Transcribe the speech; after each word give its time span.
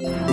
What 0.00 0.28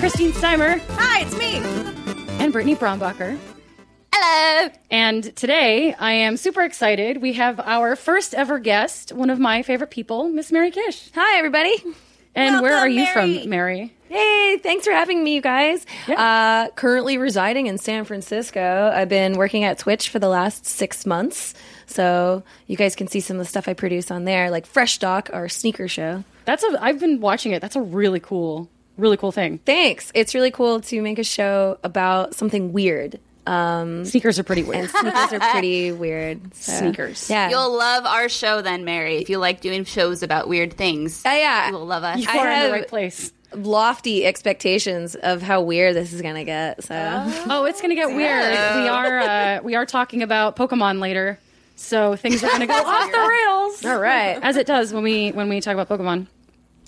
Kristine 0.00 0.30
Steimer. 0.32 0.80
Hi, 0.96 1.20
it's 1.22 1.36
me. 1.36 1.56
And 2.38 2.52
Brittney 2.52 2.76
Brombacher. 2.76 3.38
Hello. 4.14 4.70
And 4.90 5.34
today, 5.36 5.92
I 5.94 6.12
am 6.12 6.36
super 6.36 6.62
excited. 6.62 7.20
We 7.20 7.32
have 7.34 7.58
our 7.60 7.96
first 7.96 8.34
ever 8.34 8.58
guest, 8.58 9.12
one 9.12 9.30
of 9.30 9.38
my 9.38 9.62
favorite 9.62 9.90
people, 9.90 10.28
Miss 10.28 10.52
Mary 10.52 10.70
Kish. 10.70 11.10
Hi, 11.14 11.38
everybody. 11.38 11.74
And 12.34 12.62
where 12.62 12.76
are 12.76 12.88
you 12.88 13.02
Mary. 13.02 13.38
from, 13.40 13.50
Mary? 13.50 13.94
Hey, 14.08 14.58
thanks 14.62 14.86
for 14.86 14.92
having 14.92 15.22
me, 15.24 15.34
you 15.34 15.40
guys. 15.40 15.84
Yeah. 16.06 16.68
Uh, 16.68 16.70
currently 16.74 17.18
residing 17.18 17.66
in 17.66 17.76
San 17.78 18.04
Francisco. 18.04 18.92
I've 18.94 19.08
been 19.08 19.34
working 19.34 19.64
at 19.64 19.78
Twitch 19.78 20.08
for 20.10 20.18
the 20.20 20.28
last 20.28 20.64
six 20.64 21.04
months. 21.06 21.54
So 21.86 22.44
you 22.68 22.76
guys 22.76 22.94
can 22.94 23.08
see 23.08 23.20
some 23.20 23.36
of 23.38 23.40
the 23.40 23.48
stuff 23.48 23.66
I 23.66 23.74
produce 23.74 24.10
on 24.10 24.24
there, 24.24 24.50
like 24.50 24.66
Fresh 24.66 24.98
Doc, 24.98 25.30
our 25.32 25.48
sneaker 25.48 25.88
show. 25.88 26.22
That's 26.44 26.62
a. 26.62 26.78
I've 26.80 27.00
been 27.00 27.20
watching 27.20 27.52
it. 27.52 27.60
That's 27.60 27.76
a 27.76 27.82
really 27.82 28.20
cool, 28.20 28.70
really 28.98 29.16
cool 29.16 29.32
thing. 29.32 29.58
Thanks. 29.64 30.10
It's 30.14 30.34
really 30.34 30.50
cool 30.50 30.80
to 30.82 31.00
make 31.02 31.18
a 31.18 31.24
show 31.24 31.78
about 31.82 32.34
something 32.34 32.72
weird. 32.72 33.18
Sneakers 33.46 34.38
are 34.38 34.42
pretty 34.42 34.62
weird. 34.62 34.80
And 34.84 34.90
sneakers 34.90 35.32
are 35.32 35.40
pretty 35.40 35.90
weird. 36.04 36.54
so- 36.54 36.72
Sneakers. 36.72 37.30
Yeah. 37.30 37.48
You'll 37.48 37.74
love 37.78 38.04
our 38.04 38.28
show 38.28 38.60
then, 38.60 38.84
Mary. 38.84 39.16
If 39.16 39.30
you 39.30 39.38
like 39.38 39.62
doing 39.62 39.84
shows 39.84 40.22
about 40.22 40.48
weird 40.48 40.74
things, 40.74 41.24
Uh, 41.24 41.30
yeah. 41.30 41.68
you 41.68 41.72
will 41.74 41.86
love 41.86 42.04
us. 42.04 42.18
You 42.20 42.26
I 42.28 42.36
are 42.38 42.50
in 42.50 42.62
the 42.66 42.72
right 42.72 42.88
place. 42.88 43.32
lofty 43.54 44.26
expectations 44.26 45.14
of 45.14 45.40
how 45.40 45.62
weird 45.62 45.94
this 45.96 46.12
is 46.12 46.20
going 46.20 46.34
to 46.34 46.44
get. 46.44 46.84
So. 46.84 46.94
Oh, 47.48 47.64
it's 47.64 47.80
gonna 47.80 47.94
get 47.94 48.08
weird. 48.08 48.50
We 48.50 48.88
are 48.88 49.18
uh, 49.20 49.60
we 49.62 49.74
are 49.76 49.86
talking 49.86 50.22
about 50.22 50.54
Pokemon 50.56 51.00
later, 51.00 51.38
so 51.76 52.16
things 52.16 52.44
are 52.44 52.48
gonna 52.50 52.66
go 52.66 52.74
off 52.74 53.10
the 53.10 53.18
rails. 53.18 53.84
All 53.86 53.98
right. 53.98 54.38
as 54.42 54.56
it 54.58 54.66
does 54.66 54.92
when 54.92 55.02
we 55.02 55.30
when 55.32 55.48
we 55.48 55.62
talk 55.62 55.74
about 55.78 55.88
Pokemon. 55.88 56.26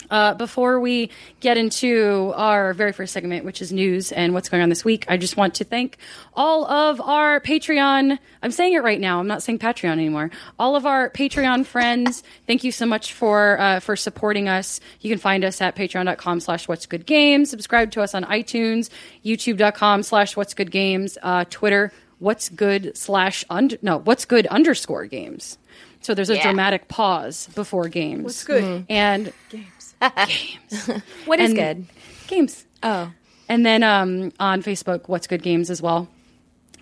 Uh, 0.09 0.35
before 0.35 0.81
we 0.81 1.11
get 1.41 1.57
into 1.57 2.33
our 2.35 2.73
very 2.75 2.93
first 2.93 3.13
segment, 3.13 3.45
which 3.45 3.63
is 3.63 3.73
news 3.73 4.11
and 4.13 4.35
what's 4.35 4.49
going 4.49 4.63
on 4.63 4.69
this 4.69 4.85
week, 4.85 5.05
I 5.09 5.17
just 5.17 5.37
want 5.37 5.55
to 5.57 5.65
thank 5.65 5.99
all 6.35 6.65
of 6.65 7.01
our 7.01 7.41
Patreon. 7.41 8.19
I'm 8.43 8.51
saying 8.51 8.73
it 8.73 8.83
right 8.83 8.99
now. 9.01 9.21
I'm 9.21 9.27
not 9.29 9.43
saying 9.43 9.59
Patreon 9.61 9.93
anymore. 9.93 10.31
All 10.59 10.75
of 10.75 10.85
our 10.87 11.11
Patreon 11.11 11.65
friends. 11.65 12.23
Thank 12.47 12.65
you 12.65 12.73
so 12.73 12.87
much 12.87 13.13
for 13.13 13.61
uh, 13.61 13.81
for 13.81 13.95
supporting 13.95 14.49
us. 14.49 14.81
You 15.01 15.11
can 15.11 15.19
find 15.19 15.45
us 15.45 15.61
at 15.61 15.77
patreon.com 15.77 16.41
slash 16.41 16.67
what's 16.67 16.87
good 16.87 17.07
games. 17.07 17.51
Subscribe 17.51 17.91
to 17.93 18.03
us 18.03 18.15
on 18.15 18.25
iTunes, 18.25 18.91
youtube.com 19.25 20.03
slash 20.03 20.37
what's 20.37 20.55
good 20.55 20.71
games, 20.71 21.19
uh, 21.23 21.45
Twitter, 21.51 21.93
what's 22.19 22.49
good 22.49 22.97
slash 22.97 23.45
under, 23.49 23.77
no, 23.83 23.99
what's 23.99 24.25
good 24.25 24.47
underscore 24.49 25.07
games. 25.07 25.57
So 26.03 26.15
there's 26.15 26.31
a 26.31 26.37
Yeah. 26.37 26.43
dramatic 26.45 26.89
pause 26.89 27.49
before 27.55 27.89
games. 27.89 28.25
What's 28.25 28.45
good? 28.45 28.87
And 28.89 29.33
games. 29.51 29.67
What 31.27 31.41
is 31.41 31.51
And- 31.51 31.57
good? 31.57 31.87
Games. 32.29 32.65
Oh. 32.83 33.13
And 33.49 33.67
then 33.67 33.83
um, 33.83 34.33
on 34.39 34.63
Facebook, 34.63 35.09
What's 35.09 35.27
Good 35.27 35.43
Games 35.43 35.71
as 35.71 35.83
well. 35.83 36.09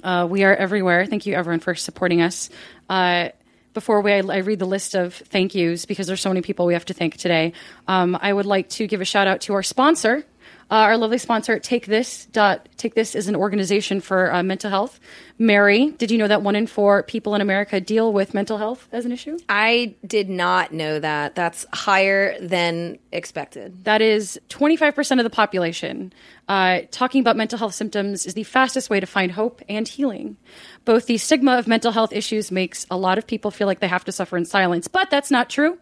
Uh, 0.05 0.27
we 0.31 0.45
are 0.45 0.55
everywhere. 0.55 1.07
Thank 1.07 1.27
you, 1.27 1.35
everyone, 1.35 1.61
for 1.61 1.75
supporting 1.75 2.21
us. 2.23 2.51
Uh, 2.89 3.31
before 3.75 4.01
we, 4.01 4.13
I 4.13 4.21
read 4.39 4.59
the 4.59 4.67
list 4.67 4.95
of 4.95 5.15
thank 5.15 5.55
yous 5.55 5.87
because 5.87 6.07
there's 6.07 6.21
so 6.21 6.29
many 6.31 6.43
people 6.43 6.67
we 6.67 6.75
have 6.75 6.85
to 6.87 6.95
thank 6.95 7.17
today. 7.17 7.53
Um, 7.87 8.19
I 8.21 8.33
would 8.33 8.47
like 8.47 8.69
to 8.71 8.87
give 8.87 9.01
a 9.01 9.05
shout 9.05 9.27
out 9.27 9.41
to 9.43 9.55
our 9.55 9.63
sponsor, 9.63 10.25
uh, 10.71 10.75
our 10.75 10.99
lovely 10.99 11.17
sponsor, 11.17 11.59
Take 11.59 11.87
This. 11.87 12.27
Dot, 12.27 12.69
Take 12.77 12.95
This 12.95 13.15
is 13.15 13.27
an 13.27 13.35
organization 13.35 14.01
for 14.01 14.33
uh, 14.33 14.43
mental 14.43 14.71
health. 14.71 15.01
Mary, 15.39 15.93
did 15.93 16.11
you 16.11 16.19
know 16.19 16.29
that 16.29 16.43
one 16.43 16.57
in 16.57 16.67
four 16.67 17.05
people 17.05 17.35
in 17.35 17.41
America 17.41 17.81
deal 17.81 18.13
with 18.13 18.35
mental 18.35 18.59
health 18.59 18.87
as 18.93 19.07
an 19.07 19.13
issue? 19.13 19.39
I 19.49 19.95
did 20.07 20.29
not 20.29 20.73
know 20.73 21.01
that. 21.01 21.35
That's 21.35 21.65
higher 21.73 22.39
than 22.41 22.99
expected. 23.13 23.85
That 23.85 24.03
is 24.03 24.39
25% 24.51 25.19
of 25.19 25.25
the 25.25 25.31
population. 25.31 26.13
Uh, 26.49 26.81
talking 26.91 27.21
about 27.23 27.37
mental 27.37 27.59
health 27.59 27.75
symptoms 27.75 28.27
is 28.27 28.35
the 28.35 28.43
fastest 28.43 28.91
way 28.91 29.01
to 29.01 29.07
find 29.07 29.33
hope 29.33 29.63
and 29.71 29.89
healing. 29.89 30.37
Both 30.85 31.07
the 31.07 31.17
stigma 31.17 31.59
of 31.59 31.67
mental 31.67 31.93
health 31.93 32.13
issues 32.13 32.51
makes 32.51 32.85
a 32.91 32.97
lot 32.97 33.17
of 33.17 33.27
people 33.27 33.51
feel 33.51 33.67
like 33.67 33.81
they 33.81 33.89
have 33.89 34.05
to 34.05 34.13
suffer 34.13 34.37
in 34.37 34.45
silence, 34.45 34.87
but 34.87 35.09
that's 35.09 35.31
not 35.31 35.49
true. 35.49 35.79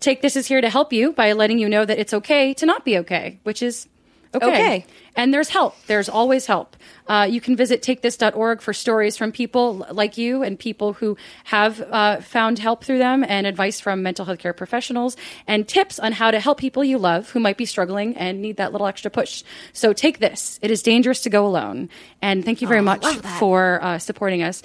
Take 0.00 0.22
This 0.22 0.36
is 0.36 0.46
here 0.46 0.60
to 0.60 0.70
help 0.70 0.92
you 0.92 1.12
by 1.12 1.32
letting 1.32 1.58
you 1.58 1.68
know 1.68 1.84
that 1.84 1.98
it's 1.98 2.14
okay 2.14 2.54
to 2.54 2.66
not 2.66 2.84
be 2.84 2.98
okay, 2.98 3.40
which 3.42 3.62
is 3.62 3.88
okay. 4.34 4.46
Okay. 4.46 4.86
And 5.14 5.32
there's 5.34 5.50
help. 5.50 5.76
There's 5.86 6.08
always 6.08 6.46
help. 6.46 6.76
Uh, 7.06 7.26
you 7.28 7.40
can 7.40 7.54
visit 7.56 7.82
takethis.org 7.82 8.62
for 8.62 8.72
stories 8.72 9.16
from 9.16 9.30
people 9.30 9.86
like 9.90 10.16
you 10.16 10.42
and 10.42 10.58
people 10.58 10.94
who 10.94 11.18
have 11.44 11.80
uh, 11.82 12.20
found 12.20 12.58
help 12.58 12.84
through 12.84 12.98
them 12.98 13.24
and 13.28 13.46
advice 13.46 13.80
from 13.80 14.02
mental 14.02 14.24
health 14.24 14.38
care 14.38 14.54
professionals 14.54 15.16
and 15.46 15.68
tips 15.68 15.98
on 15.98 16.12
how 16.12 16.30
to 16.30 16.40
help 16.40 16.58
people 16.58 16.82
you 16.82 16.96
love 16.96 17.28
who 17.30 17.40
might 17.40 17.58
be 17.58 17.66
struggling 17.66 18.16
and 18.16 18.40
need 18.40 18.56
that 18.56 18.72
little 18.72 18.86
extra 18.86 19.10
push. 19.10 19.42
So 19.74 19.92
take 19.92 20.18
this. 20.18 20.58
It 20.62 20.70
is 20.70 20.82
dangerous 20.82 21.20
to 21.22 21.30
go 21.30 21.46
alone. 21.46 21.90
And 22.22 22.44
thank 22.44 22.62
you 22.62 22.68
very 22.68 22.80
much 22.80 23.04
for 23.38 23.80
uh, 23.82 23.98
supporting 23.98 24.42
us. 24.42 24.62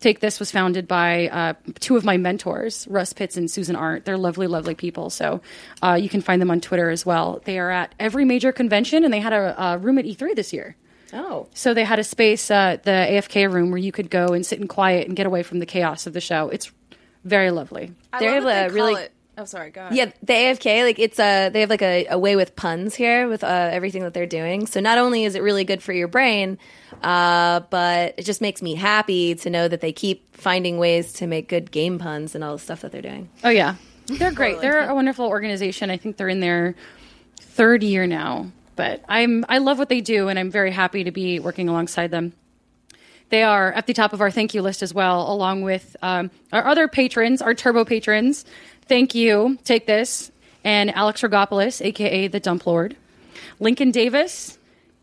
Take 0.00 0.20
This 0.20 0.38
was 0.38 0.50
founded 0.50 0.86
by 0.86 1.28
uh, 1.28 1.54
two 1.80 1.96
of 1.96 2.04
my 2.04 2.16
mentors, 2.18 2.86
Russ 2.88 3.12
Pitts 3.12 3.36
and 3.36 3.50
Susan 3.50 3.76
Arendt. 3.76 4.04
They're 4.04 4.18
lovely, 4.18 4.46
lovely 4.46 4.74
people. 4.74 5.08
So 5.08 5.40
uh, 5.82 5.94
you 5.94 6.08
can 6.08 6.20
find 6.20 6.40
them 6.40 6.50
on 6.50 6.60
Twitter 6.60 6.90
as 6.90 7.06
well. 7.06 7.40
They 7.44 7.58
are 7.58 7.70
at 7.70 7.94
every 7.98 8.24
major 8.24 8.52
convention, 8.52 9.04
and 9.04 9.12
they 9.12 9.20
had 9.20 9.32
a, 9.32 9.62
a 9.62 9.78
room 9.78 9.98
at 9.98 10.04
E3 10.04 10.36
this 10.36 10.52
year. 10.52 10.76
Oh. 11.12 11.48
So 11.54 11.72
they 11.72 11.84
had 11.84 11.98
a 11.98 12.04
space, 12.04 12.50
uh, 12.50 12.76
the 12.82 12.90
AFK 12.90 13.50
room, 13.50 13.70
where 13.70 13.78
you 13.78 13.92
could 13.92 14.10
go 14.10 14.28
and 14.28 14.44
sit 14.44 14.60
in 14.60 14.68
quiet 14.68 15.06
and 15.06 15.16
get 15.16 15.26
away 15.26 15.42
from 15.42 15.60
the 15.60 15.66
chaos 15.66 16.06
of 16.06 16.12
the 16.12 16.20
show. 16.20 16.50
It's 16.50 16.70
very 17.24 17.50
lovely. 17.50 17.92
They 18.18 18.26
have 18.26 18.44
a 18.44 18.72
really 18.72 19.08
Oh, 19.38 19.44
sorry. 19.44 19.70
Go 19.70 19.82
ahead. 19.82 19.94
yeah. 19.94 20.04
The 20.22 20.32
AFK 20.32 20.82
like 20.84 20.98
it's 20.98 21.18
a 21.18 21.50
they 21.50 21.60
have 21.60 21.70
like 21.70 21.82
a, 21.82 22.06
a 22.10 22.18
way 22.18 22.36
with 22.36 22.56
puns 22.56 22.94
here 22.94 23.28
with 23.28 23.44
uh, 23.44 23.46
everything 23.72 24.02
that 24.02 24.14
they're 24.14 24.26
doing. 24.26 24.66
So 24.66 24.80
not 24.80 24.98
only 24.98 25.24
is 25.24 25.34
it 25.34 25.42
really 25.42 25.64
good 25.64 25.82
for 25.82 25.92
your 25.92 26.08
brain, 26.08 26.58
uh, 27.02 27.60
but 27.70 28.14
it 28.16 28.24
just 28.24 28.40
makes 28.40 28.62
me 28.62 28.74
happy 28.74 29.34
to 29.34 29.50
know 29.50 29.68
that 29.68 29.80
they 29.82 29.92
keep 29.92 30.36
finding 30.36 30.78
ways 30.78 31.12
to 31.14 31.26
make 31.26 31.48
good 31.48 31.70
game 31.70 31.98
puns 31.98 32.34
and 32.34 32.42
all 32.42 32.54
the 32.56 32.62
stuff 32.62 32.80
that 32.80 32.92
they're 32.92 33.02
doing. 33.02 33.28
Oh 33.44 33.50
yeah, 33.50 33.74
they're 34.06 34.32
great. 34.32 34.60
They're 34.60 34.88
a 34.88 34.94
wonderful 34.94 35.26
organization. 35.26 35.90
I 35.90 35.98
think 35.98 36.16
they're 36.16 36.28
in 36.28 36.40
their 36.40 36.74
third 37.40 37.82
year 37.82 38.06
now. 38.06 38.50
But 38.74 39.02
I'm 39.08 39.44
I 39.48 39.58
love 39.58 39.78
what 39.78 39.88
they 39.88 40.00
do, 40.02 40.28
and 40.28 40.38
I'm 40.38 40.50
very 40.50 40.70
happy 40.70 41.04
to 41.04 41.10
be 41.10 41.40
working 41.40 41.68
alongside 41.68 42.10
them. 42.10 42.32
They 43.28 43.42
are 43.42 43.72
at 43.72 43.86
the 43.86 43.92
top 43.92 44.12
of 44.12 44.20
our 44.20 44.30
thank 44.30 44.54
you 44.54 44.62
list 44.62 44.82
as 44.82 44.94
well, 44.94 45.32
along 45.32 45.62
with 45.62 45.96
um, 46.00 46.30
our 46.52 46.64
other 46.66 46.86
patrons, 46.86 47.42
our 47.42 47.54
turbo 47.54 47.84
patrons. 47.84 48.44
Thank 48.88 49.14
you. 49.14 49.58
Take 49.64 49.86
this. 49.86 50.30
And 50.64 50.94
Alex 50.94 51.22
Rogopoulos, 51.22 51.84
aka 51.84 52.28
the 52.28 52.40
Dump 52.40 52.66
Lord. 52.66 52.96
Lincoln 53.60 53.90
Davis, 53.90 54.58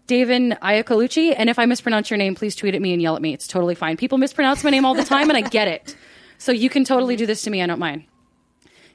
David 0.08 0.58
Iacolucci. 0.62 1.34
And 1.38 1.50
if 1.50 1.58
I 1.58 1.66
mispronounce 1.66 2.10
your 2.10 2.18
name, 2.18 2.36
please 2.36 2.56
tweet 2.56 2.76
at 2.76 2.82
me 2.82 2.94
and 2.94 3.02
yell 3.02 3.16
at 3.16 3.22
me. 3.22 3.34
It's 3.34 3.48
totally 3.48 3.76
fine. 3.76 3.98
People 3.98 4.18
mispronounce 4.18 4.64
my 4.64 4.70
name 4.70 4.86
all 4.86 4.94
the 4.94 5.04
time, 5.04 5.30
and 5.30 5.38
I 5.38 5.42
get 5.42 5.68
it. 5.68 5.96
So 6.38 6.52
you 6.52 6.70
can 6.70 6.84
totally 6.84 7.16
do 7.16 7.26
this 7.26 7.42
to 7.44 7.50
me. 7.50 7.62
I 7.62 7.68
don't 7.68 7.80
mind. 7.80 8.04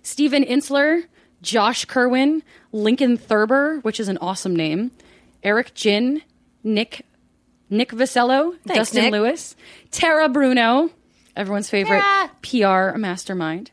Stephen 0.02 0.44
Insler, 0.44 1.04
Josh 1.42 1.84
Kerwin, 1.84 2.42
Lincoln 2.72 3.16
Thurber, 3.16 3.80
which 3.80 4.00
is 4.00 4.08
an 4.08 4.18
awesome 4.18 4.54
name, 4.54 4.90
Eric 5.42 5.74
Jin, 5.74 6.22
Nick 6.62 7.04
Nick 7.70 7.90
Vasello, 7.90 8.56
Thanks, 8.66 8.90
Dustin 8.90 9.04
Nick. 9.04 9.12
Lewis, 9.12 9.54
Tara 9.90 10.28
Bruno, 10.28 10.90
everyone's 11.36 11.68
favorite 11.68 12.02
PR 12.42 12.96
mastermind, 12.96 13.70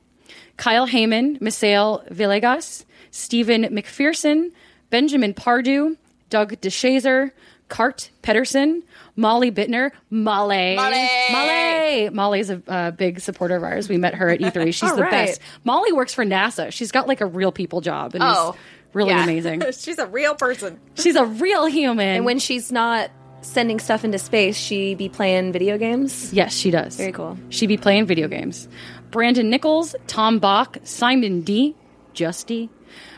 Kyle 0.57 0.87
Heyman, 0.87 1.39
Misael 1.39 2.07
Villegas, 2.11 2.85
Stephen 3.11 3.63
McPherson, 3.65 4.51
Benjamin 4.89 5.33
Pardue, 5.33 5.97
Doug 6.29 6.53
DeShazer, 6.61 7.31
Cart 7.67 8.09
Pedersen, 8.21 8.83
Molly 9.15 9.51
Bittner, 9.51 9.91
Molly, 10.09 10.75
Molly! 10.75 11.07
Molly. 11.31 12.09
Molly's 12.09 12.49
a 12.49 12.61
uh, 12.67 12.91
big 12.91 13.19
supporter 13.19 13.55
of 13.55 13.63
ours. 13.63 13.89
We 13.89 13.97
met 13.97 14.13
her 14.15 14.29
at 14.29 14.39
E3. 14.39 14.65
She's 14.67 14.83
All 14.83 14.95
the 14.95 15.01
right. 15.03 15.11
best. 15.11 15.41
Molly 15.63 15.91
works 15.91 16.13
for 16.13 16.23
NASA. 16.25 16.71
She's 16.71 16.91
got 16.91 17.07
like 17.07 17.21
a 17.21 17.25
real 17.25 17.51
people 17.51 17.81
job, 17.81 18.13
and 18.15 18.23
Oh, 18.23 18.51
is 18.51 18.55
really 18.93 19.09
yeah. 19.11 19.23
amazing. 19.23 19.61
She's 19.77 19.97
a 19.97 20.07
real 20.07 20.35
person. 20.35 20.79
She's 20.95 21.15
a 21.15 21.25
real 21.25 21.65
human. 21.65 22.07
And 22.17 22.25
when 22.25 22.39
she's 22.39 22.71
not 22.71 23.09
sending 23.41 23.79
stuff 23.79 24.03
into 24.03 24.17
space, 24.19 24.57
she 24.57 24.95
be 24.95 25.09
playing 25.09 25.51
video 25.51 25.77
games. 25.77 26.33
yes, 26.33 26.53
she 26.55 26.71
does. 26.71 26.95
Very 26.97 27.11
cool. 27.11 27.37
She 27.49 27.67
be 27.67 27.77
playing 27.77 28.05
video 28.07 28.27
games. 28.27 28.67
Brandon 29.15 29.49
Nichols, 29.49 29.95
Tom 30.07 30.39
Bach, 30.39 30.77
Simon 30.83 31.39
D, 31.39 31.73
Justy, 32.13 32.67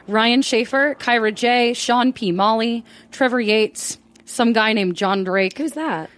Ryan 0.07 0.43
Schaefer, 0.43 0.93
Kyra 0.99 1.33
J, 1.33 1.73
Sean 1.73 2.13
P. 2.13 2.31
Molly, 2.31 2.85
Trevor 3.11 3.41
Yates, 3.41 3.97
some 4.23 4.53
guy 4.53 4.73
named 4.73 4.95
John 4.95 5.23
Drake. 5.23 5.57
Who's 5.57 5.71
that? 5.71 6.11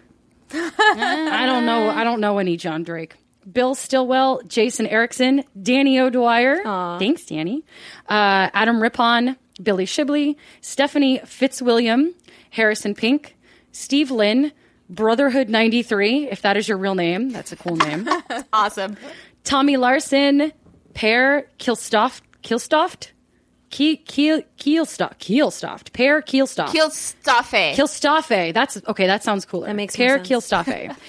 I 0.52 1.46
don't 1.46 1.66
know. 1.66 1.88
I 1.88 2.04
don't 2.04 2.20
know 2.20 2.40
any 2.40 2.58
John 2.58 2.84
Drake. 2.84 3.16
Bill 3.50 3.74
Stillwell, 3.74 4.42
Jason 4.50 4.86
Erickson, 4.86 5.46
Danny 5.64 5.98
O'Dwyer. 5.98 6.62
Thanks, 7.00 7.24
Danny. 7.24 7.64
Uh, 8.10 8.50
Adam 8.54 8.82
Rippon, 8.82 9.38
Billy 9.64 9.86
Shibley, 9.86 10.36
Stephanie 10.60 11.20
Fitzwilliam, 11.20 12.14
Harrison 12.50 12.96
Pink, 12.96 13.38
Steve 13.72 14.12
Lynn, 14.12 14.52
Brotherhood 14.90 15.50
93, 15.50 16.30
if 16.32 16.42
that 16.42 16.58
is 16.58 16.68
your 16.68 16.78
real 16.80 16.96
name. 16.96 17.30
That's 17.30 17.52
a 17.52 17.56
cool 17.56 17.78
name. 17.78 18.10
Awesome. 18.52 18.98
Tommy 19.50 19.78
Larson, 19.78 20.54
Pear 20.94 21.50
Kilstoft, 21.57 22.22
Kilstoft, 22.44 23.13
Keel, 23.72 23.98
Keel, 24.06 24.44
Keelstoft, 24.60 25.18
Keelstoft, 25.18 25.92
Pear 25.92 26.22
Keelstoft. 26.22 26.72
Kill 26.72 26.92
Staffe. 26.92 27.75
Kilstaffe. 27.75 28.54
That's 28.54 28.80
okay. 28.88 29.07
That 29.07 29.24
sounds 29.24 29.46
cooler. 29.46 29.66
That 29.66 29.75
makes 29.75 29.98
more 29.98 30.19
Pear 30.19 30.40
sense. 30.40 30.51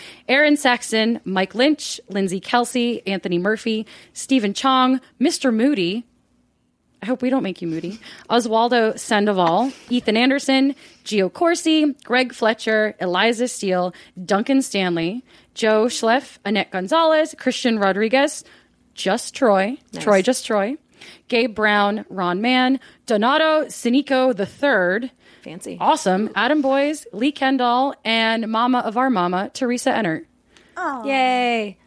Aaron 0.29 0.57
Saxon, 0.57 1.21
Mike 1.27 1.55
Lynch, 1.55 2.01
Lindsay 2.09 2.41
Kelsey, 2.41 3.07
Anthony 3.07 3.37
Murphy, 3.37 3.87
Stephen 4.15 4.55
Chong, 4.55 5.03
Mr. 5.21 5.53
Moody. 5.53 6.07
I 7.03 7.07
hope 7.07 7.23
we 7.23 7.31
don't 7.31 7.43
make 7.43 7.63
you 7.63 7.69
moody. 7.69 7.99
Oswaldo 8.29 8.99
Sandoval, 8.99 9.73
Ethan 9.89 10.17
Anderson, 10.17 10.75
Gio 11.05 11.33
Corsi, 11.33 11.95
Greg 12.05 12.35
Fletcher, 12.35 12.95
Eliza 13.01 13.49
Steele, 13.49 13.95
Duncan 14.23 14.61
Stanley, 14.61 15.25
Joe 15.55 15.87
Schleff, 15.87 16.39
Annette 16.45 16.71
Gonzalez, 16.71 17.35
Christian 17.39 17.79
Rodriguez, 17.79 18.45
Just 18.95 19.35
Troy, 19.35 19.79
Troy 19.99 20.21
Just 20.21 20.45
Troy, 20.47 20.77
Gabe 21.29 21.55
Brown, 21.55 22.05
Ron 22.11 22.43
Mann, 22.43 22.81
Donato 23.07 23.65
Sinico 23.67 24.31
III, 24.39 25.11
Fancy. 25.43 25.79
Awesome. 25.81 26.29
Adam 26.35 26.61
Boys, 26.61 27.07
Lee 27.15 27.33
Kendall, 27.33 27.95
and 28.05 28.47
Mama 28.49 28.81
of 28.81 28.99
our 28.99 29.09
Mama, 29.09 29.51
Teresa 29.55 29.91
Ennert. 29.91 30.27
Oh. 30.77 31.05
Yay. 31.07 31.79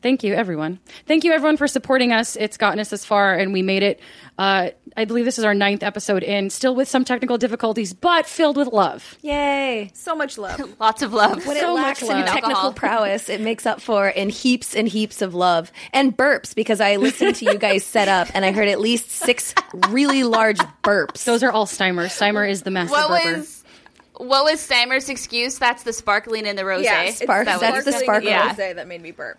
Thank 0.00 0.22
you, 0.22 0.34
everyone. 0.34 0.78
Thank 1.06 1.24
you, 1.24 1.32
everyone, 1.32 1.56
for 1.56 1.66
supporting 1.66 2.12
us. 2.12 2.36
It's 2.36 2.56
gotten 2.56 2.78
us 2.78 2.88
this 2.90 3.04
far, 3.04 3.34
and 3.34 3.52
we 3.52 3.62
made 3.62 3.82
it. 3.82 3.98
Uh, 4.38 4.70
I 4.96 5.04
believe 5.04 5.24
this 5.24 5.38
is 5.38 5.44
our 5.44 5.54
ninth 5.54 5.82
episode 5.82 6.22
in, 6.22 6.50
still 6.50 6.74
with 6.76 6.88
some 6.88 7.04
technical 7.04 7.36
difficulties, 7.36 7.92
but 7.94 8.24
filled 8.26 8.56
with 8.56 8.68
love. 8.68 9.16
Yay. 9.22 9.90
So 9.94 10.14
much 10.14 10.38
love. 10.38 10.76
Lots 10.80 11.02
of 11.02 11.12
love. 11.12 11.44
What 11.46 11.56
So 11.58 11.72
it 11.76 11.80
much 11.80 11.84
lacks 11.84 12.02
in 12.02 12.08
love. 12.08 12.26
technical 12.28 12.72
prowess, 12.76 13.28
it 13.28 13.40
makes 13.40 13.66
up 13.66 13.80
for 13.80 14.08
in 14.08 14.28
heaps 14.28 14.76
and 14.76 14.86
heaps 14.86 15.20
of 15.20 15.34
love. 15.34 15.72
And 15.92 16.16
burps, 16.16 16.54
because 16.54 16.80
I 16.80 16.96
listened 16.96 17.34
to 17.36 17.44
you 17.46 17.58
guys 17.58 17.84
set 17.84 18.06
up 18.08 18.28
and 18.34 18.44
I 18.44 18.52
heard 18.52 18.68
at 18.68 18.80
least 18.80 19.10
six 19.10 19.52
really 19.88 20.22
large 20.22 20.58
burps. 20.84 21.24
Those 21.24 21.42
are 21.42 21.50
all 21.50 21.66
Steimer. 21.66 22.06
Steimer 22.06 22.48
is 22.48 22.62
the 22.62 22.70
master 22.70 22.92
what 22.92 23.10
burper. 23.22 23.36
was 23.38 23.64
what 24.18 24.44
was 24.44 24.60
Steimer's 24.66 25.08
excuse? 25.08 25.58
That's 25.58 25.82
the 25.84 25.92
sparkling 25.92 26.44
in 26.46 26.56
the 26.56 26.64
rose. 26.64 26.84
Yeah, 26.84 27.02
it's 27.02 27.18
Spark- 27.18 27.46
That 27.46 27.60
that's 27.60 27.84
the 27.84 27.92
sparkling 27.92 28.04
sparkle. 28.04 28.28
Yeah. 28.30 28.54
rosé 28.54 28.74
that 28.76 28.86
made 28.88 29.00
me 29.02 29.10
burp. 29.12 29.38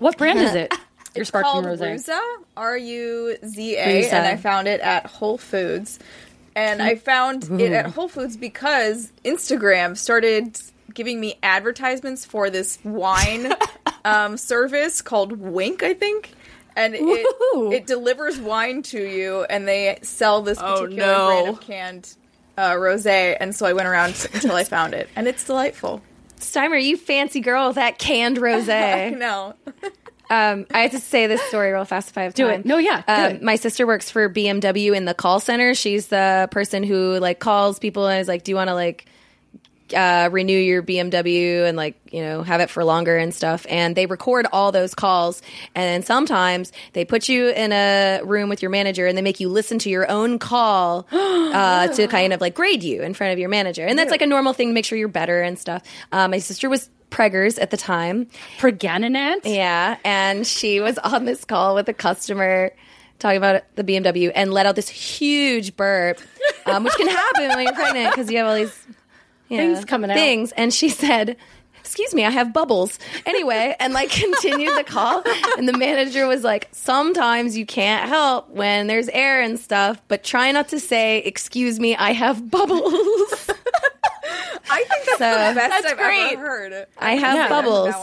What 0.00 0.18
brand 0.18 0.40
is 0.40 0.54
it? 0.56 0.72
Your 1.14 1.22
It's 1.22 1.28
sparkling 1.28 1.64
called 1.64 1.78
rosé. 1.78 1.94
Ruza, 1.94 2.20
R 2.56 2.76
U 2.76 3.36
Z 3.44 3.76
A, 3.76 4.10
and 4.10 4.26
I 4.26 4.36
found 4.36 4.66
it 4.68 4.80
at 4.80 5.06
Whole 5.06 5.38
Foods. 5.38 5.98
And 6.56 6.82
I 6.82 6.96
found 6.96 7.44
it 7.60 7.72
at 7.72 7.86
Whole 7.86 8.08
Foods 8.08 8.36
because 8.36 9.12
Instagram 9.24 9.96
started 9.96 10.60
giving 10.94 11.20
me 11.20 11.38
advertisements 11.42 12.24
for 12.24 12.50
this 12.50 12.78
wine 12.84 13.52
um, 14.04 14.36
service 14.36 15.00
called 15.02 15.32
Winc, 15.40 15.82
I 15.84 15.94
think. 15.94 16.32
And 16.76 16.94
it, 16.94 17.02
it 17.72 17.86
delivers 17.86 18.38
wine 18.38 18.82
to 18.84 19.00
you, 19.02 19.44
and 19.50 19.66
they 19.66 19.98
sell 20.02 20.42
this 20.42 20.58
Oh, 20.60 20.82
particular 20.82 21.06
no. 21.06 21.26
brand 21.26 21.48
of 21.48 21.60
canned 21.60 22.14
uh, 22.56 22.70
rosé. 22.72 23.36
And 23.38 23.54
so 23.54 23.66
I 23.66 23.72
went 23.72 23.88
around 23.88 24.28
until 24.32 24.54
I 24.54 24.64
found 24.76 24.94
it, 24.94 25.08
and 25.16 25.26
it's 25.28 25.44
delightful. 25.44 26.02
Steimer, 26.40 26.82
you 26.82 26.96
fancy 26.96 27.40
girl 27.40 27.68
with 27.68 27.76
that 27.76 27.98
canned 27.98 28.38
I 28.38 28.40
rosé. 28.40 29.18
know. 29.18 29.54
um, 30.30 30.66
I 30.72 30.80
have 30.80 30.90
to 30.92 31.00
say 31.00 31.26
this 31.26 31.40
story 31.42 31.72
real 31.72 31.84
fast 31.84 32.10
if 32.10 32.18
I 32.18 32.22
have 32.22 32.34
Do 32.34 32.48
it. 32.48 32.64
No, 32.64 32.78
yeah, 32.78 33.02
Um, 33.08 33.24
it. 33.36 33.42
my 33.42 33.56
sister 33.56 33.86
works 33.86 34.10
for 34.10 34.28
BMW 34.28 34.94
in 34.96 35.04
the 35.04 35.14
call 35.14 35.40
center. 35.40 35.74
She's 35.74 36.08
the 36.08 36.48
person 36.50 36.82
who 36.82 37.18
like 37.18 37.38
calls 37.38 37.78
people 37.78 38.06
and 38.06 38.20
is 38.20 38.28
like, 38.28 38.44
"Do 38.44 38.52
you 38.52 38.56
want 38.56 38.68
to 38.68 38.74
like 38.74 39.06
uh, 39.94 40.28
renew 40.30 40.58
your 40.58 40.82
BMW 40.82 41.66
and 41.66 41.76
like 41.76 41.96
you 42.10 42.22
know 42.22 42.42
have 42.42 42.60
it 42.60 42.70
for 42.70 42.84
longer 42.84 43.16
and 43.16 43.34
stuff?" 43.34 43.66
And 43.68 43.96
they 43.96 44.06
record 44.06 44.46
all 44.52 44.72
those 44.72 44.94
calls, 44.94 45.42
and 45.74 45.84
then 45.84 46.02
sometimes 46.02 46.72
they 46.92 47.04
put 47.04 47.28
you 47.28 47.48
in 47.48 47.72
a 47.72 48.20
room 48.24 48.48
with 48.48 48.62
your 48.62 48.70
manager 48.70 49.06
and 49.06 49.16
they 49.16 49.22
make 49.22 49.40
you 49.40 49.48
listen 49.48 49.78
to 49.80 49.90
your 49.90 50.10
own 50.10 50.38
call 50.38 51.06
uh, 51.12 51.88
to 51.88 52.06
kind 52.08 52.32
of 52.32 52.40
like 52.40 52.54
grade 52.54 52.82
you 52.82 53.02
in 53.02 53.14
front 53.14 53.32
of 53.32 53.38
your 53.38 53.48
manager, 53.48 53.86
and 53.86 53.98
that's 53.98 54.10
like 54.10 54.22
a 54.22 54.26
normal 54.26 54.52
thing 54.52 54.68
to 54.68 54.74
make 54.74 54.84
sure 54.84 54.98
you're 54.98 55.08
better 55.08 55.40
and 55.40 55.58
stuff. 55.58 55.82
Uh, 56.12 56.28
my 56.28 56.38
sister 56.38 56.68
was 56.68 56.88
preggers 57.10 57.60
at 57.60 57.70
the 57.70 57.76
time. 57.76 58.28
Preganinant? 58.58 59.44
Yeah, 59.44 59.96
and 60.04 60.46
she 60.46 60.80
was 60.80 60.98
on 60.98 61.24
this 61.24 61.44
call 61.44 61.74
with 61.74 61.88
a 61.88 61.94
customer 61.94 62.72
talking 63.20 63.36
about 63.36 63.62
the 63.76 63.84
BMW 63.84 64.32
and 64.34 64.52
let 64.52 64.66
out 64.66 64.74
this 64.76 64.88
huge 64.88 65.76
burp, 65.76 66.18
um, 66.66 66.84
which 66.84 66.94
can 66.94 67.08
happen 67.08 67.48
when 67.48 67.64
you're 67.64 67.74
pregnant 67.74 68.12
because 68.12 68.30
you 68.30 68.38
have 68.38 68.46
all 68.46 68.54
these 68.54 68.86
you 69.50 69.58
know, 69.58 69.74
Things 69.74 69.84
coming 69.84 70.10
out. 70.10 70.14
Things, 70.14 70.52
and 70.52 70.72
she 70.72 70.88
said. 70.88 71.36
Excuse 71.82 72.14
me, 72.14 72.24
I 72.24 72.30
have 72.30 72.52
bubbles. 72.52 72.98
Anyway, 73.26 73.74
and 73.80 73.92
like 73.92 74.10
continued 74.24 74.76
the 74.78 74.84
call. 74.84 75.24
And 75.58 75.66
the 75.66 75.76
manager 75.76 76.28
was 76.28 76.44
like, 76.44 76.68
Sometimes 76.70 77.56
you 77.56 77.66
can't 77.66 78.08
help 78.08 78.48
when 78.50 78.86
there's 78.86 79.08
air 79.08 79.40
and 79.40 79.58
stuff, 79.58 80.00
but 80.06 80.22
try 80.22 80.52
not 80.52 80.68
to 80.68 80.78
say, 80.78 81.18
Excuse 81.18 81.80
me, 81.80 81.96
I 81.96 82.12
have 82.12 82.48
bubbles. 82.48 82.84
I 84.70 84.84
think 84.84 85.04
that's 85.06 85.18
So- 85.18 85.48
the 85.48 85.54
best 85.54 85.56
That's 85.56 85.86
I've 85.86 85.96
great. 85.98 86.32
ever 86.34 86.40
heard. 86.46 86.86
I 86.98 87.16
have 87.16 87.34
Yeah. 87.36 87.48
bubbles. 87.48 87.94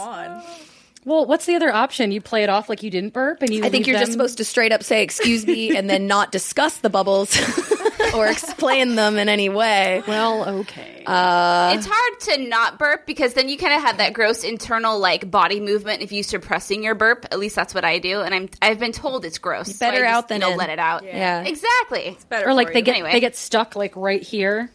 Well, 1.04 1.24
what's 1.24 1.46
the 1.46 1.54
other 1.54 1.72
option? 1.72 2.12
You 2.12 2.20
play 2.20 2.42
it 2.42 2.50
off 2.50 2.68
like 2.68 2.82
you 2.82 2.90
didn't 2.90 3.14
burp, 3.14 3.40
and 3.40 3.50
you. 3.54 3.60
I 3.60 3.70
think 3.70 3.86
leave 3.86 3.94
you're 3.94 3.98
just 4.00 4.12
supposed 4.12 4.36
to 4.38 4.44
straight 4.44 4.72
up 4.72 4.82
say 4.82 5.02
excuse 5.02 5.46
me 5.46 5.74
and 5.74 5.88
then 5.88 6.06
not 6.06 6.30
discuss 6.32 6.78
the 6.78 6.90
bubbles 6.90 7.34
or 8.14 8.26
explain 8.26 8.94
them 8.94 9.16
in 9.18 9.28
any 9.28 9.48
way. 9.48 10.02
Well, 10.06 10.48
okay. 10.60 11.02
Uh, 11.06 11.72
it's 11.76 11.86
hard 11.90 12.20
to 12.20 12.48
not 12.48 12.78
burp 12.78 13.06
because 13.06 13.34
then 13.34 13.48
you 13.48 13.56
kind 13.56 13.72
of 13.74 13.80
have 13.80 13.98
that 13.98 14.12
gross 14.12 14.44
internal 14.44 14.98
like 14.98 15.30
body 15.30 15.60
movement 15.60 16.02
if 16.02 16.12
you 16.12 16.22
suppressing 16.22 16.82
your 16.84 16.94
burp. 16.94 17.26
At 17.30 17.38
least 17.38 17.56
that's 17.56 17.74
what 17.74 17.84
I 17.84 17.98
do, 17.98 18.20
and 18.20 18.34
I'm 18.34 18.48
I've 18.62 18.78
been 18.78 18.92
told 18.92 19.24
it's 19.24 19.38
gross. 19.38 19.74
so 19.76 19.86
Better 19.86 20.04
I 20.04 20.08
just, 20.08 20.14
out 20.16 20.28
than 20.28 20.40
you 20.40 20.46
know, 20.46 20.52
in. 20.52 20.58
let 20.58 20.70
it 20.70 20.78
out. 20.78 21.04
Yeah. 21.04 21.42
exactly. 21.42 22.00
It's 22.00 22.24
Better 22.24 22.48
or 22.48 22.54
like 22.54 22.68
for 22.68 22.72
they 22.74 22.78
you. 22.80 22.84
get 22.84 22.94
Anyway. 22.96 23.12
they 23.12 23.20
get 23.20 23.36
stuck 23.36 23.74
like 23.76 23.96
right 23.96 24.22
here, 24.22 24.70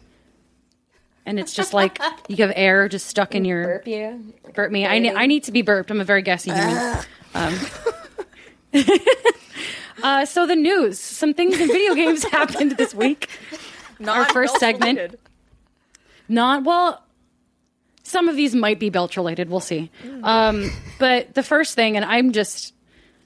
and 1.26 1.38
it's 1.38 1.54
just 1.54 1.72
like 1.74 1.98
you 2.28 2.36
have 2.36 2.52
air 2.56 2.88
just 2.88 3.06
stuck 3.06 3.34
in 3.34 3.44
your 3.44 3.64
burp 3.64 3.86
you. 3.88 4.34
burp 4.54 4.70
me. 4.72 4.86
I, 4.86 4.98
ne- 4.98 5.14
I 5.14 5.26
need 5.26 5.44
to 5.44 5.52
be 5.52 5.62
burped. 5.62 5.90
I'm 5.90 6.00
a 6.00 6.04
very 6.04 6.22
gassy 6.22 6.50
human. 6.52 6.98
Um, 7.34 7.54
uh, 10.02 10.24
so 10.24 10.46
the 10.46 10.56
news, 10.56 10.98
some 10.98 11.34
things 11.34 11.58
in 11.58 11.68
video 11.68 11.94
games 11.94 12.24
happened 12.30 12.72
this 12.72 12.94
week. 12.94 13.28
Not 13.98 14.16
Our 14.18 14.24
first 14.26 14.58
segment. 14.58 14.98
related. 14.98 15.18
Not 16.28 16.64
well. 16.64 17.02
Some 18.02 18.28
of 18.28 18.36
these 18.36 18.54
might 18.54 18.78
be 18.78 18.90
belch 18.90 19.16
related. 19.16 19.48
We'll 19.48 19.60
see. 19.60 19.90
Um, 20.22 20.70
but 20.98 21.34
the 21.34 21.42
first 21.42 21.74
thing, 21.74 21.96
and 21.96 22.04
I'm 22.04 22.32
just 22.32 22.74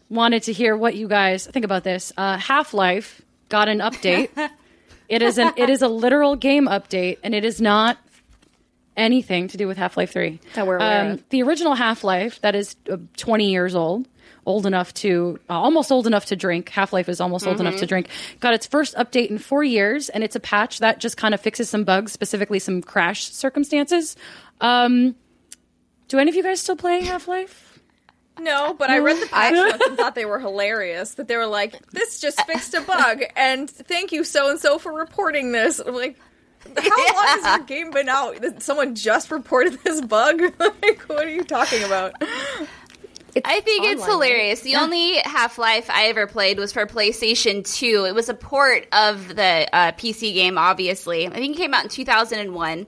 wanted 0.08 0.44
to 0.44 0.52
hear 0.52 0.76
what 0.76 0.94
you 0.94 1.08
guys 1.08 1.46
think 1.46 1.64
about 1.64 1.84
this. 1.84 2.12
Uh, 2.16 2.36
Half 2.38 2.74
Life 2.74 3.22
got 3.48 3.68
an 3.68 3.78
update. 3.78 4.30
it 5.08 5.22
is 5.22 5.38
an 5.38 5.52
it 5.56 5.68
is 5.70 5.82
a 5.82 5.88
literal 5.88 6.36
game 6.36 6.66
update, 6.66 7.18
and 7.24 7.34
it 7.34 7.44
is 7.44 7.60
not 7.60 7.98
anything 8.96 9.48
to 9.48 9.56
do 9.56 9.66
with 9.66 9.76
Half 9.78 9.96
Life 9.96 10.12
Three. 10.12 10.38
That 10.54 10.66
we're 10.66 10.76
aware 10.76 11.12
of. 11.12 11.28
The 11.30 11.42
original 11.42 11.74
Half 11.74 12.04
Life 12.04 12.40
that 12.42 12.54
is 12.54 12.76
uh, 12.90 12.98
20 13.16 13.50
years 13.50 13.74
old. 13.74 14.06
Old 14.48 14.64
enough 14.64 14.94
to, 14.94 15.38
uh, 15.50 15.52
almost 15.52 15.92
old 15.92 16.06
enough 16.06 16.24
to 16.26 16.34
drink. 16.36 16.70
Half 16.70 16.94
Life 16.94 17.10
is 17.10 17.20
almost 17.20 17.46
old 17.46 17.60
enough 17.60 17.76
to 17.76 17.86
drink. 17.86 18.08
Got 18.40 18.54
its 18.54 18.66
first 18.66 18.94
update 18.94 19.28
in 19.28 19.36
four 19.36 19.62
years, 19.62 20.08
and 20.08 20.24
it's 20.24 20.36
a 20.36 20.40
patch 20.40 20.78
that 20.78 21.00
just 21.00 21.18
kind 21.18 21.34
of 21.34 21.40
fixes 21.42 21.68
some 21.68 21.84
bugs, 21.84 22.12
specifically 22.12 22.58
some 22.58 22.80
crash 22.80 23.30
circumstances. 23.30 24.16
Um, 24.62 25.16
do 26.08 26.18
any 26.18 26.30
of 26.30 26.34
you 26.34 26.42
guys 26.42 26.62
still 26.62 26.76
play 26.76 27.04
Half 27.04 27.28
Life? 27.28 27.78
No, 28.40 28.72
but 28.72 28.88
I 28.88 29.00
read 29.00 29.20
the 29.20 29.26
patch 29.26 29.52
notes 29.52 29.86
and 29.86 29.98
thought 29.98 30.14
they 30.14 30.24
were 30.24 30.38
hilarious. 30.38 31.14
That 31.14 31.28
they 31.28 31.36
were 31.36 31.46
like, 31.46 31.74
"This 31.90 32.18
just 32.18 32.40
fixed 32.46 32.72
a 32.72 32.80
bug," 32.80 33.22
and 33.36 33.68
thank 33.68 34.12
you 34.12 34.24
so 34.24 34.48
and 34.48 34.58
so 34.58 34.78
for 34.78 34.94
reporting 34.94 35.52
this. 35.52 35.78
I'm 35.78 35.94
like, 35.94 36.16
How 36.64 36.72
long 37.14 37.24
has 37.42 37.58
your 37.58 37.66
game 37.66 37.90
been 37.90 38.08
out? 38.08 38.62
Someone 38.62 38.94
just 38.94 39.30
reported 39.30 39.78
this 39.84 40.00
bug. 40.00 40.40
like, 40.58 41.02
what 41.02 41.26
are 41.26 41.30
you 41.30 41.44
talking 41.44 41.82
about? 41.82 42.14
I 43.44 43.60
think 43.60 43.84
it's 43.84 44.02
online, 44.02 44.10
hilarious. 44.10 44.60
The 44.60 44.76
only 44.76 45.16
Half 45.18 45.58
Life 45.58 45.90
I 45.90 46.06
ever 46.06 46.26
played 46.26 46.58
was 46.58 46.72
for 46.72 46.86
PlayStation 46.86 47.64
2. 47.64 48.06
It 48.06 48.14
was 48.14 48.28
a 48.28 48.34
port 48.34 48.86
of 48.92 49.28
the 49.28 49.68
uh, 49.72 49.92
PC 49.92 50.34
game, 50.34 50.58
obviously. 50.58 51.26
I 51.26 51.30
think 51.30 51.56
it 51.56 51.58
came 51.58 51.74
out 51.74 51.84
in 51.84 51.90
2001. 51.90 52.86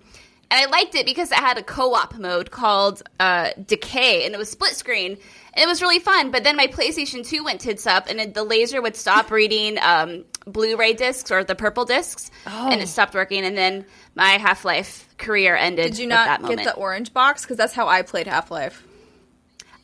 And 0.52 0.60
I 0.60 0.66
liked 0.66 0.96
it 0.96 1.06
because 1.06 1.30
it 1.30 1.38
had 1.38 1.58
a 1.58 1.62
co 1.62 1.94
op 1.94 2.16
mode 2.16 2.50
called 2.50 3.02
uh, 3.20 3.50
Decay, 3.64 4.26
and 4.26 4.34
it 4.34 4.38
was 4.38 4.50
split 4.50 4.72
screen. 4.72 5.12
And 5.12 5.64
it 5.64 5.66
was 5.66 5.80
really 5.80 6.00
fun. 6.00 6.30
But 6.30 6.44
then 6.44 6.56
my 6.56 6.66
PlayStation 6.66 7.24
2 7.26 7.44
went 7.44 7.60
tits 7.60 7.86
up, 7.86 8.08
and 8.08 8.20
it, 8.20 8.34
the 8.34 8.42
laser 8.42 8.82
would 8.82 8.96
stop 8.96 9.30
reading 9.30 9.78
um, 9.80 10.24
Blu 10.46 10.76
ray 10.76 10.92
discs 10.92 11.30
or 11.30 11.44
the 11.44 11.54
purple 11.54 11.84
discs, 11.84 12.30
and 12.46 12.80
it 12.80 12.88
stopped 12.88 13.14
working. 13.14 13.44
And 13.44 13.56
then 13.56 13.84
my 14.16 14.30
Half 14.30 14.64
Life 14.64 15.08
career 15.18 15.54
ended. 15.54 15.92
Did 15.92 15.98
you 15.98 16.08
not 16.08 16.42
get 16.42 16.64
the 16.64 16.74
orange 16.74 17.12
box? 17.12 17.42
Because 17.42 17.56
that's 17.56 17.74
how 17.74 17.86
I 17.86 18.02
played 18.02 18.26
Half 18.26 18.50
Life. 18.50 18.84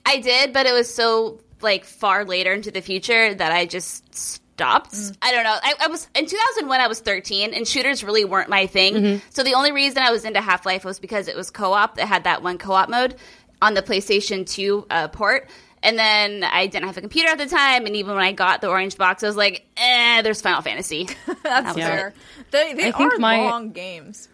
I 0.07 0.21
did, 0.21 0.53
but 0.53 0.65
it 0.67 0.73
was 0.73 0.93
so 0.93 1.41
like 1.61 1.85
far 1.85 2.25
later 2.25 2.53
into 2.53 2.71
the 2.71 2.81
future 2.81 3.35
that 3.35 3.53
I 3.53 3.67
just 3.67 4.15
stopped. 4.15 4.95
I 5.21 5.33
don't 5.33 5.45
know. 5.45 5.57
I, 5.63 5.75
I 5.81 5.87
was 5.89 6.09
in 6.15 6.25
2001. 6.27 6.81
I 6.81 6.87
was 6.87 7.01
13, 7.01 7.53
and 7.53 7.67
shooters 7.69 8.03
really 8.05 8.25
weren't 8.25 8.49
my 8.49 8.67
thing. 8.67 9.21
So 9.31 9.43
the 9.43 9.55
only 9.55 9.73
reason 9.73 9.99
I 9.99 10.11
was 10.13 10.25
into 10.25 10.41
Half 10.41 10.65
Life 10.65 10.85
was 10.85 10.99
because 10.99 11.29
it 11.29 11.37
was 11.37 11.51
co-op. 11.51 11.99
It 11.99 12.07
had 12.07 12.25
that 12.25 12.43
one 12.43 12.57
co-op 12.57 12.89
mode 12.89 13.17
on 13.61 13.75
the 13.75 13.83
PlayStation 13.83 14.49
2 14.49 14.87
uh, 14.89 15.09
port. 15.09 15.49
And 15.83 15.99
then 15.99 16.43
I 16.43 16.67
didn't 16.67 16.87
have 16.87 16.97
a 16.97 17.01
computer 17.01 17.29
at 17.29 17.39
the 17.39 17.47
time, 17.47 17.87
and 17.87 17.95
even 17.95 18.15
when 18.15 18.25
I 18.25 18.33
got 18.33 18.61
the 18.61 18.69
orange 18.69 18.97
box, 18.97 19.23
I 19.23 19.27
was 19.27 19.37
like, 19.37 19.67
"Eh, 19.77 20.23
there's 20.23 20.41
Final 20.41 20.63
Fantasy." 20.63 21.09
That's 21.43 21.77
was 21.77 21.85
fair. 21.85 22.15
They, 22.51 22.73
they 22.73 22.89
I 22.89 22.93
think 22.93 23.13
are 23.15 23.19
my- 23.19 23.41
long 23.41 23.71
games. 23.73 24.29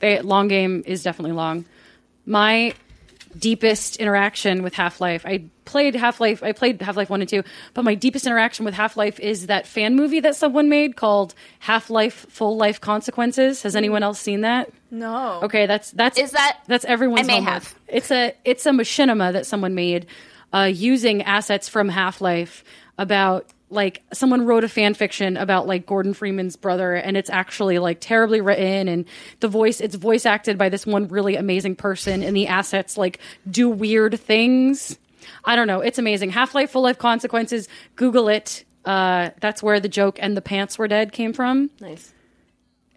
they, 0.00 0.20
long 0.22 0.48
game 0.48 0.82
is 0.86 1.02
definitely 1.02 1.32
long. 1.36 1.66
My 2.24 2.74
deepest 3.38 3.96
interaction 3.96 4.62
with 4.62 4.74
Half 4.74 5.00
Life, 5.00 5.24
I 5.26 5.44
played 5.64 5.94
Half 5.94 6.20
Life. 6.20 6.42
I 6.42 6.52
played 6.52 6.80
Half 6.80 6.96
Life 6.96 7.10
One 7.10 7.20
and 7.20 7.28
Two, 7.28 7.42
but 7.74 7.84
my 7.84 7.94
deepest 7.94 8.26
interaction 8.26 8.64
with 8.64 8.74
Half 8.74 8.96
Life 8.96 9.18
is 9.20 9.46
that 9.46 9.66
fan 9.66 9.96
movie 9.96 10.20
that 10.20 10.36
someone 10.36 10.68
made 10.68 10.96
called 10.96 11.34
Half 11.60 11.90
Life: 11.90 12.26
Full 12.30 12.56
Life 12.56 12.80
Consequences. 12.80 13.62
Has 13.62 13.76
anyone 13.76 14.02
else 14.02 14.18
seen 14.20 14.42
that? 14.42 14.70
No. 14.90 15.40
Okay, 15.42 15.66
that's 15.66 15.90
that's 15.90 16.18
Is 16.18 16.32
that- 16.32 16.58
that's 16.66 16.84
everyone's 16.84 17.20
I 17.20 17.26
may 17.26 17.34
homework. 17.36 17.52
have. 17.54 17.74
It's 17.88 18.10
a 18.10 18.34
it's 18.44 18.64
a 18.66 18.70
machinima 18.70 19.32
that 19.32 19.46
someone 19.46 19.74
made 19.74 20.06
uh, 20.52 20.70
using 20.72 21.22
assets 21.22 21.68
from 21.68 21.88
Half 21.88 22.20
Life 22.20 22.64
about 22.98 23.46
like 23.68 24.02
someone 24.12 24.46
wrote 24.46 24.64
a 24.64 24.68
fan 24.68 24.94
fiction 24.94 25.36
about 25.36 25.66
like 25.66 25.86
Gordon 25.86 26.14
Freeman's 26.14 26.56
brother 26.56 26.94
and 26.94 27.16
it's 27.16 27.30
actually 27.30 27.78
like 27.78 27.98
terribly 28.00 28.40
written 28.40 28.88
and 28.88 29.04
the 29.40 29.48
voice 29.48 29.80
it's 29.80 29.96
voice 29.96 30.24
acted 30.24 30.56
by 30.56 30.68
this 30.68 30.86
one 30.86 31.08
really 31.08 31.36
amazing 31.36 31.74
person 31.74 32.22
and 32.22 32.36
the 32.36 32.46
assets 32.46 32.96
like 32.96 33.18
do 33.50 33.68
weird 33.68 34.18
things. 34.20 34.98
I 35.44 35.56
don't 35.56 35.66
know. 35.66 35.80
It's 35.80 35.98
amazing. 35.98 36.30
Half 36.30 36.54
Life 36.54 36.70
Full 36.70 36.82
Life 36.82 36.98
Consequences. 36.98 37.68
Google 37.96 38.28
it. 38.28 38.64
Uh, 38.84 39.30
that's 39.40 39.62
where 39.62 39.80
the 39.80 39.88
joke 39.88 40.18
and 40.20 40.36
the 40.36 40.42
pants 40.42 40.78
were 40.78 40.86
dead 40.86 41.12
came 41.12 41.32
from. 41.32 41.70
Nice. 41.80 42.12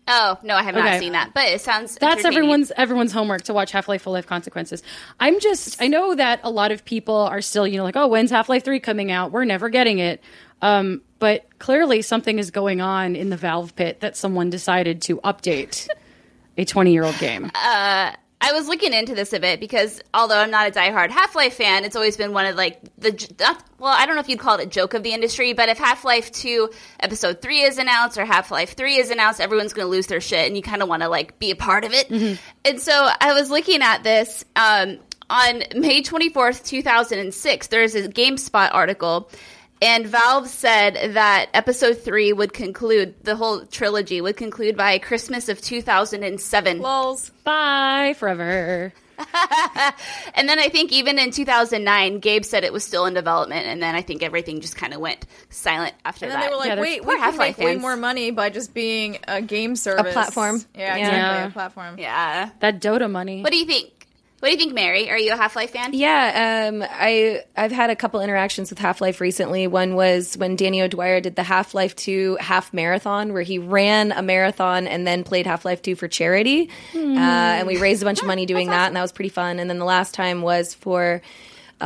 Oh 0.09 0.37
no, 0.43 0.55
I 0.55 0.63
have 0.63 0.75
Okay. 0.75 0.83
not 0.91 0.99
seen 0.99 1.13
that, 1.13 1.33
but 1.33 1.47
it 1.47 1.61
sounds 1.61 1.95
That's 1.95 2.25
everyone's 2.25 2.71
everyone's 2.75 3.11
homework 3.13 3.43
to 3.43 3.53
watch 3.53 3.71
Half 3.71 3.87
Life 3.87 4.01
Full 4.01 4.13
Life 4.13 4.27
Consequences. 4.27 4.83
I'm 5.19 5.39
just 5.39 5.81
I 5.81 5.87
know 5.87 6.15
that 6.15 6.39
a 6.43 6.49
lot 6.49 6.71
of 6.71 6.83
people 6.83 7.15
are 7.15 7.41
still 7.41 7.65
you 7.67 7.77
know 7.77 7.83
like 7.83 7.95
oh 7.95 8.07
when's 8.07 8.31
Half 8.31 8.49
Life 8.49 8.63
Three 8.65 8.79
coming 8.79 9.11
out? 9.11 9.31
We're 9.31 9.45
never 9.45 9.69
getting 9.69 9.99
it. 9.99 10.21
Um, 10.61 11.01
but 11.19 11.45
clearly 11.59 12.01
something 12.01 12.37
is 12.39 12.51
going 12.51 12.81
on 12.81 13.15
in 13.15 13.29
the 13.29 13.37
Valve 13.37 13.75
pit 13.75 14.01
that 14.01 14.17
someone 14.17 14.49
decided 14.49 15.01
to 15.03 15.17
update 15.19 15.87
a 16.57 16.65
20 16.65 16.91
year 16.91 17.03
old 17.05 17.17
game. 17.17 17.49
I 18.41 18.53
was 18.53 18.67
looking 18.69 18.93
into 18.93 19.15
this 19.15 19.33
a 19.33 19.39
bit 19.39 19.59
because 19.59 20.01
although 20.13 20.37
I'm 20.37 20.49
not 20.49 20.67
a 20.67 20.71
diehard 20.71 21.09
Half 21.09 21.35
Life 21.35 21.55
fan, 21.55 21.83
it's 21.83 21.97
always 21.97 22.15
been 22.15 22.31
one 22.31 22.45
of 22.45 22.55
like 22.55 22.79
the 22.97 23.11
well, 23.79 23.93
I 23.93 24.05
don't 24.05 24.15
know 24.15 24.21
if 24.21 24.29
you'd 24.29 24.39
call 24.39 24.57
it 24.57 24.63
a 24.63 24.69
joke 24.69 24.93
of 24.93 25.03
the 25.03 25.13
industry, 25.13 25.53
but 25.53 25.67
if 25.67 25.77
Half 25.77 26.05
Life 26.05 26.31
Two 26.31 26.69
Episode 27.01 27.41
Three 27.41 27.61
is 27.61 27.77
announced 27.77 28.17
or 28.17 28.23
Half 28.23 28.49
Life 28.49 28.75
Three 28.75 28.95
is 28.95 29.11
announced, 29.11 29.41
everyone's 29.41 29.73
going 29.73 29.85
to 29.85 29.91
lose 29.91 30.07
their 30.07 30.21
shit, 30.21 30.47
and 30.47 30.55
you 30.55 30.63
kind 30.63 30.81
of 30.81 30.87
want 30.87 31.03
to 31.03 31.09
like 31.09 31.37
be 31.37 31.51
a 31.51 31.55
part 31.55 31.83
of 31.83 31.91
it. 31.93 32.09
And 32.63 32.79
so 32.79 33.09
I 33.19 33.33
was 33.33 33.49
looking 33.49 33.81
at 33.81 34.03
this 34.03 34.45
um, 34.55 34.99
on 35.29 35.63
May 35.75 36.01
24th, 36.01 36.65
2006. 36.65 37.67
There's 37.67 37.95
a 37.95 38.07
GameSpot 38.07 38.69
article. 38.73 39.29
And 39.81 40.05
Valve 40.05 40.47
said 40.49 41.13
that 41.13 41.49
episode 41.53 41.99
three 42.01 42.33
would 42.33 42.51
conclude, 42.51 43.15
the 43.23 43.35
whole 43.37 43.65
trilogy 43.65 44.19
would 44.19 44.35
conclude 44.35 44.75
by 44.75 44.97
Christmas 44.99 45.47
of 45.47 45.61
2007. 45.61 46.81
Lols. 46.81 47.29
Bye 47.43 48.13
forever. 48.17 48.93
And 50.35 50.47
then 50.47 50.59
I 50.59 50.69
think 50.69 50.91
even 50.93 51.19
in 51.19 51.31
2009, 51.31 52.19
Gabe 52.19 52.45
said 52.45 52.63
it 52.63 52.71
was 52.71 52.85
still 52.85 53.05
in 53.05 53.13
development, 53.13 53.65
and 53.65 53.81
then 53.81 53.93
I 53.95 54.01
think 54.01 54.23
everything 54.23 54.61
just 54.61 54.77
kind 54.77 54.93
of 54.93 55.01
went 55.01 55.25
silent 55.49 55.93
after 56.05 56.27
that. 56.27 56.33
And 56.33 56.33
then 56.33 56.39
that. 56.39 56.45
they 56.49 56.53
were 56.53 56.59
like, 56.59 56.77
Yeah, 56.77 56.81
wait, 56.81 57.05
we 57.05 57.15
can 57.15 57.23
Half-Life 57.23 57.57
way 57.57 57.75
more 57.75 57.97
money 57.97 58.31
by 58.31 58.49
just 58.49 58.73
being 58.73 59.17
a 59.27 59.41
game 59.41 59.75
service. 59.75 60.11
A 60.11 60.13
platform. 60.13 60.63
Yeah, 60.73 60.95
Yeah. 60.95 60.97
exactly. 60.97 61.17
Yeah. 61.17 61.47
A 61.47 61.51
platform. 61.51 61.99
yeah. 61.99 62.49
That 62.61 62.79
Dota 62.81 63.11
money. 63.11 63.41
What 63.41 63.51
do 63.51 63.57
you 63.57 63.65
think? 63.65 63.98
What 64.39 64.47
do 64.47 64.51
you 64.53 64.57
think, 64.57 64.73
Mary? 64.73 65.09
Are 65.09 65.17
you 65.17 65.33
a 65.33 65.35
Half 65.35 65.57
Life 65.57 65.71
fan? 65.71 65.89
Yeah, 65.93 66.69
um, 66.69 66.81
I 66.81 67.43
I've 67.57 67.73
had 67.73 67.89
a 67.89 67.95
couple 67.95 68.21
interactions 68.21 68.69
with 68.69 68.79
Half 68.79 69.01
Life 69.01 69.19
recently. 69.19 69.67
One 69.67 69.95
was 69.95 70.37
when 70.37 70.55
Danny 70.55 70.81
O'Dwyer 70.81 71.19
did 71.19 71.35
the 71.35 71.43
Half 71.43 71.73
Life 71.73 71.93
Two 71.95 72.37
half 72.39 72.73
marathon, 72.73 73.33
where 73.33 73.41
he 73.41 73.59
ran 73.59 74.13
a 74.13 74.21
marathon 74.21 74.87
and 74.87 75.05
then 75.05 75.25
played 75.25 75.45
Half 75.45 75.65
Life 75.65 75.81
Two 75.81 75.95
for 75.95 76.07
charity, 76.07 76.69
uh, 76.95 76.97
and 76.97 77.67
we 77.67 77.77
raised 77.77 78.01
a 78.01 78.05
bunch 78.05 78.21
of 78.21 78.27
money 78.27 78.45
doing 78.47 78.69
that, 78.69 78.87
and 78.87 78.95
that 78.95 79.01
was 79.01 79.11
pretty 79.11 79.29
fun. 79.29 79.59
And 79.59 79.69
then 79.69 79.77
the 79.77 79.85
last 79.85 80.13
time 80.13 80.41
was 80.41 80.73
for 80.73 81.21
uh, 81.81 81.85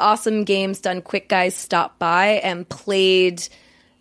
Awesome 0.00 0.44
Games 0.44 0.80
Done 0.80 1.02
Quick 1.02 1.28
Guys 1.28 1.54
stopped 1.54 1.98
by 1.98 2.40
and 2.42 2.66
played 2.66 3.46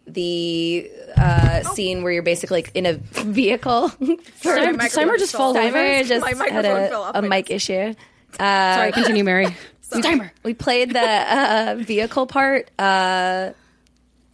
the 0.05 0.89
uh, 1.15 1.63
scene 1.63 2.03
where 2.03 2.11
you're 2.11 2.23
basically 2.23 2.61
like 2.61 2.71
in 2.73 2.85
a 2.85 2.93
vehicle. 3.23 3.89
for 3.89 4.55
Steimer, 4.55 5.17
just 5.17 5.31
fell 5.31 5.53
fall 5.53 5.57
over. 5.57 5.77
Steimer 5.77 6.05
just 6.05 6.25
had 6.49 6.65
a, 6.65 7.19
a 7.19 7.21
mic 7.21 7.49
issue. 7.49 7.93
Sorry, 8.37 8.91
continue, 8.91 9.23
Mary. 9.23 9.47
Steimer. 9.89 10.31
We 10.43 10.53
played 10.53 10.91
the 10.91 10.99
uh, 10.99 11.75
vehicle 11.79 12.25
part, 12.25 12.69
uh, 12.79 13.51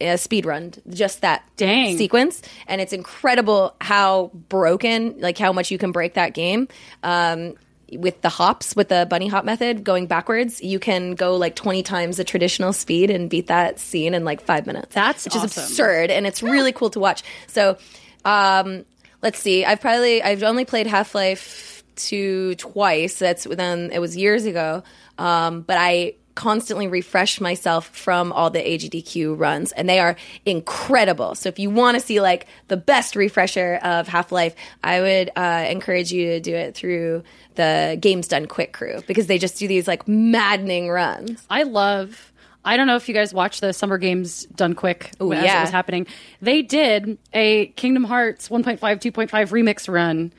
a 0.00 0.16
speed 0.16 0.46
run, 0.46 0.72
just 0.88 1.20
that 1.20 1.44
Dang. 1.56 1.98
sequence, 1.98 2.40
and 2.66 2.80
it's 2.80 2.92
incredible 2.92 3.74
how 3.80 4.30
broken, 4.48 5.20
like 5.20 5.36
how 5.36 5.52
much 5.52 5.70
you 5.70 5.76
can 5.76 5.92
break 5.92 6.14
that 6.14 6.32
game. 6.32 6.68
Um, 7.02 7.54
with 7.98 8.20
the 8.22 8.28
hops, 8.28 8.76
with 8.76 8.88
the 8.88 9.06
bunny 9.08 9.28
hop 9.28 9.44
method, 9.44 9.84
going 9.84 10.06
backwards, 10.06 10.62
you 10.62 10.78
can 10.78 11.14
go 11.14 11.36
like 11.36 11.56
twenty 11.56 11.82
times 11.82 12.16
the 12.16 12.24
traditional 12.24 12.72
speed 12.72 13.10
and 13.10 13.28
beat 13.30 13.48
that 13.48 13.78
scene 13.78 14.14
in 14.14 14.24
like 14.24 14.40
five 14.42 14.66
minutes. 14.66 14.94
That's 14.94 15.24
which 15.24 15.36
is 15.36 15.44
absurd, 15.44 16.10
and 16.10 16.26
it's 16.26 16.42
really 16.42 16.72
cool 16.72 16.90
to 16.90 17.00
watch. 17.00 17.22
So, 17.46 17.78
um, 18.24 18.84
let's 19.22 19.38
see. 19.38 19.64
I've 19.64 19.80
probably 19.80 20.22
I've 20.22 20.42
only 20.42 20.64
played 20.64 20.86
Half 20.86 21.14
Life 21.14 21.82
two 21.96 22.54
twice. 22.56 23.18
That's 23.18 23.44
then 23.44 23.90
it 23.92 23.98
was 23.98 24.16
years 24.16 24.44
ago. 24.44 24.82
Um, 25.18 25.60
but 25.62 25.76
I 25.78 26.14
constantly 26.40 26.88
refresh 26.88 27.38
myself 27.38 27.88
from 27.88 28.32
all 28.32 28.48
the 28.48 28.60
AGDQ 28.60 29.38
runs, 29.38 29.72
and 29.72 29.86
they 29.86 30.00
are 30.00 30.16
incredible. 30.46 31.34
So 31.34 31.50
if 31.50 31.58
you 31.58 31.68
want 31.68 31.98
to 31.98 32.00
see 32.00 32.22
like 32.22 32.46
the 32.68 32.78
best 32.78 33.14
refresher 33.14 33.78
of 33.82 34.08
Half 34.08 34.32
Life, 34.32 34.54
I 34.82 35.02
would 35.02 35.30
uh, 35.36 35.66
encourage 35.68 36.10
you 36.10 36.28
to 36.28 36.40
do 36.40 36.54
it 36.54 36.74
through 36.74 37.24
the 37.56 37.98
Games 38.00 38.26
Done 38.26 38.46
Quick 38.46 38.72
crew 38.72 39.02
because 39.06 39.26
they 39.26 39.36
just 39.36 39.58
do 39.58 39.68
these 39.68 39.86
like 39.86 40.08
maddening 40.08 40.88
runs. 40.88 41.44
I 41.50 41.64
love. 41.64 42.32
I 42.64 42.78
don't 42.78 42.86
know 42.86 42.96
if 42.96 43.06
you 43.06 43.14
guys 43.14 43.34
watched 43.34 43.60
the 43.60 43.74
Summer 43.74 43.98
Games 43.98 44.44
done 44.46 44.74
quick 44.74 45.12
as 45.18 45.44
it 45.58 45.60
was 45.60 45.70
happening. 45.70 46.06
They 46.40 46.62
did 46.62 47.18
a 47.34 47.66
Kingdom 47.68 48.04
Hearts 48.04 48.48
1.5 48.48 48.78
2.5 48.78 49.28
remix 49.28 49.92
run, 49.92 50.32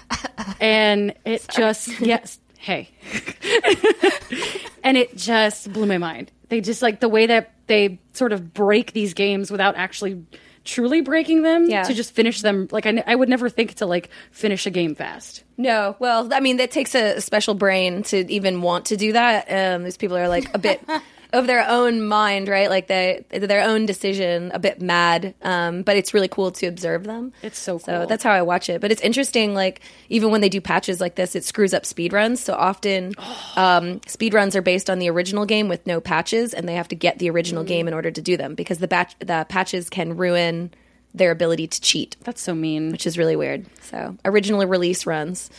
and 0.60 1.14
it 1.26 1.46
just 1.54 2.00
yes, 2.00 2.38
hey, 2.62 2.88
and 4.84 4.96
it 4.96 5.16
just 5.16 5.72
blew 5.72 5.86
my 5.86 5.98
mind. 5.98 6.30
They 6.48 6.60
just 6.60 6.82
like 6.82 7.00
the 7.00 7.08
way 7.08 7.26
that 7.26 7.52
they 7.66 7.98
sort 8.12 8.32
of 8.32 8.52
break 8.54 8.92
these 8.92 9.14
games 9.14 9.50
without 9.50 9.76
actually 9.76 10.24
truly 10.64 11.00
breaking 11.00 11.42
them 11.42 11.68
Yeah. 11.68 11.82
to 11.82 11.94
just 11.94 12.14
finish 12.14 12.40
them. 12.40 12.68
Like 12.70 12.86
I, 12.86 12.90
n- 12.90 13.04
I 13.06 13.14
would 13.16 13.28
never 13.28 13.48
think 13.48 13.74
to 13.76 13.86
like 13.86 14.10
finish 14.30 14.64
a 14.66 14.70
game 14.70 14.94
fast. 14.94 15.42
No, 15.56 15.96
well, 15.98 16.32
I 16.32 16.40
mean, 16.40 16.58
that 16.58 16.70
takes 16.70 16.94
a 16.94 17.20
special 17.20 17.54
brain 17.54 18.02
to 18.04 18.30
even 18.30 18.62
want 18.62 18.86
to 18.86 18.96
do 18.96 19.12
that. 19.14 19.46
Um, 19.50 19.82
these 19.84 19.96
people 19.96 20.16
are 20.16 20.28
like 20.28 20.54
a 20.54 20.58
bit 20.58 20.80
of 21.32 21.46
their 21.46 21.66
own 21.68 22.06
mind, 22.06 22.48
right? 22.48 22.68
Like 22.68 22.86
they, 22.88 23.24
their 23.30 23.62
own 23.62 23.86
decision, 23.86 24.50
a 24.54 24.58
bit 24.58 24.80
mad. 24.82 25.34
Um, 25.42 25.82
but 25.82 25.96
it's 25.96 26.12
really 26.12 26.28
cool 26.28 26.50
to 26.52 26.66
observe 26.66 27.04
them. 27.04 27.32
It's 27.42 27.58
so 27.58 27.78
So 27.78 27.98
cool. 28.00 28.06
that's 28.06 28.22
how 28.22 28.32
I 28.32 28.42
watch 28.42 28.68
it. 28.68 28.80
But 28.80 28.92
it's 28.92 29.00
interesting, 29.02 29.54
like 29.54 29.80
even 30.08 30.30
when 30.30 30.40
they 30.42 30.48
do 30.48 30.60
patches 30.60 31.00
like 31.00 31.14
this, 31.14 31.34
it 31.34 31.44
screws 31.44 31.72
up 31.74 31.86
speed 31.86 32.12
runs. 32.12 32.40
So 32.40 32.54
often, 32.54 33.14
um, 33.56 34.00
speed 34.06 34.34
runs 34.34 34.54
are 34.56 34.62
based 34.62 34.90
on 34.90 34.98
the 34.98 35.08
original 35.10 35.46
game 35.46 35.68
with 35.68 35.86
no 35.86 36.00
patches, 36.00 36.52
and 36.54 36.68
they 36.68 36.74
have 36.74 36.88
to 36.88 36.96
get 36.96 37.18
the 37.18 37.30
original 37.30 37.64
game 37.64 37.88
in 37.88 37.94
order 37.94 38.10
to 38.10 38.20
do 38.22 38.36
them 38.36 38.54
because 38.54 38.78
the 38.78 38.88
batch, 38.88 39.14
the 39.20 39.46
patches 39.48 39.88
can 39.88 40.16
ruin 40.16 40.70
their 41.14 41.30
ability 41.30 41.66
to 41.66 41.80
cheat, 41.80 42.16
That's 42.24 42.40
so 42.40 42.54
mean. 42.54 42.90
which 42.90 43.06
is 43.06 43.18
really 43.18 43.36
weird. 43.36 43.66
So 43.82 44.16
original 44.24 44.64
release 44.66 45.04
runs. 45.04 45.50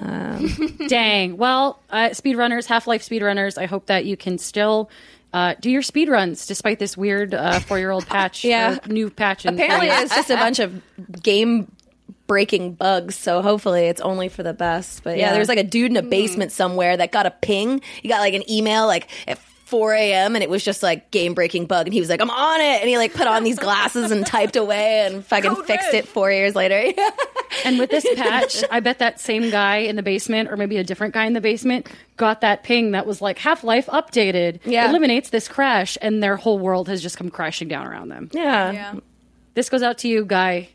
Dang. 0.00 1.36
Well, 1.36 1.80
uh, 1.90 2.10
speedrunners, 2.10 2.66
Half 2.66 2.86
Life 2.86 3.02
speedrunners, 3.08 3.58
I 3.58 3.66
hope 3.66 3.86
that 3.86 4.04
you 4.04 4.16
can 4.16 4.38
still 4.38 4.90
uh, 5.32 5.54
do 5.60 5.70
your 5.70 5.82
speedruns 5.82 6.46
despite 6.46 6.78
this 6.78 6.96
weird 6.96 7.34
uh, 7.34 7.60
four 7.60 7.78
year 7.78 7.90
old 7.90 8.06
patch. 8.06 8.44
Yeah. 8.48 8.78
new 8.86 9.10
patch. 9.10 9.44
in 9.44 9.54
Apparently, 9.54 9.88
it's 9.88 10.14
just 10.14 10.30
a 10.30 10.36
bunch 10.36 10.58
of 10.58 10.80
game 11.22 11.70
breaking 12.26 12.74
bugs. 12.74 13.16
So 13.16 13.42
hopefully, 13.42 13.86
it's 13.86 14.00
only 14.00 14.28
for 14.28 14.42
the 14.42 14.52
best. 14.54 15.02
But 15.02 15.16
yeah, 15.18 15.26
Yeah. 15.28 15.32
there's 15.34 15.48
like 15.48 15.58
a 15.58 15.64
dude 15.64 15.90
in 15.90 15.96
a 15.96 16.02
basement 16.02 16.52
somewhere 16.52 16.96
that 16.96 17.10
got 17.12 17.26
a 17.26 17.30
ping. 17.30 17.80
He 18.02 18.08
got 18.08 18.20
like 18.20 18.34
an 18.34 18.48
email 18.50 18.86
like 18.86 19.08
at 19.26 19.38
4 19.68 19.92
a.m. 19.94 20.34
and 20.34 20.42
it 20.42 20.50
was 20.50 20.64
just 20.64 20.82
like 20.82 21.10
game 21.10 21.34
breaking 21.34 21.66
bug, 21.66 21.86
and 21.86 21.94
he 21.94 22.00
was 22.00 22.08
like, 22.08 22.20
"I'm 22.20 22.30
on 22.30 22.60
it," 22.60 22.80
and 22.80 22.88
he 22.88 22.96
like 22.98 23.14
put 23.14 23.26
on 23.26 23.44
these 23.44 23.58
glasses 23.58 24.10
and 24.10 24.26
typed 24.26 24.56
away 24.56 25.06
and 25.06 25.24
fucking 25.24 25.54
Code 25.54 25.66
fixed 25.66 25.92
red. 25.92 26.04
it 26.04 26.08
four 26.08 26.30
years 26.30 26.54
later. 26.54 26.92
And 27.64 27.78
with 27.78 27.90
this 27.90 28.06
patch, 28.14 28.62
I 28.70 28.78
bet 28.80 29.00
that 29.00 29.18
same 29.18 29.50
guy 29.50 29.78
in 29.78 29.96
the 29.96 30.02
basement, 30.02 30.48
or 30.50 30.56
maybe 30.56 30.76
a 30.76 30.84
different 30.84 31.12
guy 31.12 31.24
in 31.24 31.32
the 31.32 31.40
basement, 31.40 31.88
got 32.16 32.42
that 32.42 32.62
ping 32.62 32.92
that 32.92 33.04
was 33.04 33.20
like 33.20 33.36
Half 33.38 33.64
Life 33.64 33.86
updated. 33.86 34.60
Yeah. 34.64 34.88
Eliminates 34.88 35.30
this 35.30 35.48
crash, 35.48 35.98
and 36.00 36.22
their 36.22 36.36
whole 36.36 36.58
world 36.58 36.88
has 36.88 37.02
just 37.02 37.16
come 37.16 37.30
crashing 37.30 37.66
down 37.66 37.86
around 37.86 38.10
them. 38.10 38.30
yeah. 38.32 38.70
Yeah. 38.70 38.94
This 39.54 39.70
goes 39.70 39.82
out 39.82 39.98
to 39.98 40.08
you, 40.08 40.24
guy 40.24 40.68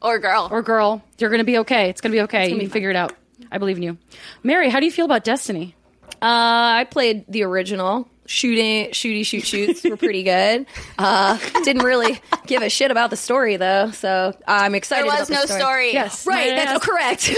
Or 0.00 0.18
girl. 0.18 0.48
or 0.50 0.60
girl. 0.62 1.02
You're 1.18 1.30
going 1.30 1.38
to 1.40 1.44
be 1.44 1.58
okay. 1.58 1.88
It's 1.90 2.00
going 2.00 2.10
to 2.10 2.16
be 2.16 2.22
okay. 2.22 2.48
You 2.48 2.54
be 2.56 2.62
can 2.62 2.70
figure 2.70 2.90
it 2.90 2.96
out. 2.96 3.12
I 3.52 3.58
believe 3.58 3.76
in 3.76 3.82
you. 3.84 3.98
Mary, 4.42 4.70
how 4.70 4.80
do 4.80 4.86
you 4.86 4.92
feel 4.92 5.04
about 5.04 5.22
Destiny? 5.24 5.76
Uh, 6.22 6.78
I 6.80 6.86
played 6.90 7.24
the 7.28 7.42
original. 7.42 8.08
Shooting, 8.24 8.90
shooty, 8.92 9.26
shoot, 9.26 9.44
shoots 9.44 9.82
were 9.84 9.96
pretty 9.96 10.22
good. 10.22 10.66
Uh, 10.96 11.36
didn't 11.64 11.82
really 11.82 12.20
give 12.46 12.62
a 12.62 12.70
shit 12.70 12.92
about 12.92 13.10
the 13.10 13.16
story 13.16 13.56
though, 13.56 13.90
so 13.90 14.32
I'm 14.46 14.76
excited. 14.76 15.10
there 15.10 15.18
was 15.18 15.28
about 15.28 15.48
the 15.48 15.54
no 15.54 15.58
story. 15.60 15.92
Yes. 15.92 16.24
Right, 16.24 16.50
May 16.50 16.56
that's 16.56 16.70
ask- 16.70 16.82
correct. 16.82 17.30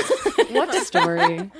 What 0.54 0.72
story? 0.86 1.50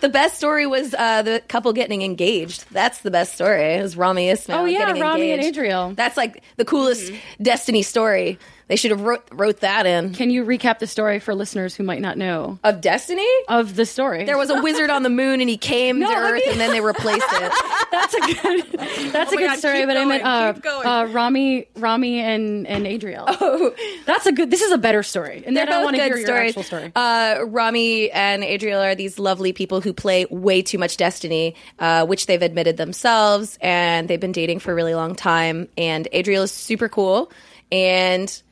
the 0.00 0.08
best 0.08 0.36
story 0.36 0.66
was 0.66 0.94
uh, 0.94 1.22
the 1.22 1.40
couple 1.48 1.72
getting 1.72 2.02
engaged. 2.02 2.66
That's 2.72 2.98
the 3.00 3.10
best 3.10 3.34
story. 3.34 3.74
It 3.76 3.82
was 3.82 3.96
Rami 3.96 4.28
Ismail. 4.28 4.58
Oh, 4.58 4.64
yeah, 4.64 4.86
getting 4.88 5.00
Rami 5.00 5.30
and. 5.30 5.42
Adriel. 5.42 5.92
That's 5.94 6.16
like 6.16 6.42
the 6.56 6.64
coolest 6.64 7.12
Destiny 7.40 7.82
story. 7.82 8.38
They 8.68 8.76
should 8.76 8.90
have 8.92 9.02
wrote, 9.02 9.22
wrote 9.32 9.60
that 9.60 9.84
in. 9.86 10.14
Can 10.14 10.30
you 10.30 10.44
recap 10.44 10.78
the 10.78 10.86
story 10.86 11.18
for 11.18 11.34
listeners 11.34 11.74
who 11.74 11.82
might 11.84 12.00
not 12.00 12.16
know 12.16 12.58
Of 12.64 12.80
Destiny? 12.80 13.26
of 13.48 13.76
the 13.76 13.84
story? 13.84 14.24
There 14.24 14.38
was 14.38 14.50
a 14.50 14.62
wizard 14.62 14.88
on 14.90 15.02
the 15.02 15.10
moon 15.10 15.40
and 15.40 15.50
he 15.50 15.56
came 15.58 15.98
No, 16.00 16.08
to 16.08 16.14
I 16.16 16.30
Earth 16.30 16.40
mean- 16.44 16.50
and 16.52 16.60
then 16.60 16.70
they 16.72 16.80
replaced 16.80 17.26
it. 17.30 17.52
that's 17.90 18.14
a 18.14 18.20
good 18.20 19.12
that's 19.12 19.32
Oh 19.32 19.34
a 19.34 19.38
good 19.38 19.46
God, 19.48 19.58
story 19.58 19.84
but 19.86 19.96
i 19.96 20.04
meant 20.04 20.22
going, 20.22 20.34
uh, 20.34 20.52
going. 20.52 20.86
uh 20.86 21.04
rami 21.12 21.66
rami 21.76 22.20
and 22.20 22.66
and 22.66 22.86
adriel 22.86 23.24
Oh. 23.28 23.74
that's 24.06 24.24
a 24.26 24.32
good 24.32 24.50
this 24.50 24.62
is 24.62 24.72
a 24.72 24.78
better 24.78 25.02
story 25.02 25.42
and 25.44 25.54
They're 25.56 25.66
then 25.66 25.74
i 25.74 25.76
both 25.78 25.84
want 25.84 25.96
to 25.96 26.02
good 26.02 26.06
hear 26.08 26.16
your 26.16 26.26
stories. 26.26 26.50
actual 26.50 26.62
story 26.62 26.92
Uh, 26.96 27.44
Rami 27.46 28.10
and 28.10 28.42
Adriel 28.44 28.80
are 28.80 28.94
these 28.94 29.18
lovely 29.18 29.52
people 29.52 29.80
who 29.80 29.92
play 29.92 30.26
way 30.30 30.62
too 30.62 30.78
much 30.78 30.96
Destiny, 30.96 31.54
uh, 31.78 32.06
which 32.06 32.26
they've 32.26 32.40
admitted 32.42 32.76
themselves, 32.76 33.58
and 33.60 34.08
they've 34.08 34.20
been 34.20 34.32
dating 34.32 34.60
for 34.60 34.72
a 34.72 34.74
really 34.74 34.94
long 34.94 35.14
time. 35.14 35.68
And 35.76 36.06
Adriel 36.12 36.42
is 36.44 36.52
super 36.52 36.88
cool, 36.88 37.30
and 37.70 38.42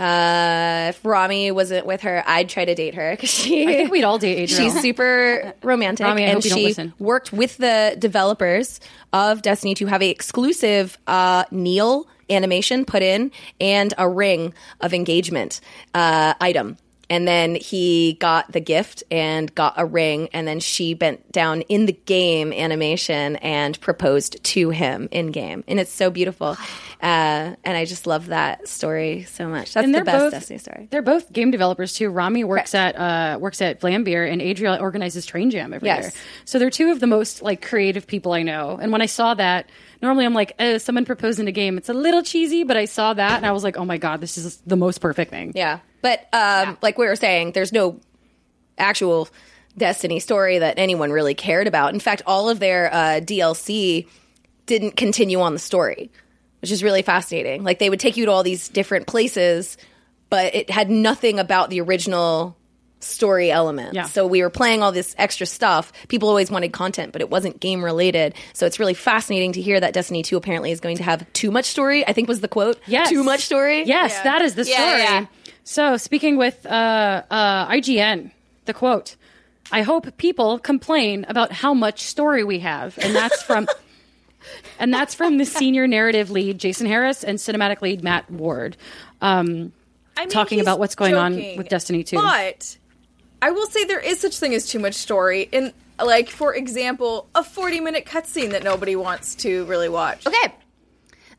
uh, 0.00 0.86
if 0.88 1.04
Rami 1.04 1.50
wasn't 1.50 1.84
with 1.84 2.00
her, 2.02 2.24
I'd 2.26 2.48
try 2.48 2.64
to 2.64 2.74
date 2.74 2.94
her 2.94 3.10
because 3.12 3.28
she. 3.28 3.66
i 3.66 3.72
think 3.74 3.90
we'd 3.90 4.04
all 4.04 4.18
date 4.18 4.42
adriel 4.42 4.72
She's 4.72 4.80
super 4.80 5.52
romantic, 5.62 6.06
Rami, 6.06 6.22
and 6.22 6.34
hope 6.34 6.44
you 6.44 6.50
don't 6.74 6.88
she 6.88 6.92
worked 6.98 7.32
with 7.32 7.58
the 7.58 7.96
developers 7.98 8.80
of 9.12 9.42
Destiny 9.42 9.74
to 9.74 9.86
have 9.86 10.00
a 10.00 10.08
exclusive 10.08 10.96
uh, 11.06 11.44
kneel 11.50 12.08
animation 12.30 12.84
put 12.86 13.02
in 13.02 13.30
and 13.60 13.92
a 13.98 14.08
ring 14.08 14.54
of 14.80 14.94
engagement 14.94 15.60
uh, 15.92 16.32
item. 16.40 16.78
And 17.10 17.26
then 17.28 17.56
he 17.56 18.16
got 18.20 18.52
the 18.52 18.60
gift 18.60 19.02
and 19.10 19.52
got 19.54 19.74
a 19.76 19.84
ring, 19.84 20.28
and 20.32 20.46
then 20.48 20.60
she 20.60 20.94
bent 20.94 21.32
down 21.32 21.62
in 21.62 21.86
the 21.86 21.92
game 21.92 22.52
animation 22.52 23.34
and 23.36 23.78
proposed 23.80 24.42
to 24.44 24.70
him 24.70 25.08
in 25.10 25.32
game, 25.32 25.64
and 25.68 25.80
it's 25.80 25.92
so 25.92 26.10
beautiful. 26.10 26.56
Uh, 27.02 27.56
and 27.64 27.78
I 27.78 27.86
just 27.86 28.06
love 28.06 28.26
that 28.26 28.68
story 28.68 29.22
so 29.24 29.48
much. 29.48 29.72
That's 29.72 29.90
the 29.90 30.04
best 30.04 30.18
both 30.18 30.32
Destiny 30.32 30.58
story. 30.58 30.86
they're 30.90 31.00
both 31.00 31.32
game 31.32 31.50
developers 31.50 31.94
too 31.94 32.10
rami 32.10 32.44
works 32.44 32.74
at 32.74 32.94
uh 32.94 33.38
works 33.40 33.62
at 33.62 33.80
Vlambeer, 33.80 34.30
and 34.30 34.42
adriel 34.42 34.76
organizes 34.78 35.24
train 35.24 35.50
jam 35.50 35.72
every 35.72 35.86
Yes. 35.88 36.02
year 36.02 36.12
so 36.44 36.58
they're 36.58 36.68
two 36.68 36.90
of 36.90 37.00
the 37.00 37.06
most 37.06 37.40
like 37.40 37.62
creative 37.66 38.06
people 38.06 38.32
i 38.34 38.42
know 38.42 38.78
and 38.82 38.92
when 38.92 39.00
i 39.00 39.06
saw 39.06 39.32
that 39.32 39.70
normally 40.02 40.24
i'm 40.24 40.34
like 40.34 40.52
oh 40.58 40.78
someone 40.78 41.04
proposed 41.04 41.38
in 41.38 41.48
a 41.48 41.52
game 41.52 41.76
it's 41.78 41.88
a 41.88 41.94
little 41.94 42.22
cheesy 42.22 42.64
but 42.64 42.76
i 42.76 42.84
saw 42.84 43.12
that 43.14 43.36
and 43.36 43.46
i 43.46 43.52
was 43.52 43.64
like 43.64 43.76
oh 43.76 43.84
my 43.84 43.98
god 43.98 44.20
this 44.20 44.38
is 44.38 44.56
the 44.66 44.76
most 44.76 45.00
perfect 45.00 45.30
thing 45.30 45.52
Yeah. 45.54 45.80
But 46.02 46.26
um, 46.32 46.78
like 46.80 46.96
we 46.96 47.06
were 47.06 47.14
saying, 47.16 47.52
there's 47.52 47.72
no 47.72 48.00
actual 48.78 49.28
Destiny 49.76 50.18
story 50.18 50.58
that 50.58 50.78
anyone 50.78 51.12
really 51.12 51.34
cared 51.34 51.66
about. 51.68 51.94
In 51.94 52.00
fact, 52.00 52.22
all 52.26 52.48
of 52.48 52.58
their 52.58 52.92
uh, 52.92 53.20
DLC 53.20 54.08
didn't 54.66 54.96
continue 54.96 55.40
on 55.40 55.52
the 55.52 55.58
story, 55.60 56.10
which 56.60 56.72
is 56.72 56.82
really 56.82 57.02
fascinating. 57.02 57.62
Like 57.64 57.78
they 57.78 57.88
would 57.88 58.00
take 58.00 58.16
you 58.16 58.24
to 58.26 58.32
all 58.32 58.42
these 58.42 58.68
different 58.68 59.06
places, 59.06 59.76
but 60.28 60.54
it 60.54 60.70
had 60.70 60.90
nothing 60.90 61.38
about 61.38 61.70
the 61.70 61.80
original 61.82 62.56
story 63.00 63.50
element. 63.50 63.94
Yeah. 63.94 64.04
So 64.04 64.26
we 64.26 64.42
were 64.42 64.50
playing 64.50 64.82
all 64.82 64.92
this 64.92 65.14
extra 65.18 65.46
stuff. 65.46 65.92
People 66.08 66.28
always 66.28 66.50
wanted 66.50 66.72
content, 66.72 67.12
but 67.12 67.20
it 67.22 67.30
wasn't 67.30 67.58
game 67.60 67.82
related. 67.84 68.34
So 68.52 68.66
it's 68.66 68.78
really 68.78 68.94
fascinating 68.94 69.52
to 69.52 69.60
hear 69.62 69.80
that 69.80 69.92
Destiny 69.94 70.22
2 70.22 70.36
apparently 70.36 70.70
is 70.70 70.80
going 70.80 70.96
to 70.98 71.02
have 71.02 71.30
too 71.32 71.50
much 71.50 71.64
story. 71.66 72.06
I 72.06 72.12
think 72.12 72.28
was 72.28 72.40
the 72.40 72.48
quote. 72.48 72.78
Yes. 72.86 73.08
Too 73.08 73.24
much 73.24 73.40
story. 73.44 73.84
Yes, 73.84 74.12
Yeah. 74.12 74.22
that 74.24 74.42
is 74.42 74.54
the 74.54 74.64
story. 74.64 74.78
yeah. 74.78 75.26
So, 75.64 75.96
speaking 75.96 76.36
with 76.36 76.66
uh, 76.66 77.22
uh, 77.30 77.68
IGN, 77.68 78.32
the 78.64 78.74
quote, 78.74 79.16
I 79.72 79.82
hope 79.82 80.16
people 80.16 80.58
complain 80.58 81.24
about 81.28 81.52
how 81.52 81.74
much 81.74 82.02
story 82.02 82.44
we 82.44 82.58
have. 82.60 82.98
And 82.98 83.14
that's 83.14 83.42
from. 83.42 83.66
And 84.78 84.92
that's 84.92 85.14
from 85.14 85.36
the 85.36 85.44
senior 85.44 85.86
narrative 85.86 86.30
lead, 86.30 86.58
Jason 86.58 86.86
Harris, 86.86 87.22
and 87.22 87.38
cinematic 87.38 87.82
lead, 87.82 88.02
Matt 88.02 88.30
Ward. 88.30 88.76
Um, 89.20 89.72
I 90.16 90.20
mean, 90.22 90.30
Talking 90.30 90.60
about 90.60 90.78
what's 90.78 90.94
going 90.94 91.14
on 91.14 91.34
with 91.58 91.68
Destiny 91.68 92.02
2. 92.04 92.16
But 92.16 92.78
I 93.42 93.50
will 93.50 93.66
say 93.66 93.84
there 93.84 94.00
is 94.00 94.20
such 94.20 94.38
thing 94.38 94.54
as 94.54 94.66
too 94.68 94.78
much 94.78 94.94
story. 94.94 95.48
In 95.50 95.72
like, 96.02 96.30
for 96.30 96.54
example, 96.54 97.28
a 97.34 97.44
forty-minute 97.44 98.06
cutscene 98.06 98.50
that 98.50 98.64
nobody 98.64 98.96
wants 98.96 99.34
to 99.36 99.64
really 99.66 99.88
watch. 99.88 100.26
Okay. 100.26 100.54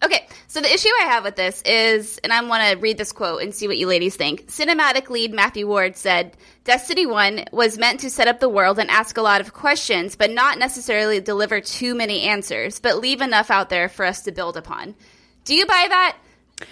Okay, 0.04 0.28
so 0.48 0.62
the 0.62 0.74
issue 0.74 0.90
I 1.02 1.06
have 1.06 1.24
with 1.24 1.36
this 1.36 1.62
is, 1.62 2.18
and 2.24 2.34
I 2.34 2.44
want 2.44 2.72
to 2.72 2.80
read 2.80 2.98
this 2.98 3.12
quote 3.12 3.44
and 3.44 3.54
see 3.54 3.68
what 3.68 3.78
you 3.78 3.86
ladies 3.86 4.16
think. 4.16 4.48
Cinematic 4.48 5.12
lead 5.12 5.32
Matthew 5.32 5.68
Ward 5.68 5.96
said, 5.96 6.36
Destiny 6.64 7.06
1 7.06 7.46
was 7.52 7.78
meant 7.78 8.00
to 8.00 8.10
set 8.10 8.28
up 8.28 8.40
the 8.40 8.50
world 8.50 8.80
and 8.80 8.90
ask 8.90 9.18
a 9.18 9.22
lot 9.22 9.42
of 9.42 9.54
questions, 9.54 10.16
but 10.16 10.32
not 10.32 10.58
necessarily 10.58 11.20
deliver 11.20 11.62
too 11.62 11.94
many 11.94 12.22
answers, 12.22 12.80
but 12.80 12.98
leave 12.98 13.22
enough 13.22 13.52
out 13.52 13.70
there 13.70 13.88
for 13.88 14.04
us 14.04 14.24
to 14.24 14.32
build 14.32 14.58
upon. 14.58 14.96
Do 15.46 15.54
you 15.54 15.68
buy 15.68 15.86
that? 15.90 16.18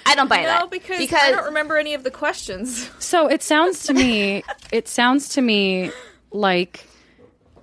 I 0.06 0.16
don't 0.16 0.28
buy 0.28 0.44
that. 0.44 0.62
No, 0.62 0.68
because, 0.68 1.12
I 1.14 1.32
don't 1.32 1.46
remember 1.46 1.78
any 1.78 1.94
of 1.94 2.04
the 2.04 2.12
questions. 2.12 2.90
So 3.00 3.28
it 3.28 3.42
sounds 3.42 3.84
to 3.88 3.94
me, 3.94 4.44
it 4.72 4.88
sounds 4.88 5.30
to 5.30 5.42
me 5.42 5.92
like, 6.32 6.86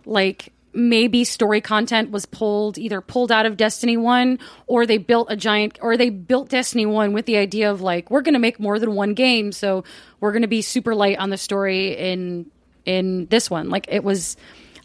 like 0.05 0.53
maybe 0.73 1.25
story 1.25 1.61
content 1.61 2.11
was 2.11 2.27
pulled 2.27 2.77
either 2.79 3.01
pulled 3.01 3.33
out 3.33 3.47
of 3.47 3.57
Destiny 3.57 3.97
One, 3.97 4.39
or 4.67 4.87
they 4.87 4.99
built 4.99 5.29
a 5.31 5.37
giant, 5.37 5.79
or 5.81 5.97
they 5.97 6.11
built 6.11 6.49
Destiny 6.49 6.85
One 6.85 7.13
with 7.13 7.27
the 7.27 7.37
idea 7.37 7.71
of 7.71 7.81
like 7.81 8.11
we're 8.11 8.21
going 8.23 8.35
to 8.35 8.41
make 8.41 8.59
more 8.61 8.79
than 8.79 8.95
one 8.95 9.15
game, 9.15 9.53
so 9.53 9.85
we're 10.21 10.33
going 10.33 10.43
to 10.43 10.49
be 10.49 10.63
super 10.63 10.95
light 10.95 11.19
on 11.19 11.31
the 11.31 11.39
story 11.39 11.97
in 11.97 12.51
in 12.85 13.27
this 13.27 13.51
one. 13.51 13.69
Like 13.71 13.87
it 13.89 14.05
was, 14.05 14.37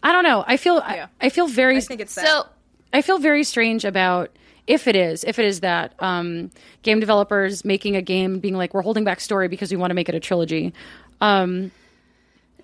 I 0.02 0.12
don't 0.12 0.24
know. 0.24 0.44
I 0.46 0.56
feel, 0.56 0.76
Yeah. 0.76 1.06
I, 1.20 1.26
I 1.26 1.28
feel 1.28 1.46
very 1.46 1.76
I 1.76 1.80
think 1.80 2.00
it's 2.00 2.14
that. 2.14 2.26
so 2.26 2.46
I 2.92 3.02
feel 3.02 3.18
very 3.18 3.44
strange 3.44 3.84
about 3.84 4.30
if 4.66 4.86
it 4.86 4.96
is, 4.96 5.24
if 5.24 5.38
it 5.38 5.44
is 5.44 5.60
that 5.60 5.94
um, 5.98 6.50
game 6.82 7.00
developers 7.00 7.64
making 7.64 7.96
a 7.96 8.02
game 8.02 8.38
being 8.38 8.56
like, 8.56 8.74
we're 8.74 8.82
holding 8.82 9.04
back 9.04 9.20
story 9.20 9.48
because 9.48 9.70
we 9.70 9.76
want 9.76 9.90
to 9.90 9.94
make 9.94 10.08
it 10.08 10.14
a 10.14 10.20
trilogy. 10.20 10.72
Um, 11.20 11.70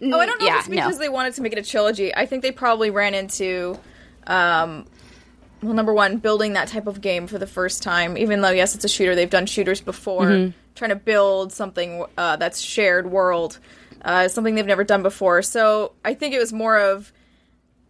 Oh, 0.01 0.21
I 0.21 0.27
don't 0.27 0.41
know 0.41 0.47
yeah, 0.47 0.55
if 0.55 0.59
it's 0.61 0.69
because 0.69 0.95
no. 0.95 1.01
they 1.01 1.09
wanted 1.09 1.35
to 1.35 1.43
make 1.43 1.53
it 1.53 1.59
a 1.59 1.63
trilogy. 1.69 2.15
I 2.15 2.27
think 2.27 2.43
they 2.43 2.53
probably 2.53 2.91
ran 2.91 3.15
into, 3.15 3.79
um, 4.27 4.87
well, 5.61 5.75
number 5.75 5.93
one, 5.93 6.19
building 6.19 6.53
that 6.53 6.69
type 6.69 6.87
of 6.87 7.01
game 7.01 7.27
for 7.27 7.39
the 7.39 7.49
first 7.49 7.83
time. 7.83 8.17
Even 8.17 8.41
though, 8.41 8.51
yes, 8.51 8.77
it's 8.77 8.85
a 8.85 8.89
shooter, 8.89 9.17
they've 9.17 9.29
done 9.29 9.47
shooters 9.47 9.81
before. 9.81 10.27
Mm-hmm. 10.27 10.51
Trying 10.77 10.91
to 10.91 10.97
build 10.97 11.53
something 11.53 12.05
uh, 12.17 12.37
that's 12.37 12.61
shared 12.61 13.11
world, 13.11 13.59
uh, 14.03 14.29
something 14.29 14.55
they've 14.55 14.65
never 14.65 14.85
done 14.85 15.03
before. 15.03 15.43
So 15.43 15.93
I 16.05 16.15
think 16.15 16.33
it 16.33 16.39
was 16.39 16.53
more 16.53 16.79
of 16.79 17.13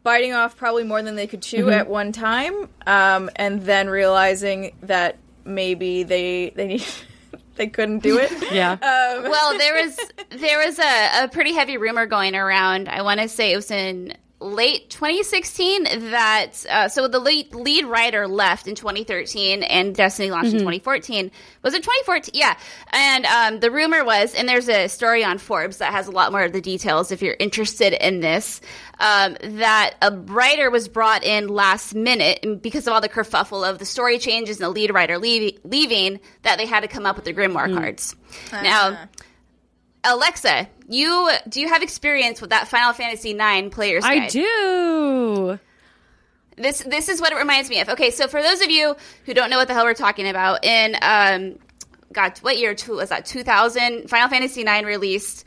biting 0.09 0.33
off 0.33 0.57
probably 0.57 0.85
more 0.85 1.03
than 1.03 1.17
they 1.17 1.27
could 1.27 1.43
chew 1.43 1.65
Mm-hmm. 1.67 1.81
at 1.81 1.89
one 1.89 2.13
time, 2.13 2.69
um, 2.87 3.29
and 3.37 3.61
then 3.63 3.89
realizing 3.91 4.75
that 4.83 5.19
maybe 5.45 6.03
they 6.03 6.51
they 6.57 6.67
need. 6.67 6.85
They 7.57 7.67
couldn't 7.67 8.05
do 8.05 8.19
it. 8.19 8.31
yeah. 8.53 8.77
well, 8.81 9.59
there 9.59 9.75
was 9.85 9.99
there 10.31 10.65
was 10.65 10.79
a, 10.79 11.25
a 11.25 11.29
pretty 11.29 11.53
heavy 11.55 11.77
rumor 11.77 12.07
going 12.07 12.37
around. 12.37 12.89
I 12.89 13.03
want 13.03 13.19
to 13.19 13.29
say 13.29 13.53
it 13.53 13.57
was 13.57 13.73
in 13.73 14.15
late 14.41 14.89
2016 14.91 16.11
that 16.11 16.65
uh, 16.71 16.89
so 16.89 17.09
the 17.09 17.19
lead, 17.19 17.53
lead 17.55 17.85
writer 17.87 18.29
left 18.29 18.69
in 18.69 18.75
2013 18.75 19.65
and 19.65 19.95
Destiny 19.95 20.31
launched 20.31 20.53
in 20.53 20.59
2014. 20.61 21.31
Was 21.63 21.75
it 21.75 21.83
2014? 21.83 22.33
Yeah. 22.35 22.57
And 22.93 23.27
um, 23.27 23.61
the 23.61 23.71
rumor 23.71 24.05
was, 24.05 24.35
and 24.35 24.49
there's 24.49 24.69
a 24.69 24.89
story 24.89 25.25
on 25.25 25.39
Forbes 25.39 25.79
that 25.79 25.93
has 25.93 26.07
a 26.07 26.13
lot 26.13 26.31
more 26.31 26.43
of 26.43 26.53
the 26.53 26.61
details 26.61 27.11
if 27.11 27.21
you're 27.21 27.37
interested 27.41 27.93
in 27.95 28.21
this, 28.21 28.61
um, 29.01 29.37
that 29.43 29.95
a 30.03 30.13
writer 30.13 30.71
was 30.71 30.89
brought 30.89 31.25
in 31.25 31.49
last 31.49 31.95
minute 31.95 32.63
because 32.63 32.87
of 32.87 32.93
all 32.93 33.01
the 33.01 33.09
kerfuffle 33.09 33.69
of 33.69 33.79
the 33.79 33.85
story 33.85 34.19
changes 34.19 34.59
and 34.59 34.65
the 34.65 34.71
lead 34.71 34.93
writer 34.93 35.19
leave, 35.19 35.59
leaving, 35.65 36.21
that 36.43 36.59
they 36.59 36.67
had 36.67 36.81
to 36.81 36.89
come 36.89 37.07
up 37.07 37.17
with 37.17 37.25
the 37.25 37.35
Grimoire 37.35 37.75
cards. 37.75 38.15
Now. 38.53 39.09
Alexa, 40.09 40.69
you 40.89 41.31
do 41.49 41.61
you 41.61 41.69
have 41.69 41.83
experience 41.83 42.41
with 42.41 42.51
that 42.51 42.69
Final 42.69 42.93
Fantasy 42.93 43.31
IX 43.31 43.69
players 43.75 44.05
guide? 44.05 44.23
I 44.23 44.29
do. 44.29 45.59
This 46.57 46.81
this 46.81 47.09
is 47.09 47.21
what 47.21 47.33
it 47.33 47.37
reminds 47.37 47.71
me 47.71 47.81
of. 47.81 47.89
Okay, 47.91 48.11
so 48.11 48.27
for 48.27 48.43
those 48.43 48.61
of 48.63 48.71
you 48.71 48.97
who 49.25 49.35
don't 49.35 49.51
know 49.51 49.59
what 49.59 49.69
the 49.69 49.75
hell 49.75 49.85
we're 49.85 49.95
talking 49.95 50.29
about, 50.29 50.65
in 50.65 50.97
um, 51.03 51.59
God, 52.13 52.39
what 52.39 52.59
year 52.59 52.75
two, 52.75 52.97
was 52.97 53.11
that? 53.11 53.27
Two 53.27 53.43
thousand. 53.43 54.09
Final 54.09 54.29
Fantasy 54.29 54.63
IX 54.63 54.85
released, 54.87 55.47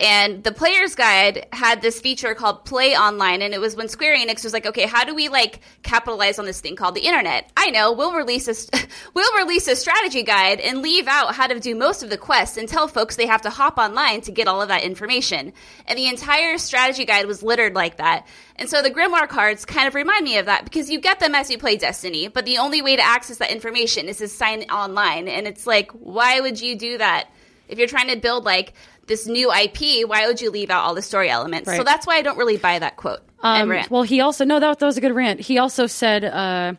and 0.00 0.44
the 0.44 0.52
player's 0.52 0.94
guide 0.94 1.46
had 1.52 1.82
this 1.82 2.00
feature 2.00 2.32
called 2.34 2.64
Play 2.64 2.96
Online, 2.96 3.42
and 3.42 3.52
it 3.52 3.60
was 3.60 3.74
when 3.74 3.88
Square 3.88 4.18
Enix 4.18 4.44
was 4.44 4.52
like, 4.52 4.64
okay, 4.64 4.86
how 4.86 5.04
do 5.04 5.12
we 5.12 5.28
like 5.28 5.60
capitalize 5.82 6.38
on 6.38 6.44
this 6.44 6.60
thing 6.60 6.76
called 6.76 6.94
the 6.94 7.00
internet? 7.00 7.50
I 7.56 7.70
know 7.70 7.92
we'll 7.92 8.12
release 8.12 8.46
a 8.46 8.78
we'll 9.14 9.36
release 9.38 9.66
a 9.66 9.74
strategy 9.74 10.22
guide 10.22 10.60
and 10.60 10.82
leave 10.82 11.08
out 11.08 11.34
how 11.34 11.48
to 11.48 11.58
do 11.58 11.74
most 11.74 12.04
of 12.04 12.10
the 12.10 12.16
quests 12.16 12.56
and 12.56 12.68
tell 12.68 12.86
folks 12.86 13.16
they 13.16 13.26
have 13.26 13.42
to 13.42 13.50
hop 13.50 13.76
online 13.76 14.20
to 14.22 14.32
get 14.32 14.46
all 14.46 14.62
of 14.62 14.68
that 14.68 14.84
information. 14.84 15.52
And 15.86 15.98
the 15.98 16.06
entire 16.06 16.58
strategy 16.58 17.04
guide 17.04 17.26
was 17.26 17.42
littered 17.42 17.74
like 17.74 17.96
that. 17.96 18.26
And 18.54 18.68
so 18.68 18.82
the 18.82 18.90
Grimoire 18.90 19.28
cards 19.28 19.64
kind 19.64 19.88
of 19.88 19.96
remind 19.96 20.24
me 20.24 20.38
of 20.38 20.46
that 20.46 20.62
because 20.62 20.90
you 20.90 21.00
get 21.00 21.18
them 21.18 21.34
as 21.34 21.50
you 21.50 21.58
play 21.58 21.76
Destiny, 21.76 22.28
but 22.28 22.44
the 22.44 22.58
only 22.58 22.82
way 22.82 22.94
to 22.94 23.02
access 23.02 23.38
that 23.38 23.50
information 23.50 24.06
is 24.06 24.18
to 24.18 24.28
sign 24.28 24.62
online. 24.64 25.26
And 25.26 25.48
it's 25.48 25.66
like, 25.66 25.90
why 25.90 26.40
would 26.40 26.60
you 26.60 26.76
do 26.76 26.98
that? 26.98 27.28
If 27.68 27.78
you're 27.78 27.88
trying 27.88 28.08
to 28.08 28.16
build 28.16 28.44
like 28.44 28.72
this 29.08 29.26
new 29.26 29.52
IP, 29.52 30.08
why 30.08 30.26
would 30.26 30.40
you 30.40 30.50
leave 30.50 30.70
out 30.70 30.84
all 30.84 30.94
the 30.94 31.02
story 31.02 31.28
elements? 31.28 31.68
So 31.74 31.82
that's 31.82 32.06
why 32.06 32.16
I 32.16 32.22
don't 32.22 32.38
really 32.38 32.56
buy 32.58 32.78
that 32.78 32.96
quote 32.96 33.20
and 33.42 33.62
Um, 33.64 33.70
rant. 33.70 33.90
well, 33.90 34.02
he 34.02 34.20
also 34.20 34.44
no, 34.44 34.60
that, 34.60 34.78
that 34.78 34.86
was 34.86 34.96
a 34.96 35.00
good 35.00 35.14
rant. 35.14 35.40
He 35.40 35.58
also 35.58 35.86
said, 35.86 36.24
uh, 36.24 36.74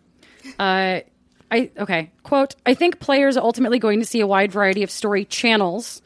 uh, 0.59 1.01
"I 1.51 1.71
okay." 1.77 2.11
Quote: 2.23 2.55
I 2.65 2.73
think 2.73 2.99
players 2.99 3.37
are 3.37 3.43
ultimately 3.43 3.79
going 3.79 3.99
to 3.99 4.05
see 4.05 4.19
a 4.21 4.27
wide 4.27 4.51
variety 4.51 4.83
of 4.83 4.91
story 4.91 5.25
channels, 5.25 6.01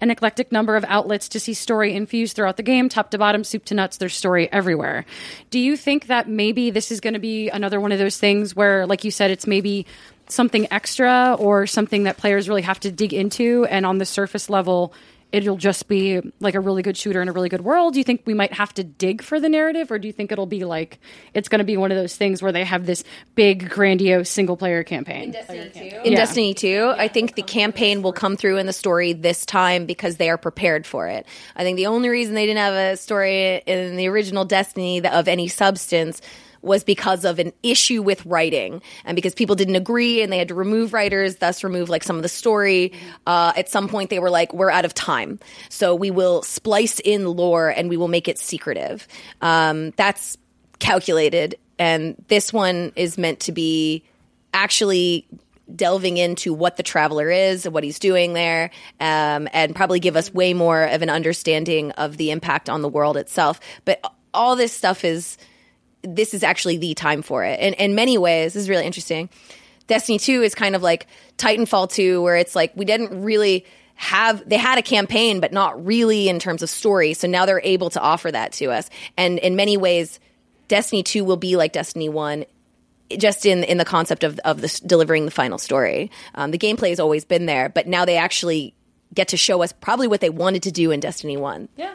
an 0.00 0.10
eclectic 0.10 0.50
number 0.52 0.76
of 0.76 0.84
outlets 0.88 1.28
to 1.30 1.40
see 1.40 1.54
story 1.54 1.94
infused 1.94 2.36
throughout 2.36 2.56
the 2.56 2.62
game, 2.62 2.88
top 2.88 3.10
to 3.12 3.18
bottom, 3.18 3.44
soup 3.44 3.64
to 3.66 3.74
nuts. 3.74 3.96
There's 3.96 4.14
story 4.14 4.50
everywhere. 4.52 5.04
Do 5.50 5.58
you 5.58 5.76
think 5.76 6.06
that 6.06 6.28
maybe 6.28 6.70
this 6.70 6.90
is 6.90 7.00
going 7.00 7.14
to 7.14 7.20
be 7.20 7.48
another 7.50 7.80
one 7.80 7.92
of 7.92 7.98
those 7.98 8.18
things 8.18 8.54
where, 8.56 8.86
like 8.86 9.04
you 9.04 9.10
said, 9.10 9.30
it's 9.30 9.46
maybe 9.46 9.86
something 10.28 10.66
extra 10.70 11.34
or 11.38 11.66
something 11.66 12.02
that 12.04 12.16
players 12.18 12.48
really 12.48 12.62
have 12.62 12.78
to 12.80 12.90
dig 12.92 13.14
into, 13.14 13.66
and 13.70 13.86
on 13.86 13.98
the 13.98 14.04
surface 14.06 14.50
level? 14.50 14.92
It'll 15.30 15.56
just 15.56 15.88
be 15.88 16.20
like 16.40 16.54
a 16.54 16.60
really 16.60 16.82
good 16.82 16.96
shooter 16.96 17.20
in 17.20 17.28
a 17.28 17.32
really 17.32 17.48
good 17.48 17.60
world? 17.60 17.92
Do 17.92 18.00
you 18.00 18.04
think 18.04 18.22
we 18.24 18.34
might 18.34 18.52
have 18.54 18.72
to 18.74 18.84
dig 18.84 19.22
for 19.22 19.38
the 19.38 19.48
narrative, 19.48 19.90
or 19.90 19.98
do 19.98 20.08
you 20.08 20.12
think 20.12 20.32
it'll 20.32 20.46
be 20.46 20.64
like 20.64 20.98
it's 21.34 21.48
going 21.48 21.58
to 21.58 21.64
be 21.64 21.76
one 21.76 21.92
of 21.92 21.98
those 21.98 22.16
things 22.16 22.42
where 22.42 22.52
they 22.52 22.64
have 22.64 22.86
this 22.86 23.04
big, 23.34 23.68
grandiose 23.68 24.30
single 24.30 24.56
player 24.56 24.82
campaign? 24.82 25.24
In 25.24 25.30
Destiny 25.32 25.70
Two? 25.74 26.10
Yeah. 26.10 26.16
Destiny 26.16 26.54
2, 26.54 26.94
I 26.96 27.08
think 27.08 27.34
the 27.34 27.42
campaign 27.42 28.02
will 28.02 28.12
come 28.12 28.36
through 28.36 28.56
in 28.58 28.66
the 28.66 28.72
story 28.72 29.12
this 29.12 29.44
time 29.44 29.86
because 29.86 30.16
they 30.16 30.30
are 30.30 30.38
prepared 30.38 30.86
for 30.86 31.08
it. 31.08 31.26
I 31.56 31.62
think 31.62 31.76
the 31.76 31.86
only 31.86 32.08
reason 32.08 32.34
they 32.34 32.46
didn't 32.46 32.58
have 32.58 32.74
a 32.74 32.96
story 32.96 33.58
in 33.66 33.96
the 33.96 34.08
original 34.08 34.44
Destiny 34.44 35.04
of 35.06 35.28
any 35.28 35.48
substance 35.48 36.22
was 36.62 36.84
because 36.84 37.24
of 37.24 37.38
an 37.38 37.52
issue 37.62 38.02
with 38.02 38.24
writing 38.26 38.82
and 39.04 39.14
because 39.14 39.34
people 39.34 39.56
didn't 39.56 39.76
agree 39.76 40.22
and 40.22 40.32
they 40.32 40.38
had 40.38 40.48
to 40.48 40.54
remove 40.54 40.92
writers, 40.92 41.36
thus 41.36 41.62
remove 41.64 41.88
like 41.88 42.02
some 42.02 42.16
of 42.16 42.22
the 42.22 42.28
story. 42.28 42.92
Uh, 43.26 43.52
at 43.56 43.68
some 43.68 43.88
point, 43.88 44.10
they 44.10 44.18
were 44.18 44.30
like, 44.30 44.52
we're 44.52 44.70
out 44.70 44.84
of 44.84 44.94
time. 44.94 45.38
So 45.68 45.94
we 45.94 46.10
will 46.10 46.42
splice 46.42 47.00
in 47.00 47.26
lore 47.26 47.68
and 47.68 47.88
we 47.88 47.96
will 47.96 48.08
make 48.08 48.28
it 48.28 48.38
secretive. 48.38 49.06
Um, 49.40 49.90
that's 49.92 50.36
calculated. 50.78 51.56
And 51.78 52.16
this 52.28 52.52
one 52.52 52.92
is 52.96 53.18
meant 53.18 53.40
to 53.40 53.52
be 53.52 54.04
actually 54.52 55.26
delving 55.76 56.16
into 56.16 56.54
what 56.54 56.78
the 56.78 56.82
traveler 56.82 57.30
is, 57.30 57.66
and 57.66 57.74
what 57.74 57.84
he's 57.84 57.98
doing 57.98 58.32
there, 58.32 58.70
um, 59.00 59.46
and 59.52 59.76
probably 59.76 60.00
give 60.00 60.16
us 60.16 60.32
way 60.32 60.54
more 60.54 60.84
of 60.84 61.02
an 61.02 61.10
understanding 61.10 61.90
of 61.92 62.16
the 62.16 62.30
impact 62.30 62.70
on 62.70 62.80
the 62.80 62.88
world 62.88 63.18
itself. 63.18 63.60
But 63.84 64.02
all 64.32 64.56
this 64.56 64.72
stuff 64.72 65.04
is 65.04 65.36
this 66.02 66.34
is 66.34 66.42
actually 66.42 66.76
the 66.78 66.94
time 66.94 67.22
for 67.22 67.44
it. 67.44 67.58
And 67.60 67.74
in 67.76 67.94
many 67.94 68.18
ways, 68.18 68.54
this 68.54 68.62
is 68.62 68.68
really 68.68 68.86
interesting. 68.86 69.28
Destiny 69.86 70.18
2 70.18 70.42
is 70.42 70.54
kind 70.54 70.76
of 70.76 70.82
like 70.82 71.06
Titanfall 71.38 71.90
2, 71.90 72.22
where 72.22 72.36
it's 72.36 72.54
like 72.54 72.72
we 72.76 72.84
didn't 72.84 73.22
really 73.22 73.64
have, 73.94 74.46
they 74.48 74.58
had 74.58 74.78
a 74.78 74.82
campaign, 74.82 75.40
but 75.40 75.52
not 75.52 75.84
really 75.84 76.28
in 76.28 76.38
terms 76.38 76.62
of 76.62 76.70
story. 76.70 77.14
So 77.14 77.26
now 77.26 77.46
they're 77.46 77.60
able 77.64 77.90
to 77.90 78.00
offer 78.00 78.30
that 78.30 78.52
to 78.54 78.66
us. 78.66 78.90
And 79.16 79.38
in 79.38 79.56
many 79.56 79.76
ways, 79.76 80.20
Destiny 80.68 81.02
2 81.02 81.24
will 81.24 81.36
be 81.36 81.56
like 81.56 81.72
Destiny 81.72 82.08
1 82.08 82.44
just 83.16 83.46
in 83.46 83.64
in 83.64 83.78
the 83.78 83.86
concept 83.86 84.22
of 84.22 84.38
of 84.40 84.62
delivering 84.86 85.24
the 85.24 85.30
final 85.30 85.56
story. 85.56 86.10
Um, 86.34 86.50
the 86.50 86.58
gameplay 86.58 86.90
has 86.90 87.00
always 87.00 87.24
been 87.24 87.46
there, 87.46 87.70
but 87.70 87.86
now 87.86 88.04
they 88.04 88.18
actually 88.18 88.74
get 89.14 89.28
to 89.28 89.36
show 89.36 89.62
us 89.62 89.72
probably 89.72 90.06
what 90.06 90.20
they 90.20 90.30
wanted 90.30 90.64
to 90.64 90.70
do 90.70 90.90
in 90.90 91.00
Destiny 91.00 91.36
One. 91.36 91.68
Yeah. 91.76 91.94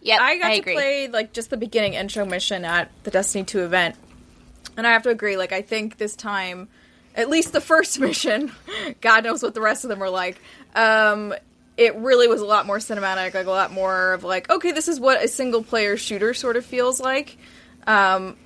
Yep, 0.00 0.20
I 0.20 0.38
got 0.38 0.46
I 0.46 0.54
to 0.54 0.60
agree. 0.60 0.74
play 0.74 1.08
like 1.08 1.32
just 1.32 1.50
the 1.50 1.56
beginning 1.56 1.94
intro 1.94 2.24
mission 2.24 2.64
at 2.64 2.90
the 3.04 3.10
Destiny 3.10 3.44
2 3.44 3.60
event. 3.64 3.96
And 4.76 4.86
I 4.86 4.92
have 4.92 5.02
to 5.02 5.10
agree, 5.10 5.36
like 5.36 5.52
I 5.52 5.62
think 5.62 5.98
this 5.98 6.16
time 6.16 6.68
at 7.14 7.28
least 7.28 7.52
the 7.52 7.60
first 7.72 8.00
mission, 8.00 8.52
God 9.00 9.24
knows 9.24 9.42
what 9.42 9.54
the 9.54 9.60
rest 9.60 9.84
of 9.84 9.90
them 9.90 9.98
were 9.98 10.10
like. 10.10 10.40
Um 10.74 11.34
it 11.76 11.96
really 11.96 12.28
was 12.28 12.40
a 12.40 12.46
lot 12.46 12.66
more 12.66 12.78
cinematic, 12.78 13.34
like 13.34 13.46
a 13.46 13.50
lot 13.50 13.72
more 13.72 14.12
of 14.12 14.22
like, 14.22 14.48
okay, 14.48 14.70
this 14.70 14.86
is 14.86 15.00
what 15.00 15.22
a 15.22 15.26
single 15.26 15.62
player 15.64 15.96
shooter 15.96 16.32
sort 16.32 16.56
of 16.56 16.64
feels 16.64 17.00
like. 17.00 17.36
Um 17.86 18.36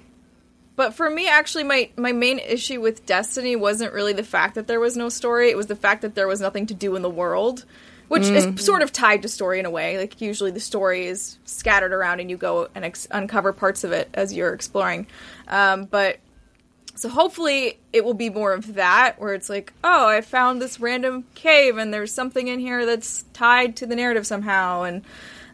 but 0.77 0.94
for 0.94 1.11
me 1.11 1.29
actually 1.29 1.64
my 1.64 1.90
my 1.96 2.12
main 2.12 2.38
issue 2.38 2.81
with 2.81 3.05
Destiny 3.05 3.57
wasn't 3.57 3.92
really 3.92 4.12
the 4.12 4.22
fact 4.24 4.55
that 4.55 4.66
there 4.66 4.81
was 4.81 4.96
no 4.96 5.09
story, 5.09 5.51
it 5.51 5.57
was 5.57 5.66
the 5.66 5.77
fact 5.77 6.03
that 6.03 6.14
there 6.14 6.29
was 6.29 6.40
nothing 6.40 6.66
to 6.66 6.74
do 6.74 6.96
in 6.96 7.03
the 7.03 7.11
world 7.11 7.64
which 8.09 8.25
is 8.25 8.64
sort 8.64 8.83
of 8.83 8.92
tied 8.92 9.23
to 9.23 9.29
story 9.29 9.59
in 9.59 9.66
a 9.66 9.71
way. 9.71 9.99
Like 9.99 10.21
usually 10.21 10.51
the 10.51 10.61
story 10.61 11.07
is 11.07 11.38
scattered 11.44 11.92
around 11.92 12.21
and 12.21 12.31
you 12.31 12.37
go 12.37 12.68
and 12.75 12.85
ex- 12.85 13.07
uncover 13.11 13.53
parts 13.53 13.85
of 13.85 13.92
it 13.92 14.09
as 14.14 14.33
you're 14.33 14.53
exploring. 14.53 15.07
Um, 15.47 15.85
but 15.85 16.18
so 16.94 17.09
hopefully 17.09 17.79
it 17.92 18.05
will 18.05 18.14
be 18.14 18.29
more 18.29 18.53
of 18.53 18.75
that, 18.75 19.21
where 19.21 19.33
it's 19.33 19.49
like, 19.49 19.73
oh, 19.85 20.09
I 20.09 20.21
found 20.21 20.61
this 20.61 20.81
random 20.81 21.25
cave 21.35 21.79
and 21.79 21.94
there's 21.94 22.12
something 22.12 22.49
in 22.49 22.59
here 22.59 22.85
that's 22.85 23.25
tied 23.33 23.77
to 23.77 23.87
the 23.87 23.94
narrative 23.94 24.27
somehow, 24.27 24.83
and 24.83 25.05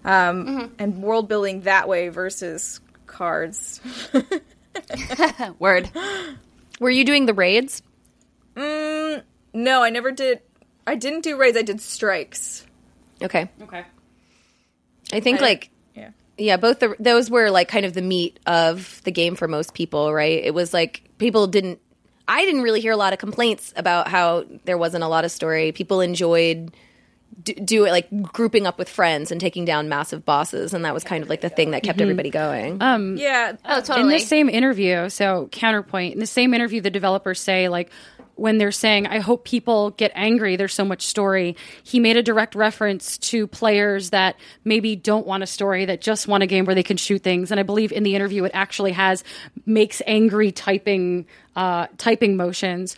um, 0.06 0.72
and 0.78 1.02
world 1.02 1.28
building 1.28 1.62
that 1.62 1.88
way 1.88 2.08
versus 2.08 2.80
cards. 3.06 3.80
Word. 5.58 5.90
Were 6.80 6.90
you 6.90 7.04
doing 7.04 7.26
the 7.26 7.34
raids? 7.34 7.82
No, 8.56 9.22
I 9.82 9.90
never 9.90 10.10
did. 10.12 10.40
I 10.86 10.94
didn't 10.96 11.22
do 11.22 11.36
raids. 11.36 11.56
I 11.56 11.62
did 11.62 11.80
strikes. 11.80 12.66
Okay, 13.22 13.48
Okay. 13.62 13.84
I 15.12 15.20
think 15.20 15.40
like 15.40 15.70
Yeah. 15.94 16.10
yeah, 16.36 16.56
both 16.56 16.80
the, 16.80 16.96
those 16.98 17.30
were 17.30 17.50
like 17.50 17.68
kind 17.68 17.86
of 17.86 17.94
the 17.94 18.02
meat 18.02 18.38
of 18.46 19.00
the 19.04 19.10
game 19.12 19.36
for 19.36 19.46
most 19.48 19.74
people, 19.74 20.12
right? 20.12 20.42
It 20.42 20.52
was 20.54 20.72
like 20.74 21.02
people 21.18 21.46
didn't. 21.46 21.80
I 22.26 22.44
didn't 22.46 22.62
really 22.62 22.80
hear 22.80 22.92
a 22.92 22.96
lot 22.96 23.12
of 23.12 23.18
complaints 23.18 23.72
about 23.76 24.08
how 24.08 24.44
there 24.64 24.78
wasn't 24.78 25.04
a 25.04 25.08
lot 25.08 25.24
of 25.26 25.30
story. 25.30 25.72
People 25.72 26.00
enjoyed 26.00 26.74
do, 27.42 27.52
do 27.54 27.84
it 27.84 27.90
like 27.90 28.08
grouping 28.32 28.66
up 28.66 28.78
with 28.78 28.88
friends 28.88 29.30
and 29.30 29.40
taking 29.40 29.64
down 29.64 29.88
massive 29.88 30.24
bosses, 30.24 30.72
and 30.72 30.84
that 30.84 30.94
was 30.94 31.04
kind 31.04 31.22
of 31.22 31.28
like 31.28 31.40
the 31.42 31.48
thing 31.50 31.72
that 31.72 31.82
kept 31.82 32.00
everybody 32.00 32.30
going. 32.30 32.80
Um, 32.80 33.16
Yeah. 33.16 33.52
Oh, 33.64 33.80
totally. 33.80 33.80
In 33.80 33.84
totally. 34.06 34.12
the 34.14 34.18
same 34.26 34.48
interview, 34.48 35.08
so 35.10 35.48
counterpoint, 35.52 36.14
in 36.14 36.20
the 36.20 36.26
same 36.26 36.54
interview, 36.54 36.80
the 36.80 36.90
developers 36.90 37.40
say, 37.40 37.68
like, 37.68 37.90
when 38.36 38.58
they're 38.58 38.72
saying, 38.72 39.06
I 39.06 39.20
hope 39.20 39.44
people 39.44 39.90
get 39.90 40.12
angry, 40.14 40.56
there's 40.56 40.74
so 40.74 40.84
much 40.84 41.06
story, 41.06 41.56
he 41.82 42.00
made 42.00 42.16
a 42.16 42.22
direct 42.22 42.54
reference 42.54 43.18
to 43.18 43.46
players 43.46 44.10
that 44.10 44.36
maybe 44.64 44.96
don't 44.96 45.26
want 45.26 45.42
a 45.42 45.46
story, 45.46 45.84
that 45.86 46.00
just 46.00 46.26
want 46.28 46.42
a 46.42 46.46
game 46.46 46.64
where 46.64 46.74
they 46.74 46.82
can 46.82 46.96
shoot 46.96 47.22
things. 47.22 47.50
And 47.50 47.60
I 47.60 47.62
believe 47.62 47.92
in 47.92 48.02
the 48.02 48.14
interview, 48.14 48.44
it 48.44 48.52
actually 48.54 48.92
has 48.92 49.24
makes 49.66 50.02
angry 50.06 50.52
typing. 50.52 51.26
Uh, 51.56 51.86
typing 51.98 52.36
motions. 52.36 52.96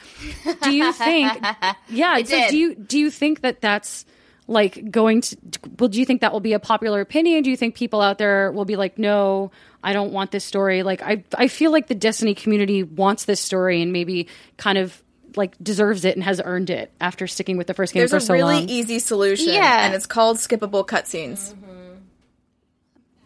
Do 0.62 0.72
you 0.72 0.90
think? 0.94 1.31
Yeah. 1.90 2.16
so 2.16 2.22
did. 2.22 2.51
do 2.51 2.57
you 2.57 2.75
do 2.75 2.99
you 2.99 3.11
think 3.11 3.42
that 3.42 3.61
that's 3.61 4.07
like 4.49 4.90
going 4.90 5.20
to 5.20 5.37
well 5.79 5.88
do 5.88 5.99
you 5.99 6.07
think 6.07 6.20
that 6.20 6.33
will 6.33 6.40
be 6.40 6.53
a 6.53 6.59
popular 6.59 7.01
opinion 7.01 7.42
do 7.42 7.51
you 7.51 7.57
think 7.57 7.75
people 7.75 8.01
out 8.01 8.18
there 8.18 8.53
will 8.53 8.64
be 8.64 8.77
like 8.77 8.99
no 8.99 9.51
i 9.83 9.92
don't 9.92 10.12
want 10.12 10.31
this 10.31 10.44
story 10.44 10.83
like 10.83 11.03
i 11.03 11.25
i 11.37 11.49
feel 11.49 11.72
like 11.72 11.88
the 11.88 11.94
destiny 11.94 12.35
community 12.35 12.83
wants 12.83 13.25
this 13.25 13.40
story 13.40 13.83
and 13.83 13.92
maybe 13.92 14.29
kind 14.57 14.79
of 14.79 15.03
like 15.37 15.57
deserves 15.62 16.05
it 16.05 16.14
and 16.16 16.25
has 16.25 16.40
earned 16.44 16.70
it 16.70 16.92
after 17.01 17.27
sticking 17.27 17.57
with 17.57 17.66
the 17.66 17.75
first 17.75 17.92
game 17.92 18.01
There's 18.01 18.11
for 18.11 18.16
a 18.16 18.20
so 18.20 18.35
really 18.35 18.55
long 18.61 18.68
easy 18.68 18.99
solution, 18.99 19.53
Yeah. 19.53 19.85
and 19.87 19.94
it's 19.94 20.07
called 20.07 20.38
skippable 20.38 20.87
cutscenes. 20.87 21.55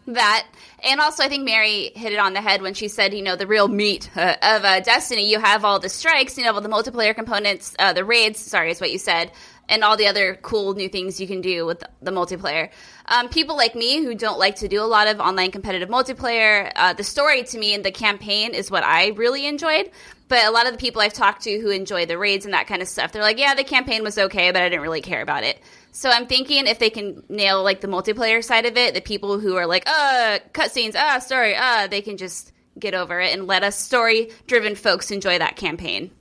that 0.07 0.47
and 0.83 0.99
also 0.99 1.23
i 1.23 1.29
think 1.29 1.45
mary 1.45 1.91
hit 1.95 2.11
it 2.11 2.19
on 2.19 2.33
the 2.33 2.41
head 2.41 2.61
when 2.61 2.73
she 2.73 2.87
said 2.87 3.13
you 3.13 3.21
know 3.21 3.35
the 3.35 3.45
real 3.47 3.67
meat 3.67 4.09
uh, 4.17 4.35
of 4.41 4.65
uh, 4.65 4.79
destiny 4.81 5.29
you 5.29 5.39
have 5.39 5.63
all 5.63 5.79
the 5.79 5.87
strikes 5.89 6.37
you 6.37 6.43
know 6.43 6.51
all 6.53 6.59
the 6.61 6.67
multiplayer 6.69 7.13
components 7.15 7.75
uh, 7.79 7.93
the 7.93 8.03
raids 8.03 8.39
sorry 8.39 8.71
is 8.71 8.81
what 8.81 8.91
you 8.91 8.97
said 8.97 9.31
and 9.71 9.83
all 9.83 9.97
the 9.97 10.05
other 10.05 10.37
cool 10.43 10.75
new 10.75 10.87
things 10.87 11.19
you 11.19 11.27
can 11.27 11.41
do 11.41 11.65
with 11.65 11.83
the 12.01 12.11
multiplayer 12.11 12.69
um, 13.07 13.29
people 13.29 13.57
like 13.57 13.73
me 13.73 14.03
who 14.03 14.13
don't 14.13 14.37
like 14.37 14.57
to 14.57 14.67
do 14.67 14.81
a 14.81 14.85
lot 14.85 15.07
of 15.07 15.19
online 15.19 15.49
competitive 15.49 15.89
multiplayer 15.89 16.71
uh, 16.75 16.93
the 16.93 17.03
story 17.03 17.43
to 17.43 17.57
me 17.57 17.73
and 17.73 17.83
the 17.83 17.91
campaign 17.91 18.53
is 18.53 18.69
what 18.69 18.83
i 18.83 19.07
really 19.09 19.47
enjoyed 19.47 19.89
but 20.27 20.45
a 20.45 20.51
lot 20.51 20.67
of 20.67 20.73
the 20.73 20.77
people 20.77 21.01
i've 21.01 21.13
talked 21.13 21.41
to 21.41 21.59
who 21.59 21.69
enjoy 21.69 22.05
the 22.05 22.17
raids 22.17 22.45
and 22.45 22.53
that 22.53 22.67
kind 22.67 22.83
of 22.83 22.87
stuff 22.87 23.11
they're 23.11 23.23
like 23.23 23.39
yeah 23.39 23.55
the 23.55 23.63
campaign 23.63 24.03
was 24.03 24.17
okay 24.17 24.51
but 24.51 24.61
i 24.61 24.69
didn't 24.69 24.83
really 24.83 25.01
care 25.01 25.23
about 25.23 25.43
it 25.43 25.59
so 25.91 26.09
I'm 26.09 26.25
thinking 26.25 26.67
if 26.67 26.79
they 26.79 26.89
can 26.89 27.23
nail 27.27 27.63
like 27.63 27.81
the 27.81 27.87
multiplayer 27.87 28.43
side 28.43 28.65
of 28.65 28.77
it, 28.77 28.93
the 28.93 29.01
people 29.01 29.39
who 29.39 29.57
are 29.57 29.67
like, 29.67 29.87
uh, 29.87 30.39
cutscenes, 30.53 30.95
ah, 30.95 31.19
story, 31.19 31.53
ah, 31.57 31.87
they 31.89 32.01
can 32.01 32.17
just 32.17 32.53
get 32.79 32.93
over 32.93 33.19
it 33.19 33.33
and 33.33 33.45
let 33.45 33.63
us 33.63 33.77
story 33.77 34.31
driven 34.47 34.75
folks 34.75 35.11
enjoy 35.11 35.37
that 35.37 35.57
campaign. 35.57 36.11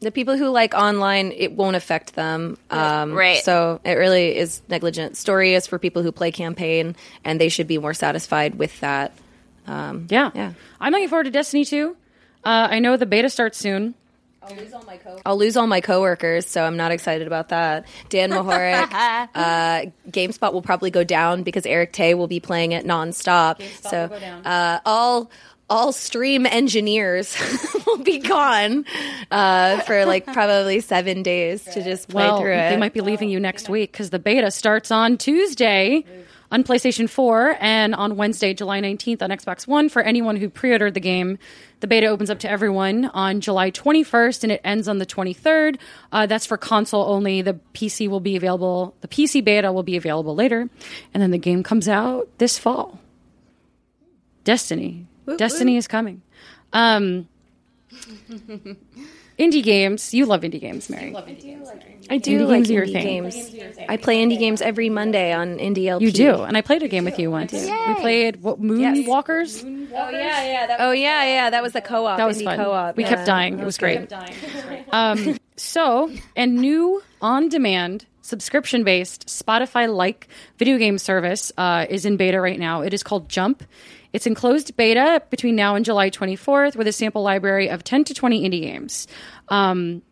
The 0.00 0.12
people 0.12 0.36
who 0.36 0.48
like 0.50 0.74
online, 0.74 1.32
it 1.36 1.52
won't 1.52 1.74
affect 1.74 2.14
them. 2.14 2.56
Um, 2.70 3.12
Right. 3.12 3.42
So 3.42 3.80
it 3.84 3.94
really 3.94 4.36
is 4.36 4.62
negligent. 4.68 5.16
Story 5.16 5.54
is 5.54 5.66
for 5.66 5.78
people 5.78 6.02
who 6.02 6.12
play 6.12 6.30
campaign, 6.30 6.94
and 7.24 7.40
they 7.40 7.48
should 7.48 7.66
be 7.66 7.78
more 7.78 7.94
satisfied 7.94 8.54
with 8.56 8.78
that. 8.80 9.12
Um, 9.66 10.06
Yeah. 10.08 10.30
Yeah. 10.34 10.52
I'm 10.80 10.92
looking 10.92 11.08
forward 11.08 11.24
to 11.24 11.30
Destiny 11.30 11.64
2. 11.64 11.96
Uh, 12.44 12.68
I 12.70 12.78
know 12.78 12.96
the 12.96 13.06
beta 13.06 13.28
starts 13.28 13.58
soon. 13.58 13.94
I'll 15.26 15.36
lose 15.36 15.56
all 15.56 15.66
my 15.66 15.80
coworkers, 15.80 16.46
so 16.46 16.64
I'm 16.64 16.76
not 16.76 16.90
excited 16.92 17.26
about 17.26 17.50
that. 17.50 17.86
Dan 18.08 18.30
Mahorek, 18.30 18.90
uh, 19.34 19.90
GameSpot 20.10 20.52
will 20.52 20.62
probably 20.62 20.90
go 20.90 21.04
down 21.04 21.42
because 21.42 21.66
Eric 21.66 21.92
Tay 21.92 22.14
will 22.14 22.28
be 22.28 22.40
playing 22.40 22.72
it 22.72 22.86
nonstop. 22.86 23.58
GameSpot 23.58 23.90
so 23.90 24.02
will 24.02 24.08
go 24.08 24.20
down. 24.20 24.46
Uh, 24.46 24.80
all 24.86 25.30
all 25.70 25.92
stream 25.92 26.46
engineers 26.46 27.36
will 27.86 27.98
be 27.98 28.18
gone 28.18 28.84
uh, 29.30 29.80
for 29.80 30.04
like 30.06 30.24
probably 30.26 30.80
seven 30.80 31.22
days 31.22 31.62
to 31.64 31.82
just 31.82 32.08
play 32.08 32.24
Well, 32.24 32.40
through 32.40 32.54
it. 32.54 32.70
they 32.70 32.76
might 32.76 32.94
be 32.94 33.00
leaving 33.02 33.28
you 33.28 33.38
next 33.40 33.68
week 33.68 33.92
because 33.92 34.10
the 34.10 34.18
beta 34.18 34.50
starts 34.50 34.90
on 34.90 35.18
Tuesday 35.18 36.04
on 36.50 36.64
PlayStation 36.64 37.06
4 37.10 37.58
and 37.60 37.94
on 37.94 38.16
Wednesday, 38.16 38.54
July 38.54 38.80
19th 38.80 39.20
on 39.20 39.28
Xbox 39.28 39.66
One 39.66 39.90
for 39.90 40.00
anyone 40.00 40.36
who 40.36 40.48
pre 40.48 40.72
ordered 40.72 40.94
the 40.94 41.00
game. 41.00 41.38
The 41.80 41.86
beta 41.86 42.06
opens 42.06 42.30
up 42.30 42.38
to 42.40 42.50
everyone 42.50 43.04
on 43.12 43.42
July 43.42 43.70
21st 43.70 44.44
and 44.44 44.52
it 44.52 44.62
ends 44.64 44.88
on 44.88 44.96
the 44.98 45.04
23rd. 45.06 45.76
Uh, 46.10 46.24
that's 46.24 46.46
for 46.46 46.56
console 46.56 47.04
only. 47.12 47.42
The 47.42 47.60
PC 47.74 48.08
will 48.08 48.20
be 48.20 48.36
available, 48.36 48.94
the 49.02 49.08
PC 49.08 49.44
beta 49.44 49.70
will 49.72 49.82
be 49.82 49.96
available 49.98 50.34
later. 50.34 50.70
And 51.12 51.22
then 51.22 51.30
the 51.30 51.38
game 51.38 51.62
comes 51.62 51.86
out 51.88 52.28
this 52.38 52.58
fall. 52.58 52.98
Destiny. 54.44 55.06
Destiny 55.36 55.76
is 55.76 55.86
coming. 55.86 56.22
Um, 56.72 57.28
indie 59.38 59.62
games. 59.62 60.12
You 60.12 60.26
love 60.26 60.42
indie 60.42 60.60
games, 60.60 60.90
Mary. 60.90 61.14
I 62.10 62.18
do 62.18 62.40
Indie 62.40 62.46
like 62.46 62.56
games 62.64 62.70
are 62.70 62.72
your 62.72 62.86
indie 62.86 62.92
thing. 62.92 63.22
games. 63.22 63.78
I 63.88 63.96
play 63.96 64.24
indie 64.24 64.38
games 64.38 64.62
every 64.62 64.88
Monday 64.88 65.32
on 65.32 65.58
Indie 65.58 65.86
LP. 65.86 66.06
You 66.06 66.12
do, 66.12 66.42
and 66.42 66.56
I 66.56 66.62
played 66.62 66.82
a 66.82 66.88
game 66.88 67.04
with 67.04 67.18
you 67.18 67.30
once. 67.30 67.52
We 67.52 67.94
played 68.00 68.42
what, 68.42 68.60
Moonwalkers. 68.60 69.62
Oh 69.64 70.10
yeah, 70.10 70.44
yeah. 70.44 70.66
That 70.66 70.80
oh 70.80 70.92
yeah, 70.92 71.24
yeah. 71.24 71.50
That 71.50 71.62
was 71.62 71.72
the 71.72 71.80
co-op. 71.80 72.16
That 72.16 72.26
was 72.26 72.38
indie 72.38 72.44
fun. 72.44 72.56
Co-op. 72.56 72.96
We 72.96 73.02
yeah. 73.04 73.08
kept 73.10 73.26
dying. 73.26 73.58
It 73.58 73.64
was 73.66 73.78
great. 73.78 74.10
um, 74.92 75.36
so, 75.56 76.10
and 76.34 76.56
new 76.56 77.02
on-demand 77.20 78.06
subscription-based 78.22 79.26
Spotify-like 79.26 80.28
video 80.58 80.78
game 80.78 80.98
service 80.98 81.50
uh, 81.56 81.86
is 81.88 82.04
in 82.04 82.16
beta 82.16 82.40
right 82.40 82.58
now. 82.58 82.82
It 82.82 82.94
is 82.94 83.02
called 83.02 83.28
Jump. 83.28 83.64
It's 84.12 84.26
in 84.26 84.34
closed 84.34 84.76
beta 84.76 85.22
between 85.30 85.56
now 85.56 85.74
and 85.74 85.84
July 85.84 86.10
24th 86.10 86.76
with 86.76 86.86
a 86.86 86.92
sample 86.92 87.22
library 87.22 87.68
of 87.68 87.84
10 87.84 88.04
to 88.04 88.14
20 88.14 88.48
indie 88.48 88.62
games. 88.62 89.06
Um, 89.48 90.02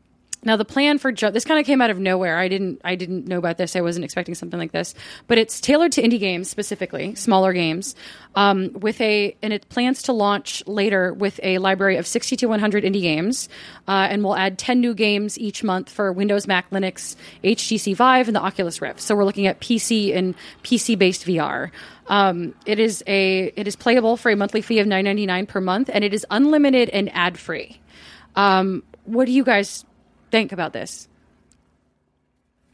now 0.47 0.57
the 0.57 0.65
plan 0.65 0.99
for 0.99 1.13
this 1.13 1.45
kind 1.45 1.59
of 1.59 1.67
came 1.67 1.83
out 1.83 1.91
of 1.91 1.99
nowhere. 1.99 2.39
I 2.39 2.47
didn't, 2.47 2.81
I 2.85 2.95
didn't 2.95 3.27
know 3.27 3.37
about 3.37 3.59
this. 3.59 3.75
I 3.75 3.81
wasn't 3.81 4.05
expecting 4.05 4.37
something 4.37 4.59
like 4.59 4.71
this, 4.71 4.95
but 5.27 5.39
it's 5.39 5.61
tailored 5.61 5.91
to 5.93 6.03
indie 6.03 6.21
games 6.21 6.49
specifically, 6.49 7.17
smaller 7.17 7.53
games, 7.53 7.97
um, 8.37 8.73
with 8.75 9.01
a, 9.01 9.37
and 9.43 9.53
it 9.53 9.69
plans 9.69 10.03
to 10.05 10.13
launch 10.13 10.65
later 10.69 11.13
with 11.13 11.41
a 11.43 11.59
library 11.59 11.97
of 11.97 12.07
60 12.07 12.37
to 12.37 12.47
100 12.47 12.85
indie 12.85 13.03
games, 13.03 13.49
uh, 13.89 14.07
and 14.09 14.23
we'll 14.23 14.37
add 14.37 14.57
10 14.57 14.81
new 14.81 14.95
games 14.95 15.37
each 15.37 15.65
month 15.65 15.91
for 15.91 16.13
Windows, 16.13 16.47
Mac, 16.47 16.71
Linux, 16.71 17.17
HTC 17.43 17.97
Vive, 17.97 18.29
and 18.29 18.37
the 18.37 18.41
Oculus 18.41 18.81
Rift. 18.81 19.01
So 19.01 19.17
we're 19.17 19.25
looking 19.25 19.49
at 19.49 19.61
PC 19.61 20.17
and 20.17 20.37
PC 20.63 20.97
based 20.97 21.27
VR. 21.27 21.73
Um, 22.07 22.55
it 22.67 22.79
is 22.79 23.03
a, 23.09 23.53
it 23.57 23.67
is 23.67 23.75
playable 23.75 24.17
for 24.17 24.31
a 24.31 24.37
monthly 24.37 24.63
fee 24.63 24.79
of 24.79 24.87
9.99 24.87 25.49
per 25.49 25.61
month, 25.61 25.91
and 25.93 26.05
it 26.05 26.15
is 26.15 26.25
unlimited 26.31 26.89
and 26.91 27.13
ad 27.13 27.37
free. 27.37 27.81
Um, 28.37 28.85
what 29.07 29.25
do 29.25 29.33
you 29.33 29.43
guys 29.43 29.85
think 30.37 30.53
about 30.53 30.73
this? 30.73 31.09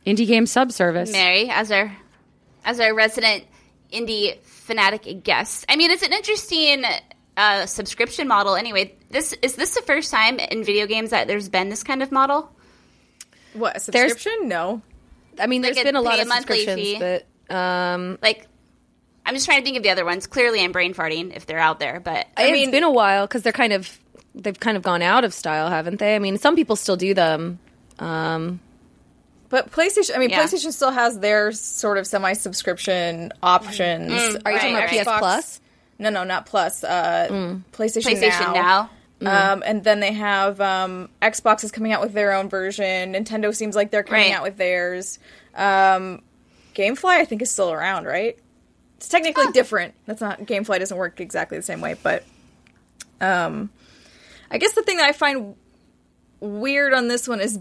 Indie 0.06 0.26
game 0.26 0.46
subservice. 0.46 1.12
Mary, 1.12 1.48
as 1.48 1.70
our 1.70 1.96
as 2.64 2.80
our 2.80 2.94
resident 2.94 3.44
indie 3.92 4.38
fanatic 4.42 5.22
guest. 5.22 5.64
I 5.68 5.76
mean, 5.76 5.90
it's 5.90 6.02
an 6.02 6.12
interesting 6.12 6.84
uh, 7.36 7.66
subscription 7.66 8.26
model. 8.28 8.56
Anyway, 8.56 8.94
this 9.10 9.32
is 9.42 9.54
this 9.54 9.74
the 9.74 9.82
first 9.82 10.10
time 10.10 10.38
in 10.38 10.64
video 10.64 10.86
games 10.86 11.10
that 11.10 11.28
there's 11.28 11.48
been 11.48 11.68
this 11.68 11.82
kind 11.84 12.02
of 12.02 12.10
model? 12.10 12.50
What 13.54 13.76
a 13.76 13.80
subscription? 13.80 14.48
no. 14.48 14.82
I 15.38 15.46
mean, 15.46 15.62
Like 15.62 15.74
there's 15.74 15.84
a 15.84 15.88
been 15.88 15.96
a 15.96 16.00
lot 16.02 16.18
a 16.18 16.22
of 16.22 16.28
monthly 16.28 16.64
subscriptions, 16.64 16.98
fee. 16.98 17.22
but 17.48 17.54
um, 17.54 18.18
Like, 18.22 18.46
I'm 19.24 19.34
just 19.34 19.46
trying 19.46 19.58
to 19.60 19.64
think 19.64 19.76
of 19.76 19.82
the 19.82 19.90
other 19.90 20.04
ones. 20.04 20.26
Clearly, 20.26 20.62
I'm 20.62 20.72
brain 20.72 20.94
farting 20.94 21.34
if 21.36 21.46
they're 21.46 21.58
out 21.58 21.78
there, 21.80 22.00
but 22.00 22.26
it's 22.36 22.52
mean- 22.52 22.70
been 22.70 22.82
a 22.82 22.90
while 22.90 23.26
because 23.26 23.42
they're 23.42 23.52
kind 23.52 23.72
of 23.72 23.88
they've 24.34 24.58
kind 24.58 24.76
of 24.76 24.82
gone 24.82 25.02
out 25.02 25.24
of 25.24 25.34
style, 25.34 25.68
haven't 25.68 25.98
they? 25.98 26.14
I 26.16 26.18
mean, 26.18 26.38
some 26.38 26.56
people 26.56 26.76
still 26.76 26.96
do 26.96 27.14
them. 27.14 27.58
Um, 27.98 28.60
But 29.48 29.70
PlayStation, 29.70 30.14
I 30.14 30.18
mean, 30.18 30.30
Yeah. 30.30 30.42
PlayStation 30.42 30.72
still 30.72 30.90
has 30.90 31.18
their 31.18 31.52
sort 31.52 31.98
of 31.98 32.06
semi-subscription 32.06 33.32
options. 33.42 34.10
are 34.10 34.16
you 34.16 34.38
Right, 34.44 34.54
talking 34.60 34.74
about 34.76 34.90
right. 34.90 35.00
PS 35.06 35.18
Plus? 35.18 35.60
No, 35.98 36.08
no, 36.10 36.24
not 36.24 36.46
Plus. 36.46 36.82
Uh, 36.82 37.28
PlayStation, 37.72 38.02
PlayStation 38.18 38.54
Now. 38.54 38.90
now. 39.20 39.52
Um, 39.52 39.62
and 39.64 39.84
then 39.84 40.00
they 40.00 40.12
have 40.12 40.60
um, 40.60 41.10
Xbox 41.20 41.62
is 41.64 41.70
coming 41.70 41.92
out 41.92 42.00
with 42.00 42.12
their 42.14 42.32
own 42.32 42.48
version. 42.48 43.12
Nintendo 43.12 43.54
seems 43.54 43.76
like 43.76 43.90
they're 43.90 44.02
coming 44.02 44.30
Right. 44.30 44.34
out 44.36 44.42
with 44.42 44.56
theirs. 44.56 45.18
Um, 45.54 46.22
GameFly, 46.74 47.04
I 47.18 47.24
think, 47.26 47.42
is 47.42 47.50
still 47.50 47.70
around, 47.70 48.06
right? 48.06 48.36
It's 48.96 49.06
technically 49.08 49.52
different. 49.52 49.94
That's 50.06 50.20
not 50.22 50.40
GameFly 50.40 50.78
doesn't 50.78 50.96
work 50.96 51.20
exactly 51.20 51.58
the 51.58 51.62
same 51.62 51.80
way, 51.82 51.94
but 52.02 52.24
um, 53.20 53.68
I 54.52 54.58
guess 54.58 54.74
the 54.74 54.82
thing 54.82 54.98
that 54.98 55.08
I 55.08 55.12
find 55.12 55.56
weird 56.40 56.92
on 56.92 57.08
this 57.08 57.26
one 57.26 57.40
is 57.40 57.58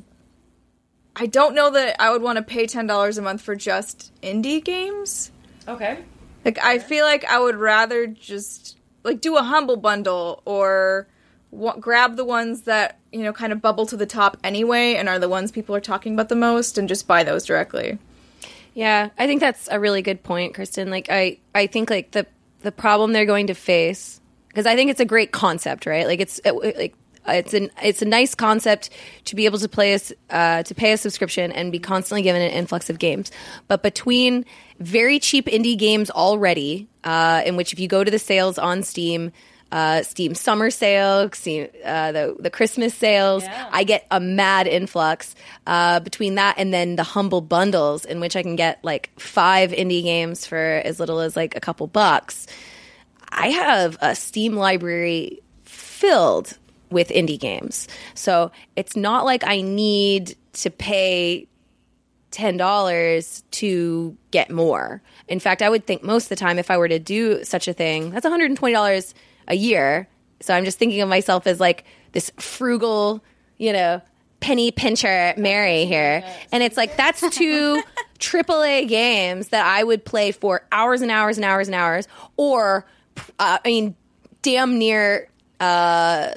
I 1.15 1.25
don't 1.25 1.55
know 1.55 1.71
that 1.71 2.01
I 2.01 2.11
would 2.11 2.21
want 2.21 2.37
to 2.37 2.43
pay 2.43 2.67
ten 2.67 2.85
dollars 2.85 3.17
a 3.17 3.21
month 3.21 3.41
for 3.41 3.55
just 3.55 4.11
indie 4.21 4.63
games. 4.63 5.31
Okay. 5.67 5.99
Like 6.45 6.63
I 6.63 6.79
feel 6.79 7.05
like 7.05 7.25
I 7.25 7.39
would 7.39 7.55
rather 7.55 8.07
just 8.07 8.77
like 9.03 9.21
do 9.21 9.37
a 9.37 9.43
humble 9.43 9.77
bundle 9.77 10.41
or 10.45 11.07
wa- 11.49 11.77
grab 11.77 12.15
the 12.15 12.25
ones 12.25 12.63
that 12.63 12.99
you 13.11 13.23
know 13.23 13.33
kind 13.33 13.53
of 13.53 13.61
bubble 13.61 13.85
to 13.87 13.97
the 13.97 14.05
top 14.05 14.37
anyway 14.43 14.95
and 14.95 15.09
are 15.09 15.19
the 15.19 15.29
ones 15.29 15.51
people 15.51 15.75
are 15.75 15.81
talking 15.81 16.13
about 16.13 16.29
the 16.29 16.35
most 16.35 16.77
and 16.77 16.87
just 16.89 17.07
buy 17.07 17.23
those 17.23 17.45
directly. 17.45 17.97
Yeah, 18.73 19.09
I 19.17 19.27
think 19.27 19.41
that's 19.41 19.67
a 19.69 19.79
really 19.79 20.01
good 20.01 20.23
point, 20.23 20.53
Kristen. 20.55 20.89
Like 20.89 21.07
I 21.09 21.37
I 21.53 21.67
think 21.67 21.89
like 21.89 22.11
the 22.11 22.25
the 22.61 22.71
problem 22.71 23.11
they're 23.11 23.25
going 23.25 23.47
to 23.47 23.53
face 23.53 24.20
because 24.51 24.65
I 24.65 24.75
think 24.75 24.91
it's 24.91 24.99
a 24.99 25.05
great 25.05 25.31
concept, 25.31 25.85
right? 25.85 26.05
Like 26.05 26.19
it's 26.19 26.41
it, 26.43 26.53
like 26.53 26.93
it's 27.27 27.53
an 27.53 27.71
it's 27.81 28.01
a 28.01 28.05
nice 28.05 28.35
concept 28.35 28.89
to 29.25 29.35
be 29.35 29.45
able 29.45 29.59
to 29.59 29.69
play 29.69 29.93
us 29.93 30.11
uh, 30.29 30.63
to 30.63 30.75
pay 30.75 30.91
a 30.91 30.97
subscription 30.97 31.51
and 31.51 31.71
be 31.71 31.79
constantly 31.79 32.21
given 32.21 32.41
an 32.41 32.51
influx 32.51 32.89
of 32.89 32.99
games. 32.99 33.31
But 33.67 33.81
between 33.81 34.45
very 34.79 35.19
cheap 35.19 35.45
indie 35.45 35.77
games 35.77 36.11
already, 36.11 36.89
uh, 37.03 37.43
in 37.45 37.55
which 37.55 37.71
if 37.73 37.79
you 37.79 37.87
go 37.87 38.03
to 38.03 38.11
the 38.11 38.19
sales 38.19 38.57
on 38.57 38.83
Steam. 38.83 39.31
Uh, 39.73 40.03
Steam 40.03 40.35
summer 40.35 40.69
sale, 40.69 41.29
Steam, 41.31 41.69
uh, 41.85 42.11
the 42.11 42.35
the 42.37 42.49
Christmas 42.49 42.93
sales. 42.93 43.45
I 43.71 43.85
get 43.85 44.05
a 44.11 44.19
mad 44.19 44.67
influx 44.67 45.33
uh, 45.65 46.01
between 46.01 46.35
that 46.35 46.55
and 46.57 46.73
then 46.73 46.97
the 46.97 47.03
humble 47.03 47.39
bundles, 47.39 48.03
in 48.03 48.19
which 48.19 48.35
I 48.35 48.43
can 48.43 48.57
get 48.57 48.83
like 48.83 49.17
five 49.17 49.71
indie 49.71 50.03
games 50.03 50.45
for 50.45 50.57
as 50.57 50.99
little 50.99 51.21
as 51.21 51.37
like 51.37 51.55
a 51.55 51.61
couple 51.61 51.87
bucks. 51.87 52.47
I 53.31 53.47
have 53.47 53.97
a 54.01 54.15
Steam 54.15 54.55
library 54.55 55.41
filled 55.63 56.57
with 56.89 57.09
indie 57.09 57.39
games. 57.39 57.87
So 58.13 58.51
it's 58.75 58.95
not 58.95 59.25
like 59.25 59.43
I 59.45 59.61
need 59.61 60.35
to 60.53 60.69
pay 60.69 61.47
$10 62.31 63.43
to 63.51 64.17
get 64.31 64.51
more. 64.51 65.01
In 65.27 65.39
fact, 65.39 65.61
I 65.61 65.69
would 65.69 65.85
think 65.85 66.03
most 66.03 66.25
of 66.25 66.29
the 66.29 66.35
time 66.35 66.59
if 66.59 66.71
I 66.71 66.77
were 66.77 66.87
to 66.87 66.99
do 66.99 67.43
such 67.43 67.67
a 67.67 67.73
thing, 67.73 68.11
that's 68.11 68.25
$120 68.25 69.13
a 69.47 69.55
year. 69.55 70.07
So 70.41 70.53
I'm 70.53 70.65
just 70.65 70.79
thinking 70.79 71.01
of 71.01 71.09
myself 71.09 71.47
as 71.47 71.59
like 71.59 71.85
this 72.13 72.31
frugal, 72.37 73.23
you 73.57 73.73
know, 73.73 74.01
penny 74.39 74.71
pincher 74.71 75.33
Mary 75.37 75.85
here, 75.85 76.23
and 76.51 76.63
it's 76.63 76.75
like 76.75 76.97
that's 76.97 77.21
two 77.29 77.81
AAA 78.19 78.87
games 78.87 79.49
that 79.49 79.65
I 79.65 79.83
would 79.83 80.03
play 80.03 80.31
for 80.31 80.65
hours 80.71 81.01
and 81.01 81.11
hours 81.11 81.37
and 81.37 81.45
hours 81.45 81.67
and 81.67 81.75
hours, 81.75 82.07
or 82.37 82.85
uh, 83.39 83.59
I 83.63 83.67
mean, 83.67 83.95
damn 84.41 84.77
near 84.77 85.29
uh, 85.59 86.31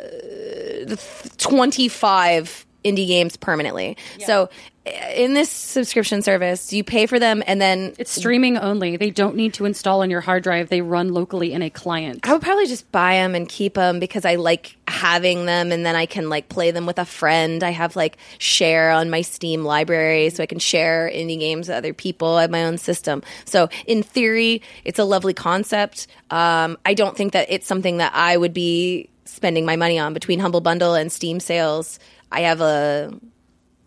twenty 1.39 1.89
five 1.89 2.67
indie 2.85 3.07
games 3.07 3.37
permanently. 3.37 3.97
So 4.19 4.51
in 4.87 5.33
this 5.33 5.49
subscription 5.49 6.21
service, 6.21 6.73
you 6.73 6.85
pay 6.85 7.07
for 7.07 7.19
them 7.19 7.43
and 7.47 7.59
then 7.59 7.95
It's 7.99 8.11
streaming 8.11 8.59
only. 8.59 8.99
They 8.99 9.11
don't 9.11 9.35
need 9.35 9.55
to 9.55 9.65
install 9.65 10.03
on 10.03 10.11
your 10.11 10.21
hard 10.21 10.43
drive. 10.43 10.69
They 10.69 10.83
run 10.83 11.09
locally 11.09 11.55
in 11.55 11.63
a 11.63 11.71
client. 11.71 12.21
I 12.29 12.33
would 12.33 12.43
probably 12.43 12.67
just 12.67 12.93
buy 12.93 13.15
them 13.15 13.35
and 13.35 13.49
keep 13.49 13.75
them 13.75 13.99
because 13.99 14.27
I 14.27 14.35
like 14.35 14.77
having 14.87 15.47
them 15.47 15.73
and 15.73 15.87
then 15.87 15.97
I 15.97 16.05
can 16.05 16.29
like 16.29 16.51
play 16.51 16.71
them 16.71 16.85
with 16.85 16.99
a 16.99 17.07
friend. 17.07 17.63
I 17.63 17.71
have 17.71 17.97
like 17.97 18.19
share 18.37 18.91
on 18.91 19.09
my 19.09 19.23
Steam 19.23 19.65
library 19.65 20.29
so 20.29 20.43
I 20.43 20.47
can 20.47 20.59
share 20.59 21.11
indie 21.11 21.41
games 21.41 21.69
with 21.69 21.79
other 21.79 21.95
people. 21.95 22.37
I 22.37 22.43
have 22.43 22.51
my 22.51 22.65
own 22.65 22.77
system. 22.77 23.23
So 23.47 23.71
in 23.87 24.03
theory, 24.03 24.61
it's 24.85 24.99
a 24.99 25.05
lovely 25.05 25.35
concept. 25.35 26.09
Um, 26.31 26.77
I 26.85 26.93
don't 26.93 27.17
think 27.17 27.33
that 27.33 27.47
it's 27.49 27.67
something 27.67 27.99
that 27.99 28.13
I 28.15 28.37
would 28.37 28.53
be 28.53 29.09
spending 29.25 29.65
my 29.65 29.77
money 29.77 29.99
on 29.99 30.13
between 30.13 30.41
Humble 30.41 30.61
Bundle 30.61 30.95
and 30.95 31.11
Steam 31.11 31.41
sales. 31.41 31.99
I 32.31 32.41
have 32.43 32.61
a 32.61 33.13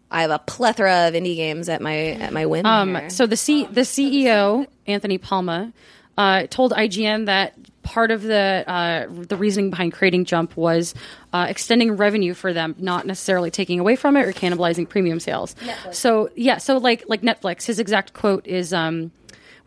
I 0.10 0.22
have 0.22 0.32
a 0.32 0.40
plethora 0.40 1.08
of 1.10 1.14
indie 1.14 1.36
games 1.36 1.68
at 1.70 1.82
my 1.82 1.96
at 2.12 2.34
my 2.34 2.46
whim. 2.46 2.66
Um, 2.66 3.10
so 3.10 3.26
the 3.26 3.38
C- 3.38 3.66
the 3.66 3.82
CEO 3.82 4.68
Anthony 4.86 5.18
Palma 5.18 5.74
uh, 6.18 6.48
told 6.50 6.72
IGN 6.72 7.26
that 7.26 7.54
part 7.84 8.12
of 8.12 8.22
the 8.22 8.64
uh, 8.68 9.08
the 9.10 9.36
reasoning 9.38 9.70
behind 9.70 9.94
creating 9.94 10.26
Jump 10.26 10.56
was 10.58 10.94
uh, 11.34 11.46
extending 11.50 11.92
revenue 11.98 12.34
for 12.34 12.54
them, 12.54 12.76
not 12.80 13.06
necessarily 13.06 13.52
taking 13.52 13.80
away 13.80 13.96
from 13.96 14.16
it 14.18 14.26
or 14.26 14.32
cannibalizing 14.34 14.88
premium 14.88 15.20
sales. 15.20 15.56
So 15.92 16.30
yeah, 16.36 16.58
so 16.58 16.78
like 16.78 17.04
like 17.08 17.22
Netflix, 17.22 17.66
his 17.66 17.80
exact 17.80 18.14
quote 18.14 18.48
is. 18.48 18.74
Um, 18.74 19.12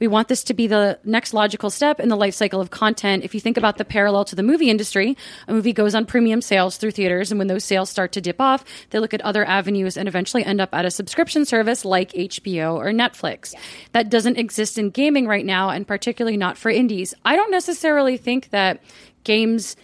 we 0.00 0.08
want 0.08 0.28
this 0.28 0.42
to 0.44 0.54
be 0.54 0.66
the 0.66 0.98
next 1.04 1.32
logical 1.32 1.70
step 1.70 2.00
in 2.00 2.08
the 2.08 2.16
life 2.16 2.34
cycle 2.34 2.60
of 2.60 2.70
content. 2.70 3.22
If 3.22 3.34
you 3.34 3.40
think 3.40 3.56
about 3.56 3.76
the 3.76 3.84
parallel 3.84 4.24
to 4.24 4.34
the 4.34 4.42
movie 4.42 4.70
industry, 4.70 5.16
a 5.46 5.52
movie 5.52 5.72
goes 5.72 5.94
on 5.94 6.06
premium 6.06 6.42
sales 6.42 6.78
through 6.78 6.92
theaters, 6.92 7.30
and 7.30 7.38
when 7.38 7.46
those 7.46 7.64
sales 7.64 7.90
start 7.90 8.12
to 8.12 8.20
dip 8.20 8.40
off, 8.40 8.64
they 8.90 8.98
look 8.98 9.14
at 9.14 9.20
other 9.20 9.44
avenues 9.44 9.96
and 9.96 10.08
eventually 10.08 10.44
end 10.44 10.60
up 10.60 10.70
at 10.74 10.84
a 10.84 10.90
subscription 10.90 11.44
service 11.44 11.84
like 11.84 12.12
HBO 12.12 12.74
or 12.74 12.86
Netflix. 12.86 13.54
That 13.92 14.10
doesn't 14.10 14.38
exist 14.38 14.78
in 14.78 14.90
gaming 14.90 15.26
right 15.26 15.46
now, 15.46 15.70
and 15.70 15.86
particularly 15.86 16.36
not 16.36 16.56
for 16.56 16.70
indies. 16.70 17.14
I 17.24 17.36
don't 17.36 17.50
necessarily 17.50 18.16
think 18.16 18.50
that 18.50 18.82
games 19.22 19.76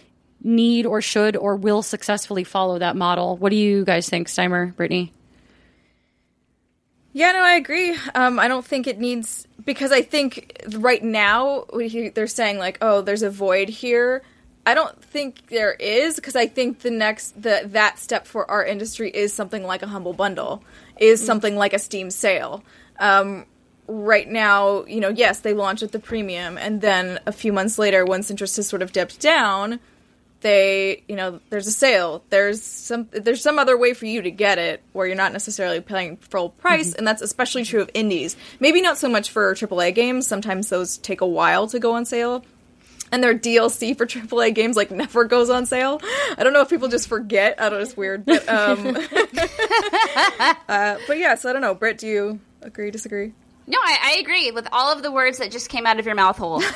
need 0.43 0.85
or 0.85 1.01
should 1.01 1.35
or 1.35 1.55
will 1.55 1.81
successfully 1.81 2.43
follow 2.43 2.79
that 2.79 2.95
model. 2.95 3.37
What 3.37 3.49
do 3.49 3.55
you 3.55 3.85
guys 3.85 4.09
think, 4.09 4.27
Steimer, 4.27 4.73
Brittney? 4.73 5.11
Yeah, 7.17 7.31
no, 7.31 7.39
I 7.39 7.53
agree. 7.55 7.97
Um, 8.13 8.37
I 8.37 8.47
don't 8.47 8.63
think 8.63 8.85
it 8.85 8.99
needs 8.99 9.47
because 9.65 9.91
I 9.91 10.03
think 10.03 10.61
right 10.77 11.03
now 11.03 11.65
we- 11.73 12.09
they're 12.09 12.27
saying 12.27 12.59
like, 12.59 12.77
oh, 12.79 13.01
there's 13.01 13.23
a 13.23 13.31
void 13.31 13.69
here. 13.69 14.21
I 14.67 14.75
don't 14.75 15.03
think 15.03 15.47
there 15.47 15.73
is 15.73 16.17
because 16.17 16.35
I 16.35 16.45
think 16.45 16.81
the 16.81 16.91
next 16.91 17.41
the 17.41 17.61
that 17.71 17.97
step 17.97 18.27
for 18.27 18.47
our 18.51 18.63
industry 18.63 19.09
is 19.09 19.33
something 19.33 19.63
like 19.63 19.81
a 19.81 19.87
humble 19.87 20.13
bundle, 20.13 20.61
is 20.99 21.25
something 21.25 21.55
like 21.55 21.73
a 21.73 21.79
Steam 21.79 22.11
sale. 22.11 22.63
Um, 22.99 23.45
right 23.87 24.29
now, 24.29 24.85
you 24.85 24.99
know, 24.99 25.09
yes, 25.09 25.39
they 25.39 25.53
launch 25.55 25.81
at 25.81 25.93
the 25.93 25.99
premium, 25.99 26.55
and 26.59 26.81
then 26.81 27.19
a 27.25 27.31
few 27.31 27.51
months 27.51 27.79
later, 27.79 28.05
once 28.05 28.29
interest 28.29 28.57
has 28.57 28.67
sort 28.67 28.83
of 28.83 28.91
dipped 28.91 29.19
down, 29.19 29.79
they 30.41 31.03
you 31.07 31.15
know 31.15 31.39
there's 31.49 31.65
a 31.67 31.71
sale 31.71 32.23
there's 32.29 32.61
some 32.61 33.07
there's 33.11 33.41
some 33.41 33.57
other 33.57 33.75
way 33.77 33.93
for 33.93 34.05
you 34.05 34.21
to 34.21 34.29
get 34.31 34.59
it 34.59 34.83
where 34.93 35.07
you're 35.07 35.15
not 35.15 35.33
necessarily 35.33 35.81
paying 35.81 36.15
full 36.17 36.49
price 36.49 36.93
and 36.93 37.07
that's 37.07 37.21
especially 37.23 37.63
true 37.63 37.81
of 37.81 37.89
indies 37.95 38.37
maybe 38.59 38.79
not 38.81 38.97
so 38.99 39.09
much 39.09 39.31
for 39.31 39.53
aaa 39.55 39.93
games 39.95 40.27
sometimes 40.27 40.69
those 40.69 40.97
take 40.99 41.21
a 41.21 41.25
while 41.27 41.65
to 41.67 41.79
go 41.79 41.93
on 41.93 42.05
sale 42.05 42.45
and 43.11 43.23
their 43.23 43.33
DLC 43.33 43.97
for 43.97 44.05
AAA 44.05 44.53
games 44.53 44.75
like 44.75 44.91
never 44.91 45.23
goes 45.23 45.49
on 45.49 45.65
sale. 45.65 46.01
I 46.37 46.43
don't 46.43 46.51
know 46.51 46.59
if 46.59 46.69
people 46.69 46.89
just 46.89 47.07
forget. 47.07 47.55
I 47.57 47.69
don't 47.69 47.79
know. 47.79 47.83
It's 47.83 47.95
weird, 47.95 48.25
but 48.25 48.49
um, 48.49 48.97
uh, 50.67 50.97
but 51.07 51.17
yeah. 51.17 51.35
So 51.35 51.49
I 51.49 51.53
don't 51.53 51.61
know. 51.61 51.73
Britt, 51.73 51.99
do 51.99 52.07
you 52.07 52.39
agree? 52.61 52.91
Disagree? 52.91 53.31
No, 53.65 53.77
I, 53.81 53.97
I 54.15 54.19
agree 54.19 54.51
with 54.51 54.67
all 54.73 54.91
of 54.93 55.03
the 55.03 55.11
words 55.11 55.37
that 55.39 55.51
just 55.51 55.69
came 55.69 55.85
out 55.85 55.99
of 55.99 56.05
your 56.05 56.15
mouth 56.15 56.37
hole. 56.37 56.61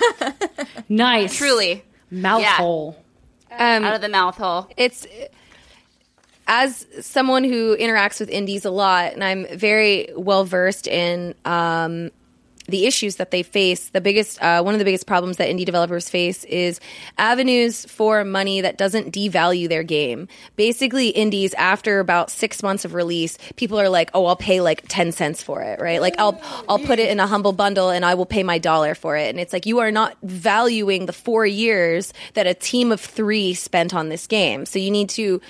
Nice. 0.89 1.35
Truly, 1.37 1.83
Mouth 2.09 2.41
Yeah. 2.41 2.55
hole. 2.57 3.00
Um, 3.51 3.83
out 3.83 3.95
of 3.95 4.01
the 4.01 4.09
mouth 4.09 4.37
hole. 4.37 4.67
it's 4.77 5.05
as 6.47 6.85
someone 7.01 7.43
who 7.43 7.77
interacts 7.77 8.19
with 8.19 8.29
indies 8.29 8.65
a 8.65 8.71
lot 8.71 9.13
and 9.13 9.23
i'm 9.23 9.45
very 9.57 10.09
well 10.15 10.43
versed 10.43 10.87
in 10.87 11.33
um, 11.45 12.09
the 12.67 12.85
issues 12.85 13.17
that 13.17 13.31
they 13.31 13.43
face 13.43 13.89
the 13.89 14.01
biggest 14.01 14.41
uh, 14.41 14.61
one 14.61 14.73
of 14.73 14.79
the 14.79 14.85
biggest 14.85 15.07
problems 15.07 15.37
that 15.37 15.49
indie 15.49 15.65
developers 15.65 16.09
face 16.09 16.43
is 16.45 16.79
avenues 17.17 17.85
for 17.85 18.23
money 18.23 18.61
that 18.61 18.77
doesn't 18.77 19.13
devalue 19.13 19.67
their 19.67 19.83
game. 19.83 20.27
Basically 20.55 21.09
indies 21.09 21.53
after 21.55 21.99
about 21.99 22.31
six 22.31 22.63
months 22.63 22.85
of 22.85 22.93
release 22.93 23.37
people 23.55 23.79
are 23.79 23.89
like 23.89 24.09
oh 24.13 24.25
i'll 24.25 24.35
pay 24.35 24.61
like 24.61 24.83
10 24.87 25.11
cents 25.11 25.41
for 25.41 25.61
it 25.61 25.79
right? 25.79 26.01
Like 26.01 26.15
i'll 26.19 26.39
i'll 26.69 26.79
put 26.79 26.99
it 26.99 27.09
in 27.09 27.19
a 27.19 27.27
humble 27.27 27.53
bundle 27.53 27.89
and 27.89 28.05
i 28.05 28.13
will 28.13 28.25
pay 28.25 28.43
my 28.43 28.57
dollar 28.57 28.95
for 28.95 29.17
it. 29.17 29.29
And 29.29 29.39
it's 29.39 29.53
like 29.53 29.65
you 29.65 29.79
are 29.79 29.91
not 29.91 30.17
valuing 30.23 31.05
the 31.05 31.13
four 31.13 31.45
years 31.45 32.13
that 32.33 32.47
a 32.47 32.53
team 32.53 32.91
of 32.91 32.99
three 32.99 33.53
spent 33.53 33.93
on 33.93 34.09
this 34.09 34.27
game. 34.27 34.65
So 34.65 34.79
you 34.79 34.91
need 34.91 35.09
to 35.09 35.41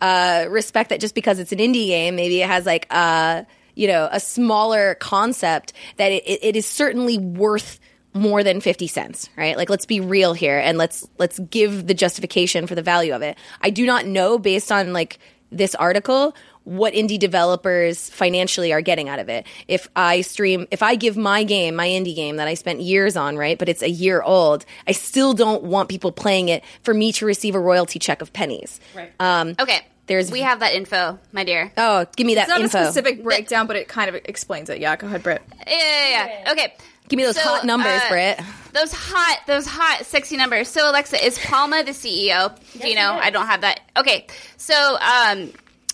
uh, 0.00 0.46
respect 0.48 0.90
that 0.90 1.00
just 1.00 1.14
because 1.14 1.38
it's 1.38 1.52
an 1.52 1.58
indie 1.58 1.86
game, 1.86 2.16
maybe 2.16 2.40
it 2.40 2.46
has 2.46 2.66
like 2.66 2.86
uh, 2.90 3.42
you 3.78 3.86
know 3.86 4.08
a 4.10 4.20
smaller 4.20 4.96
concept 4.96 5.72
that 5.96 6.10
it, 6.10 6.24
it, 6.26 6.56
is 6.56 6.66
certainly 6.66 7.16
worth 7.16 7.78
more 8.12 8.42
than 8.42 8.60
50 8.60 8.86
cents 8.88 9.30
right? 9.36 9.56
Like 9.56 9.70
let's 9.70 9.86
be 9.86 10.00
real 10.00 10.34
here 10.34 10.58
and 10.58 10.76
let's 10.76 11.06
let's 11.18 11.38
give 11.38 11.86
the 11.86 11.94
justification 11.94 12.66
for 12.66 12.74
the 12.74 12.82
value 12.82 13.14
of 13.14 13.22
it. 13.22 13.38
I 13.60 13.70
do 13.70 13.86
not 13.86 14.04
know 14.06 14.38
based 14.38 14.72
on 14.72 14.92
like 14.92 15.18
this 15.50 15.74
article 15.74 16.34
what 16.64 16.92
indie 16.92 17.18
developers 17.18 18.10
financially 18.10 18.74
are 18.74 18.82
getting 18.82 19.08
out 19.08 19.20
of 19.20 19.28
it. 19.28 19.46
If 19.68 19.88
i 19.94 20.22
stream 20.22 20.66
if 20.70 20.82
i 20.82 20.96
give 20.96 21.16
my 21.16 21.44
game 21.44 21.76
my 21.76 21.86
indie 21.86 22.16
game 22.16 22.36
that 22.36 22.48
i 22.48 22.54
spent 22.54 22.80
years 22.80 23.16
on 23.16 23.36
right 23.36 23.58
but 23.58 23.68
it's 23.68 23.82
a 23.82 23.88
year 23.88 24.20
old 24.20 24.66
i 24.86 24.92
still 24.92 25.32
don't 25.32 25.62
want 25.62 25.88
people 25.88 26.12
playing 26.12 26.48
it 26.48 26.64
for 26.82 26.92
me 26.92 27.12
to 27.12 27.24
receive 27.24 27.54
a 27.54 27.60
royalty 27.60 27.98
check 27.98 28.20
of 28.20 28.32
pennies. 28.32 28.80
Right. 28.94 29.12
um, 29.20 29.54
Okay, 29.58 29.86
There's- 30.08 30.30
we 30.30 30.40
have 30.40 30.60
that 30.60 30.74
info, 30.74 31.18
my 31.32 31.44
dear. 31.44 31.70
Oh, 31.76 32.06
give 32.16 32.26
me 32.26 32.34
that 32.34 32.42
It's 32.42 32.48
not 32.48 32.60
info. 32.60 32.78
a 32.80 32.84
specific 32.86 33.22
breakdown, 33.22 33.66
but 33.66 33.76
it 33.76 33.86
kind 33.88 34.08
of 34.08 34.16
explains 34.24 34.68
it. 34.70 34.80
Yeah, 34.80 34.96
go 34.96 35.06
ahead, 35.06 35.22
Britt. 35.22 35.42
Yeah, 35.66 35.74
yeah, 35.76 36.26
yeah. 36.44 36.52
Okay. 36.52 36.74
Give 37.08 37.16
me 37.16 37.22
those 37.24 37.36
So, 37.36 37.42
hot 37.42 37.64
numbers, 37.64 38.02
uh, 38.02 38.08
Britt. 38.10 38.40
Those 38.74 38.92
hot, 38.92 39.40
those 39.46 39.66
hot, 39.66 40.04
sexy 40.04 40.36
numbers. 40.36 40.68
So, 40.68 40.90
Alexa, 40.90 41.24
is 41.24 41.38
Palma 41.38 41.82
the 41.84 41.92
CEO? 41.92 42.52
Do 42.78 42.86
you 42.88 42.94
know? 42.94 43.12
I 43.12 43.30
don't 43.30 43.46
have 43.46 43.62
that. 43.62 43.80
Okay, 43.96 44.26
so 44.58 44.98
um, 45.00 45.50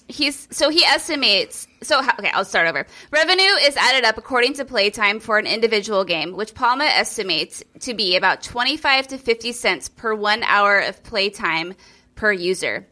he's 0.08 0.48
so 0.50 0.70
he 0.70 0.82
estimates. 0.84 1.68
So 1.82 2.00
okay, 2.00 2.30
I'll 2.34 2.44
start 2.44 2.66
over. 2.66 2.84
Revenue 3.12 3.44
is 3.62 3.76
added 3.76 4.04
up 4.04 4.18
according 4.18 4.54
to 4.54 4.64
playtime 4.64 5.20
for 5.20 5.38
an 5.38 5.46
individual 5.46 6.04
game, 6.04 6.32
which 6.34 6.52
Palma 6.52 6.84
estimates 6.86 7.62
to 7.80 7.94
be 7.94 8.16
about 8.16 8.42
twenty-five 8.42 9.06
to 9.08 9.18
fifty 9.18 9.52
cents 9.52 9.88
per 9.88 10.14
one 10.16 10.42
hour 10.42 10.80
of 10.80 11.00
playtime 11.04 11.74
per 12.16 12.32
user. 12.32 12.86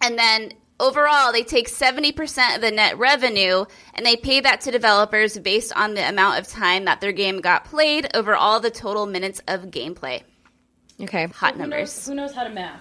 And 0.00 0.18
then 0.18 0.52
overall, 0.80 1.32
they 1.32 1.42
take 1.42 1.68
70% 1.68 2.54
of 2.56 2.60
the 2.60 2.70
net 2.70 2.98
revenue 2.98 3.64
and 3.94 4.06
they 4.06 4.16
pay 4.16 4.40
that 4.40 4.60
to 4.62 4.70
developers 4.70 5.38
based 5.38 5.72
on 5.76 5.94
the 5.94 6.08
amount 6.08 6.38
of 6.38 6.46
time 6.48 6.84
that 6.84 7.00
their 7.00 7.12
game 7.12 7.40
got 7.40 7.64
played 7.64 8.08
over 8.14 8.34
all 8.36 8.60
the 8.60 8.70
total 8.70 9.06
minutes 9.06 9.40
of 9.48 9.62
gameplay. 9.66 10.22
Okay. 11.00 11.26
Hot 11.26 11.54
Who 11.54 11.58
knows, 11.60 11.68
numbers. 11.70 12.06
who 12.06 12.14
knows 12.14 12.32
how 12.32 12.44
to 12.44 12.50
math? 12.50 12.80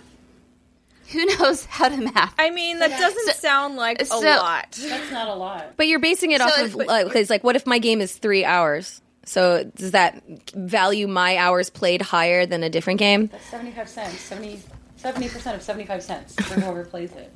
Who 1.11 1.25
knows 1.25 1.65
how 1.69 1.89
to 1.89 1.97
math? 1.97 2.33
I 2.37 2.49
mean, 2.49 2.79
that 2.79 2.89
doesn't 2.99 3.25
So- 3.27 3.39
sound 3.39 3.75
like 3.77 4.01
a 4.01 4.05
so- 4.05 4.19
lot. 4.19 4.71
That's 4.71 5.11
not 5.11 5.27
a 5.29 5.33
lot. 5.35 5.75
But 5.77 5.87
you're 5.87 5.99
basing 5.99 6.31
it 6.31 6.41
off 6.41 6.51
So 6.53 6.65
of 6.65 6.75
like, 6.75 7.05
because 7.07 7.29
like, 7.29 7.43
what 7.43 7.55
if 7.55 7.65
my 7.65 7.79
game 7.79 8.01
is 8.01 8.13
three 8.15 8.43
hours? 8.45 9.01
So 9.25 9.63
does 9.75 9.91
that 9.91 10.21
value 10.55 11.05
my 11.07 11.35
hours 11.37 11.69
played 11.69 12.01
higher 12.01 12.45
than 12.45 12.63
a 12.63 12.69
different 12.69 12.99
game? 12.99 13.27
That's 13.27 13.45
75 13.47 13.89
cents. 13.89 14.19
70, 14.21 14.61
percent 15.01 15.55
of 15.55 15.61
75 15.61 16.03
cents 16.03 16.35
for 16.35 16.53
whoever 16.59 16.85
plays 16.85 17.11
it. 17.13 17.33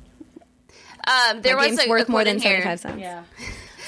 Um, 1.06 1.42
there 1.42 1.56
my 1.56 1.68
was 1.68 1.76
game's 1.76 1.86
a, 1.86 1.88
worth 1.88 2.08
a 2.08 2.12
more 2.12 2.20
quote 2.20 2.26
than 2.26 2.40
here. 2.40 2.62
75 2.62 2.80
cents. 2.80 3.00
Yeah. 3.00 3.24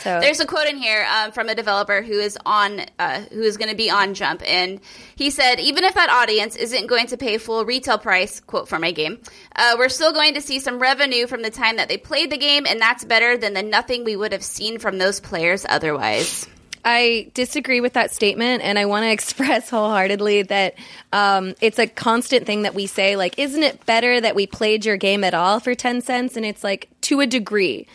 So 0.05 0.21
There's 0.21 0.39
a 0.39 0.45
quote 0.45 0.67
in 0.67 0.77
here 0.77 1.07
um, 1.11 1.33
from 1.33 1.49
a 1.49 1.55
developer 1.55 2.03
who 2.03 2.19
is 2.19 2.37
on, 2.45 2.83
uh, 2.98 3.23
who 3.33 3.40
is 3.40 3.57
going 3.57 3.71
to 3.71 3.77
be 3.77 3.90
on 3.90 4.13
Jump, 4.13 4.42
and 4.46 4.81
he 5.17 5.31
said, 5.31 5.59
even 5.61 5.83
if 5.83 5.94
that 5.94 6.11
audience 6.11 6.57
isn't 6.57 6.88
going 6.88 7.07
to 7.07 7.17
pay 7.17 7.38
full 7.38 7.65
retail 7.65 7.96
price, 7.96 8.38
quote 8.40 8.69
for 8.69 8.79
my 8.79 8.92
game, 8.92 9.19
uh, 9.57 9.77
we're 9.79 9.88
still 9.88 10.13
going 10.13 10.35
to 10.35 10.42
see 10.42 10.61
some 10.61 10.79
revenue 10.79 11.27
from 11.27 11.40
the 11.40 11.48
time 11.48 11.77
that 11.77 11.88
they 11.88 11.96
played 11.96 12.31
the 12.31 12.37
game, 12.37 12.67
and 12.67 12.79
that's 12.79 13.03
better 13.03 13.38
than 13.38 13.55
the 13.55 13.63
nothing 13.63 14.05
we 14.05 14.15
would 14.15 14.33
have 14.33 14.44
seen 14.44 14.79
from 14.79 14.98
those 14.98 15.21
players 15.21 15.65
otherwise. 15.67 16.46
I 16.85 17.31
disagree 17.35 17.81
with 17.81 17.95
that 17.95 18.13
statement, 18.13 18.63
and 18.63 18.79
I 18.79 18.87
want 18.87 19.05
to 19.05 19.11
express 19.13 19.71
wholeheartedly 19.71 20.43
that 20.45 20.75
um, 21.13 21.55
it's 21.61 21.79
a 21.79 21.87
constant 21.87 22.47
thing 22.47 22.63
that 22.63 22.75
we 22.75 22.87
say, 22.87 23.17
like, 23.17 23.39
isn't 23.39 23.63
it 23.63 23.85
better 23.87 24.21
that 24.21 24.35
we 24.35 24.47
played 24.47 24.85
your 24.85 24.97
game 24.97 25.25
at 25.25 25.35
all 25.35 25.61
for 25.61 25.75
10 25.75 26.03
cents? 26.03 26.37
And 26.37 26.45
it's 26.45 26.63
like, 26.65 26.89
to 27.03 27.21
a 27.21 27.27
degree. 27.27 27.87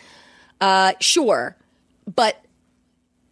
uh, 0.60 0.92
sure, 1.00 1.56
but 2.14 2.42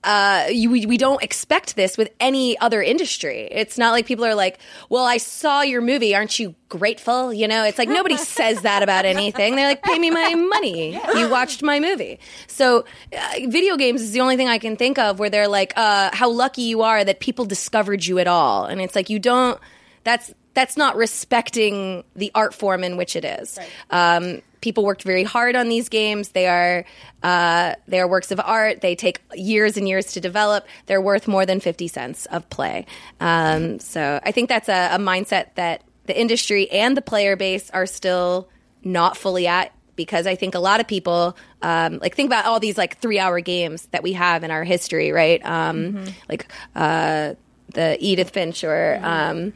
uh, 0.05 0.47
you, 0.51 0.71
we, 0.71 0.87
we 0.87 0.97
don't 0.97 1.23
expect 1.23 1.75
this 1.75 1.99
with 1.99 2.11
any 2.21 2.59
other 2.59 2.81
industry. 2.81 3.49
It's 3.51 3.77
not 3.77 3.91
like 3.91 4.07
people 4.07 4.25
are 4.25 4.35
like, 4.35 4.59
well, 4.89 5.05
I 5.05 5.17
saw 5.17 5.63
your 5.63 5.81
movie. 5.81 6.15
Aren't 6.15 6.39
you 6.39 6.55
grateful? 6.69 7.33
You 7.33 7.49
know, 7.49 7.65
it's 7.65 7.79
like 7.79 7.89
nobody 7.89 8.17
says 8.39 8.63
that 8.63 8.83
about 8.83 9.05
anything. 9.05 9.57
They're 9.57 9.69
like, 9.69 9.83
pay 9.83 9.99
me 9.99 10.11
my 10.11 10.35
money. 10.35 11.01
You 11.17 11.29
watched 11.29 11.63
my 11.63 11.81
movie. 11.81 12.21
So, 12.47 12.85
uh, 13.13 13.35
video 13.49 13.77
games 13.77 14.01
is 14.01 14.13
the 14.13 14.21
only 14.21 14.37
thing 14.37 14.49
I 14.49 14.59
can 14.59 14.77
think 14.77 14.99
of 14.99 15.19
where 15.19 15.31
they're 15.31 15.49
like, 15.49 15.73
uh, 15.77 16.11
how 16.13 16.31
lucky 16.31 16.63
you 16.63 16.83
are 16.83 17.03
that 17.05 17.19
people 17.19 17.45
discovered 17.45 18.05
you 18.07 18.19
at 18.21 18.29
all. 18.29 18.67
And 18.67 18.81
it's 18.81 18.95
like, 18.95 19.11
you 19.11 19.19
don't, 19.19 19.61
that's, 20.05 20.33
that's 20.55 20.77
not 20.77 20.97
respecting 20.97 22.05
the 22.17 22.31
art 22.35 22.55
form 22.55 22.83
in 22.85 22.97
which 22.97 23.17
it 23.17 23.25
is. 23.25 23.59
Um, 23.91 24.43
people 24.61 24.85
worked 24.85 25.05
very 25.05 25.23
hard 25.23 25.55
on 25.55 25.69
these 25.69 25.89
games. 25.89 26.31
They 26.31 26.47
are 26.47 26.85
uh, 27.23 27.75
they 27.87 28.01
are 28.01 28.09
works 28.09 28.31
of 28.31 28.41
art. 28.41 28.81
They 28.81 28.95
take 28.95 29.21
years 29.35 29.77
and 29.77 29.89
years 29.89 30.15
to 30.15 30.21
develop. 30.21 30.67
They're 30.87 31.01
worth 31.01 31.29
more 31.29 31.47
than 31.47 31.61
fifty 31.61 31.89
cents 31.89 32.27
of 32.27 32.49
play. 32.51 32.87
Um, 33.21 33.79
so 33.79 34.21
I 34.23 34.33
think 34.33 34.49
that's 34.49 34.69
a, 34.69 34.95
a 34.95 34.99
mindset 34.99 35.55
that 35.55 35.83
the 36.07 36.19
industry 36.19 36.71
and 36.71 36.97
the 36.97 37.03
player 37.03 37.37
base 37.37 37.71
are 37.71 37.87
still 37.87 38.49
not 38.83 39.17
fully 39.17 39.47
at 39.47 39.73
because 39.97 40.27
I 40.27 40.37
think 40.37 40.55
a 40.55 40.61
lot 40.61 40.81
of 40.81 40.87
people 40.87 41.37
um, 41.61 41.99
like 41.99 42.15
think 42.15 42.29
about 42.29 42.47
all 42.47 42.61
these 42.61 42.79
like 42.79 42.99
three 42.99 43.19
hour 43.19 43.41
games 43.41 43.87
that 43.91 44.03
we 44.03 44.13
have 44.15 44.45
in 44.45 44.51
our 44.51 44.65
history, 44.65 45.11
right? 45.13 45.45
Um, 45.45 46.05
Like 46.29 46.51
uh, 46.75 47.35
the 47.75 47.97
Edith 48.01 48.31
Finch 48.31 48.65
or 48.65 48.99
um, 49.03 49.53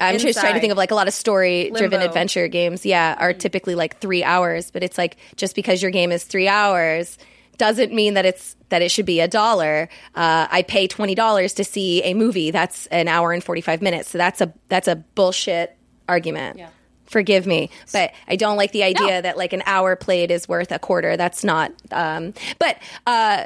I'm 0.00 0.18
just 0.18 0.40
trying 0.40 0.54
to 0.54 0.60
think 0.60 0.72
of 0.72 0.76
like 0.76 0.90
a 0.90 0.94
lot 0.94 1.08
of 1.08 1.14
story 1.14 1.70
driven 1.74 2.02
adventure 2.02 2.48
games. 2.48 2.84
Yeah, 2.84 3.16
are 3.18 3.32
typically 3.32 3.74
like 3.74 3.98
three 3.98 4.24
hours, 4.24 4.70
but 4.70 4.82
it's 4.82 4.98
like 4.98 5.16
just 5.36 5.54
because 5.54 5.82
your 5.82 5.90
game 5.90 6.12
is 6.12 6.24
three 6.24 6.48
hours 6.48 7.18
doesn't 7.58 7.92
mean 7.94 8.14
that 8.14 8.26
it's 8.26 8.54
that 8.68 8.82
it 8.82 8.90
should 8.90 9.06
be 9.06 9.20
a 9.20 9.28
dollar. 9.28 9.88
Uh, 10.14 10.46
I 10.50 10.62
pay 10.62 10.86
twenty 10.86 11.14
dollars 11.14 11.54
to 11.54 11.64
see 11.64 12.02
a 12.02 12.14
movie 12.14 12.50
that's 12.50 12.86
an 12.88 13.08
hour 13.08 13.32
and 13.32 13.42
forty 13.42 13.60
five 13.62 13.80
minutes, 13.80 14.10
so 14.10 14.18
that's 14.18 14.40
a 14.40 14.52
that's 14.68 14.88
a 14.88 14.96
bullshit 14.96 15.76
argument. 16.08 16.58
Yeah. 16.58 16.68
Forgive 17.06 17.46
me, 17.46 17.70
but 17.92 18.12
I 18.26 18.34
don't 18.34 18.56
like 18.56 18.72
the 18.72 18.82
idea 18.82 19.06
No. 19.06 19.20
that 19.22 19.38
like 19.38 19.52
an 19.52 19.62
hour 19.64 19.94
played 19.94 20.32
is 20.32 20.48
worth 20.48 20.72
a 20.72 20.78
quarter. 20.80 21.16
That's 21.16 21.44
not. 21.44 21.72
Um, 21.92 22.34
but 22.58 22.78
uh, 23.06 23.44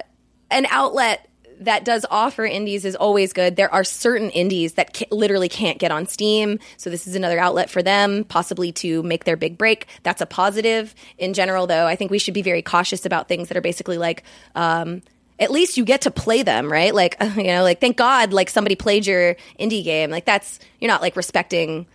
an 0.50 0.66
outlet 0.70 1.28
that 1.60 1.84
does 1.84 2.04
offer 2.10 2.44
indies 2.44 2.84
is 2.84 2.96
always 2.96 3.32
good. 3.32 3.56
There 3.56 3.72
are 3.72 3.84
certain 3.84 4.30
indies 4.30 4.72
that 4.74 4.94
ca- 4.96 5.06
literally 5.10 5.48
can't 5.48 5.78
get 5.78 5.90
on 5.90 6.06
Steam, 6.06 6.58
so 6.76 6.90
this 6.90 7.06
is 7.06 7.14
another 7.14 7.38
outlet 7.38 7.70
for 7.70 7.82
them, 7.82 8.24
possibly 8.24 8.72
to 8.72 9.02
make 9.02 9.24
their 9.24 9.36
big 9.36 9.56
break. 9.58 9.86
That's 10.02 10.20
a 10.20 10.26
positive. 10.26 10.94
In 11.18 11.34
general, 11.34 11.66
though, 11.66 11.86
I 11.86 11.96
think 11.96 12.10
we 12.10 12.18
should 12.18 12.34
be 12.34 12.42
very 12.42 12.62
cautious 12.62 13.04
about 13.06 13.28
things 13.28 13.48
that 13.48 13.56
are 13.56 13.60
basically 13.62 13.98
like. 13.98 14.22
Um, 14.54 15.02
at 15.38 15.50
least 15.50 15.78
you 15.78 15.86
get 15.86 16.02
to 16.02 16.10
play 16.10 16.42
them, 16.42 16.70
right? 16.70 16.94
Like, 16.94 17.16
you 17.36 17.44
know, 17.44 17.62
like 17.62 17.80
thank 17.80 17.96
God, 17.96 18.32
like 18.34 18.50
somebody 18.50 18.74
played 18.76 19.06
your 19.06 19.36
indie 19.58 19.82
game. 19.82 20.10
Like 20.10 20.26
that's 20.26 20.58
you're 20.80 20.90
not 20.90 21.00
like 21.00 21.16
respecting 21.16 21.86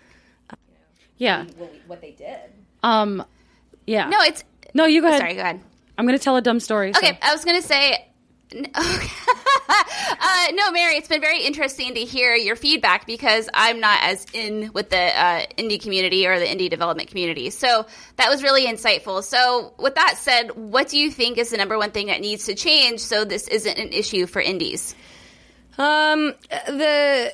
Yeah. 1.17 1.45
what 1.87 2.01
they 2.01 2.11
did. 2.11 2.37
Um. 2.83 3.23
Yeah. 3.87 4.09
No, 4.09 4.19
it's 4.21 4.43
No, 4.73 4.85
you 4.85 5.01
go 5.01 5.07
ahead. 5.07 5.19
sorry. 5.19 5.35
Go 5.35 5.41
ahead. 5.41 5.61
I'm 5.97 6.05
going 6.05 6.17
to 6.17 6.23
tell 6.23 6.35
a 6.37 6.41
dumb 6.41 6.59
story. 6.59 6.91
so- 6.93 6.97
Okay, 6.99 7.17
I 7.21 7.33
was 7.33 7.45
gonna 7.45 7.61
say. 7.61 8.07
uh, 8.55 10.47
no, 10.53 10.71
Mary, 10.71 10.95
it's 10.95 11.07
been 11.07 11.21
very 11.21 11.43
interesting 11.43 11.95
to 11.95 12.01
hear 12.01 12.35
your 12.35 12.55
feedback 12.55 13.07
because 13.07 13.49
I'm 13.53 13.79
not 13.79 13.99
as 14.03 14.25
in 14.33 14.71
with 14.73 14.89
the 14.91 14.97
uh, 14.97 15.45
indie 15.57 15.81
community 15.81 16.27
or 16.27 16.39
the 16.39 16.45
indie 16.45 16.69
development 16.69 17.09
community. 17.09 17.49
So 17.49 17.85
that 18.17 18.29
was 18.29 18.43
really 18.43 18.65
insightful. 18.65 19.23
So, 19.23 19.73
with 19.79 19.95
that 19.95 20.17
said, 20.17 20.55
what 20.55 20.89
do 20.89 20.97
you 20.97 21.09
think 21.11 21.37
is 21.37 21.49
the 21.49 21.57
number 21.57 21.77
one 21.77 21.91
thing 21.91 22.07
that 22.07 22.21
needs 22.21 22.45
to 22.45 22.55
change 22.55 22.99
so 22.99 23.25
this 23.25 23.47
isn't 23.47 23.77
an 23.77 23.89
issue 23.89 24.27
for 24.27 24.41
indies? 24.41 24.95
Um, 25.77 26.33
the 26.67 27.33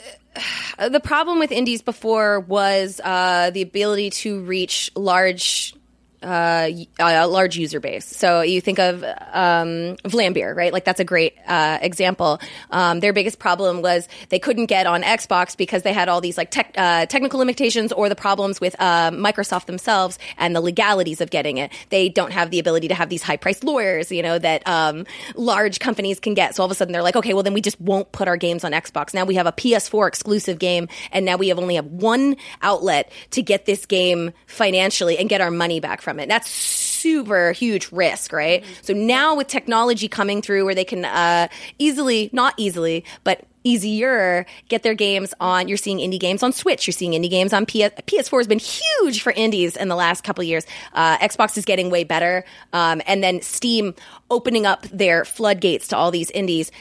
the 0.89 0.99
problem 0.99 1.39
with 1.39 1.51
indies 1.51 1.81
before 1.81 2.39
was 2.39 3.01
uh, 3.03 3.51
the 3.51 3.61
ability 3.61 4.11
to 4.11 4.41
reach 4.41 4.91
large. 4.95 5.75
Uh, 6.21 6.69
a 6.99 7.25
large 7.25 7.57
user 7.57 7.79
base. 7.79 8.05
So 8.05 8.41
you 8.41 8.61
think 8.61 8.77
of 8.77 9.03
um, 9.03 9.97
Vlambeer, 10.05 10.55
right? 10.55 10.71
Like 10.71 10.85
that's 10.85 10.99
a 10.99 11.03
great 11.03 11.35
uh, 11.47 11.79
example. 11.81 12.39
Um, 12.69 12.99
their 12.99 13.11
biggest 13.11 13.39
problem 13.39 13.81
was 13.81 14.07
they 14.29 14.37
couldn't 14.37 14.67
get 14.67 14.85
on 14.85 15.01
Xbox 15.01 15.57
because 15.57 15.81
they 15.81 15.93
had 15.93 16.09
all 16.09 16.21
these 16.21 16.37
like 16.37 16.51
tech, 16.51 16.75
uh, 16.77 17.07
technical 17.07 17.39
limitations 17.39 17.91
or 17.91 18.07
the 18.07 18.15
problems 18.15 18.61
with 18.61 18.75
uh, 18.77 19.09
Microsoft 19.09 19.65
themselves 19.65 20.19
and 20.37 20.55
the 20.55 20.61
legalities 20.61 21.21
of 21.21 21.31
getting 21.31 21.57
it. 21.57 21.71
They 21.89 22.07
don't 22.07 22.31
have 22.31 22.51
the 22.51 22.59
ability 22.59 22.89
to 22.89 22.93
have 22.93 23.09
these 23.09 23.23
high 23.23 23.37
priced 23.37 23.63
lawyers, 23.63 24.11
you 24.11 24.21
know, 24.21 24.37
that 24.37 24.67
um, 24.67 25.07
large 25.35 25.79
companies 25.79 26.19
can 26.19 26.35
get. 26.35 26.53
So 26.53 26.61
all 26.61 26.65
of 26.65 26.71
a 26.71 26.75
sudden 26.75 26.91
they're 26.91 27.01
like, 27.01 27.15
okay, 27.15 27.33
well 27.33 27.43
then 27.43 27.53
we 27.53 27.61
just 27.61 27.81
won't 27.81 28.11
put 28.11 28.27
our 28.27 28.37
games 28.37 28.63
on 28.63 28.73
Xbox. 28.73 29.15
Now 29.15 29.25
we 29.25 29.35
have 29.35 29.47
a 29.47 29.51
PS4 29.51 30.07
exclusive 30.07 30.59
game, 30.59 30.87
and 31.11 31.25
now 31.25 31.37
we 31.37 31.47
have 31.47 31.57
only 31.57 31.75
have 31.75 31.87
one 31.87 32.35
outlet 32.61 33.11
to 33.31 33.41
get 33.41 33.65
this 33.65 33.87
game 33.87 34.33
financially 34.45 35.17
and 35.17 35.27
get 35.27 35.41
our 35.41 35.51
money 35.51 35.79
back 35.79 36.01
from 36.01 36.10
it. 36.19 36.29
That's 36.29 36.49
super 36.49 37.51
huge 37.51 37.91
risk, 37.91 38.31
right? 38.31 38.63
So 38.81 38.93
now 38.93 39.35
with 39.35 39.47
technology 39.47 40.07
coming 40.07 40.41
through 40.41 40.65
where 40.65 40.75
they 40.75 40.85
can 40.85 41.05
uh, 41.05 41.47
easily, 41.79 42.29
not 42.31 42.53
easily, 42.57 43.03
but 43.23 43.45
easier 43.63 44.45
get 44.69 44.81
their 44.81 44.95
games 44.95 45.35
on 45.39 45.67
you're 45.67 45.77
seeing 45.77 45.99
indie 45.99 46.19
games 46.19 46.41
on 46.41 46.51
switch 46.51 46.87
you're 46.87 46.91
seeing 46.91 47.11
indie 47.11 47.29
games 47.29 47.53
on 47.53 47.63
PS, 47.63 47.93
ps4 48.07 48.39
has 48.39 48.47
been 48.47 48.57
huge 48.57 49.21
for 49.21 49.31
indies 49.33 49.77
in 49.77 49.87
the 49.87 49.95
last 49.95 50.23
couple 50.23 50.41
of 50.41 50.47
years 50.47 50.65
uh, 50.93 51.15
xbox 51.19 51.55
is 51.57 51.63
getting 51.63 51.91
way 51.91 52.03
better 52.03 52.43
um, 52.73 53.03
and 53.05 53.23
then 53.23 53.39
steam 53.41 53.93
opening 54.31 54.65
up 54.65 54.81
their 54.87 55.25
floodgates 55.25 55.87
to 55.89 55.95
all 55.95 56.09
these 56.09 56.31
indies 56.31 56.71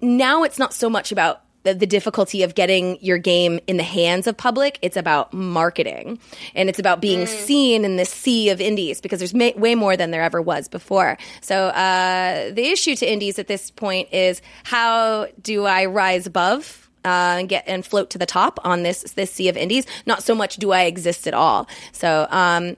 now 0.00 0.44
it's 0.44 0.60
not 0.60 0.72
so 0.72 0.88
much 0.88 1.10
about 1.10 1.42
the, 1.68 1.74
the 1.74 1.86
difficulty 1.86 2.42
of 2.42 2.54
getting 2.54 2.98
your 3.02 3.18
game 3.18 3.60
in 3.66 3.76
the 3.76 3.82
hands 3.82 4.26
of 4.26 4.36
public 4.36 4.78
it's 4.82 4.96
about 4.96 5.32
marketing. 5.32 6.18
And 6.54 6.68
it's 6.68 6.78
about 6.78 7.00
being 7.00 7.26
seen 7.26 7.84
in 7.84 7.96
the 7.96 8.04
sea 8.04 8.50
of 8.50 8.60
indies 8.60 9.00
because 9.00 9.18
there's 9.18 9.34
ma- 9.34 9.50
way 9.56 9.74
more 9.74 9.96
than 9.96 10.10
there 10.10 10.22
ever 10.22 10.40
was 10.40 10.68
before. 10.68 11.18
So 11.40 11.68
uh, 11.68 12.50
the 12.52 12.66
issue 12.66 12.94
to 12.96 13.10
indies 13.10 13.38
at 13.38 13.46
this 13.46 13.70
point 13.70 14.12
is 14.12 14.40
how 14.64 15.28
do 15.42 15.64
i 15.64 15.84
rise 15.86 16.26
above 16.26 16.90
uh, 17.04 17.36
and 17.38 17.48
get 17.48 17.64
and 17.66 17.84
float 17.84 18.10
to 18.10 18.18
the 18.18 18.26
top 18.26 18.58
on 18.64 18.82
this 18.82 19.02
this 19.12 19.32
sea 19.32 19.48
of 19.48 19.56
indies? 19.56 19.86
Not 20.06 20.22
so 20.22 20.34
much 20.34 20.56
do 20.56 20.72
i 20.72 20.82
exist 20.82 21.26
at 21.26 21.34
all. 21.34 21.68
So 21.92 22.26
um, 22.30 22.76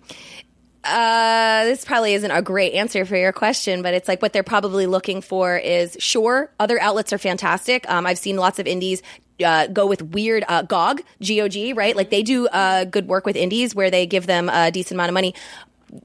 uh, 0.83 1.65
this 1.65 1.85
probably 1.85 2.15
isn't 2.15 2.31
a 2.31 2.41
great 2.41 2.73
answer 2.73 3.05
for 3.05 3.17
your 3.17 3.33
question, 3.33 3.83
but 3.83 3.93
it's 3.93 4.09
like 4.09 4.23
what 4.23 4.33
they're 4.33 4.43
probably 4.43 4.87
looking 4.87 5.21
for 5.21 5.57
is 5.57 5.97
sure, 5.99 6.51
other 6.59 6.81
outlets 6.81 7.13
are 7.13 7.19
fantastic. 7.19 7.89
Um, 7.91 8.07
I've 8.07 8.19
seen 8.19 8.37
lots 8.37 8.59
of 8.59 8.67
indies 8.67 9.03
uh, 9.45 9.67
go 9.67 9.87
with 9.87 10.03
weird 10.03 10.45
uh, 10.49 10.63
GOG, 10.63 11.03
GOG, 11.23 11.77
right? 11.77 11.95
Like 11.95 12.11
they 12.11 12.23
do 12.23 12.47
uh, 12.49 12.85
good 12.85 13.09
work 13.09 13.27
with 13.27 13.37
indies 13.37 13.75
where 13.75 13.91
they 13.91 14.07
give 14.07 14.27
them 14.27 14.49
a 14.49 14.71
decent 14.71 14.97
amount 14.97 15.11
of 15.11 15.15
money. 15.15 15.35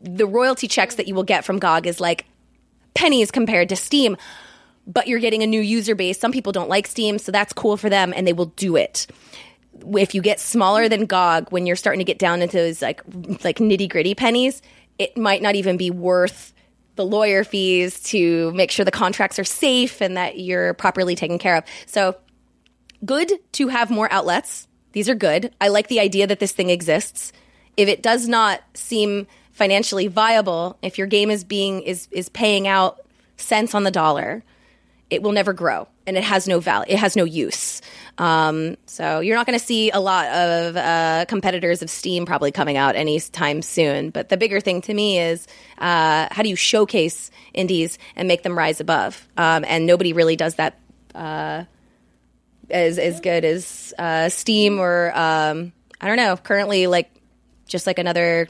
The 0.02 0.28
royalty 0.28 0.68
checks 0.68 0.96
that 0.96 1.08
you 1.08 1.16
will 1.16 1.24
get 1.24 1.46
from 1.46 1.60
GOG 1.60 1.88
is 1.88 2.02
like 2.02 2.26
pennies 2.96 3.32
compared 3.32 3.70
to 3.70 3.76
Steam, 3.78 4.18
but 4.88 5.08
you're 5.08 5.20
getting 5.20 5.42
a 5.42 5.48
new 5.48 5.62
user 5.62 5.96
base. 5.96 6.20
Some 6.20 6.32
people 6.32 6.52
don't 6.52 6.70
like 6.70 6.88
Steam, 6.88 7.18
so 7.18 7.32
that's 7.32 7.54
cool 7.54 7.78
for 7.78 7.90
them, 7.90 8.14
and 8.16 8.28
they 8.28 8.34
will 8.34 8.48
do 8.58 8.76
it 8.76 9.08
if 9.98 10.16
you 10.16 10.22
get 10.22 10.40
smaller 10.40 10.88
than 10.90 11.06
GOG, 11.06 11.52
when 11.52 11.66
you're 11.66 11.76
starting 11.76 12.00
to 12.00 12.06
get 12.06 12.20
down 12.20 12.42
into 12.42 12.58
those 12.58 12.82
like 12.82 13.02
like 13.44 13.58
nitty 13.58 13.90
gritty 13.90 14.16
pennies, 14.16 14.62
it 14.98 15.18
might 15.18 15.42
not 15.42 15.56
even 15.56 15.78
be 15.78 15.92
worth 15.92 16.54
the 16.96 17.06
lawyer 17.06 17.44
fees 17.44 18.02
to 18.04 18.52
make 18.54 18.72
sure 18.72 18.86
the 18.86 18.92
contracts 18.92 19.38
are 19.38 19.44
safe 19.44 20.02
and 20.02 20.16
that 20.18 20.40
you're 20.40 20.74
properly 20.76 21.16
taken 21.16 21.38
care 21.38 21.58
of. 21.58 21.64
So 21.86 22.16
good 23.04 23.32
to 23.54 23.68
have 23.68 23.92
more 23.92 24.12
outlets. 24.12 24.68
These 24.94 25.10
are 25.10 25.16
good. 25.16 25.54
I 25.60 25.68
like 25.68 25.90
the 25.90 26.00
idea 26.00 26.26
that 26.28 26.40
this 26.40 26.54
thing 26.54 26.70
exists. 26.70 27.34
If 27.76 27.90
it 27.90 28.02
does 28.02 28.30
not 28.30 28.62
seem 28.74 29.28
financially 29.52 30.08
viable, 30.08 30.78
if 30.82 30.98
your 30.98 31.08
game 31.08 31.30
is 31.30 31.44
being 31.44 31.82
is 31.82 32.08
is 32.12 32.30
paying 32.30 32.68
out 32.68 33.02
cents 33.38 33.76
on 33.76 33.84
the 33.84 33.92
dollar, 33.92 34.44
it 35.10 35.22
will 35.22 35.34
never 35.34 35.54
grow 35.54 35.88
and 36.08 36.18
it 36.18 36.24
has 36.24 36.48
no 36.48 36.60
value. 36.60 36.94
It 36.94 37.00
has 37.00 37.16
no 37.16 37.24
use. 37.24 37.82
Um, 38.18 38.78
so 38.86 39.20
you're 39.20 39.36
not 39.36 39.46
going 39.46 39.60
to 39.60 39.66
see 39.66 39.92
a 39.92 40.00
lot 40.00 40.28
of 40.28 40.78
uh, 40.78 41.26
competitors 41.28 41.82
of 41.82 41.90
Steam 41.90 42.26
probably 42.26 42.52
coming 42.52 42.78
out 42.78 42.96
anytime 42.96 43.62
soon. 43.62 44.10
But 44.10 44.30
the 44.30 44.38
bigger 44.38 44.62
thing 44.62 44.82
to 44.82 44.94
me 44.94 45.20
is 45.20 45.48
uh, 45.78 46.28
how 46.32 46.44
do 46.44 46.50
you 46.50 46.56
showcase 46.56 47.30
indies 47.54 47.98
and 48.16 48.28
make 48.28 48.44
them 48.44 48.58
rise 48.58 48.80
above? 48.80 49.28
Um, 49.38 49.66
and 49.68 49.86
nobody 49.86 50.14
really 50.14 50.36
does 50.36 50.56
that 50.56 50.80
uh, 51.14 51.66
as 52.70 52.98
as 52.98 53.20
good 53.20 53.44
as 53.44 53.94
uh, 54.00 54.30
Steam 54.30 54.80
or 54.80 55.12
um, 55.18 55.74
I 56.00 56.08
don't 56.08 56.18
know. 56.18 56.38
Currently, 56.38 56.88
like 56.88 57.12
just 57.68 57.88
like 57.88 58.00
another 58.00 58.48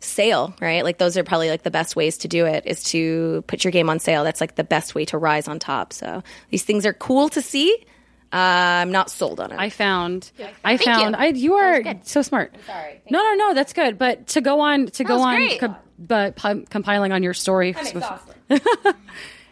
sale, 0.00 0.54
right? 0.60 0.82
Like 0.84 0.98
those 0.98 1.16
are 1.16 1.24
probably 1.24 1.50
like 1.50 1.62
the 1.62 1.70
best 1.70 1.94
ways 1.96 2.18
to 2.18 2.28
do 2.28 2.46
it 2.46 2.64
is 2.66 2.82
to 2.84 3.44
put 3.46 3.64
your 3.64 3.70
game 3.70 3.88
on 3.88 4.00
sale. 4.00 4.24
That's 4.24 4.40
like 4.40 4.56
the 4.56 4.64
best 4.64 4.94
way 4.94 5.04
to 5.06 5.18
rise 5.18 5.48
on 5.48 5.58
top. 5.58 5.92
So 5.92 6.22
these 6.50 6.64
things 6.64 6.84
are 6.86 6.92
cool 6.92 7.28
to 7.30 7.42
see. 7.42 7.84
Uh, 8.32 8.36
I'm 8.36 8.90
not 8.92 9.10
sold 9.10 9.40
on 9.40 9.52
it. 9.52 9.58
I 9.58 9.68
found. 9.68 10.30
I 10.64 10.76
Thank 10.78 10.82
found. 10.84 11.14
you. 11.16 11.20
I 11.22 11.26
you 11.26 11.54
are 11.54 11.82
good. 11.82 12.06
so 12.06 12.22
smart. 12.22 12.54
sorry. 12.66 12.92
Thank 12.92 13.10
No, 13.10 13.22
no, 13.22 13.34
no. 13.34 13.54
That's 13.54 13.72
good. 13.74 13.98
But 13.98 14.26
to 14.28 14.40
go 14.40 14.60
on 14.60 14.86
to 14.86 15.04
go 15.04 15.16
was 15.16 15.22
on, 15.26 15.34
great. 15.36 15.60
co- 15.60 15.76
but 15.98 16.36
pu- 16.36 16.64
compiling 16.70 17.12
on 17.12 17.22
your 17.22 17.34
story. 17.34 17.70
exhausted. 17.70 18.34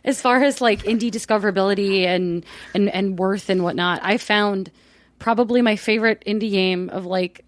as 0.04 0.20
far 0.22 0.42
as 0.42 0.60
like 0.62 0.82
indie 0.84 1.10
discoverability 1.10 2.04
and 2.06 2.44
and 2.74 2.88
and 2.88 3.18
worth 3.18 3.50
and 3.50 3.62
whatnot, 3.62 4.00
I 4.02 4.16
found 4.16 4.70
probably 5.18 5.60
my 5.60 5.76
favorite 5.76 6.22
indie 6.26 6.50
game 6.50 6.88
of 6.88 7.04
like 7.04 7.44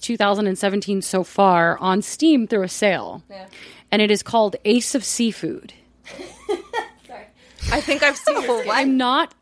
2017 0.00 1.00
so 1.00 1.22
far 1.22 1.78
on 1.78 2.02
Steam 2.02 2.48
through 2.48 2.64
a 2.64 2.68
sale, 2.68 3.22
and 3.92 4.02
it 4.02 4.10
is 4.10 4.24
called 4.24 4.56
Ace 4.64 4.96
of 4.96 5.04
Seafood. 5.04 5.72
I 7.70 7.80
think 7.80 8.02
I've 8.02 8.16
seen 8.16 8.40
this. 8.40 8.66
I'm 8.70 8.96
not. 8.96 9.32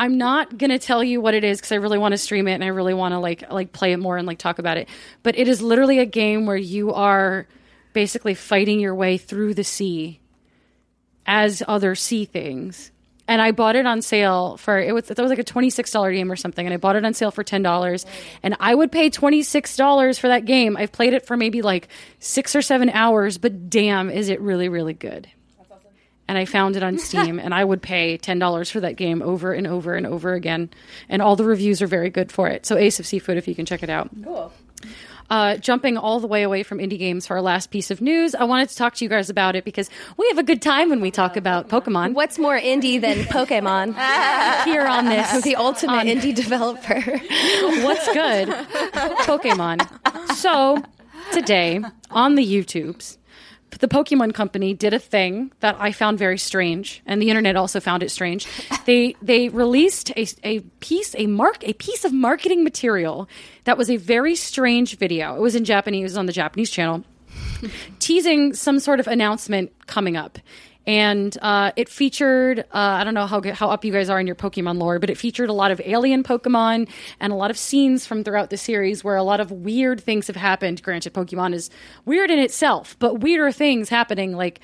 I'm 0.00 0.16
not 0.16 0.56
gonna 0.56 0.78
tell 0.78 1.04
you 1.04 1.20
what 1.20 1.34
it 1.34 1.44
is 1.44 1.58
because 1.58 1.72
I 1.72 1.74
really 1.74 1.98
want 1.98 2.12
to 2.12 2.18
stream 2.18 2.48
it 2.48 2.54
and 2.54 2.64
I 2.64 2.68
really 2.68 2.94
want 2.94 3.12
to 3.12 3.18
like 3.18 3.52
like 3.52 3.74
play 3.74 3.92
it 3.92 3.98
more 3.98 4.16
and 4.16 4.26
like 4.26 4.38
talk 4.38 4.58
about 4.58 4.78
it. 4.78 4.88
But 5.22 5.36
it 5.38 5.46
is 5.46 5.60
literally 5.60 5.98
a 5.98 6.06
game 6.06 6.46
where 6.46 6.56
you 6.56 6.94
are 6.94 7.46
basically 7.92 8.32
fighting 8.32 8.80
your 8.80 8.94
way 8.94 9.18
through 9.18 9.52
the 9.52 9.62
sea 9.62 10.18
as 11.26 11.62
other 11.68 11.94
sea 11.94 12.24
things. 12.24 12.90
And 13.28 13.42
I 13.42 13.50
bought 13.50 13.76
it 13.76 13.84
on 13.84 14.00
sale 14.00 14.56
for 14.56 14.80
it 14.80 14.94
was 14.94 15.10
it 15.10 15.18
was 15.18 15.28
like 15.28 15.38
a 15.38 15.44
twenty 15.44 15.68
six 15.68 15.90
dollar 15.90 16.12
game 16.12 16.32
or 16.32 16.36
something, 16.36 16.66
and 16.66 16.72
I 16.72 16.78
bought 16.78 16.96
it 16.96 17.04
on 17.04 17.12
sale 17.12 17.30
for 17.30 17.44
ten 17.44 17.62
dollars. 17.62 18.06
And 18.42 18.56
I 18.58 18.74
would 18.74 18.90
pay 18.90 19.10
twenty 19.10 19.42
six 19.42 19.76
dollars 19.76 20.18
for 20.18 20.28
that 20.28 20.46
game. 20.46 20.78
I've 20.78 20.92
played 20.92 21.12
it 21.12 21.26
for 21.26 21.36
maybe 21.36 21.60
like 21.60 21.88
six 22.20 22.56
or 22.56 22.62
seven 22.62 22.88
hours, 22.88 23.36
but 23.36 23.68
damn, 23.68 24.08
is 24.08 24.30
it 24.30 24.40
really 24.40 24.70
really 24.70 24.94
good 24.94 25.28
and 26.30 26.38
I 26.38 26.44
found 26.44 26.76
it 26.76 26.82
on 26.84 26.96
Steam, 27.08 27.40
and 27.40 27.52
I 27.52 27.64
would 27.64 27.82
pay 27.82 28.16
ten 28.16 28.38
dollars 28.38 28.70
for 28.70 28.78
that 28.80 28.94
game 28.94 29.20
over 29.20 29.52
and 29.52 29.66
over 29.66 29.94
and 29.96 30.06
over 30.06 30.32
again. 30.34 30.70
And 31.08 31.20
all 31.20 31.34
the 31.34 31.44
reviews 31.44 31.82
are 31.82 31.88
very 31.88 32.08
good 32.08 32.30
for 32.30 32.46
it. 32.46 32.64
So 32.66 32.76
Ace 32.76 33.00
of 33.00 33.06
Seafood, 33.06 33.36
if 33.36 33.48
you 33.48 33.54
can 33.56 33.66
check 33.66 33.82
it 33.82 33.90
out. 33.90 34.08
Cool. 34.24 34.52
Uh, 35.28 35.56
jumping 35.56 35.96
all 35.96 36.18
the 36.20 36.26
way 36.26 36.42
away 36.42 36.62
from 36.64 36.78
indie 36.78 36.98
games 36.98 37.24
for 37.26 37.34
our 37.36 37.42
last 37.42 37.70
piece 37.70 37.90
of 37.92 38.00
news, 38.00 38.34
I 38.34 38.44
wanted 38.44 38.68
to 38.70 38.76
talk 38.76 38.94
to 38.96 39.04
you 39.04 39.08
guys 39.08 39.30
about 39.30 39.54
it 39.54 39.64
because 39.64 39.88
we 40.16 40.26
have 40.28 40.38
a 40.38 40.42
good 40.42 40.60
time 40.62 40.88
when 40.88 41.00
we 41.00 41.10
talk 41.12 41.36
about 41.36 41.68
Pokemon 41.68 42.14
What's 42.14 42.36
more 42.38 42.58
indie 42.58 43.00
than 43.00 43.18
Pokemon? 43.36 43.94
here 44.64 44.86
on 44.86 45.04
this. 45.06 45.42
the 45.42 45.54
ultimate 45.56 46.06
indie 46.06 46.34
developer. 46.34 47.00
What's 47.84 48.12
good? 48.12 48.48
Pokemon. 48.48 50.34
So 50.34 50.82
today 51.32 51.80
on 52.10 52.34
the 52.34 52.44
YouTubes, 52.44 53.16
the 53.80 53.88
Pokemon 53.88 54.34
Company 54.34 54.74
did 54.74 54.94
a 54.94 54.98
thing 54.98 55.52
that 55.60 55.76
I 55.78 55.92
found 55.92 56.18
very 56.18 56.38
strange, 56.38 57.02
and 57.06 57.20
the 57.20 57.30
internet 57.30 57.56
also 57.56 57.80
found 57.80 58.02
it 58.02 58.10
strange. 58.10 58.46
They 58.86 59.14
they 59.20 59.50
released 59.50 60.10
a, 60.16 60.26
a 60.42 60.60
piece 60.80 61.14
a 61.16 61.26
mark 61.26 61.62
a 61.62 61.74
piece 61.74 62.04
of 62.04 62.12
marketing 62.12 62.64
material 62.64 63.28
that 63.64 63.76
was 63.76 63.90
a 63.90 63.96
very 63.96 64.34
strange 64.34 64.96
video. 64.96 65.36
It 65.36 65.40
was 65.40 65.54
in 65.54 65.64
Japanese, 65.64 66.00
it 66.00 66.04
was 66.04 66.16
on 66.16 66.26
the 66.26 66.32
Japanese 66.32 66.70
channel, 66.70 67.04
teasing 67.98 68.54
some 68.54 68.80
sort 68.80 68.98
of 68.98 69.06
announcement 69.06 69.70
coming 69.86 70.16
up. 70.16 70.38
And 70.90 71.38
uh, 71.40 71.70
it 71.76 71.88
featured, 71.88 72.58
uh, 72.58 72.64
I 72.72 73.04
don't 73.04 73.14
know 73.14 73.28
how, 73.28 73.40
how 73.52 73.70
up 73.70 73.84
you 73.84 73.92
guys 73.92 74.10
are 74.10 74.18
in 74.18 74.26
your 74.26 74.34
Pokemon 74.34 74.78
lore, 74.78 74.98
but 74.98 75.08
it 75.08 75.16
featured 75.16 75.48
a 75.48 75.52
lot 75.52 75.70
of 75.70 75.80
alien 75.84 76.24
Pokemon 76.24 76.88
and 77.20 77.32
a 77.32 77.36
lot 77.36 77.52
of 77.52 77.56
scenes 77.56 78.06
from 78.06 78.24
throughout 78.24 78.50
the 78.50 78.56
series 78.56 79.04
where 79.04 79.14
a 79.14 79.22
lot 79.22 79.38
of 79.38 79.52
weird 79.52 80.00
things 80.00 80.26
have 80.26 80.34
happened. 80.34 80.82
Granted, 80.82 81.14
Pokemon 81.14 81.54
is 81.54 81.70
weird 82.06 82.28
in 82.28 82.40
itself, 82.40 82.96
but 82.98 83.20
weirder 83.20 83.52
things 83.52 83.88
happening, 83.88 84.32
like 84.32 84.58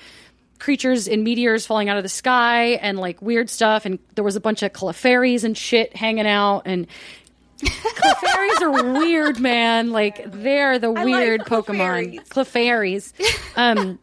creatures 0.59 1.07
in 1.07 1.23
meteors 1.23 1.65
falling 1.65 1.87
out 1.87 1.95
of 1.95 2.03
the 2.03 2.09
sky 2.09 2.71
and 2.81 2.99
like 2.99 3.21
weird 3.21 3.49
stuff. 3.49 3.85
And 3.85 3.97
there 4.15 4.23
was 4.25 4.35
a 4.35 4.41
bunch 4.41 4.63
of 4.63 4.73
Clefairies 4.73 5.45
and 5.45 5.57
shit 5.57 5.95
hanging 5.95 6.27
out. 6.27 6.63
And 6.65 6.87
Clefairies 7.63 8.61
are 8.63 8.99
weird, 8.99 9.39
man. 9.39 9.91
Like, 9.91 10.29
they're 10.29 10.77
the 10.77 10.91
weird 10.91 11.45
Pokemon. 11.45 12.27
Clefairies. 12.27 13.13
Um, 13.55 13.97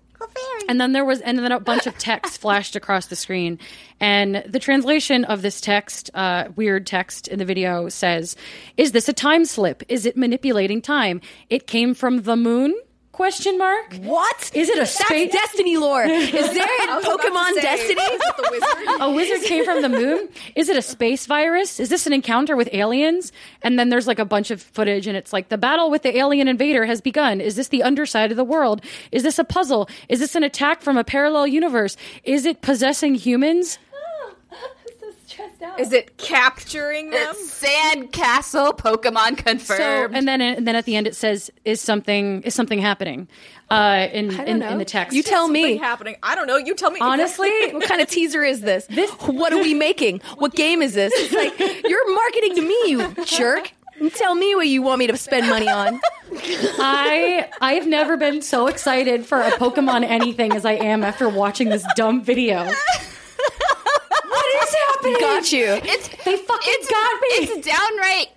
and 0.68 0.80
then 0.80 0.92
there 0.92 1.04
was, 1.04 1.20
and 1.20 1.38
then 1.38 1.52
a 1.52 1.60
bunch 1.60 1.86
of 1.86 1.96
text 1.98 2.40
flashed 2.40 2.76
across 2.76 3.06
the 3.06 3.16
screen. 3.16 3.58
And 4.00 4.42
the 4.46 4.58
translation 4.58 5.24
of 5.24 5.42
this 5.42 5.60
text, 5.60 6.10
uh, 6.14 6.48
weird 6.56 6.86
text 6.86 7.28
in 7.28 7.38
the 7.38 7.44
video 7.44 7.88
says, 7.88 8.36
Is 8.76 8.92
this 8.92 9.08
a 9.08 9.12
time 9.12 9.44
slip? 9.44 9.82
Is 9.88 10.06
it 10.06 10.16
manipulating 10.16 10.80
time? 10.82 11.20
It 11.50 11.66
came 11.66 11.94
from 11.94 12.22
the 12.22 12.36
moon? 12.36 12.74
Question 13.14 13.56
mark. 13.58 13.94
What? 14.02 14.50
Is 14.54 14.68
it 14.68 14.74
a 14.76 14.80
That's 14.80 14.98
space? 14.98 15.32
Destiny 15.32 15.76
lore. 15.76 16.02
Is 16.02 16.32
there 16.32 16.66
in 16.82 16.88
I 16.90 16.96
was 16.96 17.04
about 17.04 17.20
to 17.20 17.28
Pokemon 17.28 17.54
say, 17.54 17.62
Destiny? 17.62 18.02
is 18.02 18.20
it 18.20 18.36
the 18.36 18.48
wizard? 18.50 19.00
a 19.00 19.10
wizard 19.12 19.42
came 19.48 19.64
from 19.64 19.82
the 19.82 19.88
moon? 19.88 20.28
Is 20.56 20.68
it 20.68 20.76
a 20.76 20.82
space 20.82 21.26
virus? 21.26 21.78
Is 21.78 21.90
this 21.90 22.08
an 22.08 22.12
encounter 22.12 22.56
with 22.56 22.68
aliens? 22.72 23.30
And 23.62 23.78
then 23.78 23.88
there's 23.88 24.08
like 24.08 24.18
a 24.18 24.24
bunch 24.24 24.50
of 24.50 24.60
footage, 24.60 25.06
and 25.06 25.16
it's 25.16 25.32
like 25.32 25.48
the 25.48 25.56
battle 25.56 25.92
with 25.92 26.02
the 26.02 26.16
alien 26.16 26.48
invader 26.48 26.86
has 26.86 27.00
begun. 27.00 27.40
Is 27.40 27.54
this 27.54 27.68
the 27.68 27.84
underside 27.84 28.32
of 28.32 28.36
the 28.36 28.42
world? 28.42 28.84
Is 29.12 29.22
this 29.22 29.38
a 29.38 29.44
puzzle? 29.44 29.88
Is 30.08 30.18
this 30.18 30.34
an 30.34 30.42
attack 30.42 30.82
from 30.82 30.96
a 30.96 31.04
parallel 31.04 31.46
universe? 31.46 31.96
Is 32.24 32.44
it 32.44 32.62
possessing 32.62 33.14
humans? 33.14 33.78
Is 35.78 35.92
it 35.92 36.16
capturing 36.18 37.10
them? 37.10 37.34
Sandcastle 37.34 38.76
Pokemon 38.78 39.36
So, 39.36 39.42
confirmed. 39.42 40.14
and 40.16 40.26
then 40.28 40.40
and 40.40 40.66
then 40.66 40.76
at 40.76 40.84
the 40.84 40.96
end 40.96 41.06
it 41.06 41.16
says, 41.16 41.50
"Is 41.64 41.80
something 41.80 42.42
is 42.42 42.54
something 42.54 42.78
happening?" 42.78 43.28
Uh, 43.70 44.08
in 44.12 44.30
in, 44.40 44.62
in 44.62 44.78
the 44.78 44.84
text, 44.84 45.16
You 45.16 45.22
tell 45.22 45.48
me. 45.48 45.76
happening. 45.78 46.16
I 46.22 46.34
don't 46.34 46.46
know. 46.46 46.56
You 46.56 46.74
tell 46.74 46.90
me. 46.90 47.00
honestly, 47.00 47.50
What 47.72 47.84
kind 47.84 48.00
of 48.00 48.08
teaser 48.08 48.42
is 48.44 48.60
this? 48.60 48.86
This 48.86 49.10
What 49.12 49.52
are 49.52 49.62
we 49.62 49.74
making? 49.74 50.20
What 50.36 50.54
game 50.54 50.82
is 50.82 50.94
this? 50.94 51.12
It's 51.16 51.32
like 51.32 51.58
you're 51.88 52.14
marketing 52.14 52.54
to 52.56 52.62
me, 52.62 52.78
you 52.86 53.14
jerk. 53.24 53.72
Tell 54.14 54.34
me 54.34 54.54
what 54.56 54.66
you 54.66 54.82
want 54.82 54.98
me 54.98 55.06
to 55.06 55.16
spend 55.16 55.48
money 55.48 55.68
on. 55.68 56.00
I 56.78 57.48
I've 57.60 57.86
never 57.86 58.16
been 58.16 58.42
so 58.42 58.66
excited 58.66 59.24
for 59.24 59.40
a 59.40 59.50
Pokemon 59.52 60.04
anything 60.04 60.52
as 60.52 60.64
I 60.64 60.72
am 60.72 61.02
after 61.04 61.28
watching 61.28 61.68
this 61.68 61.84
dumb 61.96 62.22
video. 62.22 62.68
what 64.28 64.62
is 64.62 64.74
happening? 64.74 65.16
Got 65.20 65.52
you. 65.52 65.66
it's 65.84 66.08
They 66.08 66.36
fucking 66.36 66.74
got 66.90 67.20
me. 67.20 67.28
It's 67.30 67.66
downright 67.66 68.28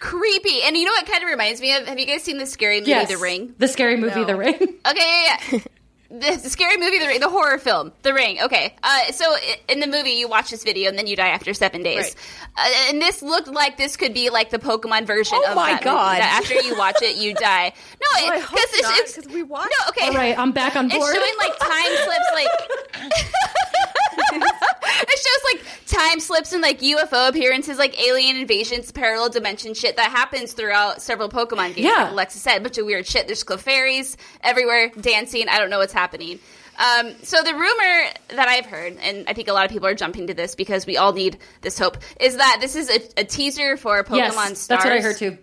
creepy. 0.00 0.62
And 0.62 0.76
you 0.76 0.84
know 0.84 0.92
what 0.92 1.06
kind 1.06 1.22
of 1.24 1.30
reminds 1.30 1.60
me 1.60 1.74
of? 1.74 1.86
Have 1.86 1.98
you 1.98 2.06
guys 2.06 2.22
seen 2.22 2.38
the 2.38 2.46
scary 2.46 2.80
movie 2.80 2.90
yes, 2.90 3.08
The 3.08 3.16
Ring? 3.18 3.54
the 3.58 3.68
scary 3.68 3.96
movie, 3.96 4.20
No. 4.20 4.24
The 4.24 4.36
Ring. 4.36 4.54
Okay, 4.54 5.24
yeah, 5.26 5.36
yeah. 5.52 5.58
The, 6.08 6.38
the 6.42 6.50
scary 6.50 6.76
movie, 6.76 6.98
the, 7.00 7.06
Ring- 7.06 7.20
the 7.20 7.28
horror 7.28 7.58
film, 7.58 7.92
The 8.02 8.14
Ring. 8.14 8.40
Okay, 8.42 8.74
uh, 8.82 9.10
so 9.12 9.34
in 9.68 9.80
the 9.80 9.86
movie, 9.88 10.10
you 10.12 10.28
watch 10.28 10.50
this 10.50 10.62
video 10.62 10.88
and 10.88 10.96
then 10.96 11.06
you 11.08 11.16
die 11.16 11.28
after 11.28 11.52
seven 11.52 11.82
days. 11.82 12.14
Uh, 12.56 12.68
and 12.88 13.02
this 13.02 13.22
looked 13.22 13.48
like 13.48 13.76
this 13.76 13.96
could 13.96 14.14
be 14.14 14.30
like 14.30 14.50
the 14.50 14.58
Pokemon 14.58 15.04
version 15.06 15.38
Oh 15.42 15.50
of 15.50 15.56
my 15.56 15.72
that 15.72 15.82
God. 15.82 16.08
movie. 16.12 16.20
That 16.20 16.42
after 16.42 16.54
you 16.66 16.76
watch 16.78 17.02
it, 17.02 17.16
you 17.16 17.34
die. 17.34 17.72
No, 18.00 18.06
Well, 18.22 18.32
I 18.32 18.36
it, 18.36 18.42
hope 18.42 18.58
it's, 18.62 18.82
not, 18.82 18.98
it's, 18.98 19.14
'cause 19.16 19.26
we 19.26 19.42
watched 19.42 19.72
No, 19.80 19.88
okay. 19.88 20.06
All 20.08 20.14
right, 20.14 20.38
I'm 20.38 20.52
back 20.52 20.76
on 20.76 20.88
board. 20.88 21.02
It's 21.02 21.12
board. 21.12 21.16
showing 21.16 21.38
like 21.38 21.58
time 21.58 21.96
slips, 22.04 22.30
like 22.34 22.48
it 24.32 25.18
shows 25.18 25.44
like 25.54 25.66
time 25.86 26.20
slips 26.20 26.52
and 26.52 26.62
like 26.62 26.80
UFO 26.80 27.28
appearances, 27.28 27.78
like 27.78 28.00
alien 28.00 28.36
invasions, 28.36 28.92
parallel 28.92 29.28
dimension 29.30 29.74
shit 29.74 29.96
that 29.96 30.10
happens 30.10 30.52
throughout 30.52 31.02
several 31.02 31.28
Pokemon 31.28 31.74
games. 31.74 31.78
Yeah. 31.78 32.04
like 32.04 32.12
Alexa 32.12 32.38
said, 32.38 32.58
a 32.58 32.60
bunch 32.60 32.78
of 32.78 32.86
weird 32.86 33.06
shit. 33.06 33.26
There's 33.26 33.44
Clefairies 33.44 34.16
everywhere 34.42 34.90
dancing. 35.00 35.48
I 35.48 35.58
don't 35.58 35.70
know 35.70 35.78
what's 35.78 35.92
happening. 35.96 36.38
Um, 36.78 37.14
so 37.22 37.42
the 37.42 37.54
rumor 37.54 38.10
that 38.28 38.48
I've 38.48 38.66
heard, 38.66 38.98
and 39.00 39.24
I 39.26 39.32
think 39.32 39.48
a 39.48 39.52
lot 39.52 39.64
of 39.64 39.70
people 39.70 39.88
are 39.88 39.94
jumping 39.94 40.26
to 40.26 40.34
this 40.34 40.54
because 40.54 40.84
we 40.86 40.96
all 40.98 41.12
need 41.14 41.38
this 41.62 41.78
hope, 41.78 41.96
is 42.20 42.36
that 42.36 42.58
this 42.60 42.76
is 42.76 42.90
a, 42.90 43.20
a 43.20 43.24
teaser 43.24 43.76
for 43.78 44.04
Pokemon 44.04 44.16
yes, 44.18 44.34
Stars. 44.34 44.66
that's 44.68 44.84
what 44.84 44.92
I 44.92 45.00
heard 45.00 45.16
too. 45.16 45.38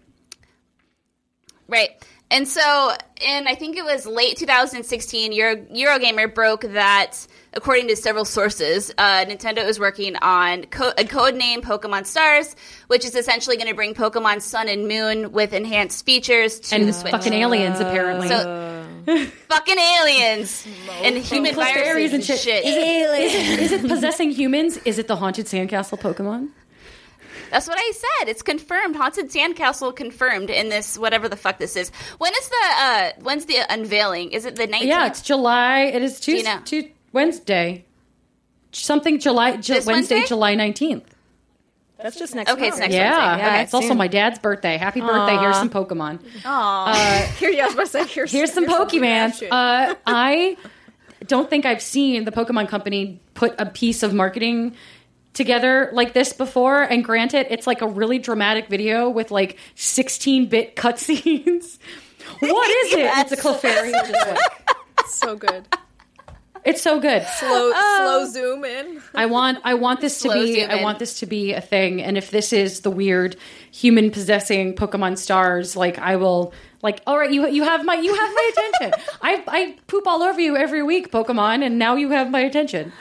Right. 1.67 1.89
And 2.29 2.47
so, 2.47 2.91
in 3.21 3.47
I 3.47 3.53
think 3.55 3.77
it 3.77 3.83
was 3.85 4.05
late 4.07 4.37
2016, 4.37 5.33
Euro, 5.33 5.55
Eurogamer 5.55 6.33
broke 6.33 6.61
that, 6.61 7.27
according 7.53 7.89
to 7.89 7.95
several 7.95 8.25
sources, 8.25 8.91
uh, 8.97 9.25
Nintendo 9.25 9.67
is 9.67 9.79
working 9.79 10.15
on 10.15 10.63
co- 10.65 10.93
a 10.97 11.03
code 11.03 11.35
name 11.35 11.61
Pokemon 11.61 12.07
Stars, 12.07 12.55
which 12.87 13.05
is 13.05 13.15
essentially 13.15 13.57
going 13.57 13.69
to 13.69 13.75
bring 13.75 13.93
Pokemon 13.93 14.41
Sun 14.41 14.67
and 14.67 14.87
Moon 14.87 15.31
with 15.31 15.53
enhanced 15.53 16.05
features 16.05 16.59
to 16.61 16.75
And 16.75 16.87
the 16.87 16.93
Switch. 16.93 17.11
fucking 17.11 17.33
aliens, 17.33 17.79
apparently. 17.79 18.29
So- 18.29 18.82
fucking 19.49 19.77
aliens 19.77 20.67
and 21.01 21.17
human 21.17 21.53
Clefairies 21.53 21.73
viruses 21.85 22.13
and 22.29 22.39
shit. 22.39 22.65
Is 22.65 22.75
it, 23.33 23.59
is 23.59 23.71
it 23.71 23.81
possessing 23.87 24.31
humans? 24.31 24.77
Is 24.85 24.99
it 24.99 25.07
the 25.07 25.15
haunted 25.15 25.45
sandcastle 25.47 25.99
Pokemon? 25.99 26.49
That's 27.51 27.67
what 27.67 27.77
I 27.77 27.91
said. 27.91 28.29
It's 28.29 28.41
confirmed. 28.41 28.95
Haunted 28.95 29.29
Sandcastle 29.29 29.95
confirmed 29.95 30.49
in 30.49 30.69
this 30.69 30.97
whatever 30.97 31.29
the 31.29 31.35
fuck 31.35 31.59
this 31.59 31.75
is. 31.75 31.91
When 32.17 32.33
is 32.33 32.49
the 32.49 32.65
uh 32.79 33.11
when's 33.21 33.45
the 33.45 33.57
unveiling? 33.69 34.31
Is 34.31 34.45
it 34.45 34.55
the 34.55 34.67
19th? 34.67 34.85
Yeah, 34.85 35.05
it's 35.05 35.21
July. 35.21 35.81
It 35.81 36.01
is 36.01 36.27
you 36.27 36.37
Tuesday, 36.43 36.81
know? 36.81 36.87
Wednesday. 37.11 37.85
Something 38.71 39.19
July, 39.19 39.57
Ju- 39.57 39.75
This 39.75 39.85
Wednesday, 39.85 40.15
Wednesday? 40.15 40.27
July 40.27 40.55
19th. 40.55 41.03
That's 42.03 42.19
just 42.19 42.35
next. 42.35 42.51
Okay, 42.51 42.67
it's 42.67 42.77
next 42.77 42.93
Yeah, 42.93 43.29
Wednesday. 43.31 43.47
Okay. 43.47 43.61
it's 43.63 43.73
also 43.73 43.93
my 43.95 44.07
dad's 44.07 44.37
birthday. 44.37 44.77
Happy 44.77 44.99
birthday! 45.01 45.37
Here's 45.37 45.55
some 45.55 45.69
Pokemon. 45.69 46.19
Aww, 46.41 47.23
Here, 47.37 47.49
yeah, 47.49 47.63
I 47.63 47.65
was 47.67 47.73
about 47.73 47.83
to 47.85 47.89
say, 47.89 48.05
here's, 48.07 48.31
Here's 48.31 48.51
some 48.53 48.65
here's 48.67 48.77
Pokemon. 48.77 49.07
action. 49.07 49.47
Uh, 49.51 49.95
I 50.05 50.57
don't 51.25 51.49
think 51.49 51.65
I've 51.65 51.81
seen 51.81 52.25
the 52.25 52.31
Pokemon 52.31 52.67
Company 52.67 53.21
put 53.33 53.55
a 53.57 53.65
piece 53.65 54.03
of 54.03 54.13
marketing 54.13 54.75
together 55.33 55.89
like 55.93 56.13
this 56.13 56.33
before. 56.33 56.81
And 56.83 57.03
granted, 57.03 57.47
it's 57.49 57.65
like 57.65 57.81
a 57.81 57.87
really 57.87 58.19
dramatic 58.19 58.67
video 58.67 59.09
with 59.09 59.31
like 59.31 59.57
16 59.75 60.47
bit 60.47 60.75
cutscenes. 60.75 61.79
What 62.39 62.69
is 62.85 62.93
it? 62.93 62.99
It's 63.17 63.31
a 63.33 63.37
Clefairy. 63.37 63.91
which 63.91 64.09
is 64.09 64.27
like- 64.27 65.07
so 65.07 65.35
good. 65.35 65.65
It's 66.65 66.81
so 66.81 66.99
good. 66.99 67.25
Slow, 67.39 67.71
slow 67.97 68.25
zoom 68.25 68.65
in. 68.65 69.01
I 69.15 69.25
want 69.25 69.59
I 69.63 69.73
want 69.73 70.01
this 70.01 70.19
to 70.19 70.29
be 70.29 70.63
I 70.63 70.81
want 70.81 70.99
this 70.99 71.19
to 71.19 71.25
be 71.25 71.53
a 71.53 71.61
thing 71.61 72.01
and 72.01 72.17
if 72.17 72.31
this 72.31 72.53
is 72.53 72.81
the 72.81 72.91
weird 72.91 73.35
human 73.71 74.11
possessing 74.11 74.75
Pokemon 74.75 75.17
stars 75.17 75.75
like 75.75 75.99
I 75.99 76.15
will 76.15 76.53
like 76.81 77.01
all 77.05 77.17
right 77.17 77.31
you 77.31 77.47
you 77.47 77.63
have 77.63 77.83
my 77.85 77.95
you 77.95 78.13
have 78.13 78.29
my 78.33 78.51
attention. 78.51 79.01
I 79.21 79.43
I 79.47 79.77
poop 79.87 80.07
all 80.07 80.23
over 80.23 80.39
you 80.39 80.55
every 80.55 80.83
week 80.83 81.11
Pokemon 81.11 81.63
and 81.65 81.77
now 81.77 81.95
you 81.95 82.09
have 82.11 82.31
my 82.31 82.39
attention. 82.41 82.91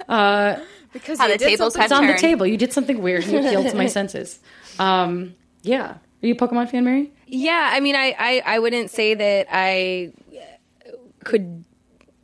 Because 0.00 1.18
How 1.18 1.26
you 1.26 1.32
the 1.32 1.38
did 1.38 1.48
tables 1.48 1.76
have 1.76 1.86
It's 1.86 1.92
on 1.92 2.06
the 2.06 2.14
table. 2.14 2.46
You 2.46 2.56
did 2.56 2.72
something 2.72 3.02
weird 3.02 3.24
you 3.24 3.38
appealed 3.38 3.68
to 3.68 3.76
my 3.76 3.86
senses. 3.86 4.38
Um 4.78 5.34
yeah. 5.62 5.96
Are 6.22 6.26
you 6.26 6.34
a 6.34 6.36
Pokemon 6.36 6.70
fan, 6.70 6.84
Mary? 6.84 7.12
Yeah, 7.26 7.70
I 7.72 7.78
mean, 7.80 7.94
I, 7.94 8.16
I, 8.18 8.42
I 8.44 8.58
wouldn't 8.58 8.90
say 8.90 9.14
that 9.14 9.46
I 9.52 10.12
could 11.24 11.64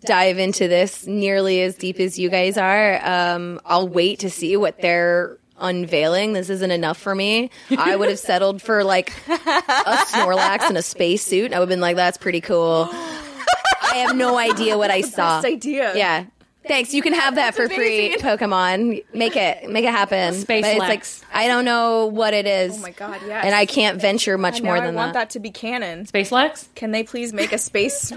dive 0.04 0.38
into 0.38 0.68
this 0.68 1.06
nearly 1.06 1.62
as 1.62 1.76
deep 1.76 2.00
as 2.00 2.18
you 2.18 2.28
guys 2.30 2.56
are. 2.56 3.04
Um, 3.04 3.60
I'll 3.64 3.88
wait 3.88 4.20
to 4.20 4.30
see 4.30 4.56
what 4.56 4.80
they're 4.80 5.38
unveiling. 5.58 6.32
This 6.32 6.50
isn't 6.50 6.70
enough 6.70 6.98
for 6.98 7.14
me. 7.14 7.50
I 7.76 7.96
would 7.96 8.08
have 8.08 8.18
settled 8.18 8.60
for 8.60 8.84
like 8.84 9.10
a 9.28 9.96
Snorlax 10.06 10.62
and 10.68 10.76
a 10.76 10.82
spacesuit. 10.82 11.52
I 11.52 11.58
would 11.58 11.64
have 11.64 11.68
been 11.68 11.80
like, 11.80 11.96
that's 11.96 12.18
pretty 12.18 12.40
cool. 12.40 12.88
I 12.92 13.98
have 13.98 14.16
no 14.16 14.36
idea 14.36 14.76
what 14.76 14.90
I 14.90 15.02
saw. 15.02 15.40
Idea. 15.44 15.96
Yeah. 15.96 16.26
Thanks. 16.66 16.94
You 16.94 17.02
can 17.02 17.12
have 17.12 17.34
that 17.34 17.54
for 17.54 17.68
free, 17.68 18.16
Pokemon. 18.18 19.04
Make 19.12 19.36
it, 19.36 19.68
make 19.68 19.84
it 19.84 19.90
happen. 19.90 20.34
Space 20.34 20.62
But 20.64 20.70
it's 20.70 20.78
Lex. 20.80 21.22
like 21.22 21.36
I 21.36 21.46
don't 21.46 21.64
know 21.64 22.06
what 22.06 22.32
it 22.34 22.46
is. 22.46 22.76
Oh 22.76 22.80
my 22.80 22.90
god, 22.92 23.20
yes. 23.26 23.44
And 23.44 23.54
I 23.54 23.66
can't 23.66 24.00
venture 24.00 24.38
much 24.38 24.62
now 24.62 24.68
more 24.74 24.76
I 24.78 24.90
want 24.90 25.12
that. 25.12 25.14
that 25.14 25.30
to 25.30 25.40
be 25.40 25.50
canon. 25.50 26.06
Space 26.06 26.32
Lex? 26.32 26.68
Can 26.74 26.90
they 26.90 27.02
please 27.02 27.32
make 27.32 27.52
a 27.52 27.58
space? 27.58 28.10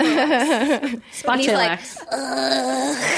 Spatulax. 1.13 1.97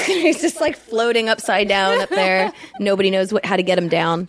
He's 0.06 0.40
just 0.40 0.60
like 0.60 0.76
floating 0.76 1.28
upside 1.28 1.68
down 1.68 2.00
up 2.00 2.08
there. 2.08 2.52
Nobody 2.78 3.10
knows 3.10 3.32
what, 3.32 3.44
how 3.44 3.56
to 3.56 3.62
get 3.62 3.78
him 3.78 3.88
down. 3.88 4.28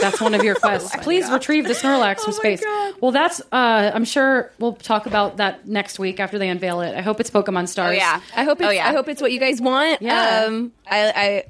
That's 0.00 0.20
one 0.20 0.34
of 0.34 0.42
your 0.44 0.54
quests. 0.60 0.94
Please 1.02 1.28
retrieve 1.30 1.66
the 1.66 1.74
Snorlax 1.74 2.20
from 2.20 2.34
Oh 2.34 2.36
space. 2.36 2.62
God. 2.62 2.94
Well, 3.00 3.10
that's. 3.12 3.40
Uh, 3.52 3.90
I'm 3.94 4.04
sure 4.04 4.50
we'll 4.58 4.74
talk 4.74 5.06
about 5.06 5.38
that 5.38 5.66
next 5.66 5.98
week 5.98 6.20
after 6.20 6.38
they 6.38 6.48
unveil 6.48 6.80
it. 6.80 6.94
I 6.96 7.00
hope 7.02 7.20
it's 7.20 7.30
Pokemon 7.30 7.62
Oh 7.64 7.66
Stars. 7.66 7.96
yeah. 7.96 8.20
I 8.36 8.44
hope 8.44 8.60
it's, 8.60 8.68
Oh 8.68 8.70
yeah. 8.70 8.88
I 8.88 8.92
hope 8.92 9.08
it's 9.08 9.20
what 9.22 9.32
you 9.32 9.40
guys 9.40 9.60
want. 9.60 10.00
Yeah. 10.02 10.44
Um, 10.46 10.72
I, 10.90 11.12
I, 11.14 11.44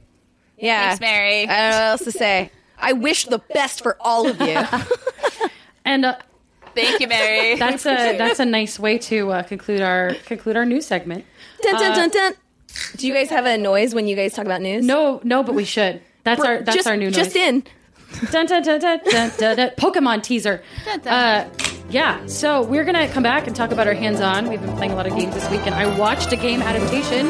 yeah. 0.58 0.88
Thanks, 0.88 1.00
Mary. 1.00 1.42
I 1.42 1.46
don't 1.46 1.70
know 1.70 1.76
what 1.78 1.82
else 1.92 2.04
to 2.04 2.12
say. 2.12 2.50
I 2.78 2.92
wish 2.92 3.24
the 3.26 3.38
best 3.52 3.82
for 3.82 3.96
all 4.00 4.28
of 4.28 4.40
you. 4.40 4.58
and 5.84 6.04
uh, 6.04 6.16
Thank 6.74 7.00
you, 7.00 7.06
Mary. 7.06 7.54
that's 7.58 7.86
a 7.86 8.16
that's 8.18 8.40
a 8.40 8.44
nice 8.44 8.78
way 8.78 8.98
to 8.98 9.30
uh, 9.30 9.42
conclude 9.44 9.80
our 9.80 10.14
conclude 10.26 10.56
our 10.56 10.64
news 10.64 10.86
segment. 10.86 11.24
dun, 11.62 11.74
dun, 11.74 11.96
dun, 11.96 12.10
dun. 12.10 12.34
Do 12.96 13.06
you 13.06 13.14
guys 13.14 13.30
have 13.30 13.46
a 13.46 13.56
noise 13.56 13.94
when 13.94 14.08
you 14.08 14.16
guys 14.16 14.34
talk 14.34 14.44
about 14.44 14.60
news? 14.60 14.84
No, 14.84 15.20
no, 15.22 15.44
but 15.44 15.54
we 15.54 15.64
should. 15.64 16.02
That's 16.24 16.42
our 16.42 16.62
that's 16.62 16.74
just, 16.76 16.88
our 16.88 16.96
new 16.96 17.06
noise. 17.06 17.14
Just 17.14 17.36
in. 17.36 17.62
Dun, 18.30 18.46
dun, 18.46 18.62
dun, 18.62 18.80
dun, 18.80 19.00
dun, 19.10 19.30
dun, 19.38 19.56
dun. 19.56 19.70
Pokemon 19.76 20.22
teaser. 20.22 20.62
Uh, 21.06 21.44
yeah, 21.90 22.24
so 22.26 22.62
we're 22.62 22.84
gonna 22.84 23.08
come 23.08 23.22
back 23.22 23.46
and 23.46 23.54
talk 23.54 23.70
about 23.72 23.86
our 23.86 23.94
hands-on. 23.94 24.48
We've 24.48 24.60
been 24.60 24.74
playing 24.76 24.92
a 24.92 24.96
lot 24.96 25.06
of 25.06 25.16
games 25.16 25.34
this 25.34 25.48
week, 25.50 25.66
and 25.66 25.74
I 25.74 25.86
watched 25.98 26.32
a 26.32 26.36
game 26.36 26.62
adaptation. 26.62 27.26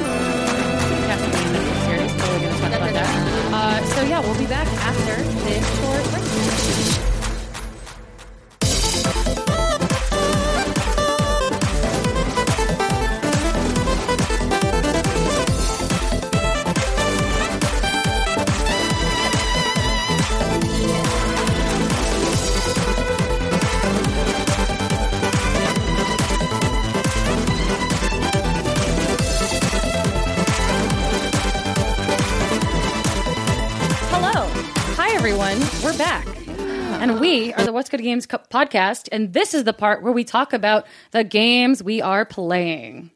Series, 1.84 2.10
so 2.12 2.32
we're 2.32 2.40
gonna 2.40 2.58
talk 2.58 2.72
about 2.74 2.92
that. 2.92 3.50
Uh, 3.52 3.84
so 3.86 4.02
yeah, 4.02 4.20
we'll 4.20 4.38
be 4.38 4.46
back 4.46 4.66
after 4.66 5.43
Games 38.04 38.26
podcast. 38.26 39.08
And 39.10 39.32
this 39.32 39.54
is 39.54 39.64
the 39.64 39.72
part 39.72 40.02
where 40.02 40.12
we 40.12 40.24
talk 40.24 40.52
about 40.52 40.86
the 41.10 41.24
games 41.24 41.82
we 41.82 42.00
are 42.00 42.24
playing. 42.24 43.10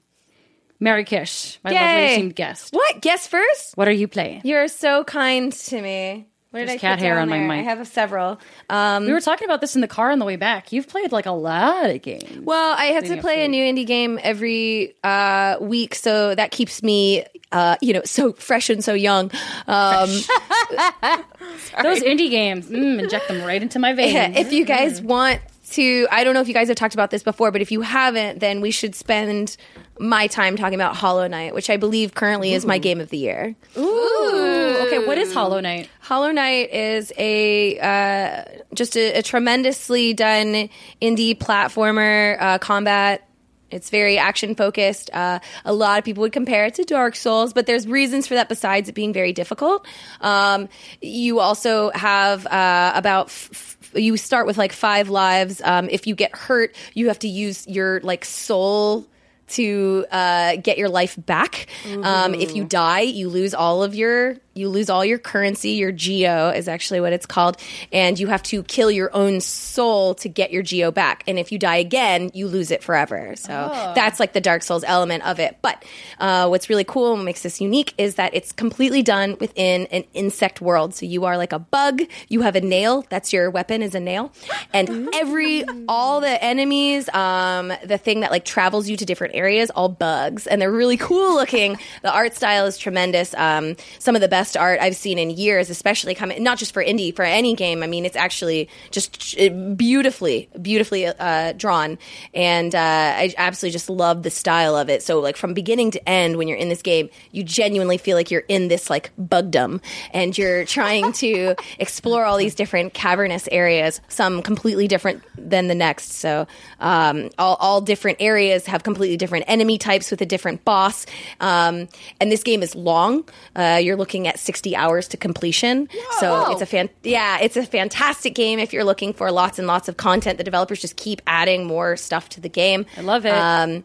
Mary 0.81 1.05
Kish, 1.05 1.59
my 1.65 1.71
lovely 1.71 2.05
esteemed 2.07 2.37
guest. 2.37 2.73
What? 2.73 3.01
Guess 3.01 3.27
first? 3.27 3.77
What 3.77 3.89
are 3.89 3.93
you 3.93 4.07
playing? 4.07 4.43
You're 4.45 4.69
so 4.69 5.03
kind 5.05 5.53
to 5.53 5.83
me. 5.83 6.28
What 6.51 6.61
did 6.61 6.71
I 6.71 6.79
cat 6.79 6.99
hair 6.99 7.19
on 7.19 7.29
my 7.29 7.39
there? 7.39 7.47
mic. 7.49 7.59
I 7.59 7.63
have 7.63 7.87
several. 7.87 8.41
Um, 8.71 9.05
We 9.05 9.13
were 9.13 9.21
talking 9.21 9.45
about 9.45 9.61
this 9.61 9.75
in 9.75 9.83
the 9.83 9.89
car 9.89 10.11
on 10.11 10.19
the 10.19 10.25
way 10.25 10.37
back. 10.37 10.73
You've 10.73 10.89
played 10.89 11.13
like 11.13 11.27
a 11.27 11.31
lot 11.33 11.91
of 11.91 12.01
games. 12.01 12.39
Well, 12.41 12.75
I 12.79 12.87
have 12.87 13.05
to 13.05 13.19
play 13.21 13.45
a 13.45 13.49
new 13.49 13.63
indie 13.63 13.87
game 13.87 14.19
every 14.23 14.95
uh, 15.05 15.57
week, 15.61 15.95
so 15.95 16.35
that 16.35 16.51
keeps 16.51 16.83
me, 16.83 17.25
uh, 17.53 17.77
you 17.83 17.93
know, 17.93 18.01
so 18.07 18.33
fresh 18.33 18.71
and 18.71 18.83
so 18.83 18.95
young. 18.95 19.31
Um, 19.67 20.09
Those 21.83 22.01
indie 22.01 22.31
games, 22.31 22.69
mm, 22.69 22.99
inject 23.03 23.29
them 23.29 23.45
right 23.45 23.61
into 23.61 23.79
my 23.79 23.93
veins. 23.93 24.37
if 24.39 24.53
you 24.53 24.65
guys 24.65 25.01
want 25.03 25.41
to, 25.73 26.09
I 26.11 26.25
don't 26.25 26.35
know 26.35 26.41
if 26.41 26.49
you 26.49 26.55
guys 26.55 26.69
have 26.69 26.77
talked 26.77 26.95
about 26.95 27.11
this 27.11 27.23
before, 27.23 27.51
but 27.51 27.61
if 27.61 27.71
you 27.71 27.83
haven't, 27.83 28.41
then 28.41 28.61
we 28.61 28.71
should 28.71 28.95
spend 28.95 29.57
my 30.01 30.27
time 30.27 30.57
talking 30.57 30.75
about 30.75 30.97
Hollow 30.97 31.27
Knight, 31.27 31.55
which 31.55 31.71
I 31.71 31.77
believe 31.77 32.15
currently 32.15 32.53
is 32.53 32.65
my 32.65 32.79
game 32.79 33.01
of 33.01 33.11
the 33.11 33.19
year. 33.19 33.55
Ooh, 33.77 34.77
okay, 34.87 35.05
what 35.07 35.19
is 35.19 35.33
Hollow 35.33 35.61
Knight? 35.61 35.89
Hollow 36.01 36.31
Knight 36.31 36.73
is 36.73 37.13
a 37.19 37.79
uh, 37.79 38.45
just 38.75 38.97
a, 38.97 39.19
a 39.19 39.23
tremendously 39.23 40.15
done 40.15 40.69
indie 41.03 41.37
platformer 41.37 42.41
uh, 42.41 42.59
combat. 42.59 43.25
It's 43.71 43.91
very 43.91 44.17
action 44.17 44.55
focused. 44.55 45.11
Uh, 45.13 45.41
a 45.65 45.75
lot 45.75 45.99
of 45.99 46.05
people 46.05 46.23
would 46.23 46.33
compare 46.33 46.65
it 46.67 46.75
to 46.75 46.85
Dark 46.85 47.15
Souls, 47.15 47.53
but 47.53 47.67
there's 47.67 47.87
reasons 47.87 48.27
for 48.27 48.35
that 48.35 48.49
besides 48.49 48.89
it 48.89 48.95
being 48.95 49.13
very 49.13 49.33
difficult. 49.33 49.87
Um, 50.21 50.69
you 51.03 51.41
also 51.41 51.91
have 51.91 52.47
uh, 52.47 52.93
about. 52.95 53.27
F- 53.27 53.51
f- 53.53 53.75
you 53.95 54.19
start 54.19 54.47
with 54.47 54.59
like 54.59 54.73
five 54.73 55.09
lives. 55.09 55.63
Um, 55.65 55.89
if 55.91 56.07
you 56.07 56.15
get 56.15 56.37
hurt, 56.37 56.77
you 56.93 57.09
have 57.09 57.19
to 57.21 57.29
use 57.29 57.67
your 57.67 58.01
like 58.01 58.25
soul 58.25 59.07
to 59.51 60.05
uh, 60.11 60.57
get 60.57 60.79
your 60.79 60.89
life 60.89 61.17
back. 61.27 61.67
Um, 62.05 62.35
if 62.35 62.55
you 62.55 62.65
die, 62.65 63.01
you 63.01 63.29
lose 63.29 63.55
all 63.55 63.83
of 63.83 63.95
your 63.95 64.37
you 64.59 64.69
lose 64.69 64.91
all 64.91 65.05
your 65.05 65.19
currency. 65.19 65.71
Your 65.71 65.93
geo 65.93 66.51
is 66.51 66.69
actually 66.69 67.01
what 67.01 67.13
it's 67.13 67.27
called, 67.27 67.57
and 67.93 68.19
you 68.19 68.27
have 68.27 68.43
to 68.45 68.63
kill 68.65 68.91
your 68.91 69.15
own 69.15 69.41
soul 69.41 70.15
to 70.17 70.29
get 70.29 70.51
your 70.51 70.63
geo 70.63 70.91
back. 70.91 71.25
And 71.27 71.39
if 71.39 71.53
you 71.53 71.59
die 71.59 71.77
again, 71.77 72.31
you 72.35 72.49
lose 72.49 72.71
it 72.71 72.83
forever. 72.83 73.35
So 73.37 73.51
that's 73.95 74.21
like 74.21 74.33
the 74.33 74.41
Dark 74.41 74.63
Souls 74.63 74.85
element 74.85 75.25
of 75.25 75.39
it. 75.39 75.59
But 75.63 75.85
uh, 76.19 76.49
what's 76.49 76.69
really 76.69 76.85
cool 76.85 77.13
and 77.13 77.21
what 77.21 77.25
makes 77.25 77.43
this 77.43 77.61
unique 77.61 77.95
is 77.99 78.17
that 78.17 78.35
it's 78.35 78.53
completely 78.53 79.03
done 79.03 79.37
within 79.41 79.87
an 79.87 80.05
insect 80.15 80.61
world. 80.61 80.95
So 80.95 81.07
you 81.07 81.25
are 81.25 81.37
like 81.37 81.53
a 81.53 81.59
bug. 81.59 82.03
You 82.29 82.43
have 82.43 82.57
a 82.57 82.61
nail. 82.61 83.05
That's 83.09 83.33
your 83.33 83.51
weapon 83.51 83.83
is 83.83 83.95
a 83.95 84.01
nail, 84.01 84.33
and 84.73 85.09
every 85.15 85.65
all 85.89 86.21
the 86.21 86.43
enemies, 86.43 87.09
um, 87.11 87.73
the 87.85 87.99
thing 87.99 88.21
that 88.21 88.31
like 88.31 88.45
travels 88.45 88.89
you 88.89 88.97
to 88.97 89.05
different 89.05 89.35
areas, 89.35 89.71
all 89.71 89.89
bugs, 89.89 90.47
and 90.47 90.61
they're 90.61 90.73
really 90.73 90.97
cool 90.97 91.35
looking. 91.35 91.79
The 92.03 92.13
art 92.13 92.35
style 92.35 92.67
is 92.67 92.79
tremendous. 92.79 93.35
Um, 93.35 93.77
some 93.99 94.15
of 94.15 94.21
the 94.21 94.29
best 94.29 94.48
art 94.57 94.81
I've 94.81 94.97
seen 94.97 95.19
in 95.19 95.31
years, 95.31 95.71
especially 95.71 96.15
coming 96.15 96.43
not 96.43 96.59
just 96.59 96.73
for 96.73 96.83
indie, 96.83 97.15
for 97.15 97.25
any 97.25 97.55
game. 97.55 97.83
I 97.83 97.87
mean, 97.87 98.05
it's 98.05 98.17
actually 98.17 98.69
just 98.91 99.37
beautifully, 99.77 100.49
beautifully 100.61 101.07
uh, 101.07 101.53
drawn, 101.53 101.99
and 102.35 102.75
uh, 102.75 102.79
I 102.79 103.35
absolutely 103.37 103.73
just 103.73 103.91
love 103.91 104.23
the 104.23 104.31
style 104.31 104.77
of 104.77 104.89
it. 104.89 105.03
So, 105.03 105.21
like 105.21 105.37
from 105.37 105.55
beginning 105.55 105.91
to 105.93 106.09
end, 106.09 106.37
when 106.37 106.49
you're 106.49 106.59
in 106.59 106.69
this 106.69 106.83
game, 106.83 107.11
you 107.33 107.43
genuinely 107.43 107.99
feel 107.99 108.17
like 108.17 108.31
you're 108.31 108.45
in 108.49 108.69
this 108.69 108.91
like 108.91 109.11
bugdom, 109.19 109.81
and 110.13 110.37
you're 110.37 110.65
trying 110.65 111.13
to 111.15 111.55
explore 111.79 112.25
all 112.25 112.37
these 112.37 112.55
different 112.55 112.95
cavernous 112.95 113.49
areas, 113.51 114.01
some 114.09 114.43
completely 114.43 114.87
different 114.89 115.23
than 115.37 115.69
the 115.69 115.75
next. 115.75 116.13
So, 116.13 116.47
um, 116.81 117.31
all, 117.39 117.57
all 117.57 117.81
different 117.81 118.19
areas 118.21 118.67
have 118.67 118.83
completely 118.83 119.17
different 119.17 119.45
enemy 119.49 119.79
types 119.79 120.11
with 120.11 120.21
a 120.21 120.27
different 120.27 120.65
boss. 120.65 121.07
Um, 121.41 121.89
and 122.21 122.31
this 122.31 122.43
game 122.43 122.63
is 122.63 122.75
long. 122.75 123.29
Uh, 123.57 123.81
you're 123.83 123.97
looking 123.97 124.28
at 124.29 124.39
60 124.39 124.77
hours 124.77 125.09
to 125.09 125.17
completion. 125.17 125.89
So 126.21 126.53
it's 126.53 126.63
a 126.63 126.67
fan, 126.67 126.91
yeah, 127.03 127.39
it's 127.41 127.57
a 127.57 127.65
fantastic 127.65 128.35
game 128.35 128.59
if 128.59 128.73
you're 128.73 128.85
looking 128.85 129.13
for 129.13 129.31
lots 129.33 129.59
and 129.59 129.67
lots 129.67 129.89
of 129.89 129.97
content. 129.97 130.39
The 130.39 130.45
developers 130.45 130.81
just 130.81 130.97
keep 130.97 131.21
adding 131.27 131.67
more 131.67 131.97
stuff 131.97 132.29
to 132.31 132.41
the 132.41 132.49
game. 132.49 132.87
I 132.97 133.01
love 133.01 133.27
it. 133.27 133.33
Um, 133.33 133.85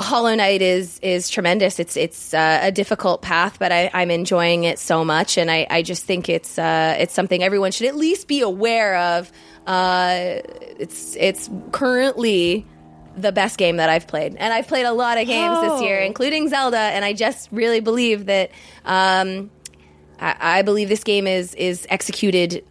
Hollow 0.00 0.34
Knight 0.34 0.62
is 0.62 1.00
is 1.00 1.28
tremendous. 1.28 1.80
It's 1.80 1.96
it's 1.96 2.32
uh, 2.32 2.60
a 2.62 2.70
difficult 2.70 3.20
path, 3.20 3.58
but 3.58 3.72
I, 3.72 3.90
I'm 3.92 4.12
enjoying 4.12 4.62
it 4.62 4.78
so 4.78 5.04
much, 5.04 5.36
and 5.36 5.50
I, 5.50 5.66
I 5.68 5.82
just 5.82 6.04
think 6.04 6.28
it's 6.28 6.56
uh, 6.56 6.94
it's 6.98 7.12
something 7.12 7.42
everyone 7.42 7.72
should 7.72 7.88
at 7.88 7.96
least 7.96 8.28
be 8.28 8.40
aware 8.40 8.96
of. 8.96 9.32
Uh, 9.66 10.40
it's 10.78 11.16
it's 11.16 11.50
currently 11.72 12.64
the 13.22 13.32
best 13.32 13.58
game 13.58 13.76
that 13.76 13.88
I've 13.90 14.06
played, 14.06 14.36
and 14.36 14.52
I've 14.52 14.66
played 14.68 14.86
a 14.86 14.92
lot 14.92 15.18
of 15.18 15.26
games 15.26 15.56
Oh. 15.58 15.70
this 15.74 15.82
year, 15.82 15.98
including 16.00 16.48
Zelda, 16.48 16.78
and 16.78 17.04
I 17.04 17.12
just 17.12 17.48
really 17.52 17.80
believe 17.80 18.26
that. 18.26 18.50
Um, 18.84 19.50
I, 20.20 20.58
I 20.58 20.62
believe 20.62 20.88
this 20.88 21.04
game 21.04 21.26
is 21.28 21.54
is 21.54 21.86
executed 21.90 22.64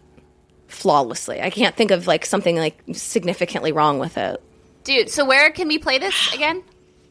flawlessly. 0.66 1.40
I 1.40 1.50
can't 1.50 1.74
think 1.74 1.90
of 1.90 2.06
like 2.06 2.26
something 2.26 2.56
like 2.56 2.78
significantly 2.92 3.72
wrong 3.72 3.98
with 3.98 4.18
it. 4.18 4.42
Dude, 4.84 5.10
so 5.10 5.24
where 5.24 5.50
can 5.50 5.68
we 5.68 5.78
play 5.78 5.98
this 5.98 6.14
again? 6.34 6.62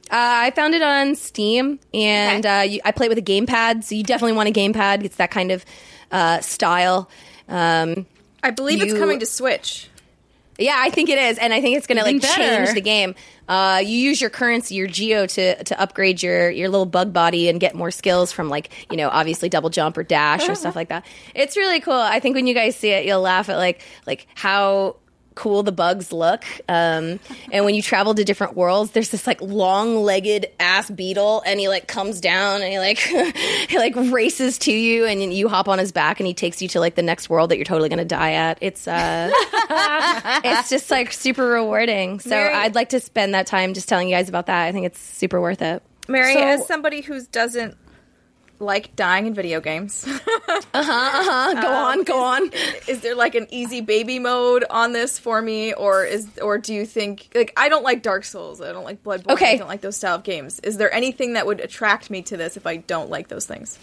Uh, 0.10 0.14
I 0.48 0.52
found 0.52 0.74
it 0.74 0.82
on 0.82 1.16
Steam, 1.16 1.80
and 1.94 2.46
Okay. 2.46 2.60
uh, 2.60 2.62
you, 2.62 2.80
I 2.86 2.92
play 2.92 3.08
it 3.08 3.10
with 3.10 3.18
a 3.18 3.22
gamepad, 3.22 3.84
so 3.84 3.94
you 3.96 4.04
definitely 4.04 4.34
want 4.38 4.48
a 4.48 4.54
gamepad. 4.54 5.04
It's 5.04 5.18
that 5.18 5.32
kind 5.32 5.52
of 5.52 5.66
uh, 6.12 6.40
style. 6.40 7.10
Um, 7.50 8.06
I 8.42 8.52
believe 8.52 8.82
it's 8.82 8.94
coming 8.94 9.20
to 9.20 9.26
Switch. 9.26 9.90
Yeah, 10.58 10.76
I 10.78 10.89
think 10.89 11.10
it 11.10 11.18
is, 11.18 11.38
and 11.38 11.53
I 11.53 11.62
think 11.62 11.78
it's 11.78 11.88
going 11.88 11.97
to 11.97 12.03
like 12.03 12.22
better. 12.22 12.41
change 12.41 12.74
the 12.74 12.82
game. 12.82 13.16
Uh, 13.47 13.82
you 13.84 13.97
use 13.97 14.20
your 14.20 14.30
currency, 14.30 14.76
your 14.76 14.88
geo, 14.88 15.26
to 15.26 15.64
to 15.64 15.80
upgrade 15.80 16.22
your 16.22 16.49
your 16.49 16.70
little 16.70 16.86
bug 16.86 17.14
body 17.14 17.47
and 17.49 17.60
get 17.60 17.76
more 17.76 17.91
skills 17.91 18.32
from 18.32 18.49
like 18.49 18.70
you 18.91 18.97
know 18.97 19.10
obviously 19.10 19.49
double 19.49 19.70
jump 19.70 19.97
or 19.97 20.03
dash 20.03 20.47
or 20.49 20.55
stuff 20.55 20.76
like 20.76 20.89
that. 20.89 21.05
It's 21.34 21.55
really 21.55 21.80
cool. 21.80 21.93
I 21.93 22.20
think 22.20 22.36
when 22.36 22.47
you 22.47 22.53
guys 22.53 22.76
see 22.76 22.89
it, 22.89 23.05
you'll 23.05 23.22
laugh 23.22 23.49
at 23.49 23.58
like 23.58 23.82
like 24.05 24.28
how 24.36 24.97
cool 25.38 25.64
the 25.64 25.72
bugs 25.72 26.12
look. 26.12 26.44
Um, 26.68 27.20
and 27.52 27.64
when 27.64 27.76
you 27.76 27.82
travel 27.82 28.14
to 28.16 28.24
different 28.26 28.58
worlds, 28.58 28.92
there's 28.92 29.10
this 29.10 29.26
like 29.26 29.40
long 29.42 29.96
legged 30.04 30.48
ass 30.60 30.90
beetle, 30.90 31.44
and 31.46 31.60
he 31.60 31.70
like 31.70 31.88
comes 31.88 32.20
down 32.20 32.62
and 32.62 32.72
he 32.72 32.80
like 32.80 32.98
he 33.70 33.78
like 33.78 33.96
races 33.96 34.58
to 34.60 34.74
you, 34.74 35.06
and 35.06 35.22
you 35.34 35.48
hop 35.48 35.70
on 35.70 35.80
his 35.80 35.92
back, 35.92 36.20
and 36.20 36.28
he 36.28 36.34
takes 36.34 36.62
you 36.62 36.68
to 36.70 36.80
like 36.80 36.96
the 36.96 37.02
next 37.02 37.30
world 37.30 37.52
that 37.52 37.58
you're 37.58 37.66
totally 37.66 37.88
gonna 37.90 38.04
die 38.04 38.34
at. 38.34 38.58
It's 38.62 38.88
uh 38.88 39.30
it's 40.44 40.70
just 40.70 40.90
like 40.92 41.14
super 41.14 41.48
rewarding. 41.48 42.20
So 42.20 42.32
Mary- 42.32 42.54
I'd 42.54 42.76
like 42.76 42.90
to 42.90 43.00
spend 43.00 43.34
that 43.34 43.48
time 43.48 43.74
just 43.74 43.88
telling 43.88 44.10
you 44.10 44.16
guys 44.16 44.30
about 44.30 44.48
that. 44.48 44.66
I 44.66 44.72
think 44.72 44.86
it's 44.86 45.00
super 45.00 45.40
worth 45.40 45.62
it. 45.62 45.84
Mary, 46.08 46.34
So- 46.34 46.42
as 46.42 46.68
somebody 46.68 47.02
who 47.02 47.22
doesn't 47.32 47.78
like 48.60 48.95
dying 48.95 49.28
in 49.28 49.34
video 49.34 49.62
games, 49.62 50.05
Uh, 50.74 50.84
huh. 50.84 50.91
Uh-huh. 50.93 51.62
go 51.62 51.72
on, 51.72 52.03
go 52.03 52.24
on. 52.24 52.51
is 52.88 53.01
there 53.01 53.16
like 53.16 53.36
an 53.36 53.47
easy 53.49 53.82
baby 53.82 54.18
mode 54.20 54.64
on 54.70 54.93
this 54.93 55.20
for 55.20 55.41
me, 55.41 55.74
or 55.74 56.03
is 56.05 56.28
or 56.41 56.58
do 56.58 56.74
you 56.74 56.86
think 56.86 57.30
like 57.36 57.53
I 57.58 57.70
don't 57.70 57.84
like 57.84 58.01
Dark 58.01 58.24
Souls, 58.26 58.62
I 58.62 58.72
don't 58.72 58.84
like 58.84 59.03
Bloodborne, 59.03 59.34
Okay. 59.34 59.53
I 59.53 59.58
don't 59.58 59.68
like 59.68 59.82
those 59.82 59.95
style 59.97 60.16
of 60.16 60.24
games. 60.24 60.60
Is 60.62 60.78
there 60.78 60.93
anything 60.93 61.34
that 61.34 61.45
would 61.45 61.60
attract 61.60 62.10
me 62.10 62.22
to 62.24 62.38
this 62.38 62.58
if 62.58 62.66
I 62.68 62.78
don't 62.78 63.10
like 63.10 63.28
those 63.28 63.45
things? 63.45 63.78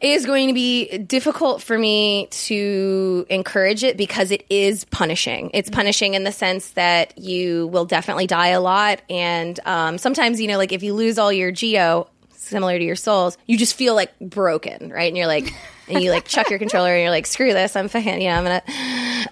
It 0.00 0.10
is 0.10 0.26
going 0.26 0.48
to 0.48 0.54
be 0.54 0.98
difficult 0.98 1.62
for 1.62 1.78
me 1.78 2.26
to 2.30 3.26
encourage 3.30 3.84
it 3.84 3.96
because 3.96 4.30
it 4.30 4.44
is 4.50 4.84
punishing. 4.86 5.50
It's 5.54 5.70
punishing 5.70 6.14
in 6.14 6.24
the 6.24 6.32
sense 6.32 6.70
that 6.70 7.16
you 7.18 7.68
will 7.68 7.84
definitely 7.84 8.26
die 8.26 8.48
a 8.48 8.60
lot, 8.60 9.00
and 9.08 9.58
um, 9.64 9.98
sometimes 9.98 10.40
you 10.40 10.48
know, 10.48 10.58
like 10.58 10.72
if 10.72 10.82
you 10.82 10.94
lose 10.94 11.18
all 11.18 11.32
your 11.32 11.52
geo, 11.52 12.08
similar 12.52 12.78
to 12.78 12.84
your 12.84 12.94
souls, 12.96 13.36
you 13.46 13.58
just 13.58 13.74
feel 13.74 13.94
like 13.96 14.16
broken, 14.20 14.90
right? 14.92 15.08
And 15.08 15.16
you're 15.16 15.26
like, 15.26 15.52
and 15.88 16.02
you 16.02 16.10
like 16.10 16.26
chuck 16.26 16.48
your 16.50 16.58
controller, 16.60 16.90
and 16.92 17.00
you're 17.02 17.10
like, 17.10 17.26
screw 17.26 17.52
this, 17.52 17.74
I'm 17.74 17.88
fucking, 17.88 18.22
yeah, 18.22 18.38
I'm 18.38 18.44
gonna, 18.44 18.62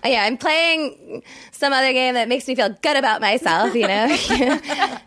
yeah, 0.04 0.24
I'm 0.24 0.36
playing 0.36 1.22
some 1.52 1.72
other 1.72 1.92
game 1.92 2.14
that 2.14 2.26
makes 2.28 2.48
me 2.48 2.54
feel 2.56 2.70
good 2.82 2.96
about 2.96 3.20
myself, 3.20 3.74
you 3.74 3.86
know. 3.86 4.06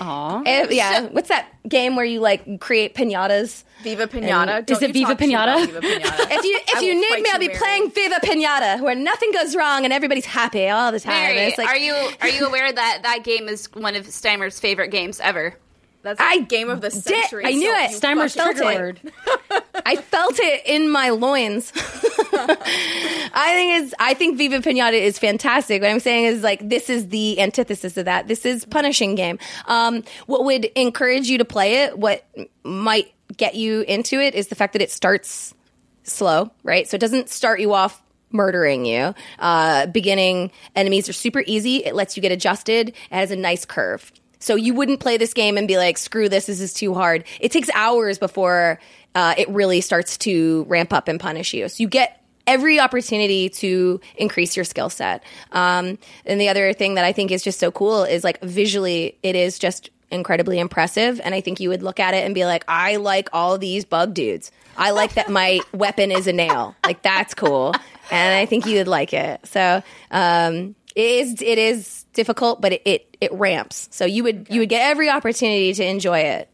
Aw. 0.00 0.42
Eh, 0.46 0.66
yeah, 0.70 1.02
what's 1.08 1.28
that 1.28 1.48
game 1.68 1.96
where 1.96 2.04
you 2.04 2.20
like 2.20 2.60
create 2.60 2.94
pinatas? 2.94 3.64
Viva 3.82 4.06
Pinata. 4.06 4.58
And- 4.58 4.70
is 4.70 4.82
it 4.82 4.92
Viva 4.92 5.14
talk 5.14 5.20
shit 5.20 5.30
about 5.30 5.58
Pinata? 5.58 5.66
Viva 5.66 5.80
Pinata. 5.80 6.26
If 6.30 6.44
you 6.44 6.58
if 6.68 6.82
you 6.82 6.94
need 6.94 7.22
me, 7.22 7.30
I'll 7.32 7.38
be 7.38 7.46
Mary. 7.48 7.58
playing 7.58 7.90
Viva 7.90 8.16
Pinata, 8.22 8.80
where 8.82 8.94
nothing 8.94 9.32
goes 9.32 9.56
wrong 9.56 9.84
and 9.84 9.92
everybody's 9.92 10.26
happy 10.26 10.68
all 10.68 10.92
the 10.92 11.00
time. 11.00 11.14
Mary, 11.14 11.38
it's 11.38 11.58
like, 11.58 11.68
are 11.68 11.76
you 11.76 11.94
are 12.20 12.28
you 12.28 12.46
aware 12.46 12.70
that 12.72 13.00
that 13.02 13.24
game 13.24 13.48
is 13.48 13.66
one 13.72 13.94
of 13.96 14.06
Steimer's 14.06 14.60
favorite 14.60 14.88
games 14.88 15.20
ever? 15.20 15.56
That's 16.02 16.20
I 16.20 16.40
game 16.40 16.70
of 16.70 16.80
the 16.80 16.90
did- 16.90 17.02
century. 17.02 17.44
I 17.44 17.52
knew 17.52 17.68
so 17.70 17.76
it. 17.84 17.90
you 17.90 17.96
Steimer's 17.98 18.34
fucking 18.34 18.56
trigger 18.56 18.94
felt 18.94 19.34
it. 19.50 19.82
I 19.84 19.96
felt 19.96 20.38
it 20.38 20.62
in 20.66 20.90
my 20.90 21.10
loins. 21.10 21.72
I 21.76 23.52
think 23.54 23.82
it's 23.84 23.94
I 23.98 24.14
think 24.14 24.38
Viva 24.38 24.60
Pinata 24.60 24.94
is 25.00 25.18
fantastic. 25.18 25.82
What 25.82 25.90
I'm 25.90 26.00
saying 26.00 26.24
is 26.26 26.42
like 26.42 26.66
this 26.66 26.88
is 26.90 27.08
the 27.08 27.40
antithesis 27.40 27.96
of 27.96 28.06
that. 28.06 28.28
This 28.28 28.46
is 28.46 28.64
punishing 28.64 29.14
game. 29.14 29.38
Um, 29.66 30.02
what 30.26 30.44
would 30.44 30.64
encourage 30.76 31.28
you 31.28 31.38
to 31.38 31.44
play 31.44 31.82
it? 31.84 31.98
What 31.98 32.24
might 32.64 33.12
get 33.36 33.54
you 33.54 33.82
into 33.82 34.20
it 34.20 34.34
is 34.34 34.48
the 34.48 34.54
fact 34.54 34.72
that 34.72 34.82
it 34.82 34.90
starts 34.90 35.54
slow, 36.02 36.50
right? 36.62 36.88
So 36.88 36.94
it 36.96 37.00
doesn't 37.00 37.28
start 37.28 37.60
you 37.60 37.72
off 37.74 38.02
murdering 38.32 38.84
you. 38.84 39.14
Uh, 39.38 39.86
beginning 39.86 40.50
enemies 40.76 41.08
are 41.08 41.12
super 41.12 41.42
easy. 41.46 41.84
It 41.84 41.94
lets 41.94 42.16
you 42.16 42.22
get 42.22 42.32
adjusted. 42.32 42.90
It 42.90 42.94
has 43.10 43.30
a 43.30 43.36
nice 43.36 43.64
curve. 43.64 44.12
So 44.40 44.56
you 44.56 44.74
wouldn't 44.74 45.00
play 45.00 45.16
this 45.16 45.34
game 45.34 45.56
and 45.56 45.68
be 45.68 45.76
like, 45.76 45.98
screw 45.98 46.28
this, 46.28 46.46
this 46.46 46.60
is 46.60 46.72
too 46.72 46.94
hard. 46.94 47.24
It 47.38 47.52
takes 47.52 47.70
hours 47.74 48.18
before 48.18 48.80
uh, 49.14 49.34
it 49.38 49.48
really 49.48 49.80
starts 49.80 50.16
to 50.18 50.64
ramp 50.64 50.92
up 50.92 51.08
and 51.08 51.20
punish 51.20 51.54
you. 51.54 51.68
So 51.68 51.82
you 51.82 51.88
get 51.88 52.20
every 52.46 52.80
opportunity 52.80 53.48
to 53.48 54.00
increase 54.16 54.56
your 54.56 54.64
skill 54.64 54.90
set. 54.90 55.22
Um, 55.52 55.98
and 56.26 56.40
the 56.40 56.48
other 56.48 56.72
thing 56.72 56.94
that 56.94 57.04
I 57.04 57.12
think 57.12 57.30
is 57.30 57.42
just 57.42 57.60
so 57.60 57.70
cool 57.70 58.02
is 58.04 58.24
like 58.24 58.40
visually, 58.42 59.16
it 59.22 59.36
is 59.36 59.58
just 59.58 59.90
incredibly 60.10 60.58
impressive. 60.58 61.20
And 61.22 61.34
I 61.34 61.40
think 61.40 61.60
you 61.60 61.68
would 61.68 61.82
look 61.82 62.00
at 62.00 62.14
it 62.14 62.24
and 62.24 62.34
be 62.34 62.44
like, 62.44 62.64
I 62.66 62.96
like 62.96 63.28
all 63.32 63.58
these 63.58 63.84
bug 63.84 64.14
dudes. 64.14 64.50
I 64.76 64.90
like 64.90 65.14
that 65.14 65.28
my 65.28 65.60
weapon 65.72 66.10
is 66.10 66.26
a 66.26 66.32
nail. 66.32 66.74
Like 66.84 67.02
that's 67.02 67.34
cool. 67.34 67.74
And 68.10 68.34
I 68.34 68.46
think 68.46 68.66
you 68.66 68.78
would 68.78 68.88
like 68.88 69.12
it. 69.12 69.46
So, 69.46 69.82
um, 70.10 70.74
it 70.94 71.02
is, 71.02 71.42
it 71.42 71.58
is 71.58 72.04
difficult, 72.12 72.60
but 72.60 72.72
it, 72.72 72.82
it, 72.84 73.16
it 73.20 73.32
ramps. 73.32 73.88
So 73.90 74.04
you 74.04 74.22
would, 74.24 74.48
you 74.50 74.60
would 74.60 74.68
get 74.68 74.90
every 74.90 75.08
opportunity 75.08 75.72
to 75.74 75.84
enjoy 75.84 76.20
it. 76.20 76.48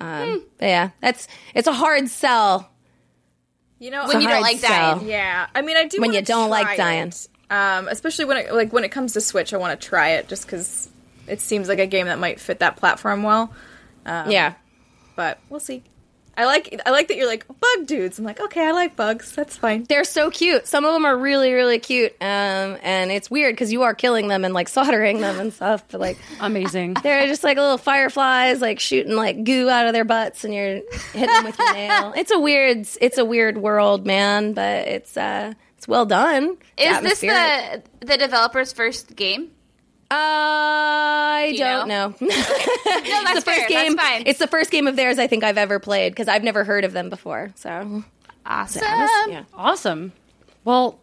Um, 0.00 0.44
but 0.58 0.66
yeah, 0.66 0.90
that's, 1.00 1.26
it's 1.54 1.66
a 1.66 1.72
hard 1.72 2.08
sell. 2.08 2.70
You 3.80 3.90
know, 3.90 4.06
When 4.08 4.20
you 4.20 4.28
don't 4.28 4.42
like 4.42 4.60
dying. 4.60 5.08
Yeah, 5.08 5.46
I 5.54 5.62
mean, 5.62 5.76
I 5.76 5.86
do 5.86 6.00
When 6.00 6.12
you 6.12 6.22
don't 6.22 6.50
like 6.50 6.76
dying. 6.76 7.08
it. 7.08 7.28
Um, 7.50 7.88
especially 7.88 8.26
when 8.26 8.36
it 8.36 8.52
like 8.52 8.72
when 8.74 8.84
it 8.84 8.90
comes 8.90 9.14
to 9.14 9.20
Switch, 9.22 9.54
I 9.54 9.56
want 9.56 9.80
to 9.80 9.88
try 9.88 10.10
it 10.10 10.28
just 10.28 10.44
because 10.44 10.88
it 11.26 11.40
seems 11.40 11.66
like 11.66 11.78
a 11.78 11.86
game 11.86 12.06
that 12.06 12.18
might 12.18 12.40
fit 12.40 12.58
that 12.58 12.76
platform 12.76 13.22
well. 13.22 13.54
Um, 14.04 14.30
yeah. 14.30 14.54
But 15.16 15.38
we'll 15.48 15.60
see. 15.60 15.82
I 16.38 16.44
like 16.44 16.80
I 16.86 16.90
like 16.90 17.08
that 17.08 17.16
you're 17.16 17.26
like 17.26 17.48
bug 17.48 17.86
dudes. 17.86 18.20
I'm 18.20 18.24
like, 18.24 18.38
okay, 18.38 18.64
I 18.64 18.70
like 18.70 18.94
bugs. 18.94 19.32
That's 19.32 19.56
fine. 19.56 19.82
They're 19.88 20.04
so 20.04 20.30
cute. 20.30 20.68
Some 20.68 20.84
of 20.84 20.92
them 20.92 21.04
are 21.04 21.18
really, 21.18 21.52
really 21.52 21.80
cute. 21.80 22.12
Um, 22.20 22.78
and 22.80 23.10
it's 23.10 23.28
weird 23.28 23.54
because 23.54 23.72
you 23.72 23.82
are 23.82 23.92
killing 23.92 24.28
them 24.28 24.44
and 24.44 24.54
like 24.54 24.68
soldering 24.78 25.20
them 25.20 25.40
and 25.40 25.52
stuff. 25.52 25.82
But 25.90 26.00
like, 26.00 26.16
Amazing. 26.38 26.94
they're 27.02 27.26
just 27.26 27.42
like 27.42 27.56
little 27.56 27.76
fireflies, 27.76 28.60
like 28.60 28.78
shooting 28.78 29.16
like 29.16 29.42
goo 29.42 29.68
out 29.68 29.88
of 29.88 29.94
their 29.94 30.04
butts, 30.04 30.44
and 30.44 30.54
you're 30.54 30.80
hitting 31.12 31.26
them 31.26 31.44
with 31.44 31.58
your 31.58 31.72
nail. 31.74 32.14
It's 32.16 32.30
a 32.30 32.38
weird, 32.38 32.86
it's 33.00 33.18
a 33.18 33.24
weird 33.24 33.58
world, 33.58 34.06
man. 34.06 34.52
But 34.52 34.86
it's 34.86 35.16
uh, 35.16 35.54
it's 35.76 35.88
well 35.88 36.06
done. 36.06 36.56
It's 36.76 36.98
Is 36.98 37.02
this 37.02 37.20
the 37.20 37.82
the 38.06 38.16
developer's 38.16 38.72
first 38.72 39.16
game? 39.16 39.50
I 40.10 41.50
you 41.52 41.58
don't 41.58 41.88
know? 41.88 42.08
know. 42.08 42.14
No, 43.08 43.24
that's 43.24 43.34
the 43.44 43.50
first 43.50 43.58
fair. 43.60 43.68
game. 43.68 43.96
That's 43.96 44.08
fine. 44.08 44.22
It's 44.26 44.38
the 44.38 44.46
first 44.46 44.70
game 44.70 44.86
of 44.86 44.96
theirs 44.96 45.18
I 45.18 45.26
think 45.26 45.44
I've 45.44 45.58
ever 45.58 45.78
played 45.78 46.12
because 46.12 46.28
I've 46.28 46.42
never 46.44 46.64
heard 46.64 46.84
of 46.84 46.92
them 46.92 47.10
before. 47.10 47.50
So 47.56 48.02
awesome. 48.44 48.82
yeah. 49.28 49.44
Awesome. 49.54 50.12
Well, 50.64 50.98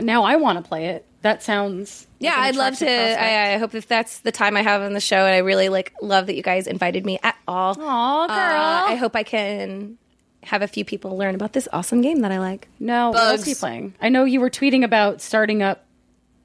now 0.00 0.24
I 0.24 0.36
want 0.36 0.62
to 0.62 0.68
play 0.68 0.86
it. 0.86 1.06
That 1.22 1.42
sounds. 1.42 2.06
Yeah, 2.18 2.34
an 2.36 2.40
I'd 2.44 2.56
love 2.56 2.76
to. 2.78 2.88
I, 2.88 3.54
I 3.54 3.58
hope 3.58 3.70
that 3.72 3.88
that's 3.88 4.18
the 4.20 4.32
time 4.32 4.56
I 4.56 4.62
have 4.62 4.82
on 4.82 4.92
the 4.92 5.00
show, 5.00 5.24
and 5.24 5.34
I 5.34 5.38
really 5.38 5.68
like 5.70 5.94
love 6.02 6.26
that 6.26 6.34
you 6.36 6.42
guys 6.42 6.66
invited 6.66 7.06
me 7.06 7.18
at 7.22 7.36
all. 7.48 7.70
Aw, 7.80 8.26
girl. 8.26 8.36
Uh, 8.36 8.92
I 8.92 8.94
hope 8.96 9.16
I 9.16 9.22
can 9.22 9.96
have 10.42 10.60
a 10.60 10.68
few 10.68 10.84
people 10.84 11.16
learn 11.16 11.34
about 11.34 11.54
this 11.54 11.66
awesome 11.72 12.02
game 12.02 12.20
that 12.20 12.30
I 12.30 12.38
like. 12.38 12.68
No, 12.78 13.10
what 13.10 13.22
else 13.22 13.46
are 13.46 13.50
you 13.50 13.56
playing? 13.56 13.94
I 14.02 14.10
know 14.10 14.24
you 14.24 14.40
were 14.40 14.50
tweeting 14.50 14.84
about 14.84 15.22
starting 15.22 15.62
up 15.62 15.86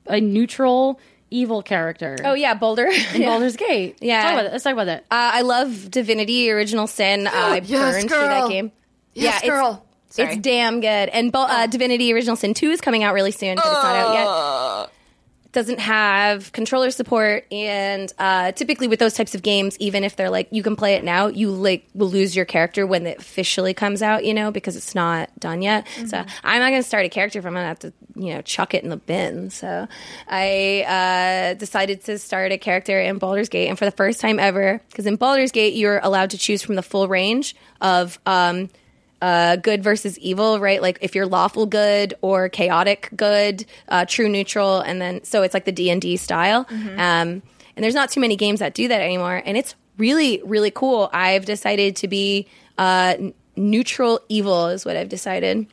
a 0.06 0.22
neutral 0.22 1.00
evil 1.32 1.62
character. 1.64 2.18
Oh 2.24 2.34
yeah, 2.34 2.54
Boulder. 2.54 2.88
in 3.14 3.22
Baldur's 3.26 3.56
Gate. 3.56 3.98
Yeah. 4.02 4.22
Talk 4.24 4.32
about 4.34 4.46
it. 4.46 4.52
Let's 4.52 4.64
talk 4.64 4.74
about 4.74 4.86
that. 4.86 5.02
Uh, 5.12 5.32
I 5.34 5.42
love 5.42 5.90
Divinity: 5.92 6.52
Original 6.52 6.88
Sin. 6.88 7.28
Uh, 7.28 7.32
I 7.34 7.62
Yes, 7.64 7.96
burned 7.96 8.10
through 8.10 8.18
that 8.20 8.40
girl. 8.42 8.50
game. 8.50 8.72
Yes, 9.14 9.24
yeah, 9.24 9.38
it's- 9.38 9.50
girl. 9.50 9.86
Sorry. 10.12 10.30
It's 10.34 10.42
damn 10.42 10.82
good. 10.82 10.88
And 11.10 11.32
Bo- 11.32 11.44
uh, 11.44 11.68
Divinity: 11.68 12.12
Original 12.14 12.36
Sin 12.36 12.54
Two 12.56 12.72
is 12.72 12.82
coming 12.82 13.04
out 13.04 13.14
really 13.14 13.32
soon, 13.32 13.56
but 13.58 13.66
it's 13.66 13.74
not 13.84 13.96
out 13.96 14.14
yet. 14.84 14.94
Doesn't 15.52 15.80
have 15.80 16.52
controller 16.52 16.92
support 16.92 17.46
and 17.52 18.14
uh, 18.20 18.52
typically 18.52 18.88
with 18.88 19.00
those 19.00 19.14
types 19.14 19.34
of 19.34 19.42
games 19.42 19.76
even 19.80 20.04
if 20.04 20.16
they're 20.16 20.30
like 20.30 20.48
you 20.52 20.62
can 20.62 20.76
play 20.76 20.94
it 20.94 21.04
now 21.04 21.28
you 21.28 21.50
like 21.50 21.88
will 21.94 22.10
lose 22.10 22.36
your 22.36 22.46
character 22.46 22.86
when 22.86 23.08
it 23.08 23.18
officially 23.20 23.74
comes 23.74 24.02
out 24.02 24.24
you 24.26 24.34
know 24.34 24.52
because 24.52 24.76
it's 24.76 24.94
not 24.94 25.30
done 25.40 25.62
yet. 25.62 25.88
So 26.08 26.24
i'm 26.44 26.60
not 26.60 26.70
going 26.70 26.82
to 26.82 26.88
start 26.88 27.06
a 27.06 27.10
character 27.10 27.40
if 27.40 27.46
i'm 27.46 27.54
going 27.54 27.64
to 27.64 27.68
have 27.68 27.80
to 27.80 27.94
you 28.16 28.34
know 28.34 28.42
chuck 28.42 28.74
it 28.74 28.84
in 28.84 28.90
the 28.90 28.98
bin. 28.98 29.50
So 29.50 29.88
i 30.28 30.84
uh, 30.88 31.54
decided 31.56 32.04
to 32.06 32.20
start 32.20 32.52
a 32.52 32.58
character 32.58 33.00
in 33.00 33.18
Baldur's 33.18 33.50
Gate 33.50 33.70
and 33.70 33.80
for 33.80 33.86
the 33.86 33.92
first 33.92 34.20
time 34.22 34.40
ever 34.40 34.82
because 34.90 35.06
in 35.06 35.16
Baldur's 35.16 35.52
Gate 35.52 35.74
you're 35.74 36.00
allowed 36.00 36.30
to 36.32 36.38
choose 36.38 36.62
from 36.62 36.76
the 36.76 36.84
full 36.84 37.08
range 37.08 37.56
of 37.82 38.20
um, 38.26 38.70
uh, 39.22 39.56
good 39.58 39.84
versus 39.84 40.18
evil, 40.20 40.60
right? 40.60 40.82
Like 40.82 40.98
if 41.02 41.16
you're 41.16 41.26
lawful 41.28 41.66
good 41.66 42.14
or 42.22 42.50
chaotic 42.50 43.10
good, 43.16 43.66
uh, 43.88 44.06
true 44.06 44.30
neutral, 44.30 44.80
and 44.82 45.02
then 45.02 45.24
so 45.24 45.44
it's 45.44 45.54
like 45.54 45.66
the 45.66 45.72
D 45.72 45.90
and 45.90 46.02
D 46.02 46.18
style. 46.18 46.66
Um, 46.70 47.42
and 47.76 47.84
there's 47.84 47.96
not 47.96 48.10
too 48.10 48.20
many 48.20 48.36
games 48.36 48.60
that 48.60 48.74
do 48.74 48.88
that 48.88 49.02
anymore, 49.02 49.42
and 49.46 49.58
it's 49.58 49.76
really 49.98 50.42
really 50.46 50.72
cool. 50.72 51.10
I've 51.14 51.46
decided 51.46 51.96
to 51.98 52.08
be 52.08 52.48
uh, 52.78 53.16
neutral 53.56 54.22
evil 54.30 54.68
is 54.68 54.86
what 54.86 54.96
I've 54.96 55.10
decided, 55.10 55.68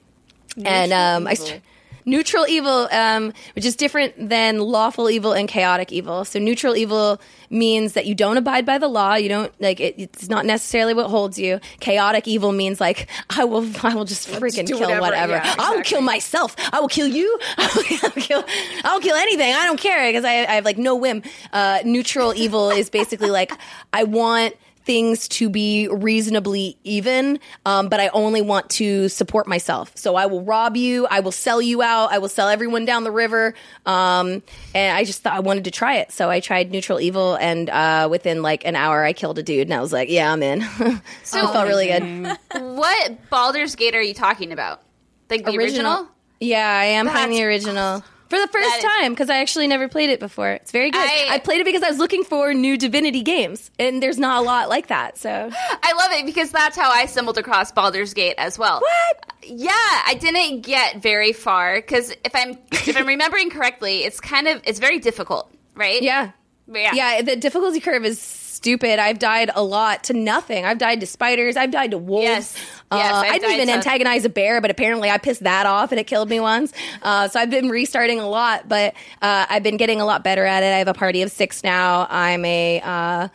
and 0.65 0.93
um, 0.93 1.27
I. 1.27 1.35
St- 1.35 1.63
Neutral 2.07 2.47
evil, 2.47 2.89
um, 2.93 3.33
which 3.55 3.65
is 3.65 3.75
different 3.77 4.29
than 4.29 4.59
lawful 4.61 5.11
evil 5.11 5.33
and 5.33 5.49
chaotic 5.49 5.91
evil. 5.91 6.25
So 6.25 6.39
neutral 6.39 6.77
evil 6.77 7.21
means 7.51 7.95
that 7.95 8.07
you 8.07 8.15
don't 8.15 8.37
abide 8.37 8.65
by 8.65 8.79
the 8.79 8.89
law. 8.89 9.15
You 9.15 9.29
don't 9.29 9.61
like 9.61 9.81
it, 9.81 9.97
it's 9.99 10.29
not 10.29 10.47
necessarily 10.47 10.95
what 10.95 11.11
holds 11.11 11.39
you. 11.39 11.61
Chaotic 11.81 12.29
evil 12.29 12.53
means 12.53 12.81
like 12.81 13.09
I 13.29 13.45
will, 13.45 13.69
I 13.83 13.95
will 13.95 14.05
just 14.05 14.29
freaking 14.29 14.67
kill 14.67 14.79
whatever, 14.79 15.01
whatever. 15.01 15.33
yeah, 15.33 15.55
I 15.59 15.75
will 15.75 15.83
kill 15.83 16.01
myself. 16.01 16.55
I 16.73 16.81
will 16.81 16.89
kill 16.89 17.09
you. 17.09 17.39
I 17.59 17.71
will 17.75 18.23
kill, 18.23 18.45
I 18.85 18.95
will 18.95 19.01
kill 19.01 19.17
anything. 19.17 19.53
I 19.53 19.65
don't 19.65 19.81
care 19.81 20.09
because 20.09 20.25
I, 20.25 20.31
I 20.31 20.55
have 20.55 20.65
like 20.65 20.79
no 20.79 20.95
whim. 20.95 21.23
Uh, 21.53 21.81
neutral 21.85 22.35
evil 22.35 22.71
is 22.71 22.89
basically 22.89 23.31
like 23.31 23.53
I 23.93 24.05
want 24.05 24.55
things 24.87 25.27
to 25.29 25.51
be 25.51 25.89
reasonably 25.89 26.79
even, 26.85 27.41
um, 27.67 27.89
but 27.89 28.01
I 28.01 28.09
only 28.09 28.41
want 28.41 28.71
to 28.71 29.09
support 29.09 29.47
myself. 29.49 29.93
So 29.97 30.15
I 30.15 30.27
will 30.27 30.43
rob 30.43 30.77
you. 30.77 31.07
I 31.11 31.21
will 31.21 31.33
sell 31.33 31.61
you 31.61 31.83
out. 31.83 32.13
I 32.13 32.19
will 32.19 32.29
sell 32.29 32.49
everyone 32.49 32.85
down 32.85 33.05
the 33.05 33.11
river. 33.11 33.55
Um, 33.85 34.43
and 34.75 34.97
I 34.97 35.05
just 35.05 35.23
thought 35.23 35.35
I 35.35 35.41
wanted 35.41 35.65
to 35.65 35.71
try 35.73 35.97
it. 35.97 36.13
So 36.13 36.31
I 36.31 36.41
tried 36.41 36.71
neutral 36.71 37.01
evil, 37.01 37.35
and 37.35 37.69
uh, 37.69 38.09
within 38.11 38.43
like 38.43 38.65
an 38.65 38.77
hour, 38.77 39.05
I 39.05 39.13
killed 39.13 39.39
a 39.39 39.43
dude, 39.43 39.67
and 39.67 39.75
I 39.75 39.81
was 39.81 39.93
like, 39.93 40.09
yeah, 40.09 40.33
I'm 40.33 40.43
in. 40.43 40.61
so 41.25 41.39
it 41.39 41.53
felt 41.53 41.67
really 41.67 41.89
good. 41.89 42.39
What 42.77 43.31
Baldur's 43.31 43.75
Gate 43.75 43.95
are 43.95 44.03
you 44.03 44.15
talking 44.15 44.53
about? 44.53 44.83
Like 45.29 45.45
the 45.45 45.57
original? 45.57 46.09
Yeah, 46.41 46.69
I 46.69 46.85
am 46.85 47.09
playing 47.09 47.31
the 47.31 47.37
That's 47.37 47.45
original. 47.45 48.05
For 48.29 48.39
the 48.39 48.49
first 48.49 48.69
That 48.83 48.99
time, 49.01 49.13
because 49.13 49.31
I 49.31 49.39
actually 49.39 49.69
never 49.69 49.89
played 49.89 50.11
it 50.11 50.19
before. 50.19 50.51
It's 50.51 50.73
very 50.73 50.91
good. 50.91 51.01
I- 51.01 51.35
I, 51.35 51.39
played 51.39 51.61
it 51.61 51.65
because 51.65 51.83
I 51.83 51.89
was 51.89 51.99
looking 51.99 52.25
for 52.25 52.53
new 52.55 52.77
Divinity 52.77 53.23
games, 53.23 53.71
and 53.79 54.03
there's 54.03 54.19
not 54.19 54.43
a 54.43 54.45
lot 54.45 54.69
like 54.69 54.89
that. 54.89 55.17
So 55.19 55.31
I 55.31 55.93
love 55.93 56.11
it 56.13 56.27
because 56.27 56.51
that's 56.51 56.77
how 56.77 56.91
I 56.91 57.07
stumbled 57.07 57.39
across 57.39 57.71
Baldur's 57.73 58.15
Gate 58.15 58.35
as 58.39 58.59
well. 58.59 58.81
What? 58.81 59.33
Yeah, 59.45 59.71
I 59.73 60.15
didn't 60.21 60.63
get 60.63 61.01
very 61.01 61.33
far 61.33 61.77
because 61.77 62.11
if 62.11 62.35
I'm 62.35 62.59
if 62.73 62.97
I'm 62.97 63.07
remembering 63.15 63.51
correctly, 63.51 64.05
it's 64.05 64.19
kind 64.19 64.49
of 64.49 64.61
it's 64.65 64.81
very 64.81 64.99
difficult, 64.99 65.53
right? 65.75 66.03
yeah, 66.03 66.33
yeah, 66.67 66.93
yeah, 66.95 67.23
the 67.23 67.37
difficulty 67.37 67.79
curve 67.79 68.05
is 68.05 68.19
stupid. 68.57 68.99
I've 68.99 69.19
died 69.19 69.51
a 69.55 69.63
lot 69.63 70.05
to 70.05 70.13
nothing. 70.13 70.65
I've 70.65 70.79
died 70.79 71.01
to 71.01 71.07
spiders. 71.07 71.57
I've 71.57 71.71
died 71.71 71.93
to 71.93 71.99
wolves. 71.99 72.25
Yes. 72.25 72.57
Uh, 72.91 72.97
Yes, 72.97 73.13
I've 73.15 73.33
I 73.33 73.39
didn't 73.39 73.55
even 73.55 73.67
to- 73.69 73.73
antagonize 73.75 74.25
a 74.25 74.29
bear, 74.29 74.61
but 74.61 74.71
apparently 74.71 75.11
I 75.11 75.19
pissed 75.19 75.43
that 75.43 75.67
off 75.67 75.91
and 75.93 75.99
it 76.01 76.05
killed 76.07 76.29
me 76.31 76.41
once. 76.41 76.73
Uh, 77.03 77.29
so 77.29 77.39
I've 77.41 77.51
been 77.51 77.69
restarting 77.69 78.21
a 78.21 78.29
lot, 78.29 78.69
but 78.69 78.95
uh, 79.21 79.47
I've 79.49 79.63
been 79.63 79.77
getting 79.77 80.01
a 80.01 80.05
lot 80.05 80.23
better 80.25 80.45
at 80.45 80.63
it. 80.63 80.67
I 80.73 80.79
have 80.79 80.89
a 80.89 80.95
party 80.95 81.23
of 81.23 81.31
six 81.33 81.63
now. 81.65 82.07
I'm 82.09 82.45
a 82.45 82.81
uh, 82.83 83.29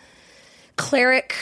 cleric 0.77 1.35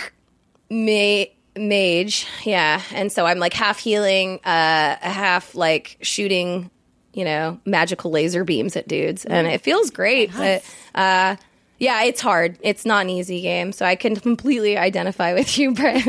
ma- 0.69 1.25
mage, 1.55 2.27
yeah, 2.43 2.81
and 2.93 3.11
so 3.11 3.25
I'm 3.25 3.39
like 3.39 3.53
half 3.53 3.79
healing, 3.79 4.39
uh, 4.43 4.95
half 4.99 5.55
like 5.55 5.97
shooting, 6.01 6.71
you 7.13 7.25
know, 7.25 7.59
magical 7.65 8.11
laser 8.11 8.43
beams 8.43 8.75
at 8.75 8.87
dudes, 8.87 9.25
and 9.25 9.47
it 9.47 9.61
feels 9.61 9.91
great, 9.91 10.31
but. 10.35 10.63
Uh, 10.95 11.35
yeah, 11.79 12.03
it's 12.03 12.21
hard. 12.21 12.57
It's 12.61 12.85
not 12.85 13.01
an 13.03 13.09
easy 13.09 13.41
game, 13.41 13.71
so 13.71 13.85
I 13.85 13.95
can 13.95 14.15
completely 14.15 14.77
identify 14.77 15.33
with 15.33 15.57
you, 15.57 15.73
Brett. 15.75 16.05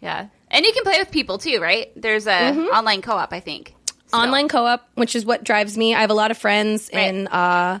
yeah. 0.00 0.28
And 0.50 0.64
you 0.64 0.72
can 0.72 0.84
play 0.84 0.98
with 0.98 1.10
people 1.10 1.38
too, 1.38 1.58
right? 1.60 1.90
There's 1.96 2.26
a 2.26 2.30
Mm-hmm. 2.30 2.74
online 2.76 3.02
co-op, 3.02 3.32
I 3.32 3.40
think. 3.40 3.74
So- 4.08 4.18
Online 4.18 4.48
co-op, 4.48 4.88
which 4.94 5.16
is 5.16 5.24
what 5.26 5.42
drives 5.44 5.76
me. 5.76 5.94
I 5.94 6.00
have 6.00 6.10
a 6.10 6.14
lot 6.14 6.30
of 6.30 6.38
friends 6.38 6.88
Right. 6.94 7.08
in 7.14 7.26
uh, 7.28 7.80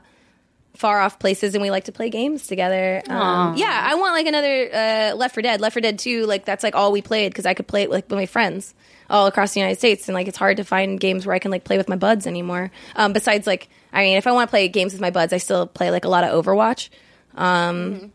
far 0.74 1.00
off 1.00 1.18
places, 1.18 1.54
and 1.54 1.62
we 1.62 1.70
like 1.70 1.84
to 1.84 1.92
play 1.92 2.10
games 2.10 2.46
together. 2.48 3.00
Um, 3.08 3.56
yeah, 3.56 3.80
I 3.84 3.94
want 3.94 4.12
like 4.14 4.26
another 4.26 4.68
uh, 4.74 5.14
Left 5.16 5.34
for 5.34 5.40
Dead, 5.42 5.60
Left 5.60 5.74
for 5.74 5.80
Dead 5.80 5.98
Two. 5.98 6.26
Like 6.26 6.44
that's 6.44 6.64
like 6.64 6.74
all 6.74 6.90
we 6.92 7.00
played 7.00 7.30
because 7.32 7.46
I 7.46 7.54
could 7.54 7.66
play 7.68 7.82
it 7.84 7.90
like 7.90 8.10
with 8.10 8.18
my 8.18 8.26
friends 8.26 8.74
all 9.10 9.26
across 9.26 9.54
the 9.54 9.60
United 9.60 9.78
States, 9.78 10.08
and 10.08 10.14
like 10.14 10.28
it's 10.28 10.38
hard 10.38 10.56
to 10.58 10.64
find 10.64 10.98
games 11.00 11.26
where 11.26 11.34
I 11.34 11.38
can 11.38 11.50
like 11.50 11.64
play 11.64 11.76
with 11.78 11.88
my 11.88 11.96
buds 11.96 12.26
anymore. 12.26 12.70
Um, 12.96 13.12
besides, 13.12 13.46
like 13.46 13.68
I 13.92 14.02
mean, 14.02 14.16
if 14.16 14.26
I 14.26 14.32
want 14.32 14.48
to 14.48 14.50
play 14.50 14.68
games 14.68 14.92
with 14.92 15.00
my 15.00 15.10
buds, 15.10 15.32
I 15.32 15.38
still 15.38 15.66
play 15.66 15.90
like 15.90 16.04
a 16.04 16.08
lot 16.08 16.24
of 16.24 16.44
Overwatch. 16.44 16.88
Um, 17.34 18.12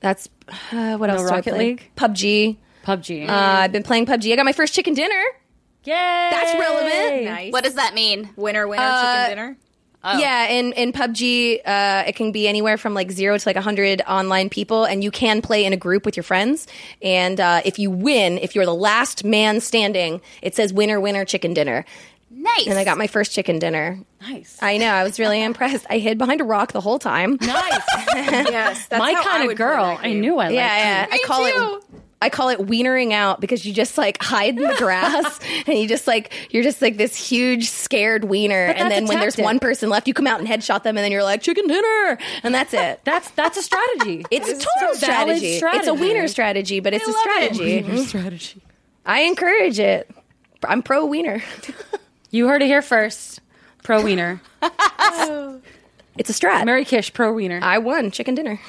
That's 0.00 0.28
uh, 0.72 0.96
what 0.96 1.10
else? 1.10 1.22
do 1.22 1.28
I 1.28 1.30
Rocket 1.30 1.50
play? 1.54 1.58
League? 1.68 1.90
PUBG. 1.96 2.56
PUBG. 2.84 3.28
Uh, 3.28 3.32
I've 3.32 3.72
been 3.72 3.82
playing 3.82 4.06
PUBG. 4.06 4.32
I 4.32 4.36
got 4.36 4.44
my 4.44 4.52
first 4.52 4.74
chicken 4.74 4.94
dinner. 4.94 5.22
Yay! 5.84 5.92
That's 5.94 6.58
relevant. 6.58 7.24
Nice. 7.24 7.52
What 7.52 7.64
does 7.64 7.74
that 7.74 7.94
mean? 7.94 8.30
winner 8.36 8.66
winner 8.66 8.82
Uh, 8.82 9.26
chicken 9.26 9.36
dinner? 9.36 9.56
Oh. 10.06 10.18
Yeah, 10.18 10.48
in 10.48 10.72
in 10.74 10.92
PUBG, 10.92 11.60
uh, 11.64 12.04
it 12.06 12.14
can 12.14 12.30
be 12.30 12.46
anywhere 12.46 12.76
from 12.76 12.92
like 12.92 13.10
zero 13.10 13.38
to 13.38 13.48
like 13.48 13.56
hundred 13.56 14.02
online 14.06 14.50
people, 14.50 14.84
and 14.84 15.02
you 15.02 15.10
can 15.10 15.40
play 15.40 15.64
in 15.64 15.72
a 15.72 15.78
group 15.78 16.04
with 16.04 16.14
your 16.16 16.24
friends. 16.24 16.66
And 17.00 17.40
uh, 17.40 17.62
if 17.64 17.78
you 17.78 17.90
win, 17.90 18.36
if 18.38 18.54
you're 18.54 18.66
the 18.66 18.74
last 18.74 19.24
man 19.24 19.60
standing, 19.60 20.20
it 20.42 20.54
says 20.54 20.72
winner, 20.74 21.00
winner, 21.00 21.24
chicken 21.24 21.54
dinner. 21.54 21.86
Nice. 22.30 22.66
And 22.66 22.78
I 22.78 22.84
got 22.84 22.98
my 22.98 23.06
first 23.06 23.32
chicken 23.32 23.58
dinner. 23.58 23.98
nice. 24.20 24.58
I 24.60 24.76
know, 24.76 24.88
I 24.90 25.04
was 25.04 25.18
really 25.18 25.42
impressed. 25.50 25.86
I 25.88 25.96
hid 25.98 26.18
behind 26.18 26.42
a 26.42 26.44
rock 26.44 26.72
the 26.72 26.80
whole 26.82 26.98
time. 26.98 27.38
nice. 27.40 27.80
yes, 28.16 28.86
that's 28.88 28.98
My 29.00 29.12
how 29.14 29.20
I 29.20 29.24
kind 29.24 29.42
of 29.44 29.46
would 29.48 29.56
girl. 29.56 29.98
I 30.02 30.12
knew 30.12 30.34
I 30.34 30.44
liked 30.48 30.54
yeah, 30.54 31.06
yeah. 31.06 31.06
I 31.10 31.18
call 31.24 31.38
too. 31.38 31.86
it. 31.96 32.02
I 32.22 32.30
call 32.30 32.48
it 32.48 32.58
wienering 32.58 33.12
out 33.12 33.40
because 33.40 33.66
you 33.66 33.72
just 33.72 33.98
like 33.98 34.22
hide 34.22 34.56
in 34.56 34.62
the 34.62 34.74
grass 34.78 35.38
and 35.66 35.78
you 35.78 35.86
just 35.86 36.06
like 36.06 36.32
you're 36.50 36.62
just 36.62 36.80
like 36.80 36.96
this 36.96 37.14
huge 37.16 37.68
scared 37.68 38.24
wiener, 38.24 38.68
But 38.68 38.76
and 38.76 38.90
then 38.90 39.06
when 39.06 39.20
there's 39.20 39.36
one 39.36 39.58
person 39.58 39.90
left, 39.90 40.08
you 40.08 40.14
come 40.14 40.26
out 40.26 40.40
and 40.40 40.48
headshot 40.48 40.84
them, 40.84 40.96
and 40.96 41.04
then 41.04 41.12
you're 41.12 41.22
like 41.22 41.42
chicken 41.42 41.66
dinner, 41.66 42.18
and 42.42 42.54
that's 42.54 42.72
it. 42.72 43.00
That's 43.04 43.30
that's 43.32 43.56
a 43.58 43.62
strategy. 43.62 44.24
It's 44.30 44.48
a 44.48 44.52
a 44.52 44.58
total 44.58 44.94
valid 44.96 44.98
strategy. 44.98 45.46
It's 45.46 45.54
a 45.54 45.58
strategy. 45.58 46.00
wiener 46.00 46.28
strategy, 46.28 46.80
but 46.80 46.94
it's 46.94 47.06
a 47.06 47.12
strategy. 47.12 47.64
Wiener 47.64 47.88
mm-hmm. 47.88 48.04
strategy. 48.04 48.62
I 49.04 49.20
encourage 49.22 49.78
it. 49.78 50.10
I'm 50.66 50.82
pro 50.82 51.04
wiener. 51.04 51.42
You 52.30 52.48
heard 52.48 52.62
it 52.62 52.66
here 52.66 52.82
first. 52.82 53.40
Pro 53.82 54.02
wiener. 54.02 54.40
It's 56.16 56.30
a 56.30 56.32
strat. 56.32 56.64
Mary 56.64 56.84
Kish, 56.84 57.12
pro 57.12 57.32
wiener. 57.32 57.60
I 57.62 57.78
won 57.78 58.10
chicken 58.10 58.34
dinner. 58.34 58.60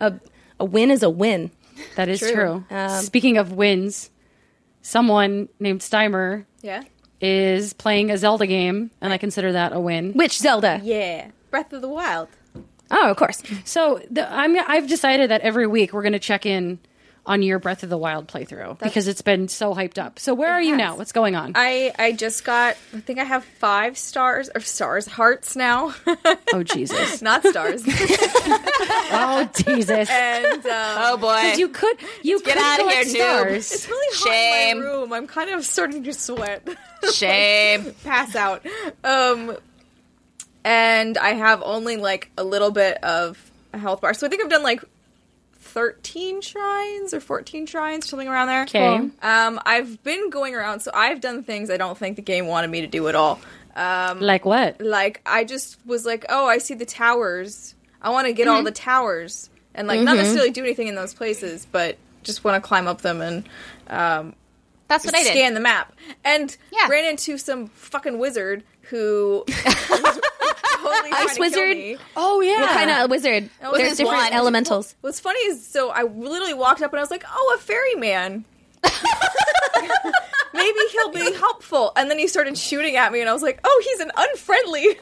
a 0.00 0.14
a 0.58 0.64
win 0.64 0.90
is 0.90 1.02
a 1.02 1.10
win. 1.10 1.50
That 1.96 2.08
is 2.08 2.20
true. 2.20 2.64
Um, 2.70 2.88
Speaking 3.02 3.38
of 3.38 3.52
wins, 3.52 4.10
someone 4.82 5.48
named 5.58 5.80
Steimer 5.80 6.44
Yeah. 6.62 6.82
is 7.20 7.72
playing 7.72 8.10
a 8.10 8.18
Zelda 8.18 8.46
game, 8.46 8.90
and 9.00 9.12
I 9.12 9.18
consider 9.18 9.52
that 9.52 9.72
a 9.72 9.80
win. 9.80 10.12
Which 10.12 10.38
Zelda? 10.38 10.80
Yeah. 10.82 11.30
Breath 11.50 11.72
of 11.72 11.82
the 11.82 11.88
Wild. 11.88 12.28
Oh, 12.90 13.10
of 13.10 13.16
course. 13.16 13.42
So 13.64 14.00
the, 14.10 14.30
I'm, 14.32 14.56
I've 14.68 14.88
decided 14.88 15.30
that 15.30 15.42
every 15.42 15.66
week 15.66 15.92
we're 15.92 16.02
going 16.02 16.12
to 16.12 16.18
check 16.18 16.44
in 16.44 16.78
on 17.26 17.42
your 17.42 17.58
Breath 17.58 17.82
of 17.82 17.90
the 17.90 17.98
Wild 17.98 18.26
playthrough 18.28 18.78
because 18.78 19.06
it's 19.06 19.22
been 19.22 19.46
so 19.48 19.74
hyped 19.74 19.98
up. 19.98 20.18
So 20.18 20.34
where 20.34 20.52
are 20.52 20.60
you 20.62 20.70
has. 20.70 20.78
now? 20.78 20.96
What's 20.96 21.12
going 21.12 21.36
on? 21.36 21.52
I 21.54 21.92
I 21.98 22.12
just 22.12 22.44
got. 22.44 22.76
I 22.94 23.00
think 23.00 23.18
I 23.18 23.24
have 23.24 23.44
five 23.44 23.96
stars 23.98 24.48
or 24.54 24.60
stars 24.60 25.06
hearts 25.06 25.54
now, 25.54 25.94
oh 26.52 26.62
Jesus! 26.64 27.20
not 27.22 27.44
stars. 27.44 27.84
Oh 29.12 29.48
Jesus! 29.56 30.08
and 30.10 30.66
um, 30.66 30.96
oh 30.98 31.16
boy. 31.20 31.54
you 31.56 31.68
could 31.68 31.96
you 32.22 32.40
Get 32.42 32.56
out 32.56 32.80
of 32.80 32.88
here, 32.88 33.02
noob. 33.04 33.08
stars. 33.08 33.72
it's 33.72 33.88
really 33.88 34.16
hot 34.16 34.28
Shame. 34.32 34.76
in 34.78 34.82
my 34.82 34.88
room. 34.88 35.12
I'm 35.12 35.26
kind 35.26 35.50
of 35.50 35.64
starting 35.64 36.02
to 36.04 36.12
sweat. 36.14 36.66
Shame. 37.12 37.92
Pass 38.04 38.34
out. 38.36 38.64
Um, 39.04 39.56
and 40.64 41.18
I 41.18 41.30
have 41.30 41.62
only 41.64 41.96
like 41.96 42.30
a 42.38 42.44
little 42.44 42.70
bit 42.70 43.02
of 43.04 43.50
a 43.72 43.78
health 43.78 44.00
bar, 44.00 44.14
so 44.14 44.26
I 44.26 44.30
think 44.30 44.42
I've 44.42 44.50
done 44.50 44.62
like. 44.62 44.82
13 45.72 46.40
shrines 46.40 47.14
or 47.14 47.20
14 47.20 47.66
shrines, 47.66 48.08
something 48.08 48.28
around 48.28 48.48
there. 48.48 48.62
Okay. 48.62 48.96
Um, 49.22 49.60
I've 49.64 50.02
been 50.02 50.30
going 50.30 50.54
around, 50.54 50.80
so 50.80 50.90
I've 50.92 51.20
done 51.20 51.42
things 51.42 51.70
I 51.70 51.76
don't 51.76 51.96
think 51.96 52.16
the 52.16 52.22
game 52.22 52.46
wanted 52.46 52.70
me 52.70 52.80
to 52.82 52.86
do 52.86 53.08
at 53.08 53.14
all. 53.14 53.40
Um, 53.76 54.20
Like 54.20 54.44
what? 54.44 54.80
like 54.80 55.20
I 55.24 55.44
just 55.44 55.78
was 55.86 56.04
like, 56.04 56.26
oh, 56.28 56.46
I 56.46 56.58
see 56.58 56.74
the 56.74 56.84
towers. 56.86 57.74
I 58.02 58.10
want 58.10 58.26
to 58.26 58.32
get 58.32 58.48
all 58.48 58.62
the 58.64 58.72
towers 58.72 59.48
and 59.74 59.86
like 59.86 60.00
not 60.00 60.16
necessarily 60.16 60.50
do 60.50 60.62
anything 60.64 60.88
in 60.88 60.94
those 60.96 61.14
places, 61.14 61.66
but 61.70 61.96
just 62.24 62.42
want 62.44 62.62
to 62.62 62.66
climb 62.66 62.86
up 62.88 63.00
them 63.02 63.20
and 63.20 63.48
um, 63.88 64.34
That's 64.88 65.04
what 65.04 65.14
I 65.14 65.22
did. 65.22 65.30
scan 65.32 65.54
the 65.54 65.60
map. 65.60 65.94
And 66.24 66.54
Yeah. 66.72 66.88
ran 66.88 67.04
into 67.04 67.38
some 67.38 67.68
fucking 67.68 68.18
wizard 68.18 68.64
who 68.82 69.44
was 69.90 70.20
totally 70.96 71.12
Ice 71.12 71.28
to 71.28 71.34
kill 71.34 71.40
wizard? 71.40 71.76
me. 71.76 71.96
Oh 72.16 72.40
yeah. 72.40 72.60
What 72.60 72.70
kind 72.70 72.90
of 72.90 73.10
wizard? 73.10 73.50
was 73.62 73.78
There's 73.78 73.96
different 73.96 74.18
wand. 74.22 74.34
elementals. 74.34 74.94
What's 75.00 75.20
funny 75.20 75.40
is, 75.40 75.64
so 75.66 75.90
I 75.90 76.02
literally 76.02 76.54
walked 76.54 76.82
up 76.82 76.92
and 76.92 76.98
I 77.00 77.02
was 77.02 77.10
like, 77.10 77.24
"Oh, 77.30 77.56
a 77.56 77.60
ferryman. 77.60 78.44
Maybe 80.52 80.78
he'll 80.92 81.10
be 81.12 81.32
helpful." 81.34 81.92
And 81.96 82.10
then 82.10 82.18
he 82.18 82.26
started 82.26 82.56
shooting 82.58 82.96
at 82.96 83.12
me, 83.12 83.20
and 83.20 83.28
I 83.28 83.32
was 83.32 83.42
like, 83.42 83.60
"Oh, 83.64 83.82
he's 83.84 84.00
an 84.00 84.10
unfriendly 84.16 84.98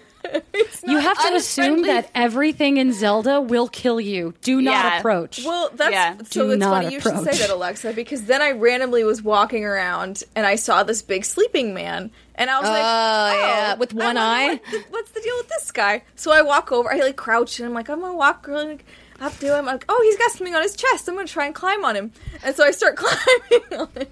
You 0.86 0.98
have 0.98 1.18
to 1.26 1.34
assume 1.34 1.82
that 1.82 2.10
everything 2.14 2.76
in 2.76 2.92
Zelda 2.92 3.40
will 3.40 3.68
kill 3.68 4.00
you. 4.00 4.34
Do 4.42 4.60
not 4.60 4.72
Yeah. 4.84 4.98
approach. 4.98 5.42
Well, 5.44 5.70
that's 5.74 5.92
Yeah. 5.92 6.14
so 6.30 6.44
Do 6.46 6.50
it's 6.52 6.60
not 6.60 6.82
funny 6.82 6.94
you 6.94 7.00
should 7.00 7.18
say 7.24 7.38
that, 7.38 7.50
Alexa, 7.50 7.92
because 7.92 8.22
then 8.24 8.42
I 8.42 8.52
randomly 8.52 9.04
was 9.04 9.22
walking 9.22 9.64
around 9.64 10.22
and 10.34 10.46
I 10.46 10.56
saw 10.56 10.82
this 10.82 11.02
big 11.02 11.24
sleeping 11.24 11.74
man, 11.74 12.10
and 12.34 12.50
I 12.50 12.58
was 12.60 12.68
like, 12.68 12.82
Oh, 12.82 13.30
"Oh, 13.36 13.46
yeah, 13.46 13.74
with 13.74 13.92
I 13.94 13.96
one 13.96 14.04
wonder 14.16 14.20
eye? 14.22 14.48
what 14.48 14.62
the- 14.70 14.84
what's 14.90 15.10
the 15.12 15.20
deal 15.20 15.36
with 15.38 15.48
this 15.48 15.70
guy?" 15.72 16.02
So 16.16 16.30
I 16.32 16.42
walk 16.42 16.72
over, 16.72 16.92
I 16.92 16.96
like 16.98 17.16
crouch, 17.16 17.58
and 17.58 17.66
I'm 17.68 17.74
like, 17.74 17.88
"I'm 17.88 18.00
gonna 18.00 18.14
walk 18.14 18.46
really 18.46 18.78
up 19.20 19.36
to 19.38 19.46
him." 19.46 19.54
I'm 19.60 19.66
like, 19.66 19.84
"Oh, 19.88 20.00
he's 20.04 20.16
got 20.16 20.30
something 20.32 20.54
on 20.54 20.62
his 20.62 20.76
chest. 20.76 21.08
I'm 21.08 21.14
gonna 21.14 21.26
try 21.28 21.46
and 21.46 21.54
climb 21.54 21.84
on 21.84 21.94
him." 21.96 22.12
And 22.44 22.54
so 22.56 22.64
I 22.64 22.70
start 22.70 22.96
climbing 23.02 23.64
on 23.80 23.88
him, 23.96 24.08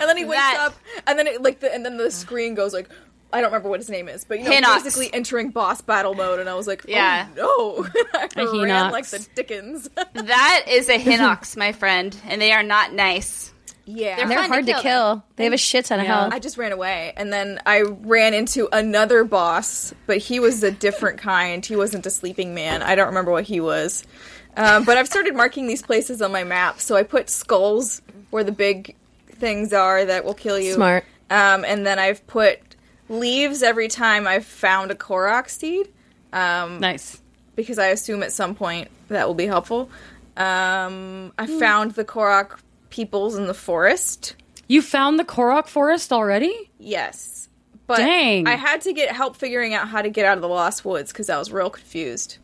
and 0.00 0.08
then 0.08 0.16
he 0.16 0.24
wakes 0.24 0.40
That- 0.42 0.60
up, 0.60 0.74
and 1.06 1.18
then 1.18 1.26
it 1.26 1.42
like 1.42 1.60
the 1.60 1.72
and 1.72 1.84
then 1.84 1.96
the 1.96 2.10
screen 2.10 2.54
goes 2.54 2.72
like. 2.72 2.88
I 3.32 3.40
don't 3.40 3.50
remember 3.50 3.68
what 3.68 3.80
his 3.80 3.88
name 3.90 4.08
is, 4.08 4.24
but 4.24 4.38
you 4.38 4.44
know, 4.44 4.50
Hinox. 4.50 4.84
basically 4.84 5.12
entering 5.14 5.50
boss 5.50 5.80
battle 5.80 6.14
mode, 6.14 6.40
and 6.40 6.48
I 6.48 6.54
was 6.54 6.66
like, 6.66 6.84
Yeah. 6.88 7.26
"Oh 7.38 7.88
no!" 7.94 8.10
I 8.20 8.44
ran 8.44 8.46
Hinox. 8.46 8.92
like 8.92 9.06
the 9.06 9.26
Dickens. 9.34 9.88
That 10.14 10.64
is 10.68 10.88
a 10.88 10.98
Hinox, 10.98 11.56
my 11.56 11.72
friend, 11.72 12.16
and 12.28 12.40
they 12.40 12.52
are 12.52 12.62
not 12.62 12.92
nice. 12.92 13.52
yeah, 13.86 14.16
They're 14.16 14.28
They're 14.28 14.36
fun 14.38 14.48
to 14.48 14.52
hard 14.52 14.66
to 14.66 14.72
kill, 14.74 14.82
kill. 14.82 15.24
They 15.36 15.44
have 15.44 15.52
a 15.52 15.56
shit 15.58 15.86
ton 15.86 16.00
of 16.00 16.06
health. 16.06 16.32
I 16.32 16.38
just 16.38 16.58
ran 16.58 16.72
away, 16.72 17.12
and 17.16 17.32
then 17.32 17.60
I 17.66 17.82
ran 17.82 18.34
into 18.34 18.68
another 18.72 19.24
boss, 19.24 19.92
but 20.06 20.18
he 20.18 20.38
was 20.40 20.62
a 20.62 20.70
different 20.70 21.18
kind. 21.30 21.64
He 21.64 21.76
wasn't 21.76 22.06
a 22.06 22.10
sleeping 22.10 22.54
man. 22.54 22.82
I 22.82 22.94
don't 22.94 23.06
remember 23.08 23.30
what 23.32 23.44
he 23.44 23.60
was. 23.60 24.04
Um, 24.56 24.84
but 24.84 24.96
I've 24.98 25.06
started 25.06 25.34
marking 25.36 25.66
these 25.68 25.82
places 25.82 26.20
on 26.20 26.32
my 26.32 26.44
map, 26.44 26.80
so 26.80 26.96
I 26.96 27.02
put 27.04 27.30
skulls 27.30 28.02
where 28.30 28.44
the 28.44 28.52
big 28.52 28.96
things 29.28 29.72
are 29.72 30.04
that 30.04 30.24
will 30.24 30.34
kill 30.34 30.58
you. 30.58 30.74
Smart. 30.74 31.04
Um, 31.30 31.64
and 31.64 31.86
then 31.86 31.98
I've 32.00 32.26
put 32.26 32.58
leaves 33.10 33.62
every 33.62 33.88
time 33.88 34.26
I've 34.26 34.46
found 34.46 34.90
a 34.90 34.94
Korok 34.94 35.50
seed, 35.50 35.88
um, 36.32 36.80
nice. 36.80 37.20
because 37.56 37.78
I 37.78 37.88
assume 37.88 38.22
at 38.22 38.32
some 38.32 38.54
point 38.54 38.88
that 39.08 39.26
will 39.26 39.34
be 39.34 39.46
helpful. 39.46 39.90
Um, 40.36 41.32
I 41.36 41.46
found 41.46 41.92
the 41.92 42.04
Korok 42.04 42.60
peoples 42.88 43.36
in 43.36 43.46
the 43.46 43.54
forest. 43.54 44.36
You 44.68 44.80
found 44.80 45.18
the 45.18 45.24
Korok 45.24 45.66
forest 45.66 46.12
already? 46.12 46.70
Yes. 46.78 47.48
But 47.86 47.98
Dang. 47.98 48.46
I 48.46 48.54
had 48.54 48.82
to 48.82 48.92
get 48.92 49.14
help 49.14 49.36
figuring 49.36 49.74
out 49.74 49.88
how 49.88 50.00
to 50.00 50.08
get 50.08 50.24
out 50.24 50.38
of 50.38 50.42
the 50.42 50.48
Lost 50.48 50.84
Woods 50.84 51.12
because 51.12 51.28
I 51.28 51.38
was 51.38 51.50
real 51.50 51.70
confused. 51.70 52.38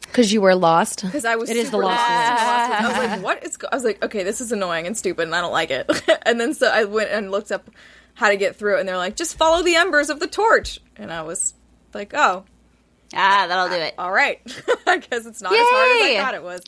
Because 0.00 0.32
you 0.32 0.40
were 0.40 0.54
lost. 0.54 1.02
Because 1.02 1.26
I 1.26 1.36
was 1.36 1.50
It 1.50 1.56
is 1.58 1.70
the 1.70 1.76
Lost 1.76 1.98
lost 1.98 2.08
in 2.08 2.14
the 2.14 2.50
Lost 2.50 2.70
Woods. 2.70 2.80
I 2.80 2.88
was 2.88 3.10
like, 3.10 3.22
what 3.22 3.44
is 3.44 3.56
go-? 3.58 3.68
I 3.70 3.74
was 3.74 3.84
like, 3.84 4.02
okay, 4.02 4.22
this 4.22 4.40
is 4.40 4.52
annoying 4.52 4.86
and 4.86 4.96
stupid 4.96 5.24
and 5.24 5.34
I 5.34 5.42
don't 5.42 5.52
like 5.52 5.70
it. 5.70 5.90
and 6.26 6.40
then 6.40 6.54
so 6.54 6.68
I 6.68 6.84
went 6.84 7.10
and 7.10 7.30
looked 7.30 7.52
up 7.52 7.68
how 8.16 8.28
to 8.30 8.36
get 8.36 8.56
through 8.56 8.76
it 8.76 8.80
and 8.80 8.88
they're 8.88 8.96
like, 8.96 9.14
just 9.14 9.36
follow 9.38 9.62
the 9.62 9.76
embers 9.76 10.10
of 10.10 10.18
the 10.20 10.26
torch. 10.26 10.80
And 10.96 11.12
I 11.12 11.22
was 11.22 11.54
like, 11.94 12.12
oh, 12.14 12.44
Ah, 13.14 13.46
that'll 13.46 13.68
do 13.68 13.80
it. 13.80 13.94
all 13.98 14.10
right. 14.10 14.40
I 14.86 14.98
guess 14.98 15.26
it's 15.26 15.40
not 15.40 15.52
as 15.52 15.58
hard 15.60 15.90
as 16.02 16.16
I 16.18 16.20
thought 16.20 16.34
it 16.34 16.42
was. 16.42 16.60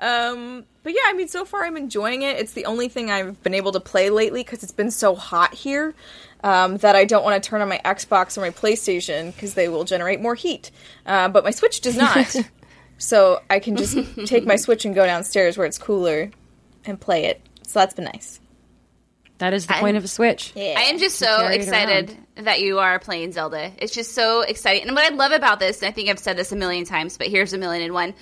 Um, 0.00 0.64
but 0.82 0.94
yeah, 0.94 1.02
I 1.04 1.12
mean, 1.12 1.28
so 1.28 1.44
far 1.44 1.64
I'm 1.64 1.76
enjoying 1.76 2.22
it. 2.22 2.38
It's 2.38 2.54
the 2.54 2.64
only 2.64 2.88
thing 2.88 3.10
I've 3.10 3.42
been 3.42 3.52
able 3.52 3.72
to 3.72 3.80
play 3.80 4.08
lately 4.08 4.42
because 4.42 4.62
it's 4.62 4.72
been 4.72 4.90
so 4.90 5.14
hot 5.14 5.52
here 5.52 5.94
um, 6.42 6.78
that 6.78 6.96
I 6.96 7.04
don't 7.04 7.22
want 7.22 7.42
to 7.42 7.46
turn 7.46 7.60
on 7.60 7.68
my 7.68 7.78
Xbox 7.84 8.38
or 8.38 8.40
my 8.40 8.50
PlayStation 8.50 9.34
because 9.34 9.52
they 9.52 9.68
will 9.68 9.84
generate 9.84 10.20
more 10.20 10.34
heat. 10.34 10.70
Uh, 11.04 11.28
but 11.28 11.44
my 11.44 11.50
Switch 11.50 11.82
does 11.82 11.96
not. 11.96 12.34
so 12.98 13.42
I 13.50 13.58
can 13.58 13.76
just 13.76 13.96
take 14.26 14.46
my 14.46 14.56
Switch 14.56 14.86
and 14.86 14.94
go 14.94 15.04
downstairs 15.04 15.58
where 15.58 15.66
it's 15.66 15.78
cooler 15.78 16.30
and 16.86 16.98
play 16.98 17.26
it. 17.26 17.42
So 17.66 17.80
that's 17.80 17.92
been 17.94 18.06
nice. 18.06 18.40
That 19.42 19.54
is 19.54 19.66
the 19.66 19.76
I- 19.76 19.80
point 19.80 19.96
of 19.96 20.04
a 20.04 20.08
Switch. 20.08 20.52
Yeah. 20.54 20.74
I 20.78 20.82
am 20.82 20.98
just 20.98 21.16
so 21.18 21.46
excited 21.48 22.16
that 22.36 22.60
you 22.60 22.78
are 22.78 23.00
playing 23.00 23.32
Zelda. 23.32 23.72
It's 23.76 23.92
just 23.92 24.14
so 24.14 24.42
exciting. 24.42 24.86
And 24.86 24.94
what 24.94 25.04
I 25.04 25.12
love 25.12 25.32
about 25.32 25.58
this, 25.58 25.82
and 25.82 25.88
I 25.88 25.90
think 25.90 26.08
I've 26.08 26.20
said 26.20 26.36
this 26.36 26.52
a 26.52 26.56
million 26.56 26.84
times, 26.84 27.18
but 27.18 27.26
here's 27.26 27.52
a 27.52 27.58
million 27.58 27.82
and 27.82 27.92
one, 27.92 28.14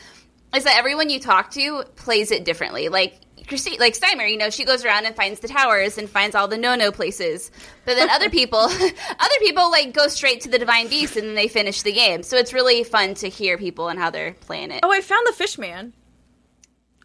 is 0.57 0.65
that 0.65 0.79
everyone 0.79 1.11
you 1.11 1.21
talk 1.21 1.51
to 1.51 1.85
plays 1.97 2.31
it 2.31 2.47
differently. 2.47 2.89
Like 2.89 3.21
Kristine, 3.47 3.79
like 3.79 3.99
Steimer, 3.99 4.31
you 4.31 4.39
know, 4.39 4.49
she 4.49 4.65
goes 4.65 4.83
around 4.83 5.05
and 5.05 5.15
finds 5.15 5.41
the 5.41 5.49
towers 5.49 5.99
and 5.99 6.09
finds 6.09 6.35
all 6.35 6.49
the 6.49 6.57
no-no 6.57 6.91
places. 6.91 7.51
But 7.85 7.97
then 7.97 8.09
other 8.09 8.31
people, 8.39 8.61
other 8.61 9.39
people 9.41 9.71
like 9.71 9.93
go 9.93 10.09
straight 10.09 10.41
to 10.43 10.49
the 10.49 10.59
Divine 10.59 10.89
Beast 10.89 11.19
and 11.19 11.29
then 11.29 11.35
they 11.35 11.49
finish 11.49 11.83
the 11.83 11.93
game. 11.93 12.23
So 12.23 12.39
it's 12.39 12.55
really 12.55 12.83
fun 12.83 13.13
to 13.17 13.29
hear 13.29 13.59
people 13.59 13.89
and 13.91 13.99
how 13.99 14.09
they're 14.09 14.33
playing 14.33 14.71
it. 14.71 14.81
Oh, 14.83 14.91
I 14.91 15.03
found 15.03 15.27
the 15.27 15.35
fish 15.35 15.59
man. 15.59 15.93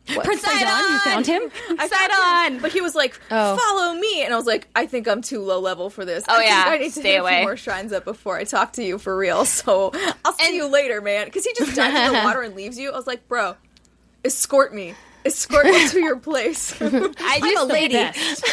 Prince 0.05 0.41
Sidon! 0.41 0.67
Sidon, 0.67 0.91
you 0.91 0.99
found 0.99 1.25
him? 1.27 1.41
I 1.79 1.87
Side 1.87 2.11
found 2.11 2.55
him. 2.55 2.61
But 2.61 2.71
he 2.71 2.81
was 2.81 2.93
like, 2.95 3.19
Oh. 3.31 3.57
"Follow 3.57 3.93
me," 3.95 4.23
and 4.23 4.33
I 4.33 4.37
was 4.37 4.45
like, 4.45 4.67
"I 4.75 4.85
think 4.85 5.07
I'm 5.07 5.21
too 5.21 5.41
low 5.41 5.59
level 5.59 5.89
for 5.89 6.05
this. 6.05 6.23
Oh, 6.27 6.37
I 6.39 6.43
yeah. 6.43 6.63
I 6.67 6.77
need 6.77 6.85
to 6.93 6.99
Stay 6.99 7.13
hit 7.13 7.17
a 7.17 7.21
away. 7.21 7.37
few 7.37 7.45
more 7.45 7.57
shrines 7.57 7.91
up 7.91 8.05
before 8.05 8.37
I 8.37 8.43
talk 8.43 8.73
to 8.73 8.83
you 8.83 8.97
for 8.99 9.17
real." 9.17 9.45
So 9.65 9.91
I'll 10.23 10.33
see 10.33 10.45
And- 10.47 10.55
you 10.55 10.67
later, 10.67 11.01
man. 11.01 11.25
Because 11.25 11.43
he 11.45 11.53
just 11.57 11.75
dives 11.75 11.95
in 11.95 12.13
the 12.13 12.19
water 12.25 12.41
and 12.43 12.55
leaves 12.55 12.77
you. 12.77 12.91
I 12.91 12.95
was 12.95 13.07
like, 13.07 13.27
"Bro, 13.27 13.55
escort 14.23 14.73
me, 14.75 14.93
escort 15.25 15.65
me 15.65 15.87
to 15.89 15.99
your 15.99 16.17
place." 16.17 16.75
I 16.81 16.85
I'm 16.87 17.43
a 17.43 17.51
just 17.51 17.67
lady. 17.67 17.95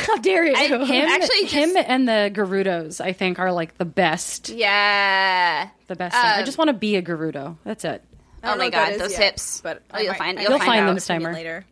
How 0.06 0.16
dare 0.18 0.46
you? 0.46 0.54
I- 0.56 0.66
Him, 0.84 1.08
Actually, 1.08 1.44
him 1.46 1.76
and 1.76 2.08
the 2.08 2.30
Gerudos, 2.34 3.00
I 3.00 3.12
think, 3.12 3.38
are 3.38 3.52
like 3.52 3.76
the 3.78 3.84
best. 3.84 4.48
yeah. 4.48 5.68
The 5.88 5.96
best. 5.96 6.14
thing. 6.14 6.24
I 6.24 6.38
Um, 6.40 6.44
just 6.46 6.56
want 6.56 6.68
to 6.68 6.74
be 6.74 6.96
a 6.96 7.02
Gerudo. 7.02 7.56
That's 7.64 7.84
it. 7.84 8.02
Oh 8.44 8.48
my 8.48 8.54
know 8.56 8.64
what 8.64 8.72
that 8.72 8.90
God, 8.92 9.00
those 9.00 9.12
yet, 9.12 9.22
hips. 9.22 9.60
But 9.62 9.82
Oh, 9.92 9.98
you'll 9.98 10.14
find- 10.14 10.38
you'll 10.40 10.58
find 10.58 10.88
them, 10.88 10.96
Steimer. 10.96 11.32
later. 11.32 11.64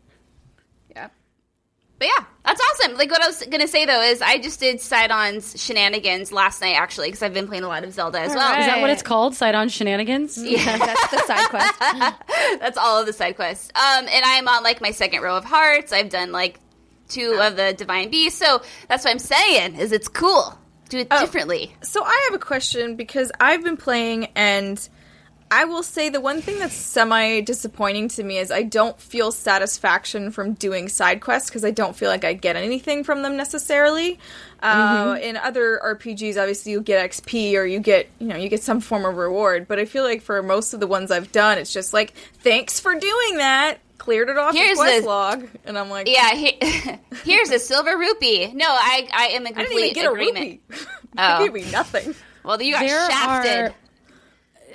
Yeah, 0.95 1.09
but 1.99 2.09
yeah, 2.09 2.25
that's 2.45 2.61
awesome. 2.61 2.97
Like 2.97 3.11
what 3.11 3.23
I 3.23 3.27
was 3.27 3.43
gonna 3.51 3.69
say 3.69 3.85
though 3.87 4.01
is 4.03 4.23
I 4.23 4.39
just 4.39 4.61
did 4.61 4.81
Sidon's 4.81 5.61
shenanigans 5.63 6.33
last 6.33 6.61
night 6.61 6.75
actually 6.77 7.09
because 7.09 7.23
I've 7.23 7.35
been 7.35 7.47
playing 7.49 7.65
a 7.65 7.69
lot 7.69 7.85
of 7.85 7.93
Zelda 7.93 8.21
as 8.21 8.35
well. 8.35 8.59
Is 8.59 8.67
that 8.67 8.81
what 8.81 8.91
it's 8.91 9.03
called? 9.11 9.35
Sidon 9.35 9.69
Shenanigans? 9.69 10.43
yeah, 10.43 10.79
that's 10.79 11.11
the 11.11 11.19
side 11.27 11.49
quest. 11.49 11.75
That's 12.61 12.79
all 12.79 12.99
of 13.01 13.07
the 13.07 13.13
side 13.13 13.37
quests. 13.37 13.71
Um, 13.75 14.07
and 14.09 14.23
I'm 14.25 14.49
on 14.49 14.63
like 14.63 14.81
my 14.81 14.91
second 14.93 15.23
row 15.23 15.37
of 15.37 15.45
hearts. 15.45 15.93
I've 15.93 16.09
done 16.11 16.33
like 16.33 16.59
two 17.09 17.39
of 17.41 17.57
the 17.57 17.73
divine 17.73 18.11
beasts, 18.11 18.39
so 18.39 18.63
that's 18.89 19.05
what 19.05 19.11
I'm 19.11 19.19
saying 19.19 19.75
is 19.77 19.93
it's 19.93 20.09
cool. 20.09 20.57
Do 20.89 20.99
it 20.99 21.09
Oh. 21.11 21.21
differently. 21.21 21.75
So 21.83 22.03
I 22.05 22.27
have 22.29 22.35
a 22.35 22.43
question 22.45 22.97
because 22.97 23.31
I've 23.41 23.63
been 23.65 23.77
playing 23.77 24.27
and 24.37 24.89
I 25.53 25.65
will 25.65 25.83
say 25.83 26.11
the 26.11 26.21
one 26.21 26.41
thing 26.43 26.59
that's 26.61 26.75
semi 26.75 27.41
disappointing 27.41 28.09
to 28.11 28.23
me 28.23 28.39
is 28.39 28.53
I 28.53 28.63
don't 28.63 28.99
feel 29.01 29.33
satisfaction 29.33 30.31
from 30.31 30.53
doing 30.55 30.89
side 30.89 31.21
quests 31.21 31.51
because 31.51 31.65
I 31.65 31.73
don't 31.73 31.97
feel 31.97 32.09
like 32.09 32.25
I 32.25 32.35
get 32.35 32.55
anything 32.55 33.03
from 33.03 33.23
them 33.23 33.37
necessarily. 33.37 34.19
Uh, 34.63 35.19
in 35.21 35.37
other 35.37 35.81
RPGs, 35.85 36.37
obviously 36.41 36.73
you 36.73 36.81
get 36.81 37.11
XP 37.11 37.55
or 37.57 37.65
you 37.65 37.81
get 37.81 38.09
you 38.21 38.29
know 38.29 38.37
you 38.37 38.49
get 38.49 38.63
some 38.63 38.81
form 38.81 39.05
of 39.05 39.17
reward, 39.17 39.67
but 39.67 39.79
I 39.81 39.87
feel 39.87 40.05
like 40.05 40.23
for 40.23 40.41
most 40.43 40.73
of 40.73 40.81
the 40.81 40.87
ones 40.87 41.11
I've 41.11 41.33
done, 41.33 41.59
it's 41.59 41.73
just 41.73 41.93
like 41.93 42.13
thanks 42.41 42.79
for 42.79 42.93
doing 42.95 43.39
that. 43.39 43.79
Cleared 43.99 44.29
it 44.31 44.39
off 44.39 44.55
Here's 44.55 44.79
the 44.79 44.83
quest 44.85 45.01
the- 45.03 45.07
log, 45.09 45.49
and 45.67 45.77
I'm 45.77 45.91
like, 45.91 46.09
Yeah, 46.09 46.31
he- 46.35 46.59
here's 47.25 47.51
a 47.51 47.59
silver 47.59 47.99
rupee. 47.99 48.53
No, 48.55 48.67
I 48.69 49.09
I 49.13 49.27
am 49.33 49.47
in 49.47 49.59
I 49.59 49.63
didn't 49.65 49.79
even 49.79 49.95
get 49.95 50.07
agreement. 50.11 50.37
a 50.39 50.41
rupee. 50.41 50.61
Oh. 51.19 51.39
they 51.39 51.45
gave 51.45 51.53
me 51.67 51.71
nothing. 51.73 52.15
Well, 52.45 52.63
you 52.63 52.73
got 52.73 52.81
There 52.81 53.11
shafted. 53.11 53.75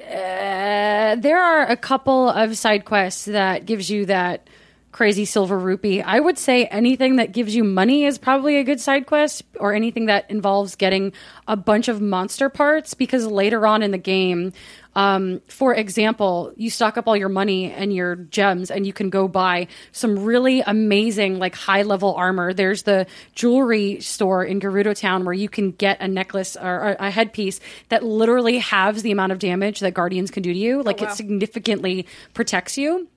Uh, 0.05 1.15
there 1.15 1.41
are 1.41 1.63
a 1.63 1.77
couple 1.77 2.29
of 2.29 2.57
side 2.57 2.85
quests 2.85 3.25
that 3.25 3.65
gives 3.65 3.89
you 3.89 4.05
that 4.05 4.47
crazy 4.91 5.25
silver 5.25 5.59
rupee. 5.59 6.01
I 6.01 6.21
would 6.21 6.37
say 6.37 6.67
anything 6.67 7.17
that 7.17 7.33
gives 7.33 7.53
you 7.53 7.65
money 7.65 8.05
is 8.05 8.17
probably 8.17 8.57
a 8.57 8.63
good 8.63 8.79
side 8.79 9.07
quest, 9.07 9.43
or 9.59 9.73
anything 9.73 10.05
that 10.05 10.29
involves 10.31 10.75
getting 10.75 11.11
a 11.47 11.57
bunch 11.57 11.89
of 11.89 11.99
monster 11.99 12.47
parts. 12.49 12.93
Because 12.93 13.25
later 13.25 13.67
on 13.67 13.83
in 13.83 13.91
the 13.91 13.97
game, 13.97 14.53
um, 14.95 15.41
for 15.47 15.75
example, 15.75 16.53
you 16.55 16.69
stock 16.69 16.97
up 16.97 17.07
all 17.07 17.17
your 17.17 17.29
money 17.29 17.71
and 17.71 17.93
your 17.93 18.15
gems, 18.15 18.71
and 18.71 18.87
you 18.87 18.93
can 18.93 19.09
go 19.09 19.27
buy 19.27 19.67
some 19.91 20.23
really 20.23 20.61
amazing, 20.61 21.37
like 21.37 21.53
high 21.53 21.81
level 21.81 22.15
armor. 22.15 22.53
There's 22.53 22.83
the 22.83 23.05
jewelry 23.33 23.99
store 23.99 24.43
in 24.43 24.61
Gerudo 24.61 24.97
Town 24.97 25.25
where 25.25 25.33
you 25.33 25.49
can 25.49 25.71
get 25.71 25.99
a 25.99 26.07
necklace 26.07 26.55
or 26.55 26.95
a 26.99 27.11
headpiece 27.11 27.59
that 27.89 28.03
literally 28.03 28.57
halves 28.57 29.03
the 29.03 29.11
amount 29.11 29.33
of 29.33 29.39
damage 29.39 29.81
that 29.81 29.93
guardians 29.93 30.31
can 30.31 30.43
do 30.43 30.53
to 30.53 30.59
you. 30.59 30.81
Like 30.81 31.01
wow. 31.01 31.09
it 31.09 31.15
significantly 31.15 32.07
protects 32.33 32.77
you. 32.77 33.07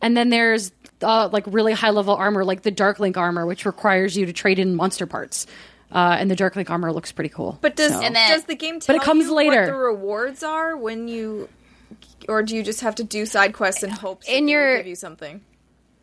And 0.00 0.16
then 0.16 0.30
there's 0.30 0.72
uh, 1.02 1.28
like 1.30 1.44
really 1.46 1.72
high 1.72 1.90
level 1.90 2.14
armor, 2.14 2.44
like 2.44 2.62
the 2.62 2.72
Darklink 2.72 3.16
armor, 3.16 3.44
which 3.44 3.66
requires 3.66 4.16
you 4.16 4.26
to 4.26 4.32
trade 4.32 4.58
in 4.58 4.74
monster 4.74 5.06
parts. 5.06 5.46
Uh, 5.92 6.16
and 6.18 6.30
the 6.30 6.36
Darklink 6.36 6.68
armor 6.68 6.92
looks 6.92 7.12
pretty 7.12 7.30
cool. 7.30 7.58
But 7.60 7.76
does 7.76 7.92
So- 7.92 8.00
And 8.02 8.14
then- 8.16 8.30
does 8.30 8.44
the 8.44 8.56
game 8.56 8.80
tell 8.80 8.96
it 8.96 9.02
comes 9.02 9.26
you 9.26 9.34
later. 9.34 9.60
what 9.62 9.66
the 9.66 9.74
rewards 9.74 10.42
are 10.42 10.76
when 10.76 11.06
you, 11.08 11.48
or 12.28 12.42
do 12.42 12.56
you 12.56 12.62
just 12.62 12.80
have 12.80 12.96
to 12.96 13.04
do 13.04 13.24
side 13.26 13.52
quests 13.52 13.82
in 13.82 13.90
hopes 13.90 14.28
In 14.28 14.46
that 14.46 14.50
your- 14.52 14.68
they'll 14.74 14.78
give 14.80 14.86
you 14.88 14.96
something? 14.96 15.40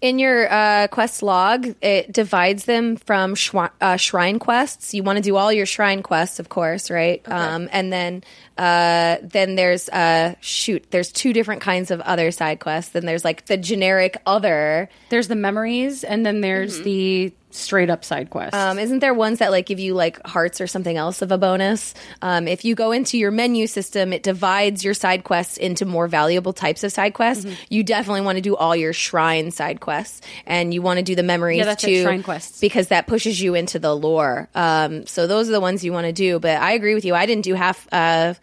In 0.01 0.19
your 0.19 0.51
uh, 0.51 0.87
quest 0.87 1.23
log, 1.23 1.75
it 1.81 2.11
divides 2.11 2.65
them 2.65 2.97
from 2.97 3.35
shwi- 3.35 3.69
uh, 3.79 3.95
shrine 3.95 4.37
quests. 4.37 4.93
You 4.93 5.01
want 5.01 5.15
to 5.15 5.21
do 5.23 5.37
all 5.37 5.51
your 5.53 5.65
shrine 5.65 6.03
quests, 6.03 6.39
of 6.39 6.49
course, 6.49 6.91
right? 6.91 7.21
Um, 7.25 7.69
and 7.71 7.91
then, 7.93 8.21
uh, 8.57 9.15
then 9.21 9.55
there's 9.55 9.87
uh, 9.87 10.35
shoot. 10.41 10.85
There's 10.91 11.09
two 11.09 11.31
different 11.31 11.61
kinds 11.61 11.89
of 11.89 12.01
other 12.01 12.31
side 12.31 12.59
quests. 12.59 12.91
Then 12.91 13.05
there's 13.05 13.23
like 13.23 13.45
the 13.45 13.55
generic 13.55 14.17
other. 14.25 14.89
there's 15.07 15.29
the 15.29 15.35
memories, 15.37 16.03
and 16.03 16.25
then 16.25 16.41
there's 16.41 16.75
Mm-hmm. 16.75 16.83
the 16.83 17.33
straight 17.55 17.89
up 17.89 18.03
side 18.03 18.29
quests. 18.29 18.55
Um, 18.55 18.79
isn't 18.79 18.99
there 18.99 19.13
ones 19.13 19.39
that 19.39 19.51
like 19.51 19.65
give 19.65 19.79
you 19.79 19.93
like 19.93 20.25
hearts 20.25 20.59
or 20.59 20.67
something 20.67 20.97
else 20.97 21.21
of 21.21 21.31
a 21.31 21.37
bonus? 21.37 21.93
Um, 22.21 22.47
if 22.47 22.65
you 22.65 22.75
go 22.75 22.91
into 22.91 23.17
your 23.17 23.31
menu 23.31 23.67
system, 23.67 24.11
it 24.13 24.23
divides 24.23 24.83
your 24.83 24.93
side 24.93 25.23
quests 25.23 25.57
into 25.57 25.85
more 25.85 26.07
valuable 26.07 26.53
types 26.53 26.83
of 26.83 26.91
side 26.91 27.13
quests. 27.13 27.45
Mm-hmm. 27.45 27.63
You 27.69 27.83
definitely 27.83 28.21
want 28.21 28.37
to 28.37 28.41
do 28.41 28.55
all 28.55 28.75
your 28.75 28.93
shrine 28.93 29.51
side 29.51 29.79
quests, 29.79 30.21
and 30.45 30.73
you 30.73 30.81
want 30.81 30.97
to 30.97 31.03
do 31.03 31.15
the 31.15 31.23
memories 31.23 31.59
Yeah, 31.59 31.65
that's 31.65 31.83
it, 31.83 31.87
too, 31.87 32.03
shrine 32.03 32.23
quests. 32.23 32.59
because 32.59 32.87
that 32.89 33.07
pushes 33.07 33.41
you 33.41 33.55
into 33.55 33.79
the 33.79 33.95
lore. 33.95 34.49
Um, 34.55 35.05
so 35.05 35.27
those 35.27 35.49
are 35.49 35.51
the 35.53 35.61
ones 35.61 35.83
you 35.83 35.93
want 35.93 36.07
to 36.07 36.13
do. 36.13 36.39
But 36.39 36.61
I 36.61 36.73
agree 36.73 36.95
with 36.95 37.05
you. 37.05 37.15
I 37.15 37.25
didn't 37.25 37.43
do 37.43 37.53
half 37.53 37.87
of 37.93 38.39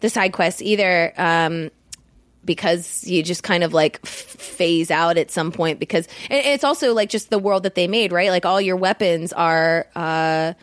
the 0.00 0.08
side 0.08 0.32
quests 0.32 0.62
either. 0.62 1.12
Um, 1.16 1.70
because 2.44 3.04
you 3.04 3.22
just 3.22 3.42
kind 3.42 3.62
of 3.64 3.72
like 3.72 4.00
f- 4.04 4.08
phase 4.10 4.90
out 4.90 5.16
at 5.18 5.30
some 5.30 5.52
point 5.52 5.78
because 5.78 6.08
it's 6.30 6.64
also 6.64 6.92
like 6.94 7.08
just 7.08 7.30
the 7.30 7.38
world 7.38 7.62
that 7.62 7.74
they 7.74 7.86
made 7.88 8.12
right? 8.12 8.30
Like 8.30 8.44
all 8.46 8.60
your 8.60 8.76
weapons 8.76 9.32
are 9.32 9.86
uh 9.94 10.54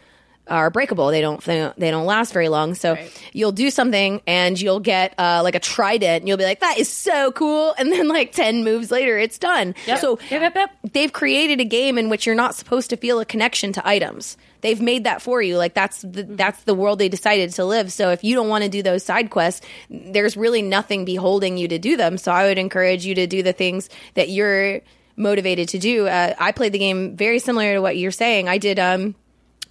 are 0.48 0.72
breakable. 0.72 1.08
They 1.10 1.22
don't 1.22 1.40
they 1.44 1.58
don't, 1.60 1.80
they 1.80 1.92
don't 1.92 2.06
last 2.08 2.34
very 2.34 2.50
long. 2.50 2.74
So 2.74 2.98
you'll 3.34 3.52
do 3.52 3.70
something 3.70 4.20
and 4.26 4.60
you'll 4.60 4.80
get 4.80 5.14
uh 5.20 5.42
like 5.44 5.54
a 5.56 5.60
trident. 5.60 6.22
And 6.24 6.28
you'll 6.28 6.38
be 6.38 6.44
like 6.44 6.62
that 6.62 6.80
is 6.80 6.90
so 6.90 7.32
cool. 7.34 7.76
And 7.80 7.92
then 7.92 8.08
like 8.08 8.32
10 8.32 8.64
moves 8.64 8.90
later 8.92 9.18
it's 9.18 9.38
done. 9.38 9.76
So 9.98 10.18
Yep, 10.32 10.42
yep, 10.42 10.56
yep. 10.56 10.72
they've 10.94 11.14
created 11.14 11.62
a 11.62 11.66
game 11.66 11.98
in 12.00 12.10
which 12.10 12.26
you're 12.26 12.36
not 12.36 12.56
supposed 12.56 12.90
to 12.90 12.98
feel 12.98 13.20
a 13.20 13.26
connection 13.26 13.74
to 13.74 13.88
items. 13.88 14.38
They've 14.62 14.82
made 14.82 15.06
that 15.06 15.22
for 15.22 15.42
you. 15.42 15.58
Like 15.58 15.74
that's 15.74 16.02
the, 16.02 16.24
that's 16.24 16.64
the 16.64 16.74
world 16.74 17.00
they 17.00 17.10
decided 17.10 17.52
to 17.52 17.66
live. 17.66 17.92
So 17.92 18.12
if 18.12 18.24
you 18.24 18.36
don't 18.36 18.50
want 18.50 18.64
to 18.64 18.70
do 18.70 18.84
those 18.84 19.04
side 19.04 19.30
quests, 19.30 19.66
there's 19.90 20.36
really 20.36 20.62
nothing 20.62 21.06
beholding 21.06 21.58
you 21.58 21.68
to 21.70 21.80
do 21.80 21.98
them. 21.98 22.18
So 22.18 22.32
I 22.32 22.46
would 22.46 22.58
encourage 22.58 23.06
you 23.06 23.16
to 23.16 23.28
do 23.28 23.44
the 23.44 23.54
things 23.54 23.90
that 24.16 24.30
you're 24.30 24.82
motivated 25.16 25.70
to 25.70 25.80
do. 25.80 26.08
Uh, 26.08 26.34
I 26.38 26.52
played 26.52 26.74
the 26.74 26.80
game 26.80 27.16
very 27.16 27.40
similar 27.40 27.74
to 27.74 27.80
what 27.82 27.98
you're 27.98 28.12
saying. 28.12 28.48
I 28.48 28.58
did 28.58 28.80
um 28.80 29.16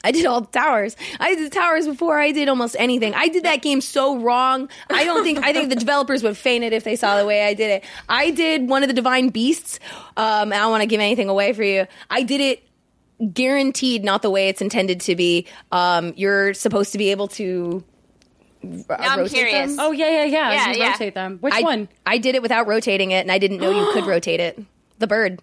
I 0.04 0.12
did 0.12 0.26
all 0.26 0.42
the 0.42 0.46
towers. 0.46 0.96
I 1.18 1.34
did 1.34 1.50
the 1.50 1.54
towers 1.54 1.86
before 1.86 2.20
I 2.20 2.30
did 2.30 2.48
almost 2.48 2.76
anything. 2.78 3.14
I 3.14 3.28
did 3.28 3.44
that 3.44 3.62
game 3.62 3.80
so 3.80 4.18
wrong. 4.18 4.68
I 4.88 5.04
don't 5.04 5.24
think 5.24 5.44
I 5.44 5.52
think 5.52 5.70
the 5.70 5.76
developers 5.76 6.22
would 6.22 6.36
faint 6.36 6.64
it 6.64 6.72
if 6.72 6.84
they 6.84 6.94
saw 6.94 7.18
the 7.18 7.26
way 7.26 7.44
I 7.44 7.54
did 7.54 7.70
it. 7.70 7.84
I 8.08 8.30
did 8.30 8.68
one 8.68 8.82
of 8.84 8.88
the 8.88 8.94
divine 8.94 9.30
beasts. 9.30 9.80
Um, 10.16 10.52
I 10.52 10.58
don't 10.58 10.70
want 10.70 10.82
to 10.82 10.86
give 10.86 11.00
anything 11.00 11.28
away 11.28 11.52
for 11.52 11.64
you. 11.64 11.86
I 12.08 12.22
did 12.22 12.40
it 12.40 12.67
guaranteed 13.32 14.04
not 14.04 14.22
the 14.22 14.30
way 14.30 14.48
it's 14.48 14.60
intended 14.60 15.00
to 15.02 15.16
be. 15.16 15.46
Um, 15.72 16.12
you're 16.16 16.54
supposed 16.54 16.92
to 16.92 16.98
be 16.98 17.10
able 17.10 17.28
to. 17.28 17.84
Uh, 18.64 18.96
I'm 18.98 19.20
rotate 19.20 19.32
curious. 19.34 19.76
them. 19.76 19.80
oh 19.80 19.92
yeah, 19.92 20.10
yeah, 20.10 20.24
yeah. 20.24 20.52
Yeah, 20.52 20.72
you 20.72 20.78
yeah. 20.80 20.90
rotate 20.92 21.14
them. 21.14 21.38
Which 21.38 21.54
I, 21.54 21.62
one? 21.62 21.88
I 22.04 22.18
did 22.18 22.34
it 22.34 22.42
without 22.42 22.66
rotating 22.66 23.12
it, 23.12 23.20
and 23.20 23.30
I 23.30 23.38
didn't 23.38 23.58
know 23.58 23.70
you 23.70 23.92
could 23.92 24.06
rotate 24.06 24.40
it. 24.40 24.60
The 24.98 25.06
bird. 25.06 25.40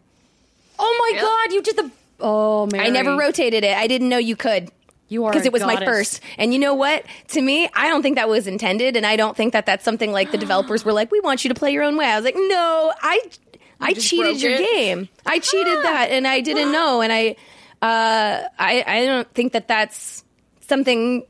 Oh 0.78 0.98
my 1.00 1.18
Really? 1.18 1.26
god, 1.26 1.54
you 1.54 1.62
did 1.62 1.78
the. 1.78 1.92
Oh 2.20 2.68
man, 2.72 2.82
I 2.82 2.90
never 2.90 3.16
rotated 3.18 3.64
it. 3.64 3.76
I 3.78 3.88
didn't 3.88 4.10
know 4.10 4.18
you 4.18 4.36
could. 4.36 4.70
You 5.08 5.26
are 5.26 5.32
because 5.32 5.46
it 5.46 5.54
was 5.54 5.62
my 5.62 5.86
first. 5.86 6.20
And 6.38 6.52
you 6.52 6.60
know 6.60 6.74
what? 6.74 7.06
To 7.30 7.42
me, 7.42 7.70
I 7.76 7.88
don't 7.88 8.02
think 8.02 8.16
that 8.16 8.28
was 8.28 8.48
intended, 8.48 8.96
and 8.98 9.06
I 9.06 9.16
don't 9.16 9.38
think 9.38 9.54
that 9.54 9.66
that's 9.66 9.86
something 9.86 10.12
like 10.12 10.32
the 10.32 10.38
developers 10.46 10.84
were 10.84 10.94
like, 10.94 11.12
"We 11.12 11.20
want 11.22 11.46
you 11.46 11.50
to 11.50 11.56
play 11.56 11.72
your 11.72 11.84
own 11.84 11.96
way." 11.96 12.08
I 12.08 12.16
was 12.16 12.26
like, 12.26 12.36
"No, 12.36 12.92
I, 13.02 13.22
I 13.80 13.94
cheated 13.94 14.42
your 14.42 14.54
it? 14.54 14.60
game. 14.72 15.08
I 15.26 15.40
cheated 15.40 15.84
that, 15.84 16.08
and 16.12 16.28
I 16.28 16.42
didn't 16.42 16.72
know, 16.74 17.02
and 17.02 17.14
I, 17.14 17.36
uh, 17.86 18.48
I, 18.60 18.84
I 18.86 19.06
don't 19.06 19.32
think 19.34 19.54
that 19.54 19.68
that's 19.68 20.24
something 20.62 21.26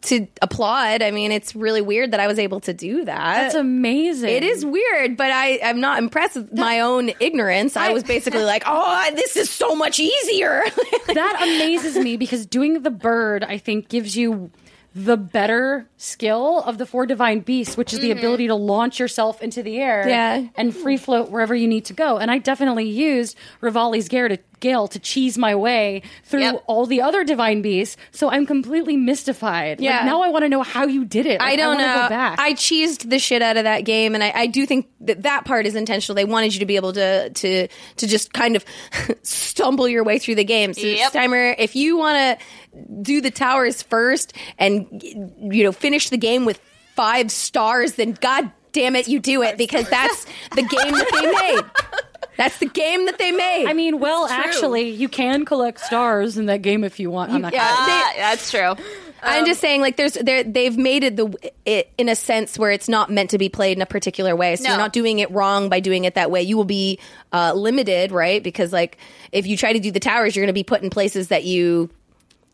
to 0.00 0.26
applaud. 0.40 1.02
I 1.02 1.10
mean, 1.10 1.32
it's 1.32 1.56
really 1.56 1.80
weird 1.82 2.12
that 2.12 2.20
I 2.20 2.28
was 2.28 2.38
able 2.38 2.60
to 2.60 2.72
do 2.72 3.04
that. 3.04 3.42
That's 3.42 3.54
amazing. 3.56 4.28
It 4.30 4.44
is 4.44 4.64
weird, 4.64 5.16
but 5.16 5.30
I, 5.32 5.58
I'm 5.62 5.80
not 5.80 5.98
impressed 5.98 6.36
with 6.36 6.56
my 6.56 6.80
own 6.80 7.10
ignorance. 7.20 7.76
I, 7.76 7.90
was 7.92 8.04
basically 8.04 8.44
like, 8.44 8.62
oh, 8.64 9.10
this 9.14 9.36
is 9.36 9.50
so 9.50 9.74
much 9.74 9.98
easier. 9.98 10.62
that 11.08 11.38
amazes 11.42 11.96
me 11.98 12.16
because 12.16 12.46
doing 12.46 12.82
the 12.82 12.90
bird, 12.90 13.42
I 13.42 13.58
think, 13.58 13.88
gives 13.88 14.16
you 14.16 14.50
the 14.94 15.16
better 15.16 15.86
skill 15.96 16.60
of 16.62 16.78
the 16.78 16.86
four 16.86 17.04
divine 17.04 17.40
beasts, 17.40 17.76
which 17.76 17.92
is 17.92 18.00
the 18.00 18.10
ability 18.10 18.46
to 18.48 18.54
launch 18.54 18.98
yourself 18.98 19.42
into 19.42 19.62
the 19.62 19.78
air 19.78 20.00
Mm-hmm. 20.00 20.08
Yeah. 20.08 20.48
and 20.56 20.74
free 20.74 20.96
float 20.96 21.30
wherever 21.30 21.54
you 21.54 21.68
need 21.68 21.84
to 21.86 21.92
go. 21.92 22.18
And 22.18 22.30
I 22.30 22.38
definitely 22.38 22.88
used 22.88 23.36
Revali's 23.60 24.08
gear 24.08 24.28
to, 24.28 24.38
gale 24.60 24.88
to 24.88 24.98
cheese 24.98 25.36
my 25.38 25.54
way 25.54 26.02
through 26.24 26.40
Yep. 26.40 26.64
all 26.66 26.86
the 26.86 27.00
other 27.02 27.24
divine 27.24 27.62
beasts. 27.62 27.96
So 28.12 28.30
I'm 28.30 28.46
completely 28.46 28.96
mystified. 28.96 29.78
Like, 29.80 29.84
Yeah. 29.84 30.04
now 30.04 30.22
I 30.22 30.28
want 30.28 30.44
to 30.44 30.48
know 30.48 30.62
how 30.62 30.86
you 30.86 31.04
did 31.04 31.26
it. 31.26 31.40
I 31.40 31.56
don't 31.56 31.76
wanna 31.76 31.86
know. 31.86 32.02
Go 32.02 32.08
back. 32.08 32.38
I 32.38 32.54
cheesed 32.54 33.08
the 33.10 33.18
shit 33.18 33.42
out 33.42 33.56
of 33.56 33.64
that 33.64 33.80
game, 33.84 34.14
and 34.14 34.22
I, 34.24 34.32
I 34.34 34.46
do 34.46 34.66
think 34.66 34.86
that 35.02 35.22
that 35.22 35.44
part 35.44 35.66
is 35.66 35.74
intentional. 35.74 36.14
They 36.14 36.24
wanted 36.24 36.52
you 36.54 36.60
to 36.60 36.66
be 36.66 36.76
able 36.76 36.92
to 36.94 37.30
to 37.30 37.68
to 37.96 38.06
just 38.06 38.32
kind 38.32 38.56
of 38.56 38.64
stumble 39.22 39.88
your 39.88 40.04
way 40.04 40.18
through 40.18 40.34
the 40.36 40.44
game. 40.44 40.72
So, 40.74 40.86
Yep. 40.86 41.12
Timer, 41.12 41.54
if 41.58 41.76
you 41.76 41.96
want 41.96 42.38
to 42.38 42.84
do 43.02 43.20
the 43.20 43.30
towers 43.30 43.82
first 43.82 44.32
and 44.58 44.86
you 45.02 45.64
know 45.64 45.72
finish 45.72 46.10
the 46.10 46.18
game 46.18 46.44
with 46.44 46.60
five 46.94 47.30
stars, 47.30 47.92
then 47.94 48.12
god 48.20 48.50
damn 48.72 48.94
it, 48.96 49.08
you 49.08 49.18
do 49.18 49.42
it 49.42 49.56
because 49.56 49.88
that's 49.88 50.24
the 50.54 50.62
game 50.62 50.92
that 50.92 51.08
they 51.12 51.52
made. 51.54 51.64
That's 52.38 52.58
the 52.58 52.66
game 52.66 53.06
that 53.06 53.18
they 53.18 53.32
made. 53.32 53.66
I 53.66 53.72
mean, 53.72 53.98
well, 53.98 54.26
actually, 54.26 54.90
you 54.90 55.08
can 55.08 55.44
collect 55.44 55.80
stars 55.80 56.38
in 56.38 56.46
that 56.46 56.62
game 56.62 56.84
if 56.84 57.00
you 57.00 57.10
want. 57.10 57.32
On 57.32 57.42
that 57.42 57.52
yeah. 57.52 57.66
Ah, 57.68 58.12
that's 58.16 58.50
true. 58.52 58.74
I'm 59.20 59.44
just 59.44 59.60
saying, 59.60 59.80
like, 59.80 59.96
there's 59.96 60.12
they've 60.14 60.78
made 60.78 61.02
it 61.02 61.16
the 61.16 61.34
it 61.66 61.90
in 61.98 62.08
a 62.08 62.14
sense 62.14 62.56
where 62.56 62.70
it's 62.70 62.88
not 62.88 63.10
meant 63.10 63.30
to 63.30 63.38
be 63.38 63.48
played 63.48 63.76
in 63.76 63.82
a 63.82 63.86
particular 63.86 64.36
way. 64.36 64.54
So 64.54 64.62
No. 64.62 64.70
you're 64.70 64.78
not 64.78 64.92
doing 64.92 65.18
it 65.18 65.28
wrong 65.32 65.68
by 65.68 65.80
doing 65.80 66.04
it 66.04 66.14
that 66.14 66.30
way. 66.30 66.42
You 66.42 66.56
will 66.56 66.62
be 66.64 67.00
uh, 67.32 67.54
limited, 67.54 68.12
right? 68.12 68.40
Because 68.40 68.72
like 68.72 68.98
if 69.32 69.44
you 69.48 69.56
try 69.56 69.72
to 69.72 69.80
do 69.80 69.90
the 69.90 69.98
towers, 69.98 70.36
you're 70.36 70.44
going 70.44 70.54
to 70.54 70.58
be 70.58 70.62
put 70.62 70.80
in 70.82 70.90
places 70.90 71.28
that 71.28 71.42
you 71.42 71.90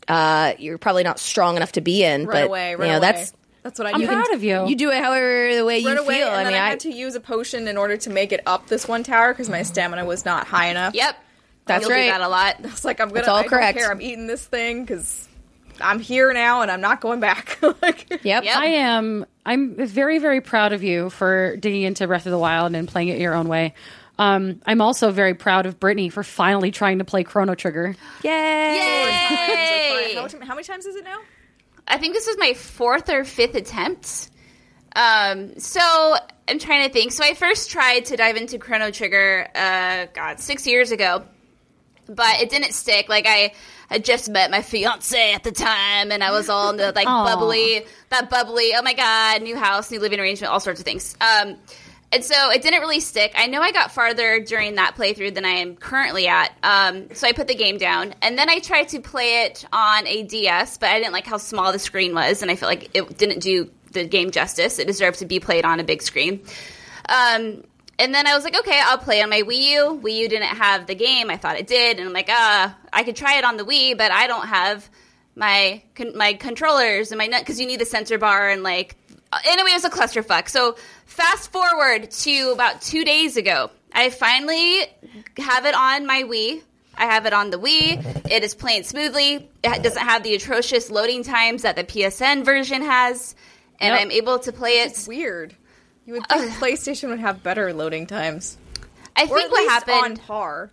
uh, 0.08 0.54
you're 0.58 0.78
probably 0.78 1.02
not 1.02 1.18
strong 1.18 1.56
enough 1.56 1.72
to 1.72 1.82
be 1.82 2.02
in. 2.02 2.24
Run 2.24 2.34
but 2.34 2.44
away, 2.46 2.74
run 2.74 2.86
you 2.86 2.92
know 2.92 2.98
away. 3.00 3.12
that's 3.12 3.32
That's 3.64 3.78
what 3.78 3.88
I 3.88 3.92
I'm 3.92 4.00
do. 4.00 4.06
proud 4.06 4.30
of 4.34 4.44
you. 4.44 4.68
you 4.68 4.76
do 4.76 4.90
it 4.90 5.02
however 5.02 5.54
the 5.56 5.64
way 5.64 5.78
you 5.78 5.88
Run 5.88 5.96
away, 5.98 6.18
feel. 6.18 6.28
and 6.28 6.36
I 6.36 6.44
then 6.44 6.52
mean, 6.52 6.62
I 6.62 6.66
I, 6.66 6.68
had 6.68 6.80
to 6.80 6.92
use 6.92 7.14
a 7.14 7.20
potion 7.20 7.66
in 7.66 7.78
order 7.78 7.96
to 7.96 8.10
make 8.10 8.30
it 8.30 8.40
up 8.46 8.66
this 8.68 8.86
one 8.86 9.02
tower 9.02 9.32
because 9.32 9.48
my 9.48 9.62
stamina 9.62 10.04
was 10.04 10.26
not 10.26 10.46
high 10.46 10.66
enough. 10.66 10.94
Yep. 10.94 11.16
That's 11.64 11.82
You'll 11.82 11.90
right. 11.92 12.04
Do 12.04 12.10
that 12.10 12.20
a 12.20 12.28
lot. 12.28 12.56
I 12.62 12.68
was 12.68 12.84
like, 12.84 13.00
I'm 13.00 13.08
gonna. 13.08 13.20
That's 13.20 13.28
all 13.28 13.36
I 13.36 13.40
don't 13.42 13.48
correct. 13.50 13.78
care. 13.78 13.90
I'm 13.90 14.02
eating 14.02 14.26
this 14.26 14.44
thing 14.46 14.84
because 14.84 15.26
I'm 15.80 15.98
here 15.98 16.30
now 16.34 16.60
and 16.60 16.70
I'm 16.70 16.82
not 16.82 17.00
going 17.00 17.20
back. 17.20 17.58
like, 17.82 18.22
yep. 18.22 18.44
Yep. 18.44 18.54
I 18.54 18.66
am. 18.66 19.24
I'm 19.46 19.74
very, 19.86 20.18
very 20.18 20.42
proud 20.42 20.74
of 20.74 20.82
you 20.82 21.08
for 21.08 21.56
digging 21.56 21.82
into 21.82 22.06
Breath 22.06 22.26
of 22.26 22.32
the 22.32 22.38
Wild 22.38 22.74
and 22.74 22.86
playing 22.86 23.08
it 23.08 23.18
your 23.18 23.34
own 23.34 23.48
way. 23.48 23.72
Um, 24.18 24.60
I'm 24.66 24.82
also 24.82 25.10
very 25.10 25.34
proud 25.34 25.64
of 25.64 25.80
Brittney 25.80 26.12
for 26.12 26.22
finally 26.22 26.70
trying 26.70 26.98
to 26.98 27.04
play 27.04 27.24
Chrono 27.24 27.54
Trigger. 27.54 27.96
Yay! 28.22 28.30
Yay! 28.30 30.14
How, 30.14 30.28
how 30.46 30.54
many 30.54 30.64
times 30.64 30.84
is 30.86 30.96
it 30.96 31.04
now? 31.04 31.18
I 31.86 31.98
think 31.98 32.14
this 32.14 32.26
was 32.26 32.36
my 32.38 32.54
fourth 32.54 33.08
or 33.10 33.24
fifth 33.24 33.54
attempt. 33.54 34.30
Um, 34.96 35.58
so 35.58 35.80
I'm 36.48 36.58
trying 36.58 36.86
to 36.86 36.92
think. 36.92 37.12
So 37.12 37.24
I 37.24 37.34
first 37.34 37.70
tried 37.70 38.06
to 38.06 38.16
dive 38.16 38.36
into 38.36 38.58
Chrono 38.58 38.90
Trigger, 38.90 39.48
uh, 39.54 40.06
God, 40.14 40.40
six 40.40 40.66
years 40.66 40.92
ago, 40.92 41.24
but 42.06 42.40
it 42.40 42.50
didn't 42.50 42.72
stick. 42.72 43.08
Like 43.08 43.26
I 43.26 43.54
had 43.88 44.04
just 44.04 44.30
met 44.30 44.50
my 44.50 44.62
fiance 44.62 45.32
at 45.32 45.42
the 45.42 45.52
time, 45.52 46.10
and 46.12 46.22
I 46.22 46.30
was 46.30 46.48
all 46.48 46.70
in 46.70 46.76
the 46.76 46.92
like 46.92 47.06
Aw. 47.08 47.24
bubbly, 47.24 47.84
that 48.10 48.30
bubbly. 48.30 48.72
Oh 48.76 48.82
my 48.82 48.94
God, 48.94 49.42
new 49.42 49.56
house, 49.56 49.90
new 49.90 50.00
living 50.00 50.20
arrangement, 50.20 50.52
all 50.52 50.60
sorts 50.60 50.80
of 50.80 50.84
things. 50.84 51.16
Um, 51.20 51.56
and 52.14 52.24
so 52.24 52.50
it 52.50 52.62
didn't 52.62 52.80
really 52.80 53.00
stick. 53.00 53.32
I 53.36 53.48
know 53.48 53.60
I 53.60 53.72
got 53.72 53.90
farther 53.90 54.38
during 54.38 54.76
that 54.76 54.94
playthrough 54.96 55.34
than 55.34 55.44
I 55.44 55.50
am 55.50 55.74
currently 55.74 56.28
at. 56.28 56.56
Um, 56.62 57.12
so 57.12 57.26
I 57.26 57.32
put 57.32 57.48
the 57.48 57.56
game 57.56 57.76
down, 57.76 58.14
and 58.22 58.38
then 58.38 58.48
I 58.48 58.60
tried 58.60 58.90
to 58.90 59.00
play 59.00 59.42
it 59.46 59.64
on 59.72 60.06
a 60.06 60.22
DS, 60.22 60.78
but 60.78 60.90
I 60.90 61.00
didn't 61.00 61.12
like 61.12 61.26
how 61.26 61.38
small 61.38 61.72
the 61.72 61.80
screen 61.80 62.14
was, 62.14 62.40
and 62.40 62.52
I 62.52 62.56
felt 62.56 62.70
like 62.70 62.90
it 62.94 63.18
didn't 63.18 63.40
do 63.40 63.68
the 63.90 64.06
game 64.06 64.30
justice. 64.30 64.78
It 64.78 64.86
deserved 64.86 65.18
to 65.18 65.26
be 65.26 65.40
played 65.40 65.64
on 65.64 65.80
a 65.80 65.84
big 65.84 66.02
screen. 66.02 66.40
Um, 67.08 67.64
and 67.98 68.14
then 68.14 68.28
I 68.28 68.34
was 68.34 68.44
like, 68.44 68.56
okay, 68.60 68.80
I'll 68.84 68.98
play 68.98 69.20
on 69.20 69.28
my 69.28 69.42
Wii 69.42 69.72
U. 69.72 70.00
Wii 70.02 70.14
U 70.18 70.28
didn't 70.28 70.56
have 70.56 70.86
the 70.86 70.94
game. 70.94 71.30
I 71.30 71.36
thought 71.36 71.58
it 71.58 71.66
did, 71.66 71.98
and 71.98 72.06
I'm 72.06 72.14
like, 72.14 72.28
ah, 72.30 72.76
I 72.92 73.02
could 73.02 73.16
try 73.16 73.38
it 73.38 73.44
on 73.44 73.56
the 73.56 73.64
Wii, 73.64 73.98
but 73.98 74.12
I 74.12 74.28
don't 74.28 74.46
have 74.46 74.88
my 75.34 75.82
con- 75.96 76.16
my 76.16 76.34
controllers 76.34 77.10
and 77.10 77.18
my 77.18 77.26
nut 77.26 77.40
because 77.40 77.58
you 77.58 77.66
need 77.66 77.80
the 77.80 77.86
sensor 77.86 78.18
bar 78.18 78.50
and 78.50 78.62
like. 78.62 78.96
Anyway, 79.46 79.70
it 79.70 79.74
was 79.74 79.84
a 79.84 79.90
clusterfuck. 79.90 80.48
So 80.48 80.76
fast 81.06 81.50
forward 81.52 82.10
to 82.10 82.50
about 82.52 82.80
two 82.82 83.04
days 83.04 83.36
ago, 83.36 83.70
I 83.92 84.10
finally 84.10 84.80
have 85.38 85.64
it 85.66 85.74
on 85.74 86.06
my 86.06 86.22
Wii. 86.24 86.62
I 86.96 87.06
have 87.06 87.26
it 87.26 87.32
on 87.32 87.50
the 87.50 87.58
Wii. 87.58 88.30
It 88.30 88.44
is 88.44 88.54
playing 88.54 88.84
smoothly. 88.84 89.48
It 89.64 89.82
doesn't 89.82 90.02
have 90.02 90.22
the 90.22 90.34
atrocious 90.34 90.90
loading 90.90 91.24
times 91.24 91.62
that 91.62 91.74
the 91.76 91.84
PSN 91.84 92.44
version 92.44 92.82
has, 92.82 93.34
and 93.80 93.92
Yep. 93.92 94.00
I'm 94.00 94.10
able 94.12 94.38
to 94.40 94.52
play 94.52 94.80
it. 94.80 94.90
It's 94.92 95.08
weird. 95.08 95.54
You 96.06 96.14
would 96.14 96.26
think 96.28 96.52
PlayStation 96.52 97.08
would 97.08 97.18
have 97.20 97.42
better 97.42 97.72
loading 97.72 98.06
times, 98.06 98.58
I 99.16 99.22
or 99.24 99.26
think 99.38 99.44
at 99.46 99.50
what 99.50 99.68
happened. 99.70 99.96
on 100.04 100.16
par. 100.18 100.70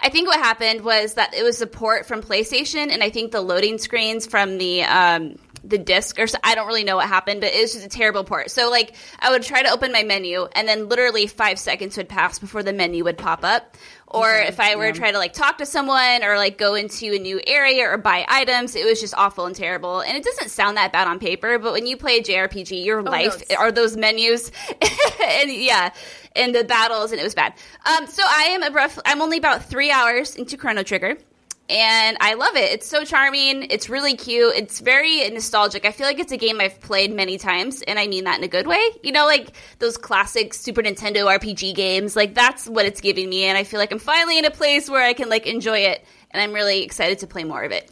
I 0.00 0.08
think 0.08 0.26
what 0.26 0.40
happened 0.40 0.80
was 0.80 1.14
that 1.14 1.32
it 1.34 1.44
was 1.44 1.56
support 1.58 2.06
from 2.06 2.22
PlayStation, 2.22 2.90
and 2.90 3.02
I 3.02 3.10
think 3.10 3.30
the 3.30 3.40
loading 3.40 3.78
screens 3.78 4.26
from 4.26 4.58
the 4.58 4.82
um, 4.82 5.38
the 5.64 5.78
disc 5.78 6.18
or 6.18 6.26
so, 6.26 6.38
I 6.42 6.54
don't 6.54 6.66
really 6.66 6.84
know 6.84 6.96
what 6.96 7.08
happened, 7.08 7.40
but 7.40 7.52
it 7.52 7.60
was 7.60 7.72
just 7.72 7.86
a 7.86 7.88
terrible 7.88 8.24
port. 8.24 8.50
So 8.50 8.70
like 8.70 8.94
I 9.18 9.30
would 9.30 9.42
try 9.42 9.62
to 9.62 9.70
open 9.70 9.92
my 9.92 10.02
menu 10.02 10.46
and 10.52 10.66
then 10.66 10.88
literally 10.88 11.26
five 11.26 11.58
seconds 11.58 11.96
would 11.96 12.08
pass 12.08 12.38
before 12.38 12.62
the 12.62 12.72
menu 12.72 13.04
would 13.04 13.18
pop 13.18 13.44
up. 13.44 13.76
Or 14.08 14.30
if 14.30 14.60
I 14.60 14.76
were 14.76 14.92
to 14.92 14.98
try 14.98 15.10
to 15.10 15.16
like 15.16 15.32
talk 15.32 15.58
to 15.58 15.66
someone 15.66 16.22
or 16.22 16.36
like 16.36 16.58
go 16.58 16.74
into 16.74 17.14
a 17.14 17.18
new 17.18 17.40
area 17.46 17.88
or 17.88 17.96
buy 17.96 18.26
items, 18.28 18.76
it 18.76 18.84
was 18.84 19.00
just 19.00 19.14
awful 19.16 19.46
and 19.46 19.56
terrible. 19.56 20.00
And 20.00 20.18
it 20.18 20.22
doesn't 20.22 20.50
sound 20.50 20.76
that 20.76 20.92
bad 20.92 21.08
on 21.08 21.18
paper, 21.18 21.58
but 21.58 21.72
when 21.72 21.86
you 21.86 21.96
play 21.96 22.18
a 22.18 22.22
JRPG, 22.22 22.84
your 22.84 23.02
life 23.02 23.40
it's- 23.40 23.58
are 23.58 23.72
those 23.72 23.96
menus, 23.96 24.52
and 25.24 25.50
yeah, 25.50 25.94
and 26.36 26.54
the 26.54 26.62
battles, 26.62 27.12
and 27.12 27.20
it 27.20 27.24
was 27.24 27.34
bad. 27.34 27.54
Um, 27.86 28.06
so 28.06 28.22
I 28.26 28.48
am 28.50 28.62
a 28.62 28.70
rough. 28.70 28.98
I'm 29.06 29.22
only 29.22 29.38
about 29.38 29.64
three 29.64 29.90
hours 29.90 30.36
into 30.36 30.58
Chrono 30.58 30.82
Trigger 30.82 31.16
and 31.72 32.18
I 32.20 32.34
love 32.34 32.54
it. 32.54 32.70
It's 32.70 32.86
so 32.86 33.04
charming. 33.04 33.64
It's 33.70 33.88
really 33.88 34.14
cute. 34.16 34.54
It's 34.54 34.78
very 34.80 35.28
nostalgic. 35.30 35.84
I 35.86 35.90
feel 35.92 36.06
like 36.06 36.18
it's 36.18 36.30
a 36.32 36.36
game 36.36 36.60
I've 36.60 36.80
played 36.80 37.12
many 37.12 37.38
times, 37.38 37.82
and 37.82 37.98
I 37.98 38.06
mean 38.06 38.24
that 38.24 38.36
in 38.38 38.44
a 38.44 38.48
good 38.48 38.66
way. 38.66 38.82
You 39.02 39.12
know, 39.12 39.24
like 39.26 39.48
those 39.78 39.96
classic 39.96 40.52
Super 40.54 40.82
Nintendo 40.82 41.26
RPG 41.26 41.74
games. 41.74 42.14
Like 42.14 42.34
that's 42.34 42.68
what 42.68 42.84
it's 42.84 43.00
giving 43.00 43.28
me, 43.30 43.44
and 43.44 43.56
I 43.56 43.64
feel 43.64 43.80
like 43.80 43.90
I'm 43.90 43.98
finally 43.98 44.38
in 44.38 44.44
a 44.44 44.50
place 44.50 44.88
where 44.90 45.02
I 45.02 45.14
can 45.14 45.28
like 45.30 45.46
enjoy 45.46 45.78
it, 45.78 46.04
and 46.30 46.42
I'm 46.42 46.52
really 46.52 46.82
excited 46.82 47.20
to 47.20 47.26
play 47.26 47.44
more 47.44 47.62
of 47.64 47.72
it. 47.72 47.90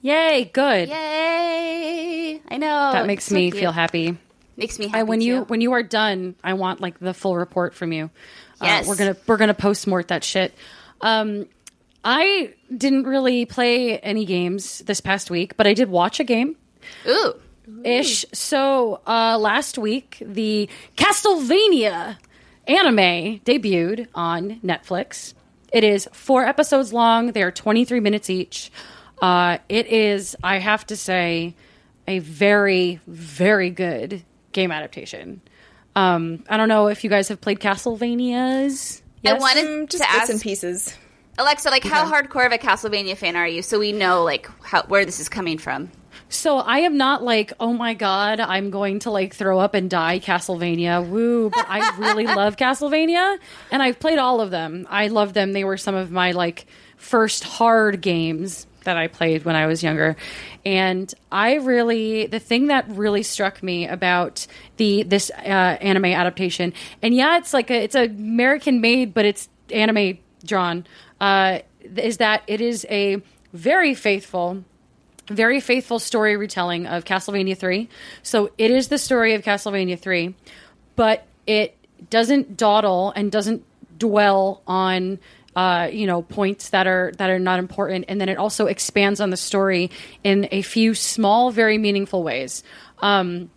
Yay, 0.00 0.50
good. 0.54 0.88
Yay! 0.88 2.40
I 2.48 2.56
know 2.56 2.92
That 2.92 3.06
makes 3.06 3.24
so 3.24 3.34
me 3.34 3.50
cute. 3.50 3.60
feel 3.60 3.72
happy. 3.72 4.16
Makes 4.56 4.78
me 4.78 4.86
happy 4.88 5.00
I, 5.00 5.02
when 5.04 5.20
you 5.20 5.42
when 5.42 5.60
you 5.60 5.72
are 5.72 5.82
done, 5.82 6.34
I 6.42 6.54
want 6.54 6.80
like 6.80 6.98
the 6.98 7.14
full 7.14 7.36
report 7.36 7.74
from 7.74 7.92
you. 7.92 8.10
Yes. 8.60 8.86
uh, 8.86 8.88
we're 8.88 8.96
gonna 8.96 9.16
we're 9.26 9.36
gonna 9.36 9.54
postmort 9.54 10.08
that 10.08 10.24
shit. 10.24 10.52
Um, 11.00 11.46
I 12.10 12.54
didn't 12.74 13.04
really 13.04 13.44
play 13.44 13.98
any 13.98 14.24
games 14.24 14.78
this 14.86 15.02
past 15.02 15.30
week, 15.30 15.58
but 15.58 15.66
I 15.66 15.74
did 15.74 15.90
watch 15.90 16.20
a 16.20 16.24
game 16.24 16.56
Ooh, 17.06 17.34
ish. 17.84 18.24
So 18.32 19.02
uh, 19.06 19.36
last 19.36 19.76
week, 19.76 20.16
the 20.22 20.70
Castlevania 20.96 22.16
anime 22.66 23.40
debuted 23.40 24.06
on 24.14 24.58
Netflix. 24.60 25.34
It 25.70 25.84
is 25.84 26.08
four 26.14 26.46
episodes 26.46 26.94
long. 26.94 27.32
They 27.32 27.42
are 27.42 27.52
23 27.52 28.00
minutes 28.00 28.30
each. 28.30 28.70
Uh, 29.20 29.58
it 29.68 29.88
is, 29.88 30.34
I 30.42 30.60
have 30.60 30.86
to 30.86 30.96
say, 30.96 31.54
a 32.06 32.20
very, 32.20 33.00
very 33.06 33.68
good 33.68 34.24
game 34.52 34.72
adaptation. 34.72 35.42
Um, 35.94 36.42
I 36.48 36.56
don't 36.56 36.70
know 36.70 36.88
if 36.88 37.04
you 37.04 37.10
guys 37.10 37.28
have 37.28 37.42
played 37.42 37.60
Castlevanias. 37.60 39.02
I 39.26 39.34
wanted 39.34 39.66
Mm, 39.66 39.90
just 39.90 40.02
to 40.02 40.08
bits 40.10 40.22
ask 40.22 40.30
and 40.30 40.40
pieces. 40.40 40.96
Alexa, 41.38 41.70
like, 41.70 41.84
how 41.84 42.10
hardcore 42.10 42.46
of 42.46 42.52
a 42.52 42.58
Castlevania 42.58 43.16
fan 43.16 43.36
are 43.36 43.46
you? 43.46 43.62
So 43.62 43.78
we 43.78 43.92
know 43.92 44.24
like 44.24 44.50
how 44.62 44.82
where 44.84 45.04
this 45.04 45.20
is 45.20 45.28
coming 45.28 45.56
from. 45.56 45.90
So 46.28 46.58
I 46.58 46.80
am 46.80 46.96
not 46.98 47.22
like, 47.22 47.52
oh 47.58 47.72
my 47.72 47.94
god, 47.94 48.40
I'm 48.40 48.70
going 48.70 48.98
to 49.00 49.10
like 49.10 49.34
throw 49.34 49.58
up 49.58 49.74
and 49.74 49.88
die 49.88 50.18
Castlevania. 50.18 51.06
Woo, 51.06 51.48
but 51.48 51.64
I 51.68 51.96
really 51.98 52.26
love 52.40 52.56
Castlevania 52.56 53.38
and 53.70 53.82
I've 53.82 53.98
played 53.98 54.18
all 54.18 54.40
of 54.40 54.50
them. 54.50 54.86
I 54.90 55.08
love 55.08 55.32
them. 55.32 55.52
They 55.52 55.64
were 55.64 55.78
some 55.78 55.94
of 55.94 56.10
my 56.10 56.32
like 56.32 56.66
first 56.96 57.44
hard 57.44 58.02
games 58.02 58.66
that 58.84 58.96
I 58.96 59.06
played 59.06 59.44
when 59.44 59.56
I 59.56 59.66
was 59.66 59.82
younger. 59.82 60.16
And 60.66 61.12
I 61.32 61.54
really 61.54 62.26
the 62.26 62.40
thing 62.40 62.66
that 62.66 62.88
really 62.88 63.22
struck 63.22 63.62
me 63.62 63.86
about 63.86 64.46
the 64.76 65.04
this 65.04 65.30
uh, 65.30 65.42
anime 65.42 66.06
adaptation 66.06 66.74
and 67.00 67.14
yeah, 67.14 67.38
it's 67.38 67.54
like 67.54 67.70
a, 67.70 67.84
it's 67.84 67.94
American 67.94 68.80
made 68.80 69.14
but 69.14 69.24
it's 69.24 69.48
anime 69.72 70.18
drawn 70.44 70.86
uh, 71.20 71.60
is 71.96 72.18
that 72.18 72.42
it 72.46 72.60
is 72.60 72.86
a 72.90 73.22
very 73.52 73.94
faithful 73.94 74.64
very 75.28 75.60
faithful 75.60 75.98
story 75.98 76.38
retelling 76.38 76.86
of 76.86 77.04
Castlevania 77.04 77.56
3. 77.56 77.88
So 78.22 78.50
it 78.56 78.70
is 78.70 78.88
the 78.88 78.96
story 78.96 79.34
of 79.34 79.42
Castlevania 79.42 79.98
3, 79.98 80.34
but 80.96 81.26
it 81.46 81.76
doesn't 82.10 82.56
dawdle 82.56 83.12
and 83.14 83.30
doesn't 83.30 83.62
dwell 83.98 84.62
on 84.66 85.18
uh, 85.56 85.88
you 85.92 86.06
know 86.06 86.22
points 86.22 86.70
that 86.70 86.86
are 86.86 87.12
that 87.18 87.30
are 87.30 87.38
not 87.40 87.58
important 87.58 88.04
and 88.06 88.20
then 88.20 88.28
it 88.28 88.38
also 88.38 88.66
expands 88.66 89.20
on 89.20 89.30
the 89.30 89.36
story 89.36 89.90
in 90.22 90.46
a 90.52 90.62
few 90.62 90.94
small 90.94 91.50
very 91.50 91.78
meaningful 91.78 92.22
ways. 92.22 92.62
Um, 93.00 93.50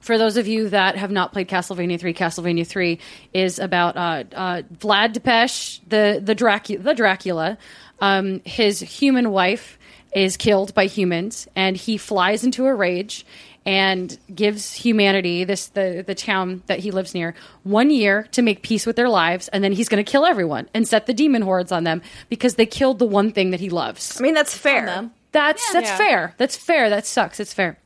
for 0.00 0.18
those 0.18 0.36
of 0.36 0.46
you 0.46 0.68
that 0.70 0.96
have 0.96 1.10
not 1.10 1.32
played 1.32 1.48
Castlevania 1.48 1.98
3, 2.00 2.14
Castlevania 2.14 2.66
3 2.66 2.98
is 3.32 3.58
about 3.58 3.96
uh, 3.96 4.24
uh, 4.34 4.62
Vlad 4.78 5.14
Tepes, 5.14 5.80
the 5.88 6.20
the 6.22 6.34
Dracula, 6.34 6.82
the 6.82 6.94
Dracula. 6.94 7.58
Um, 8.00 8.40
his 8.44 8.80
human 8.80 9.30
wife 9.30 9.78
is 10.14 10.36
killed 10.36 10.74
by 10.74 10.86
humans, 10.86 11.46
and 11.54 11.76
he 11.76 11.96
flies 11.98 12.42
into 12.44 12.66
a 12.66 12.74
rage 12.74 13.24
and 13.66 14.18
gives 14.34 14.72
humanity 14.72 15.44
this 15.44 15.66
the 15.68 16.02
the 16.06 16.14
town 16.14 16.62
that 16.66 16.78
he 16.78 16.90
lives 16.90 17.14
near 17.14 17.34
one 17.62 17.90
year 17.90 18.26
to 18.32 18.40
make 18.40 18.62
peace 18.62 18.86
with 18.86 18.96
their 18.96 19.08
lives, 19.10 19.48
and 19.48 19.62
then 19.62 19.72
he's 19.72 19.88
going 19.88 20.02
to 20.02 20.10
kill 20.10 20.24
everyone 20.24 20.66
and 20.72 20.88
set 20.88 21.04
the 21.06 21.12
demon 21.12 21.42
hordes 21.42 21.70
on 21.70 21.84
them 21.84 22.00
because 22.30 22.54
they 22.54 22.64
killed 22.66 22.98
the 22.98 23.06
one 23.06 23.30
thing 23.32 23.50
that 23.50 23.60
he 23.60 23.68
loves. 23.68 24.18
I 24.18 24.22
mean, 24.22 24.34
that's 24.34 24.56
fair. 24.56 24.86
them. 24.86 25.12
That's 25.32 25.72
that's 25.74 25.90
Yeah. 25.90 25.96
fair. 25.98 26.34
That's 26.38 26.56
fair. 26.56 26.88
That 26.90 27.06
sucks. 27.06 27.38
It's 27.38 27.52
fair. 27.52 27.78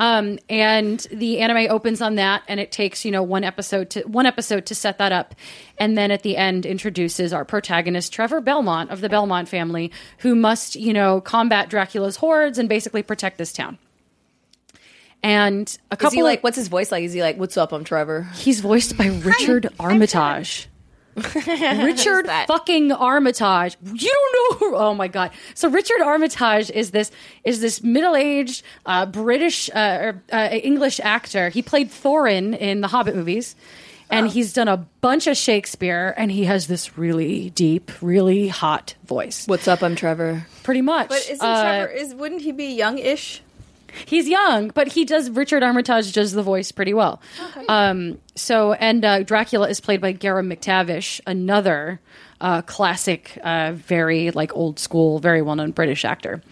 Um, 0.00 0.38
and 0.48 0.98
the 1.12 1.40
anime 1.40 1.70
opens 1.70 2.00
on 2.00 2.14
that, 2.14 2.42
and 2.48 2.58
it 2.58 2.72
takes 2.72 3.04
you 3.04 3.10
know 3.10 3.22
one 3.22 3.44
episode 3.44 3.90
to 3.90 4.00
one 4.04 4.24
episode 4.24 4.64
to 4.66 4.74
set 4.74 4.96
that 4.96 5.12
up, 5.12 5.34
and 5.76 5.96
then 5.96 6.10
at 6.10 6.22
the 6.22 6.38
end 6.38 6.64
introduces 6.64 7.34
our 7.34 7.44
protagonist 7.44 8.10
Trevor 8.10 8.40
Belmont 8.40 8.90
of 8.90 9.02
the 9.02 9.10
Belmont 9.10 9.46
family, 9.46 9.92
who 10.20 10.34
must 10.34 10.74
you 10.74 10.94
know 10.94 11.20
combat 11.20 11.68
Dracula's 11.68 12.16
hordes 12.16 12.58
and 12.58 12.66
basically 12.66 13.02
protect 13.02 13.36
this 13.36 13.52
town. 13.52 13.76
And 15.22 15.76
a 15.90 15.98
couple 15.98 16.08
Is 16.08 16.14
he 16.14 16.22
like, 16.22 16.38
of, 16.38 16.44
what's 16.44 16.56
his 16.56 16.68
voice 16.68 16.90
like? 16.90 17.04
Is 17.04 17.12
he 17.12 17.20
like, 17.20 17.36
what's 17.36 17.58
up? 17.58 17.72
I'm 17.72 17.84
Trevor. 17.84 18.22
He's 18.36 18.60
voiced 18.60 18.96
by 18.96 19.08
Richard 19.08 19.68
Armitage. 19.78 20.66
Richard 21.84 22.26
fucking 22.46 22.92
Armitage. 22.92 23.76
You 23.92 24.10
don't 24.10 24.32
know 24.34 24.56
who? 24.68 24.76
Oh 24.76 24.94
my 24.94 25.08
god! 25.08 25.30
So 25.54 25.68
Richard 25.68 26.00
Armitage 26.02 26.70
is 26.70 26.90
this 26.90 27.10
is 27.44 27.60
this 27.60 27.82
middle 27.82 28.16
aged 28.16 28.62
uh, 28.86 29.06
British 29.06 29.70
uh, 29.74 29.98
or, 30.02 30.22
uh, 30.32 30.48
English 30.52 31.00
actor. 31.02 31.48
He 31.48 31.62
played 31.62 31.90
Thorin 31.90 32.56
in 32.56 32.80
the 32.80 32.88
Hobbit 32.88 33.14
movies, 33.16 33.56
and 34.10 34.28
he's 34.28 34.52
done 34.52 34.68
a 34.68 34.78
bunch 35.00 35.26
of 35.26 35.36
Shakespeare. 35.36 36.14
And 36.16 36.30
he 36.30 36.44
has 36.44 36.66
this 36.66 36.96
really 36.98 37.50
deep, 37.50 37.90
really 38.02 38.48
hot 38.48 38.94
voice. 39.04 39.46
What's 39.46 39.68
up? 39.68 39.82
I'm 39.82 39.96
Trevor. 39.96 40.46
Pretty 40.62 40.82
much. 40.82 41.08
But 41.08 41.26
isn't 41.30 41.40
Uh, 41.46 41.62
Trevor? 41.62 41.92
Is 41.92 42.14
wouldn't 42.14 42.42
he 42.42 42.52
be 42.52 42.66
young-ish? 42.74 43.42
He's 44.06 44.28
young, 44.28 44.68
but 44.68 44.88
he 44.88 45.04
does. 45.04 45.30
Richard 45.30 45.62
Armitage 45.62 46.12
does 46.12 46.32
the 46.32 46.42
voice 46.42 46.72
pretty 46.72 46.94
well. 46.94 47.20
Um, 47.68 48.18
so, 48.34 48.72
and 48.72 49.04
uh, 49.04 49.22
Dracula 49.22 49.68
is 49.68 49.80
played 49.80 50.00
by 50.00 50.12
Graham 50.12 50.50
McTavish, 50.50 51.20
another 51.26 52.00
uh, 52.40 52.62
classic, 52.62 53.38
uh, 53.42 53.72
very 53.74 54.30
like 54.30 54.54
old 54.56 54.78
school, 54.78 55.18
very 55.18 55.42
well 55.42 55.56
known 55.56 55.72
British 55.72 56.04
actor. 56.04 56.42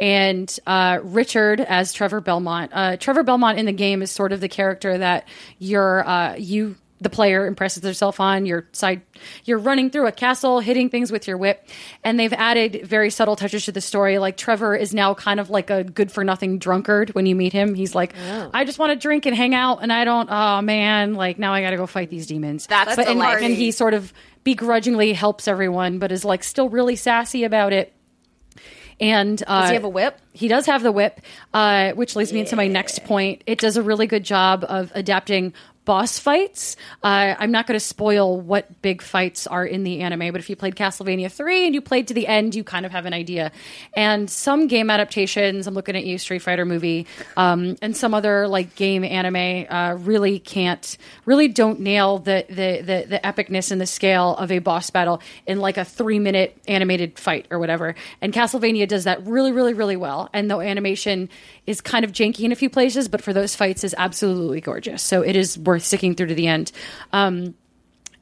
And 0.00 0.56
uh, 0.66 1.00
Richard 1.02 1.60
as 1.60 1.92
Trevor 1.92 2.20
Belmont. 2.20 2.70
Uh, 2.74 2.96
Trevor 2.96 3.22
Belmont 3.22 3.58
in 3.58 3.66
the 3.66 3.72
game 3.72 4.02
is 4.02 4.10
sort 4.10 4.32
of 4.32 4.40
the 4.40 4.48
character 4.48 4.98
that 4.98 5.28
you're 5.58 6.06
uh, 6.06 6.34
you 6.36 6.76
the 7.02 7.10
player 7.10 7.46
impresses 7.46 7.82
herself 7.82 8.20
on 8.20 8.46
your 8.46 8.66
side 8.72 9.02
you're 9.44 9.58
running 9.58 9.90
through 9.90 10.06
a 10.06 10.12
castle 10.12 10.60
hitting 10.60 10.88
things 10.88 11.12
with 11.12 11.26
your 11.26 11.36
whip. 11.36 11.66
And 12.04 12.18
they've 12.18 12.32
added 12.32 12.82
very 12.84 13.10
subtle 13.10 13.36
touches 13.36 13.64
to 13.66 13.72
the 13.72 13.80
story. 13.80 14.18
Like 14.18 14.36
trevor 14.36 14.74
is 14.74 14.94
now 14.94 15.14
kind 15.14 15.40
of 15.40 15.50
like 15.50 15.70
a 15.70 15.84
good 15.84 16.10
for 16.10 16.24
nothing 16.24 16.58
drunkard 16.58 17.10
when 17.14 17.26
you 17.26 17.34
meet 17.34 17.52
him. 17.52 17.74
He's 17.74 17.94
like 17.94 18.14
i 18.54 18.64
just 18.64 18.78
want 18.78 18.90
to 18.90 18.96
drink 18.96 19.26
and 19.26 19.36
hang 19.36 19.54
out 19.54 19.78
and 19.82 19.92
i 19.92 20.04
don't 20.04 20.28
oh 20.30 20.60
man 20.62 21.14
like 21.14 21.38
now 21.38 21.52
i 21.52 21.60
gotta 21.60 21.76
go 21.76 21.86
fight 21.86 22.10
these 22.10 22.26
demons. 22.26 22.66
That's 22.66 22.96
but 22.96 23.06
the 23.06 23.12
and, 23.12 23.22
and 23.22 23.54
he 23.54 23.70
sort 23.70 23.94
of 23.94 24.12
begrudgingly 24.44 25.12
helps 25.12 25.48
everyone 25.48 25.98
but 25.98 26.12
is 26.12 26.24
like 26.24 26.44
still 26.44 26.68
really 26.68 26.96
sassy 26.96 27.44
about 27.44 27.72
it. 27.72 27.92
And 29.00 29.42
uh, 29.46 29.62
Does 29.62 29.70
he 29.70 29.74
have 29.74 29.84
a 29.84 29.88
whip? 29.88 30.18
he 30.32 30.48
does 30.48 30.66
have 30.66 30.82
the 30.82 30.92
whip, 30.92 31.20
uh, 31.52 31.92
which 31.92 32.16
leads 32.16 32.32
me 32.32 32.40
into 32.40 32.56
my 32.56 32.66
next 32.66 33.04
point. 33.04 33.42
It 33.46 33.58
does 33.58 33.76
a 33.76 33.82
really 33.82 34.06
good 34.06 34.24
job 34.24 34.64
of 34.68 34.90
adapting 34.94 35.52
boss 35.84 36.18
fights. 36.18 36.76
Uh, 37.02 37.34
I'm 37.38 37.50
not 37.50 37.66
going 37.66 37.76
to 37.76 37.84
spoil 37.84 38.40
what 38.40 38.80
big 38.82 39.02
fights 39.02 39.46
are 39.46 39.64
in 39.64 39.82
the 39.82 40.00
anime, 40.00 40.32
but 40.32 40.40
if 40.40 40.48
you 40.48 40.56
played 40.56 40.76
Castlevania 40.76 41.30
3 41.30 41.66
and 41.66 41.74
you 41.74 41.80
played 41.80 42.08
to 42.08 42.14
the 42.14 42.26
end, 42.26 42.54
you 42.54 42.62
kind 42.62 42.86
of 42.86 42.92
have 42.92 43.04
an 43.04 43.12
idea. 43.12 43.50
And 43.94 44.30
some 44.30 44.68
game 44.68 44.90
adaptations, 44.90 45.66
I'm 45.66 45.74
looking 45.74 45.96
at 45.96 46.04
you, 46.04 46.18
Street 46.18 46.40
Fighter 46.40 46.64
movie, 46.64 47.06
um, 47.36 47.76
and 47.82 47.96
some 47.96 48.14
other 48.14 48.46
like 48.46 48.76
game 48.76 49.04
anime 49.04 49.66
uh, 49.68 49.94
really 49.94 50.38
can't, 50.38 50.96
really 51.26 51.48
don't 51.48 51.80
nail 51.80 52.18
the, 52.18 52.46
the, 52.48 52.82
the, 52.82 53.06
the 53.08 53.20
epicness 53.24 53.72
and 53.72 53.80
the 53.80 53.86
scale 53.86 54.36
of 54.36 54.52
a 54.52 54.60
boss 54.60 54.90
battle 54.90 55.20
in 55.46 55.58
like 55.58 55.78
a 55.78 55.84
three 55.84 56.20
minute 56.20 56.56
animated 56.68 57.18
fight 57.18 57.46
or 57.50 57.58
whatever. 57.58 57.94
And 58.20 58.32
Castlevania 58.32 58.86
does 58.86 59.04
that 59.04 59.26
really, 59.26 59.50
really, 59.50 59.74
really 59.74 59.96
well. 59.96 60.30
And 60.32 60.48
the 60.48 60.58
animation 60.58 61.28
is 61.66 61.80
kind 61.80 62.04
of 62.04 62.12
janky 62.12 62.40
in 62.40 62.52
a 62.52 62.56
few 62.56 62.70
places, 62.70 63.08
but 63.08 63.22
for 63.22 63.32
those 63.32 63.56
fights 63.56 63.82
is 63.82 63.94
absolutely 63.98 64.60
gorgeous. 64.60 65.02
So 65.02 65.22
it 65.22 65.34
is 65.34 65.58
worth 65.58 65.71
sticking 65.78 66.14
through 66.14 66.28
to 66.28 66.34
the 66.34 66.46
end. 66.46 66.72
Um, 67.12 67.54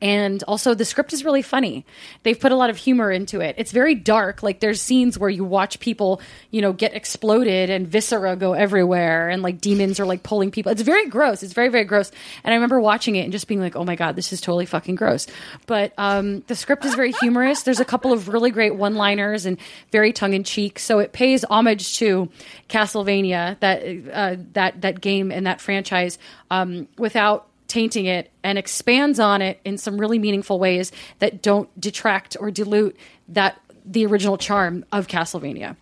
and 0.01 0.43
also 0.44 0.74
the 0.74 0.85
script 0.85 1.12
is 1.12 1.24
really 1.24 1.43
funny. 1.43 1.85
They've 2.22 2.39
put 2.39 2.52
a 2.52 2.56
lot 2.56 2.70
of 2.70 2.77
humor 2.77 3.10
into 3.10 3.40
it. 3.40 3.55
It's 3.59 3.72
very 3.72 3.94
dark. 3.94 4.43
Like 4.43 4.60
there's 4.60 4.81
scenes 4.81 5.18
where 5.18 5.28
you 5.31 5.44
watch 5.44 5.78
people, 5.81 6.20
you 6.51 6.62
know, 6.62 6.72
get 6.72 6.94
exploded 6.94 7.68
and 7.70 7.86
viscera 7.86 8.36
go 8.36 8.55
everywhere 8.55 9.28
and 9.28 9.43
like 9.43 9.60
demons 9.60 10.01
are 10.01 10.06
like 10.06 10.22
pulling 10.22 10.51
people. 10.51 10.72
It's 10.72 10.82
very 10.82 11.09
gross. 11.09 11.43
It's 11.43 11.52
very 11.52 11.68
very 11.68 11.85
gross. 11.85 12.10
And 12.44 12.52
I 12.52 12.56
remember 12.56 12.81
watching 12.81 13.16
it 13.16 13.24
and 13.24 13.32
just 13.32 13.47
being 13.47 13.60
like, 13.60 13.77
"Oh 13.77 13.85
my 13.85 13.97
god, 13.97 14.16
this 14.16 14.32
is 14.32 14.40
totally 14.40 14.66
fucking 14.66 14.94
gross." 14.94 15.27
But 15.66 15.93
um 15.98 16.40
the 16.47 16.56
script 16.56 16.85
is 16.85 16.94
very 16.94 17.12
humorous. 17.12 17.62
There's 17.62 17.81
a 17.81 17.85
couple 17.85 18.12
of 18.12 18.28
really 18.28 18.51
great 18.51 18.74
one-liners 18.74 19.44
and 19.44 19.59
very 19.93 20.12
tongue 20.12 20.32
in 20.32 20.44
cheek. 20.44 20.78
So 20.78 20.98
it 20.98 21.12
pays 21.12 21.44
homage 21.44 21.98
to 21.98 22.28
Castlevania, 22.68 23.59
that 23.60 23.82
uh, 24.12 24.43
that 24.55 24.81
that 24.81 25.01
game 25.01 25.31
and 25.31 25.47
that 25.47 25.60
franchise 25.60 26.18
um 26.51 26.89
without 26.97 27.49
tainting 27.71 28.05
it 28.07 28.31
and 28.43 28.59
expands 28.59 29.21
on 29.21 29.41
it 29.41 29.61
in 29.65 29.79
some 29.79 29.97
really 29.97 30.19
meaningful 30.19 30.59
ways 30.59 30.91
that 31.21 31.41
don't 31.41 31.69
detract 31.81 32.37
or 32.41 32.51
dilute 32.51 32.97
that 33.29 33.59
the 33.87 34.05
original 34.07 34.37
charm 34.37 34.85
of 34.93 35.07
Castlevania. 35.07 35.77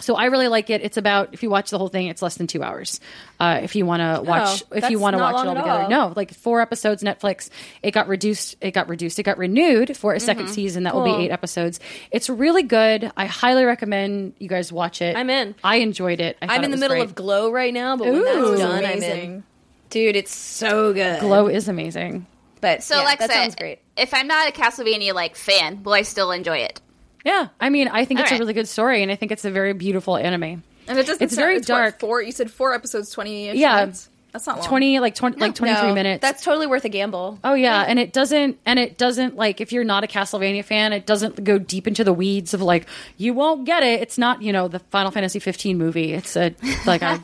So 0.00 0.14
I 0.14 0.26
really 0.26 0.46
like 0.46 0.70
it. 0.70 0.80
It's 0.82 0.96
about 0.96 1.34
if 1.34 1.42
you 1.42 1.50
watch 1.50 1.70
the 1.70 1.78
whole 1.78 1.88
thing, 1.88 2.06
it's 2.06 2.22
less 2.22 2.36
than 2.36 2.46
two 2.46 2.62
hours. 2.62 3.00
Uh, 3.40 3.58
if 3.64 3.74
you 3.74 3.84
want 3.84 4.00
to 4.00 4.22
watch, 4.22 4.62
if 4.70 4.90
you 4.90 5.00
want 5.00 5.14
to 5.16 5.18
watch 5.20 5.44
it 5.44 5.48
all 5.48 5.56
together, 5.56 5.82
all. 5.82 5.88
no, 5.90 6.12
like 6.14 6.32
four 6.32 6.60
episodes. 6.60 7.02
Netflix. 7.02 7.50
It 7.82 7.90
got 7.90 8.06
reduced. 8.06 8.54
It 8.60 8.70
got 8.70 8.88
reduced. 8.88 9.18
It 9.18 9.24
got 9.24 9.38
renewed 9.38 9.96
for 9.96 10.14
a 10.14 10.18
2nd 10.18 10.48
season. 10.50 10.84
That 10.84 10.94
will 10.94 11.02
Mm-hmm. 11.02 11.18
Be 11.18 11.24
eight 11.24 11.30
episodes. 11.32 11.80
It's 12.12 12.30
really 12.30 12.62
good. 12.62 13.10
I 13.16 13.26
highly 13.26 13.64
recommend 13.64 14.34
you 14.38 14.48
guys 14.48 14.72
watch 14.72 15.02
it. 15.02 15.16
I'm 15.16 15.30
in. 15.30 15.56
I 15.64 15.76
enjoyed 15.78 16.20
it. 16.20 16.36
I 16.40 16.54
I'm 16.54 16.62
it 16.62 16.66
in 16.66 16.70
the 16.70 16.76
middle 16.76 16.96
great. 16.96 17.04
of 17.06 17.16
Glow 17.16 17.50
right 17.50 17.74
now, 17.74 17.96
but 17.96 18.06
when 18.06 18.22
that's 18.24 18.60
done, 18.60 18.84
I'm 18.84 19.02
in. 19.02 19.42
Amazing. 19.90 20.06
Dude, 20.06 20.16
it's 20.16 20.34
so 20.34 20.92
good. 20.92 21.20
Glow 21.20 21.48
is 21.48 21.68
amazing. 21.68 22.26
But 22.60 22.82
So, 22.82 22.96
yeah, 22.96 23.02
Alexa, 23.04 23.28
that 23.28 23.34
sounds 23.34 23.54
great. 23.54 23.78
if 23.96 24.12
I'm 24.12 24.26
not 24.26 24.48
a 24.48 24.52
Castlevania 24.52 25.14
like 25.14 25.36
fan, 25.36 25.82
will 25.84 25.92
I 25.92 26.02
still 26.02 26.32
enjoy 26.32 26.58
it? 26.58 26.80
Yeah, 27.24 27.48
I 27.60 27.68
mean, 27.68 27.88
I 27.88 28.04
think 28.04 28.18
All 28.20 28.24
it's 28.24 28.32
a 28.32 28.38
really 28.38 28.52
good 28.54 28.68
story, 28.68 29.02
and 29.02 29.10
I 29.12 29.16
think 29.16 29.32
it's 29.32 29.44
a 29.44 29.50
very 29.50 29.72
beautiful 29.74 30.16
anime. 30.16 30.62
And 30.86 30.98
it 30.98 31.06
doesn't. 31.06 31.22
It's 31.22 31.34
sound- 31.34 31.42
very 31.44 31.56
what, 31.58 31.66
dark. 31.66 32.00
four. 32.00 32.22
You 32.22 32.32
said 32.32 32.50
four 32.50 32.74
episodes, 32.74 33.10
twenty. 33.10 33.52
Yeah. 33.52 33.80
minutes? 33.80 34.08
That's 34.32 34.46
not 34.46 34.58
long. 34.58 34.66
Twenty, 34.68 35.00
like 35.00 35.14
twenty, 35.14 35.38
like 35.38 35.54
twenty 35.54 35.74
three 35.74 35.88
No, 35.88 35.94
minutes. 35.94 36.20
That's 36.20 36.42
totally 36.44 36.66
worth 36.66 36.84
a 36.84 36.88
gamble. 36.88 37.38
Oh 37.42 37.54
yeah, 37.54 37.84
and 37.86 37.98
it 37.98 38.12
doesn't 38.12 38.58
and 38.66 38.78
it 38.78 38.98
doesn't 38.98 39.36
like 39.36 39.60
if 39.60 39.72
you're 39.72 39.84
not 39.84 40.04
a 40.04 40.06
Castlevania 40.06 40.64
fan, 40.64 40.92
it 40.92 41.06
doesn't 41.06 41.42
go 41.44 41.58
deep 41.58 41.86
into 41.86 42.04
the 42.04 42.12
weeds 42.12 42.52
of 42.54 42.60
like 42.60 42.86
you 43.16 43.32
won't 43.32 43.64
get 43.64 43.82
it. 43.82 44.02
It's 44.02 44.18
not, 44.18 44.42
you 44.42 44.52
know, 44.52 44.68
the 44.68 44.80
Final 44.80 45.10
Fantasy 45.10 45.38
15 45.38 45.78
movie. 45.78 46.12
It's 46.12 46.36
a 46.36 46.54
like 46.86 47.02
a 47.02 47.20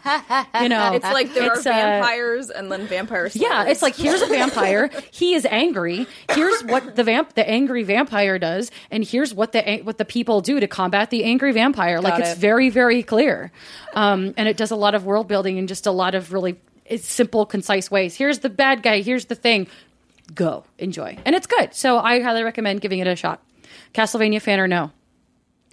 you 0.63 0.69
know, 0.69 0.93
It's 0.95 1.05
like 1.05 1.35
there 1.35 1.53
it's, 1.53 1.67
are 1.67 1.71
uh, 1.71 1.75
vampires 1.75 2.51
and 2.51 2.73
then 2.73 2.87
vampires. 2.87 3.37
yeah, 3.37 3.65
it's 3.67 3.83
like 3.83 3.97
here's 3.97 4.23
a 4.23 4.27
vampire. 4.27 4.91
He 5.11 5.35
is 5.35 5.47
angry. 5.47 6.07
Here's 6.33 6.63
what 6.65 6.97
the 6.97 7.05
vamp 7.05 7.35
the 7.35 7.49
angry 7.49 7.83
vampire 7.83 8.39
does, 8.39 8.71
and 8.91 9.05
here's 9.05 9.33
what 9.35 9.53
the 9.53 9.81
what 9.85 9.99
the 9.99 10.05
people 10.05 10.41
do 10.41 10.59
to 10.59 10.67
combat 10.67 11.11
the 11.11 11.25
angry 11.25 11.53
vampire. 11.53 12.01
like 12.01 12.15
Got 12.15 12.21
it's 12.21 12.39
very 12.39 12.69
very 12.71 13.03
clear, 13.03 13.53
um, 13.95 14.35
and 14.37 14.49
it 14.49 14.57
does 14.57 14.71
a 14.71 14.77
lot 14.77 14.95
of 14.95 15.05
world 15.05 15.29
building 15.29 15.59
and 15.59 15.69
just 15.69 15.87
a 15.87 15.93
lot 15.93 16.15
of 16.15 16.33
really 16.33 16.57
it's 16.85 17.07
simple, 17.07 17.47
concise 17.47 17.91
ways. 17.91 18.15
Here's 18.15 18.41
the 18.41 18.51
bad 18.51 18.83
guy. 18.83 19.01
Here's 19.01 19.27
the 19.27 19.35
thing. 19.35 19.67
Go 20.35 20.65
enjoy, 20.79 21.19
and 21.25 21.35
it's 21.35 21.47
good. 21.47 21.75
So 21.75 21.99
I 21.99 22.21
highly 22.21 22.43
recommend 22.43 22.81
giving 22.81 22.99
it 22.99 23.07
a 23.07 23.17
shot. 23.17 23.43
Castlevania 23.93 24.41
fan 24.41 24.59
or 24.59 24.67
no? 24.67 24.91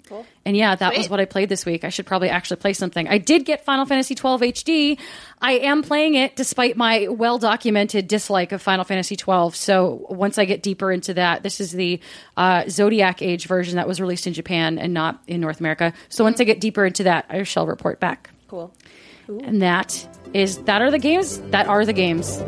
Cool. 0.08 0.26
And 0.44 0.56
yeah, 0.56 0.74
that 0.74 0.96
was 0.96 1.08
what 1.08 1.20
I 1.20 1.24
played 1.24 1.48
this 1.48 1.64
week. 1.64 1.84
I 1.84 1.88
should 1.88 2.06
probably 2.06 2.28
actually 2.28 2.58
play 2.58 2.72
something. 2.72 3.08
I 3.08 3.18
did 3.18 3.44
get 3.44 3.64
Final 3.64 3.86
Fantasy 3.86 4.14
12 4.14 4.40
HD. 4.40 4.98
I 5.40 5.52
am 5.52 5.82
playing 5.82 6.16
it 6.16 6.36
despite 6.36 6.76
my 6.76 7.08
well 7.08 7.38
documented 7.38 8.08
dislike 8.08 8.52
of 8.52 8.60
Final 8.60 8.84
Fantasy 8.84 9.16
12. 9.16 9.56
So 9.56 10.06
once 10.10 10.38
I 10.38 10.44
get 10.44 10.62
deeper 10.62 10.92
into 10.92 11.14
that, 11.14 11.42
this 11.42 11.60
is 11.60 11.72
the 11.72 12.00
uh, 12.36 12.64
Zodiac 12.68 13.22
Age 13.22 13.46
version 13.46 13.76
that 13.76 13.88
was 13.88 14.00
released 14.00 14.26
in 14.26 14.34
Japan 14.34 14.78
and 14.78 14.92
not 14.92 15.22
in 15.26 15.40
North 15.40 15.60
America. 15.60 15.94
So 16.08 16.24
once 16.24 16.40
I 16.40 16.44
get 16.44 16.60
deeper 16.60 16.84
into 16.84 17.04
that, 17.04 17.24
I 17.30 17.42
shall 17.44 17.66
report 17.66 18.00
back. 18.00 18.30
Cool. 18.48 18.74
And 19.28 19.62
that 19.62 20.08
is 20.34 20.58
that 20.64 20.82
are 20.82 20.90
the 20.90 20.98
games. 20.98 21.38
That 21.50 21.66
are 21.66 21.84
the 21.84 21.92
games. 21.92 22.38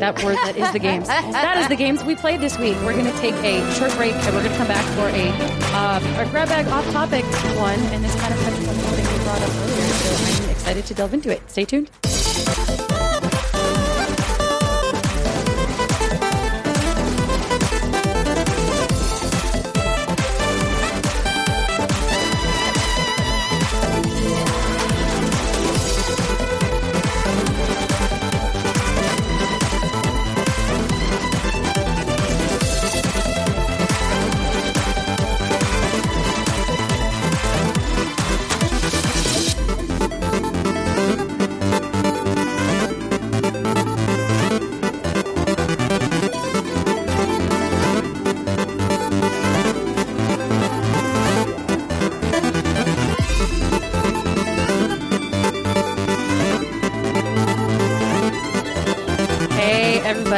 That 0.00 0.22
word 0.24 0.36
that 0.36 0.56
is 0.56 0.70
the 0.72 0.78
games. 0.78 1.08
That 1.42 1.58
is 1.58 1.68
the 1.68 1.76
games 1.76 2.02
we 2.04 2.14
played 2.14 2.40
this 2.40 2.58
week. 2.58 2.76
We're 2.82 2.92
going 2.92 3.10
to 3.10 3.18
take 3.18 3.34
a 3.36 3.72
short 3.74 3.92
break 3.96 4.14
and 4.14 4.34
we're 4.34 4.42
going 4.42 4.52
to 4.52 4.58
come 4.58 4.68
back 4.68 4.84
for 4.96 5.08
a 5.08 5.28
uh, 5.74 6.22
a 6.26 6.30
grab 6.30 6.48
bag 6.48 6.66
off 6.68 6.84
topic 6.92 7.24
one. 7.56 7.78
And 7.92 8.04
this 8.04 8.14
kind 8.20 8.32
of 8.34 8.40
touches 8.40 8.68
on 8.68 8.74
something 8.74 9.18
we 9.18 9.24
brought 9.24 9.42
up 9.42 9.50
earlier. 9.50 9.88
So 9.88 10.44
I'm 10.44 10.50
excited 10.50 10.86
to 10.86 10.94
delve 10.94 11.14
into 11.14 11.30
it. 11.30 11.50
Stay 11.50 11.64
tuned. 11.64 11.90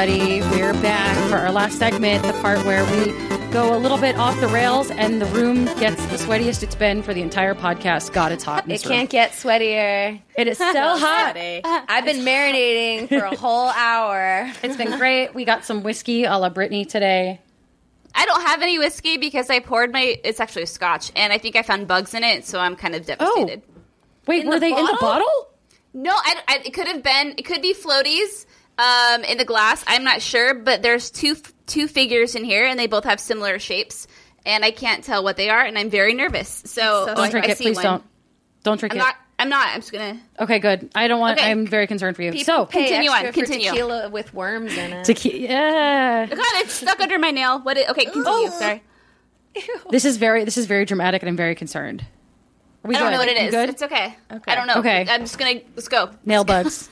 Everybody, 0.04 0.40
we're 0.54 0.74
back 0.82 1.30
for 1.30 1.36
our 1.36 1.50
last 1.50 1.78
segment, 1.78 2.26
the 2.26 2.34
part 2.42 2.58
where 2.66 2.84
we 2.92 3.10
go 3.50 3.74
a 3.74 3.78
little 3.78 3.96
bit 3.96 4.16
off 4.16 4.38
the 4.38 4.48
rails 4.48 4.90
and 4.90 5.18
the 5.18 5.24
room 5.24 5.64
gets 5.78 6.04
the 6.08 6.18
sweatiest 6.18 6.62
it's 6.62 6.74
been 6.74 7.02
for 7.02 7.14
the 7.14 7.22
entire 7.22 7.54
podcast. 7.54 8.12
God, 8.12 8.30
it's 8.30 8.44
hot 8.44 8.66
It 8.66 8.68
this 8.68 8.84
room. 8.84 8.96
can't 8.96 9.08
get 9.08 9.30
sweatier. 9.30 10.20
It 10.36 10.46
is 10.46 10.58
so 10.58 10.66
hot. 10.74 11.36
I've 11.38 12.04
been 12.04 12.18
marinating 12.18 13.08
for 13.08 13.24
a 13.24 13.34
whole 13.34 13.68
hour. 13.70 14.52
It's 14.62 14.76
been 14.76 14.98
great. 14.98 15.34
We 15.34 15.46
got 15.46 15.64
some 15.64 15.82
whiskey 15.82 16.24
a 16.24 16.36
la 16.36 16.50
Brittney 16.50 16.86
today. 16.86 17.40
I 18.14 18.26
don't 18.26 18.42
have 18.42 18.60
any 18.60 18.78
whiskey 18.78 19.16
because 19.16 19.48
I 19.48 19.60
poured 19.60 19.90
my. 19.90 20.20
It's 20.22 20.38
actually 20.38 20.64
a 20.64 20.66
scotch, 20.66 21.12
and 21.16 21.32
I 21.32 21.38
think 21.38 21.56
I 21.56 21.62
found 21.62 21.88
bugs 21.88 22.12
in 22.12 22.24
it, 22.24 22.44
so 22.44 22.60
I'm 22.60 22.76
kind 22.76 22.94
of 22.94 23.04
oh. 23.08 23.36
devastated. 23.36 23.62
Oh. 23.66 23.80
Wait, 24.26 24.42
In 24.42 24.48
were 24.48 24.56
the 24.56 24.60
they 24.60 24.70
in 24.70 24.84
the 24.84 24.98
bottle? 25.00 25.24
bottle? 25.24 25.48
No, 25.94 26.12
I, 26.12 26.42
I- 26.46 26.62
it 26.66 26.74
could 26.74 26.88
have 26.88 27.02
been. 27.02 27.36
It 27.38 27.46
could 27.46 27.62
be 27.62 27.72
floaties 27.72 28.44
um, 28.78 29.24
in 29.24 29.38
the 29.38 29.44
glass. 29.44 29.84
I'm 29.86 30.04
not 30.04 30.22
sure, 30.22 30.54
but 30.54 30.82
there's 30.82 31.10
two 31.10 31.36
two 31.66 31.88
figures 31.88 32.34
in 32.34 32.44
here, 32.44 32.66
and 32.66 32.78
they 32.78 32.86
both 32.86 33.04
have 33.04 33.20
similar 33.20 33.58
shapes, 33.58 34.06
and 34.44 34.64
I 34.64 34.70
can't 34.70 35.02
tell 35.04 35.22
what 35.24 35.36
they 35.36 35.48
are, 35.50 35.62
and 35.62 35.78
I'm 35.78 35.90
very 35.90 36.14
nervous. 36.14 36.62
So, 36.66 37.06
Don't 37.06 37.16
Don't 37.16 37.24
I- 37.26 37.30
drink 37.30 37.46
I 37.46 37.52
it, 37.52 37.58
see 37.58 37.64
please 37.64 37.76
one. 37.76 37.84
don't. 37.84 38.04
Don't 38.62 38.80
drink 38.80 38.94
I'm 38.94 39.00
it. 39.00 39.04
not. 39.04 39.16
I'm 39.38 39.48
not. 39.48 39.68
I'm 39.68 39.80
just 39.80 39.92
gonna. 39.92 40.20
okay, 40.40 40.58
good. 40.60 40.90
I 40.94 41.08
don't 41.08 41.20
want. 41.20 41.38
Okay. 41.38 41.50
I'm 41.50 41.66
very 41.66 41.86
concerned 41.86 42.16
for 42.16 42.22
you. 42.22 42.32
People 42.32 42.44
so, 42.44 42.66
pay 42.66 42.86
continue 42.86 43.10
on, 43.10 43.26
for 43.26 43.32
continue. 43.32 43.70
tequila 43.70 44.08
with 44.08 44.32
worms 44.32 44.76
in 44.76 44.92
it. 44.92 45.06
tequi- 45.06 45.40
yeah. 45.40 46.26
God, 46.26 46.38
it's 46.38 46.74
stuck 46.74 47.00
under 47.00 47.18
my 47.18 47.30
nail. 47.32 47.60
What? 47.60 47.76
It, 47.76 47.90
okay, 47.90 48.04
continue. 48.04 48.24
Oh. 48.26 48.50
Sorry. 48.50 48.82
This 49.90 50.04
is 50.04 50.16
very. 50.16 50.44
This 50.44 50.56
is 50.56 50.66
very 50.66 50.84
dramatic, 50.84 51.22
and 51.22 51.28
I'm 51.28 51.36
very 51.36 51.54
concerned. 51.54 52.04
Are 52.84 52.88
we 52.88 52.96
I 52.96 52.98
don't 52.98 53.08
good? 53.08 53.12
know 53.12 53.18
what 53.18 53.28
it 53.28 53.36
is. 53.36 53.44
You. 53.46 53.50
Good. 53.50 53.68
It's 53.70 53.82
okay. 53.82 54.16
Okay. 54.32 54.52
I 54.52 54.54
don't 54.56 54.66
know. 54.66 54.76
Okay. 54.76 55.06
I'm 55.08 55.20
just 55.20 55.38
gonna 55.38 55.60
let's 55.76 55.88
go. 55.88 56.10
nail 56.24 56.44
bugs. 56.44 56.88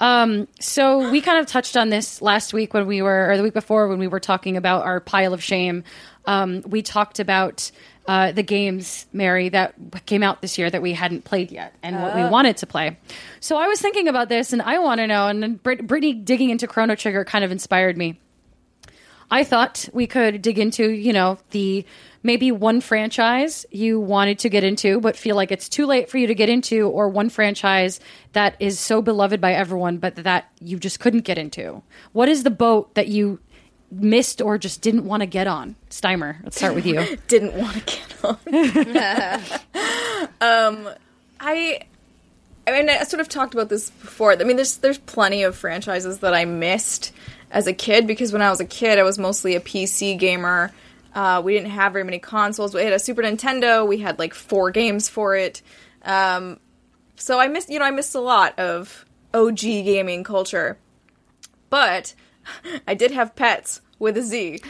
Um, 0.00 0.46
so 0.60 1.10
we 1.10 1.20
kind 1.20 1.38
of 1.38 1.46
touched 1.46 1.76
on 1.76 1.88
this 1.88 2.20
last 2.20 2.52
week 2.52 2.74
when 2.74 2.86
we 2.86 3.02
were, 3.02 3.30
or 3.30 3.36
the 3.36 3.42
week 3.42 3.54
before 3.54 3.88
when 3.88 3.98
we 3.98 4.06
were 4.06 4.20
talking 4.20 4.56
about 4.56 4.84
our 4.84 5.00
pile 5.00 5.32
of 5.32 5.42
shame. 5.42 5.84
Um, 6.26 6.62
we 6.66 6.82
talked 6.82 7.18
about 7.18 7.70
uh, 8.06 8.32
the 8.32 8.42
games, 8.42 9.06
Mary, 9.12 9.48
that 9.48 9.74
came 10.06 10.22
out 10.22 10.40
this 10.42 10.58
year 10.58 10.70
that 10.70 10.82
we 10.82 10.92
hadn't 10.92 11.24
played 11.24 11.50
yet, 11.50 11.74
and 11.82 12.00
what 12.00 12.14
we 12.14 12.22
wanted 12.24 12.56
to 12.58 12.66
play. 12.66 12.98
So 13.40 13.56
I 13.56 13.66
was 13.66 13.80
thinking 13.80 14.06
about 14.08 14.28
this, 14.28 14.52
and 14.52 14.62
I 14.62 14.78
want 14.78 14.98
to 14.98 15.06
know. 15.06 15.28
And 15.28 15.42
then 15.42 15.54
Brit- 15.54 15.86
Brittney 15.86 16.24
digging 16.24 16.50
into 16.50 16.66
Chrono 16.66 16.94
Trigger 16.94 17.24
kind 17.24 17.44
of 17.44 17.50
inspired 17.50 17.96
me. 17.96 18.20
I 19.30 19.44
thought 19.44 19.88
we 19.92 20.06
could 20.06 20.42
dig 20.42 20.58
into, 20.58 20.90
you 20.90 21.12
know, 21.12 21.38
the 21.50 21.84
maybe 22.22 22.50
one 22.50 22.80
franchise 22.80 23.64
you 23.70 24.00
wanted 24.00 24.38
to 24.40 24.48
get 24.48 24.64
into, 24.64 25.00
but 25.00 25.16
feel 25.16 25.36
like 25.36 25.52
it's 25.52 25.68
too 25.68 25.86
late 25.86 26.10
for 26.10 26.18
you 26.18 26.26
to 26.26 26.34
get 26.34 26.48
into, 26.48 26.88
or 26.88 27.08
one 27.08 27.28
franchise 27.28 28.00
that 28.32 28.56
is 28.60 28.78
so 28.78 29.00
beloved 29.00 29.40
by 29.40 29.52
everyone, 29.52 29.98
but 29.98 30.16
that 30.16 30.50
you 30.60 30.78
just 30.78 31.00
couldn't 31.00 31.22
get 31.22 31.38
into. 31.38 31.82
What 32.12 32.28
is 32.28 32.42
the 32.42 32.50
boat 32.50 32.94
that 32.94 33.08
you 33.08 33.38
missed 33.90 34.42
or 34.42 34.58
just 34.58 34.80
didn't 34.80 35.04
want 35.04 35.20
to 35.20 35.26
get 35.26 35.46
on? 35.46 35.76
Steimer, 35.90 36.42
let's 36.42 36.56
start 36.56 36.74
with 36.74 36.86
you. 36.86 37.16
Didn't 37.28 37.54
want 37.54 37.74
to 37.74 37.82
get 37.84 38.24
on. 38.24 38.36
um, 40.86 40.88
I. 41.40 41.80
I 42.68 42.72
mean, 42.72 42.90
I 42.90 43.04
sort 43.04 43.20
of 43.20 43.28
talked 43.28 43.54
about 43.54 43.68
this 43.68 43.90
before. 43.90 44.32
I 44.32 44.42
mean, 44.42 44.56
there's 44.56 44.78
there's 44.78 44.98
plenty 44.98 45.44
of 45.44 45.54
franchises 45.54 46.18
that 46.18 46.34
I 46.34 46.44
missed, 46.44 47.12
as 47.56 47.66
a 47.66 47.72
kid 47.72 48.06
because 48.06 48.34
when 48.34 48.42
I 48.42 48.50
was 48.50 48.60
a 48.60 48.66
kid, 48.66 48.98
I 48.98 49.02
was 49.02 49.18
mostly 49.18 49.54
a 49.54 49.60
PC 49.60 50.18
gamer. 50.18 50.72
Uh, 51.14 51.40
we 51.42 51.54
didn't 51.54 51.70
have 51.70 51.94
very 51.94 52.04
many 52.04 52.18
consoles. 52.18 52.74
We 52.74 52.82
had 52.82 52.92
a 52.92 52.98
Super 52.98 53.22
Nintendo. 53.22 53.88
We 53.88 53.96
had 53.96 54.18
like 54.18 54.34
four 54.34 54.70
games 54.70 55.08
for 55.08 55.34
it. 55.34 55.62
Um, 56.02 56.60
so 57.14 57.40
I 57.40 57.48
missed, 57.48 57.70
you 57.70 57.78
know, 57.78 57.86
I 57.86 57.92
missed 57.92 58.14
a 58.14 58.20
lot 58.20 58.58
of 58.58 59.06
OG 59.32 59.60
gaming 59.60 60.22
culture. 60.22 60.76
But 61.70 62.14
I 62.86 62.92
did 62.92 63.10
have 63.12 63.34
pets 63.34 63.80
with 63.98 64.18
a 64.18 64.22
Z. 64.22 64.60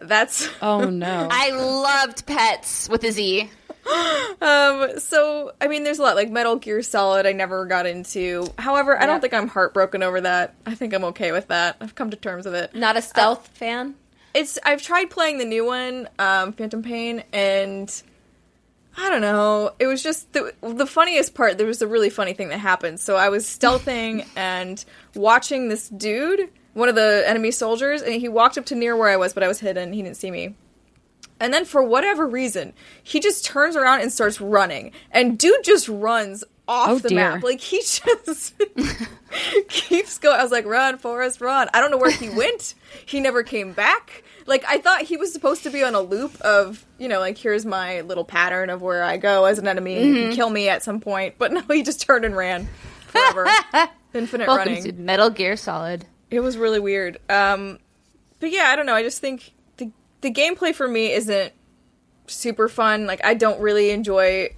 That's 0.00 0.48
Oh 0.62 0.88
no. 0.88 1.26
I 1.32 1.50
loved 1.50 2.26
pets 2.26 2.88
with 2.88 3.02
a 3.02 3.10
Z. 3.10 3.50
um. 4.40 4.98
So 4.98 5.52
I 5.60 5.68
mean, 5.68 5.84
there's 5.84 5.98
a 5.98 6.02
lot 6.02 6.16
like 6.16 6.30
Metal 6.30 6.56
Gear 6.56 6.82
Solid. 6.82 7.26
I 7.26 7.32
never 7.32 7.66
got 7.66 7.86
into. 7.86 8.48
However, 8.58 9.00
I 9.00 9.06
don't 9.06 9.20
think 9.20 9.34
I'm 9.34 9.48
heartbroken 9.48 10.02
over 10.02 10.20
that. 10.22 10.54
I 10.66 10.74
think 10.74 10.94
I'm 10.94 11.04
okay 11.04 11.32
with 11.32 11.48
that. 11.48 11.76
I've 11.80 11.94
come 11.94 12.10
to 12.10 12.16
terms 12.16 12.44
with 12.44 12.54
it. 12.54 12.74
Not 12.74 12.96
a 12.96 13.02
stealth 13.02 13.48
fan. 13.48 13.94
It's. 14.34 14.58
I've 14.64 14.82
tried 14.82 15.10
playing 15.10 15.38
the 15.38 15.44
new 15.44 15.64
one, 15.64 16.08
um, 16.18 16.52
Phantom 16.52 16.82
Pain, 16.82 17.22
and 17.32 17.90
I 18.98 19.10
don't 19.10 19.20
know. 19.20 19.72
It 19.78 19.86
was 19.86 20.02
just 20.02 20.32
the 20.32 20.54
the 20.62 20.86
funniest 20.86 21.34
part. 21.34 21.58
There 21.58 21.66
was 21.66 21.82
a 21.82 21.86
really 21.86 22.10
funny 22.10 22.32
thing 22.32 22.48
that 22.48 22.58
happened. 22.58 23.00
So 23.00 23.16
I 23.16 23.28
was 23.28 23.44
stealthing 23.44 24.26
and 24.36 24.84
watching 25.14 25.68
this 25.68 25.88
dude, 25.88 26.48
one 26.74 26.88
of 26.88 26.94
the 26.94 27.24
enemy 27.26 27.50
soldiers, 27.50 28.02
and 28.02 28.14
he 28.14 28.28
walked 28.28 28.58
up 28.58 28.66
to 28.66 28.74
near 28.74 28.96
where 28.96 29.08
I 29.08 29.16
was, 29.16 29.34
but 29.34 29.42
I 29.42 29.48
was 29.48 29.60
hidden. 29.60 29.92
He 29.92 30.02
didn't 30.02 30.16
see 30.16 30.30
me. 30.30 30.54
And 31.38 31.52
then 31.52 31.64
for 31.64 31.82
whatever 31.82 32.26
reason, 32.26 32.72
he 33.02 33.20
just 33.20 33.44
turns 33.44 33.76
around 33.76 34.00
and 34.00 34.12
starts 34.12 34.40
running. 34.40 34.92
And 35.10 35.38
dude 35.38 35.64
just 35.64 35.88
runs 35.88 36.42
off 36.68 36.88
Oh, 36.88 36.98
the 36.98 37.10
dear. 37.10 37.18
map. 37.18 37.42
Like 37.42 37.60
he 37.60 37.78
just 38.26 38.54
keeps 39.68 40.18
going. 40.18 40.38
I 40.38 40.42
was 40.42 40.52
like, 40.52 40.66
run, 40.66 40.98
Forrest, 40.98 41.40
run. 41.40 41.68
I 41.74 41.80
don't 41.80 41.90
know 41.90 41.98
where 41.98 42.10
he 42.10 42.28
went. 42.36 42.74
He 43.04 43.20
never 43.20 43.42
came 43.42 43.72
back. 43.72 44.22
Like 44.46 44.64
I 44.66 44.78
thought 44.78 45.02
he 45.02 45.16
was 45.16 45.32
supposed 45.32 45.62
to 45.64 45.70
be 45.70 45.82
on 45.82 45.94
a 45.94 46.00
loop 46.00 46.40
of, 46.40 46.84
you 46.98 47.08
know, 47.08 47.18
like 47.20 47.36
here's 47.36 47.66
my 47.66 48.00
little 48.02 48.24
pattern 48.24 48.70
of 48.70 48.80
where 48.82 49.02
I 49.02 49.16
go 49.16 49.44
as 49.44 49.58
an 49.58 49.66
enemy 49.68 49.96
Mm-hmm. 49.96 50.32
kill 50.34 50.50
me 50.50 50.68
at 50.68 50.82
some 50.82 51.00
point. 51.00 51.34
But 51.38 51.52
no, 51.52 51.62
he 51.62 51.82
just 51.82 52.00
turned 52.00 52.24
and 52.24 52.36
ran 52.36 52.68
forever. 53.08 53.46
Infinite 54.14 54.46
Welcome 54.48 54.72
running 54.74 55.04
Metal 55.04 55.30
Gear 55.30 55.56
Solid. 55.56 56.06
it 56.30 56.40
was 56.40 56.56
really 56.56 56.80
weird. 56.80 57.18
Um, 57.28 57.78
but 58.40 58.50
yeah, 58.50 58.64
I 58.68 58.76
don't 58.76 58.86
know. 58.86 58.94
I 58.94 59.02
just 59.02 59.20
think 59.20 59.52
the 60.26 60.32
gameplay 60.32 60.74
for 60.74 60.88
me 60.88 61.12
isn't 61.12 61.52
super 62.26 62.68
fun. 62.68 63.06
Like 63.06 63.24
I 63.24 63.34
don't 63.34 63.60
really 63.60 63.90
enjoy 63.90 64.50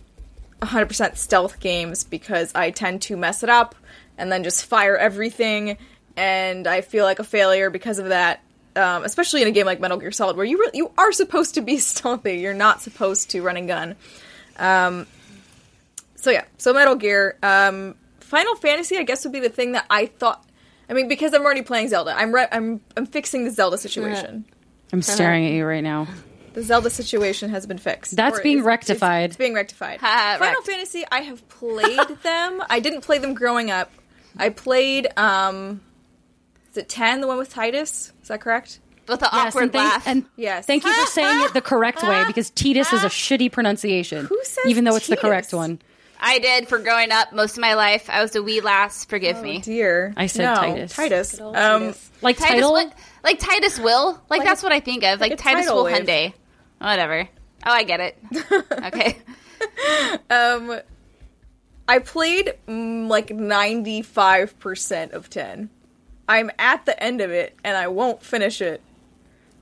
100% 0.63 1.17
stealth 1.17 1.61
games 1.61 2.05
because 2.05 2.55
I 2.55 2.71
tend 2.71 3.03
to 3.03 3.19
mess 3.19 3.43
it 3.43 3.51
up 3.51 3.75
and 4.17 4.33
then 4.33 4.45
just 4.45 4.65
fire 4.65 4.97
everything, 4.97 5.77
and 6.17 6.67
I 6.67 6.81
feel 6.81 7.05
like 7.05 7.19
a 7.19 7.25
failure 7.25 7.69
because 7.69 7.99
of 7.99 8.09
that. 8.09 8.43
Um, 8.77 9.05
especially 9.05 9.43
in 9.43 9.49
a 9.49 9.51
game 9.51 9.67
like 9.67 9.81
Metal 9.81 9.97
Gear 9.99 10.13
Solid, 10.13 10.37
where 10.37 10.45
you 10.47 10.59
re- 10.59 10.71
you 10.73 10.91
are 10.97 11.13
supposed 11.13 11.55
to 11.57 11.61
be 11.61 11.79
stealthy, 11.93 12.39
you're 12.39 12.55
not 12.55 12.81
supposed 12.81 13.31
to 13.31 13.43
run 13.43 13.57
and 13.57 13.69
gun. 13.69 13.97
Um, 14.57 15.07
so 16.15 16.31
yeah, 16.31 16.45
so 16.57 16.73
Metal 16.73 16.95
Gear, 16.95 17.37
um, 17.43 17.95
Final 18.21 18.55
Fantasy, 18.57 18.97
I 18.97 19.03
guess 19.03 19.25
would 19.25 19.33
be 19.33 19.41
the 19.41 19.49
thing 19.49 19.73
that 19.73 19.85
I 19.91 20.07
thought. 20.07 20.45
I 20.89 20.95
mean, 20.95 21.09
because 21.09 21.35
I'm 21.35 21.43
already 21.43 21.63
playing 21.63 21.89
Zelda, 21.89 22.15
I'm 22.17 22.33
re- 22.35 22.49
I'm 22.51 22.81
I'm 22.97 23.05
fixing 23.05 23.45
the 23.45 23.51
Zelda 23.51 23.77
situation. 23.77 24.47
I'm 24.93 25.03
staring 25.03 25.47
at 25.47 25.53
you 25.53 25.65
right 25.67 25.83
now. 25.85 26.07
The 26.55 26.63
Zelda 26.63 26.91
situation 26.91 27.51
has 27.51 27.67
been 27.67 27.79
fixed. 27.79 28.17
That's 28.17 28.39
Or 28.39 28.43
being 28.43 28.65
rectified. 28.65 29.27
It's, 29.27 29.33
it's 29.33 29.39
being 29.39 29.55
rectified. 29.55 30.01
Ha, 30.01 30.37
Final 30.39 30.55
wrecked. 30.57 30.67
Fantasy, 30.67 31.05
I 31.13 31.21
have 31.21 31.47
played 31.49 32.01
them. 32.23 32.63
I 32.69 32.81
didn't 32.81 33.03
play 33.03 33.19
them 33.19 33.35
growing 33.35 33.71
up. 33.71 33.91
I 34.37 34.49
played. 34.49 35.07
um 35.17 35.81
Is 36.71 36.77
it 36.79 36.89
ten? 36.89 37.21
The 37.21 37.27
one 37.27 37.39
with 37.39 37.51
Titus? 37.51 38.13
Is 38.23 38.29
that 38.29 38.41
correct? 38.41 38.81
With 39.07 39.21
the 39.21 39.29
Yes, 39.33 39.49
awkward 39.55 39.63
and 39.65 39.73
thank, 39.73 39.93
laugh. 39.93 40.07
and 40.07 40.25
Yes. 40.37 40.67
thank 40.67 40.85
you 40.85 40.93
for 40.93 41.07
saying 41.11 41.43
it 41.45 41.55
the 41.55 41.61
correct 41.63 42.03
way 42.03 42.25
because 42.27 42.51
Titus 42.51 42.93
is 42.93 43.05
a 43.05 43.09
shitty 43.09 43.51
pronunciation. 43.53 44.27
Who 44.27 44.39
says 44.45 44.67
even 44.67 44.85
though 44.85 44.97
it's 44.97 45.07
the 45.07 45.17
Titus? 45.17 45.29
correct 45.29 45.55
one? 45.55 45.81
I 46.21 46.41
did 46.41 46.67
for 46.69 46.79
growing 46.79 47.13
up 47.13 47.33
most 47.33 47.53
of 47.57 47.61
my 47.61 47.75
life. 47.75 48.11
I 48.11 48.21
was 48.23 48.35
a 48.35 48.43
wee 48.43 48.61
lass. 48.61 49.05
Forgive 49.05 49.37
Oh 49.37 49.43
me. 49.43 49.61
dear. 49.61 50.13
I 50.17 50.27
said 50.27 50.45
no, 50.47 50.55
Titus. 50.57 50.93
Titus. 50.97 51.41
Um, 51.41 51.53
Titus. 51.55 52.11
Like 52.23 52.37
Titus, 52.39 52.51
title? 52.55 52.73
Will- 52.73 52.93
like 53.25 53.39
Titus 53.39 53.79
Will. 53.79 54.13
Like, 54.29 54.41
Like 54.41 54.45
that's 54.45 54.63
a- 54.63 54.67
what 54.67 54.73
I 54.73 54.81
think 54.81 55.05
of. 55.05 55.21
Like, 55.21 55.33
a 55.33 55.37
Titus 55.37 55.67
Will 55.71 55.85
wave. 55.85 55.97
Hyundai. 56.07 56.33
Whatever. 56.79 57.29
Oh, 57.67 57.73
I 57.73 57.83
get 57.83 58.01
it. 58.01 58.19
okay. 58.85 59.19
Um, 60.31 60.81
I 61.89 61.99
played 61.99 62.55
mm, 62.69 63.09
like 63.09 63.31
ninety 63.31 64.03
five 64.03 64.59
percent 64.59 65.13
of 65.13 65.29
ten. 65.31 65.71
I'm 66.29 66.51
at 66.59 66.85
the 66.87 67.01
end 67.03 67.21
of 67.21 67.31
it, 67.31 67.57
and 67.65 67.77
I 67.77 67.89
won't 67.89 68.23
finish 68.23 68.61
it. 68.61 68.83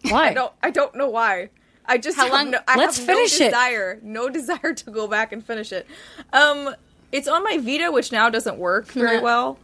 Why? 0.09 0.29
I 0.31 0.35
don't. 0.35 0.53
I 0.63 0.71
don't 0.71 0.95
know 0.97 1.09
why. 1.09 1.51
I 1.87 1.99
just 1.99 2.17
How 2.17 2.25
have 2.25 2.33
long- 2.33 2.51
No, 2.51 2.59
I 2.67 2.77
Let's 2.77 2.97
have 2.99 3.07
finish 3.07 3.39
no 3.39 3.47
it. 3.47 3.49
desire, 3.51 4.01
no 4.03 4.29
desire 4.41 4.75
to 4.75 4.91
go 4.91 5.07
back 5.07 5.31
and 5.33 5.45
finish 5.45 5.71
it. 5.73 5.87
Um, 6.33 6.75
it's 7.13 7.29
on 7.29 7.45
my 7.45 7.59
Vita, 7.59 7.93
which 7.93 8.11
now 8.11 8.29
doesn't 8.29 8.59
work 8.59 8.87
very 8.89 9.21
well. 9.23 9.59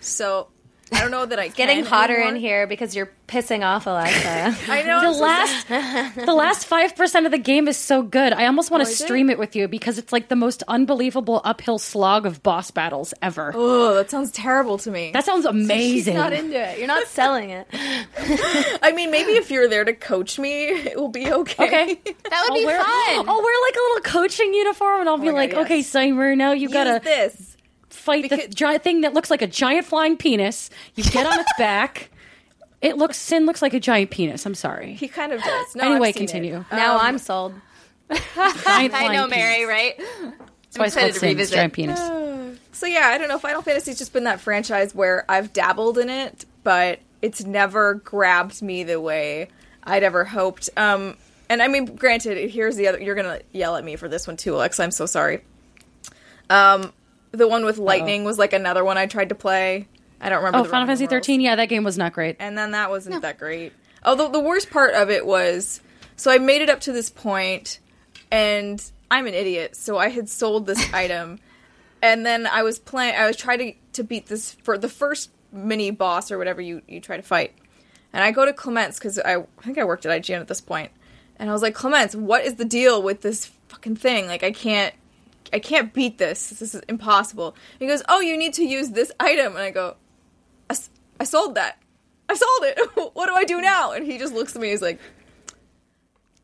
So 0.00 0.48
I 0.92 1.00
don't 1.00 1.10
know 1.10 1.26
that 1.26 1.38
I 1.40 1.48
Getting 1.48 1.78
can 1.78 1.86
hotter 1.86 2.14
anymore. 2.14 2.34
in 2.36 2.40
here 2.40 2.66
because 2.68 2.94
you're 2.94 3.10
pissing 3.26 3.64
off 3.66 3.88
Alexa. 3.88 4.54
I 4.72 4.82
know. 4.82 5.00
the 5.00 5.08
I'm 5.08 5.20
last 5.20 5.68
the 6.26 6.32
last 6.32 6.64
five 6.68 6.94
percent 6.94 7.26
of 7.26 7.32
the 7.32 7.38
game 7.38 7.66
is 7.66 7.76
so 7.76 8.02
good. 8.02 8.32
I 8.32 8.46
almost 8.46 8.70
want 8.70 8.82
to 8.84 8.88
Oh, 8.88 8.92
is 8.92 9.00
it? 9.00 9.04
stream 9.04 9.28
it 9.28 9.36
with 9.36 9.56
you 9.56 9.66
because 9.66 9.98
it's 9.98 10.12
like 10.12 10.28
the 10.28 10.36
most 10.36 10.62
unbelievable 10.68 11.40
uphill 11.42 11.80
slog 11.80 12.24
of 12.24 12.40
boss 12.44 12.70
battles 12.70 13.12
ever. 13.20 13.50
Oh, 13.52 13.94
that 13.94 14.10
sounds 14.10 14.30
terrible 14.30 14.78
to 14.78 14.90
me. 14.92 15.10
That 15.10 15.24
sounds 15.24 15.42
She's 15.44 15.50
amazing. 15.50 16.14
not 16.14 16.32
into 16.32 16.56
it. 16.56 16.78
You're 16.78 16.86
not 16.86 17.06
selling 17.08 17.50
it. 17.50 17.66
I 18.82 18.92
mean, 18.94 19.10
maybe 19.10 19.32
if 19.32 19.50
you're 19.50 19.68
there 19.68 19.84
to 19.84 19.92
coach 19.92 20.38
me, 20.38 20.66
it 20.66 20.96
will 20.96 21.08
be 21.08 21.30
okay. 21.32 21.64
Okay. 21.66 21.94
That 22.04 22.14
would 22.14 22.52
I'll 22.52 22.54
be 22.54 22.64
wear, 22.64 22.78
fun. 22.78 23.28
I'll 23.28 23.42
wear 23.42 23.62
like 23.66 23.74
a 23.74 23.80
little 23.80 24.00
coaching 24.22 24.54
uniform 24.54 25.00
and 25.00 25.08
I'll 25.08 25.18
be 25.18 25.30
oh 25.30 25.32
my 25.32 25.46
God, 25.48 25.56
like, 25.58 25.68
yes. 25.70 25.94
okay, 25.96 26.10
Steimer, 26.10 26.36
now 26.36 26.52
you 26.52 26.62
Use 26.62 26.72
gotta 26.72 27.00
this. 27.02 27.45
Fight 28.06 28.22
the 28.22 28.28
because- 28.36 28.54
giant 28.54 28.82
thing 28.82 29.00
that 29.02 29.12
looks 29.12 29.30
like 29.30 29.42
a 29.42 29.46
giant 29.46 29.84
flying 29.86 30.16
penis. 30.16 30.70
You 30.94 31.04
get 31.04 31.26
on 31.26 31.38
its 31.38 31.52
back. 31.58 32.10
It 32.80 32.96
looks 32.96 33.16
Sin 33.16 33.44
looks 33.46 33.60
like 33.62 33.74
a 33.74 33.80
giant 33.80 34.10
penis. 34.10 34.46
I'm 34.46 34.54
sorry. 34.54 34.94
He 34.94 35.08
kind 35.08 35.32
of 35.32 35.42
does. 35.42 35.76
No, 35.76 35.84
anyway, 35.90 36.12
continue. 36.12 36.58
It. 36.58 36.64
Now 36.74 36.94
Um, 36.96 37.00
I'm 37.02 37.18
sold. 37.18 37.54
I 38.10 39.08
know, 39.12 39.26
Mary, 39.26 39.54
penis. 39.64 39.68
right? 39.68 39.94
That's 39.98 40.78
why 40.78 40.86
it's 40.86 40.94
called 40.94 41.12
to 41.12 41.18
Sin. 41.18 41.28
Revisit. 41.30 41.54
giant 41.54 41.72
penis. 41.72 42.00
So 42.72 42.84
yeah, 42.84 43.06
I 43.06 43.16
don't 43.16 43.28
know. 43.28 43.38
Final 43.38 43.62
Fantasy's 43.62 43.96
just 43.96 44.12
been 44.12 44.24
that 44.24 44.38
franchise 44.38 44.94
where 44.94 45.24
I've 45.30 45.50
dabbled 45.54 45.96
in 45.96 46.10
it, 46.10 46.44
but 46.62 46.98
it's 47.22 47.42
never 47.42 47.94
grabbed 47.94 48.60
me 48.60 48.84
the 48.84 49.00
way 49.00 49.48
I'd 49.82 50.02
ever 50.02 50.26
hoped. 50.26 50.68
Um, 50.76 51.16
and 51.48 51.62
I 51.62 51.68
mean, 51.68 51.86
granted, 51.96 52.50
here's 52.50 52.76
the 52.76 52.88
other. 52.88 53.00
You're 53.00 53.14
gonna 53.14 53.40
yell 53.52 53.76
at 53.76 53.84
me 53.84 53.96
for 53.96 54.08
this 54.10 54.26
one 54.26 54.36
too, 54.36 54.52
Alex. 54.56 54.78
I'm 54.78 54.90
so 54.90 55.06
sorry. 55.06 55.42
Um, 56.50 56.92
the 57.36 57.48
one 57.48 57.64
with 57.64 57.78
oh. 57.78 57.84
lightning 57.84 58.24
was 58.24 58.38
like 58.38 58.52
another 58.52 58.84
one 58.84 58.98
I 58.98 59.06
tried 59.06 59.28
to 59.30 59.34
play. 59.34 59.88
I 60.20 60.28
don't 60.28 60.38
remember. 60.38 60.58
Oh, 60.58 60.62
the 60.62 60.68
Final 60.68 60.84
Roman 60.84 60.88
Fantasy 60.88 61.04
numerals. 61.04 61.26
13. 61.26 61.40
Yeah, 61.40 61.56
that 61.56 61.68
game 61.68 61.84
was 61.84 61.98
not 61.98 62.12
great. 62.12 62.36
and 62.38 62.56
then 62.56 62.72
that 62.72 62.90
wasn't 62.90 63.22
that 63.22 63.38
great. 63.38 63.72
Oh, 64.02 64.10
Although 64.10 64.28
the 64.28 64.40
worst 64.40 64.70
part 64.70 64.94
of 64.94 65.10
it 65.10 65.26
was, 65.26 65.80
so 66.16 66.30
I 66.30 66.38
made 66.38 66.62
it 66.62 66.70
up 66.70 66.80
to 66.82 66.92
this 66.92 67.10
point, 67.10 67.80
and 68.30 68.82
I'm 69.10 69.26
an 69.26 69.34
idiot, 69.34 69.76
so 69.76 69.98
I 69.98 70.08
had 70.08 70.28
sold 70.28 70.66
this 70.66 70.82
item, 70.94 71.38
and 72.02 72.24
then 72.24 72.46
I 72.46 72.62
was 72.62 72.78
playing. 72.78 73.14
I 73.16 73.26
was 73.26 73.36
trying 73.36 73.58
to 73.58 73.72
to 73.94 74.04
beat 74.04 74.26
this 74.26 74.52
for 74.62 74.78
the 74.78 74.88
first 74.88 75.30
mini 75.52 75.90
boss 75.90 76.30
or 76.30 76.38
whatever 76.38 76.60
you 76.60 76.82
you 76.88 77.00
try 77.00 77.16
to 77.16 77.22
fight, 77.22 77.52
and 78.12 78.22
I 78.22 78.30
go 78.30 78.44
to 78.44 78.52
Clements 78.52 78.98
because 78.98 79.18
I, 79.18 79.36
I 79.36 79.62
think 79.62 79.78
I 79.78 79.84
worked 79.84 80.06
at 80.06 80.22
IGN 80.22 80.40
at 80.40 80.48
this 80.48 80.60
point, 80.60 80.90
and 81.36 81.50
I 81.50 81.52
was 81.52 81.62
like, 81.62 81.74
Clements, 81.74 82.14
what 82.14 82.44
is 82.44 82.54
the 82.54 82.64
deal 82.64 83.02
with 83.02 83.20
this 83.20 83.46
fucking 83.68 83.96
thing? 83.96 84.26
Like, 84.26 84.42
I 84.42 84.52
can't. 84.52 84.94
I 85.52 85.58
can't 85.58 85.92
beat 85.92 86.18
this. 86.18 86.48
This 86.50 86.74
is 86.74 86.80
impossible. 86.88 87.56
He 87.78 87.86
goes, 87.86 88.02
"Oh, 88.08 88.20
you 88.20 88.36
need 88.36 88.54
to 88.54 88.64
use 88.64 88.90
this 88.90 89.12
item," 89.20 89.54
and 89.54 89.62
I 89.62 89.70
go, 89.70 89.96
"I 91.18 91.24
sold 91.24 91.54
that. 91.54 91.78
I 92.28 92.34
sold 92.34 92.62
it. 92.62 93.10
what 93.14 93.26
do 93.26 93.34
I 93.34 93.44
do 93.44 93.60
now? 93.60 93.92
And 93.92 94.04
he 94.04 94.18
just 94.18 94.34
looks 94.34 94.54
at 94.56 94.62
me. 94.62 94.70
He's 94.70 94.82
like, 94.82 95.00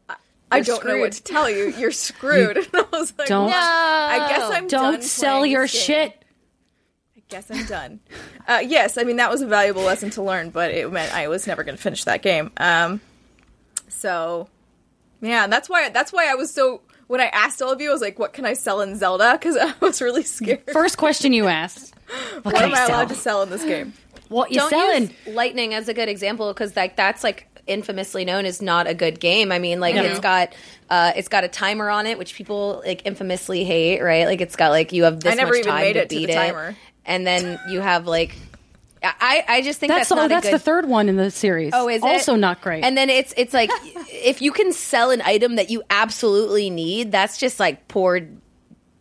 I, 0.08 0.14
I 0.50 0.56
You're 0.58 0.64
don't 0.64 0.86
know 0.86 0.98
what 0.98 1.12
to 1.12 1.22
tell 1.22 1.50
you. 1.50 1.72
You're 1.76 1.90
screwed. 1.92 2.56
and 2.56 2.68
I 2.72 2.84
was 2.92 3.12
like, 3.18 3.28
Don't- 3.28 3.46
"Well, 3.46 4.10
I 4.10 4.28
guess 4.28 4.50
I'm 4.50 4.66
done 4.68 4.92
Don't 4.92 5.02
sell 5.04 5.44
your 5.44 5.66
shit. 5.66 6.24
I 7.16 7.22
guess 7.28 7.50
I'm 7.50 7.66
done. 7.66 8.00
uh, 8.46 8.62
yes, 8.64 8.98
I 8.98 9.04
mean 9.04 9.16
that 9.16 9.30
was 9.30 9.40
a 9.40 9.46
valuable 9.46 9.82
lesson 9.82 10.10
to 10.10 10.22
learn, 10.22 10.50
but 10.50 10.70
it 10.70 10.92
meant 10.92 11.14
I 11.14 11.28
was 11.28 11.46
never 11.46 11.64
going 11.64 11.76
to 11.76 11.82
finish 11.82 12.04
that 12.04 12.22
game. 12.22 12.52
Um, 12.58 13.00
so 13.88 14.48
yeah, 15.20 15.46
that's 15.46 15.68
why 15.68 15.88
that's 15.88 16.12
why 16.12 16.30
I 16.30 16.34
was 16.34 16.52
so. 16.52 16.82
When 17.08 17.20
I 17.20 17.26
asked 17.26 17.60
all 17.62 17.70
of 17.72 17.80
you, 17.80 17.90
I 17.90 17.92
was 17.92 18.00
like, 18.02 18.18
"What 18.18 18.32
can 18.32 18.44
I 18.46 18.52
sell 18.54 18.80
in 18.80 18.96
Zelda?" 18.96 19.32
Because 19.32 19.56
I 19.60 19.72
was 19.80 20.00
really 20.00 20.22
scared. 20.22 20.62
First 20.72 20.96
question 20.98 21.32
you 21.32 21.46
asked. 21.48 21.94
What, 22.42 22.52
What 22.54 22.62
am 22.62 22.72
I 22.72 22.76
sell? 22.76 22.88
allowed 22.88 23.08
to 23.08 23.14
sell 23.14 23.42
in 23.42 23.48
this 23.50 23.64
game? 23.64 23.94
What 24.28 24.50
you 24.50 24.58
Don't 24.58 24.68
selling? 24.70 25.02
use 25.02 25.34
lightning 25.34 25.72
as 25.72 25.88
a 25.88 25.94
good 25.94 26.08
example 26.10 26.52
because 26.52 26.76
like 26.76 26.94
that's 26.96 27.24
like 27.24 27.46
infamously 27.66 28.24
known 28.26 28.44
as 28.44 28.60
not 28.60 28.86
a 28.86 28.92
good 28.94 29.18
game. 29.20 29.50
I 29.52 29.58
mean, 29.58 29.80
like 29.80 29.94
Yeah. 29.94 30.02
it's 30.02 30.18
got 30.20 30.54
uh, 30.90 31.12
it's 31.16 31.28
got 31.28 31.44
a 31.44 31.48
timer 31.48 31.88
on 31.88 32.06
it, 32.06 32.18
which 32.18 32.34
people 32.34 32.82
like 32.84 33.06
infamously 33.06 33.64
hate, 33.64 34.02
right? 34.02 34.26
Like 34.26 34.40
it's 34.42 34.56
got 34.56 34.70
like 34.70 34.92
you 34.92 35.04
have 35.04 35.20
this 35.20 35.32
I 35.32 35.36
never 35.36 35.52
much 35.52 35.58
even 35.60 35.70
time 35.70 35.80
made 35.82 35.92
to 35.94 36.00
it 36.00 36.08
to 36.10 36.16
beat 36.16 36.26
the 36.26 36.32
it, 36.32 36.36
timer. 36.36 36.76
and 37.06 37.26
then 37.26 37.58
you 37.70 37.80
have 37.80 38.06
like 38.06 38.36
I, 39.04 39.44
I 39.48 39.62
just 39.62 39.80
think 39.80 39.90
That's 39.90 40.00
that's, 40.00 40.08
the, 40.10 40.14
not 40.16 40.22
oh, 40.22 40.26
a 40.26 40.28
that's 40.28 40.46
good 40.46 40.54
the 40.54 40.58
third 40.58 40.88
one 40.88 41.08
in 41.08 41.16
the 41.16 41.30
series. 41.30 41.72
Oh, 41.74 41.88
is 41.88 42.02
it? 42.02 42.06
also 42.06 42.36
not 42.36 42.60
great. 42.60 42.84
And 42.84 42.96
then 42.96 43.10
it's 43.10 43.34
it's 43.36 43.52
like 43.52 43.70
if 44.08 44.40
you 44.42 44.52
can 44.52 44.72
sell 44.72 45.10
an 45.10 45.22
item 45.22 45.56
that 45.56 45.70
you 45.70 45.82
absolutely 45.90 46.70
need, 46.70 47.12
that's 47.12 47.38
just 47.38 47.58
like 47.58 47.88
poor 47.88 48.20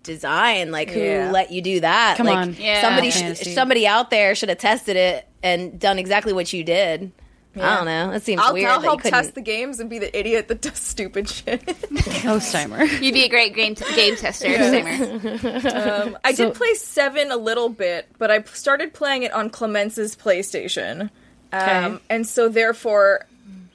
design. 0.03 0.71
Like 0.71 0.89
who 0.89 0.99
Yeah. 0.99 1.31
let 1.31 1.51
you 1.51 1.61
do 1.61 1.79
that? 1.81 2.17
Come 2.17 2.27
like, 2.27 2.37
on. 2.37 2.55
Yeah. 2.59 2.81
somebody 2.81 3.11
sh- 3.11 3.53
somebody 3.53 3.85
out 3.87 4.09
there 4.09 4.35
should 4.35 4.49
have 4.49 4.57
tested 4.57 4.95
it 4.95 5.27
and 5.43 5.79
done 5.79 5.99
exactly 5.99 6.33
what 6.33 6.51
you 6.53 6.63
did. 6.63 7.11
I 7.55 7.75
don't 7.75 7.85
know. 7.85 8.11
That 8.11 8.23
seems 8.23 8.41
I'll, 8.41 8.53
weird. 8.53 8.69
I'll 8.69 8.79
help 8.79 9.01
test 9.01 9.35
the 9.35 9.41
games 9.41 9.79
and 9.81 9.89
be 9.89 9.99
the 9.99 10.17
idiot 10.17 10.47
that 10.47 10.61
does 10.61 10.77
stupid 10.79 11.27
shit. 11.27 11.65
Ghost 12.23 12.51
Timer. 12.53 12.83
You'd 12.83 13.13
be 13.13 13.23
a 13.23 13.29
great 13.29 13.53
game, 13.55 13.75
t- 13.75 13.83
game 13.95 14.15
tester, 14.15 14.47
Steimer. 14.47 16.03
Um, 16.05 16.17
I 16.23 16.33
So- 16.33 16.45
did 16.45 16.55
play 16.55 16.73
Seven 16.75 17.31
a 17.31 17.37
little 17.37 17.69
bit, 17.69 18.07
but 18.17 18.31
I 18.31 18.41
started 18.43 18.93
playing 18.93 19.23
it 19.23 19.33
on 19.33 19.49
Clemence's 19.49 20.15
PlayStation, 20.15 21.09
um, 21.51 21.59
Okay. 21.61 21.97
and 22.09 22.27
so 22.27 22.47
therefore, 22.47 23.25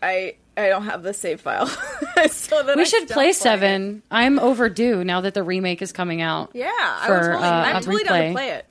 I 0.03 0.37
I 0.57 0.69
don't 0.69 0.85
have 0.87 1.03
the 1.03 1.13
save 1.13 1.43
file. 1.43 1.67
so 2.31 2.63
that 2.63 2.77
We 2.77 2.83
I 2.83 2.85
should 2.85 3.01
stopped 3.03 3.09
play 3.13 3.25
playing 3.25 3.33
Seven. 3.35 4.03
I'm 4.11 4.39
overdue 4.39 5.05
now 5.05 5.21
that 5.21 5.35
the 5.35 5.43
remake 5.43 5.83
is 5.83 5.93
coming 5.93 6.23
out. 6.23 6.51
it. 6.55 6.61
Yeah, 6.61 6.71
I 6.79 7.11
was 7.11 7.27
totally, 7.27 7.45
uh, 7.45 7.51
I'm 7.53 7.77
a 7.77 7.81
totally 7.81 8.05
down 8.05 8.23
to 8.29 8.33
play 8.33 8.49
it 8.53 8.65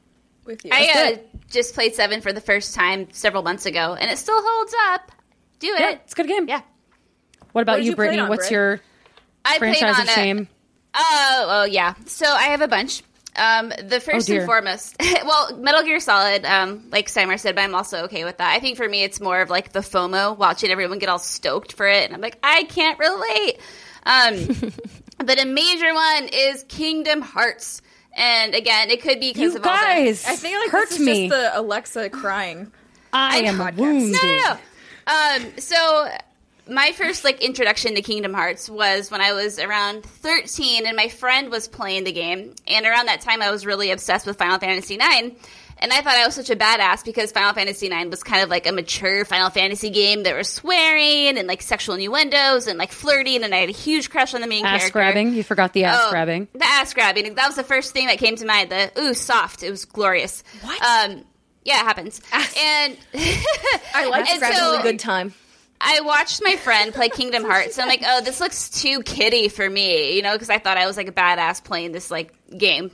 with 0.45 0.65
you. 0.65 0.72
I 0.73 1.14
uh, 1.14 1.35
just 1.50 1.74
played 1.74 1.96
Seven 1.96 2.22
for 2.22 2.34
the 2.34 2.42
first 2.42 2.76
time 2.76 3.08
several 3.12 3.44
months 3.44 3.66
ago, 3.66 3.96
and 4.00 4.10
it 4.12 4.18
still 4.18 4.40
holds 4.42 4.74
up. 4.90 5.12
Do 5.60 5.68
it. 5.68 5.80
Yeah, 5.80 5.92
it's 5.92 6.14
a 6.14 6.16
good 6.16 6.28
game. 6.28 6.48
Yeah. 6.48 6.62
What 7.54 7.62
about 7.62 7.74
What 7.78 7.84
you, 7.84 7.92
you 7.92 7.96
Brittney? 7.96 8.22
on, 8.22 8.30
What's 8.30 8.44
Britt? 8.50 8.52
your 8.52 8.82
I 9.46 9.58
played 9.58 9.78
franchise 9.78 9.96
on 9.96 10.02
of 10.04 10.10
a- 10.10 10.12
shame? 10.12 10.48
Oh, 10.94 11.46
oh 11.50 11.64
yeah. 11.66 11.94
So 12.06 12.26
I 12.26 12.44
have 12.46 12.62
a 12.62 12.68
bunch. 12.68 13.04
Um, 13.38 13.74
the 13.84 14.00
first 14.00 14.30
Oh, 14.30 14.36
and 14.36 14.46
foremost, 14.46 14.96
well, 15.26 15.58
Metal 15.58 15.84
Gear 15.84 16.00
Solid, 16.00 16.46
um, 16.46 16.86
like 16.90 17.10
Simon 17.10 17.38
said, 17.38 17.54
but 17.56 17.62
I'm 17.66 17.76
also 17.76 18.04
okay 18.06 18.24
with 18.24 18.38
that. 18.38 18.54
I 18.56 18.60
think 18.62 18.78
for 18.78 18.88
me, 18.88 19.04
it's 19.04 19.20
more 19.20 19.42
of 19.42 19.50
like 19.50 19.74
the 19.74 19.82
FOMO, 19.82 20.38
watching 20.38 20.72
everyone 20.72 21.00
get 21.00 21.10
all 21.10 21.20
stoked 21.20 21.74
for 21.74 21.86
it, 21.86 22.06
and 22.06 22.14
I'm 22.14 22.22
like, 22.22 22.38
I 22.42 22.64
can't 22.64 22.98
relate. 22.98 23.60
Um, 24.06 24.72
but 25.18 25.42
a 25.42 25.46
major 25.46 25.94
one 25.94 26.30
is 26.32 26.64
Kingdom 26.70 27.22
Hearts, 27.22 27.82
and 28.16 28.56
again, 28.56 28.90
it 28.90 29.02
could 29.02 29.20
be 29.20 29.32
because 29.34 29.54
You 29.54 29.60
of 29.60 29.66
all 29.66 29.74
the 29.78 29.88
I 30.28 30.36
think 30.36 30.58
like 30.58 30.70
hurt 30.72 30.90
this 30.90 31.00
is 31.00 31.06
me. 31.06 31.28
just 31.30 31.40
the 31.42 31.60
Alexa 31.60 32.10
crying. 32.10 32.72
I 33.14 33.38
am 33.40 33.58
podcast. 33.58 33.76
wounded. 33.78 34.12
No, 34.24 34.28
no, 34.28 34.58
no. 35.08 35.46
Um, 35.46 35.52
so 35.60 36.08
my 36.68 36.92
first 36.94 37.24
like 37.24 37.42
introduction 37.44 37.96
to 37.96 38.02
Kingdom 38.02 38.34
Hearts 38.34 38.70
was 38.70 39.12
when 39.12 39.22
I 39.22 39.34
was 39.34 39.60
around 39.60 40.04
13 40.04 40.86
and 40.88 40.96
my 40.98 41.10
friend 41.10 41.50
was 41.52 41.68
playing 41.68 42.04
the 42.06 42.12
game. 42.12 42.56
And 42.68 42.86
around 42.86 43.06
that 43.08 43.22
time 43.22 43.42
I 43.42 43.52
was 43.52 43.66
really 43.66 43.92
obsessed 43.92 44.26
with 44.26 44.38
Final 44.38 44.58
Fantasy 44.60 44.98
9. 44.98 45.36
And 45.78 45.92
I 45.92 46.02
thought 46.02 46.16
I 46.16 46.26
was 46.26 46.36
such 46.36 46.50
a 46.50 46.56
badass 46.56 47.04
because 47.04 47.32
Final 47.34 47.54
Fantasy 47.54 47.90
9 47.90 48.10
was 48.10 48.24
kind 48.24 48.42
of 48.42 48.50
like 48.50 48.66
a 48.66 48.72
mature 48.72 49.26
Final 49.26 49.50
Fantasy 49.50 49.90
game. 49.90 50.24
There 50.24 50.36
was 50.38 50.48
swearing 50.48 51.38
and 51.38 51.48
like 51.48 51.62
sexual 51.62 51.96
innuendos 51.96 52.68
and 52.68 52.80
like 52.80 52.92
flirting 52.94 53.44
and 53.44 53.54
I 53.54 53.58
had 53.58 53.70
a 53.70 53.74
huge 53.74 54.10
crush 54.10 54.34
on 54.34 54.42
the 54.42 54.48
main 54.48 54.64
character. 54.64 54.76
Ass 54.86 54.92
character. 54.92 55.14
grabbing. 55.14 55.34
You 55.34 55.44
forgot 55.44 55.74
the 55.74 55.84
ass 55.84 56.02
Oh, 56.06 56.10
grabbing. 56.12 56.48
The 56.54 56.66
ass 56.66 56.94
grabbing. 56.94 57.36
That 57.36 57.48
was 57.48 57.56
the 57.58 57.64
first 57.64 57.92
thing 57.94 58.08
that 58.08 58.18
came 58.20 58.36
to 58.38 58.46
mind. 58.46 58.70
The 58.72 58.92
ooh, 58.98 59.14
soft. 59.14 59.64
It 59.64 59.70
was 59.70 59.84
glorious. 59.86 60.44
What? 60.62 60.82
Um, 60.82 61.24
yeah, 61.64 61.82
it 61.82 61.86
happens. 61.86 62.22
And 62.34 62.98
I 63.94 64.08
like 64.10 64.30
And 64.30 64.42
That's 64.42 64.58
so- 64.58 64.80
a 64.80 64.82
good 64.82 65.00
time. 65.00 65.34
I 65.82 66.00
watched 66.02 66.42
my 66.42 66.56
friend 66.56 66.94
play 66.94 67.10
Kingdom 67.10 67.44
Hearts, 67.50 67.78
and 67.78 67.84
I'm 67.84 67.90
like, 67.90 68.02
oh, 68.08 68.22
this 68.22 68.40
looks 68.40 68.70
too 68.70 69.02
kiddie 69.04 69.50
for 69.50 69.70
me, 69.70 70.16
you 70.16 70.22
know, 70.22 70.32
because 70.32 70.50
I 70.50 70.58
thought 70.58 70.78
I 70.78 70.88
was 70.88 70.96
like 70.96 71.10
a 71.10 71.12
badass 71.12 71.62
playing 71.64 71.92
this 71.92 72.10
like 72.10 72.34
game. 72.58 72.92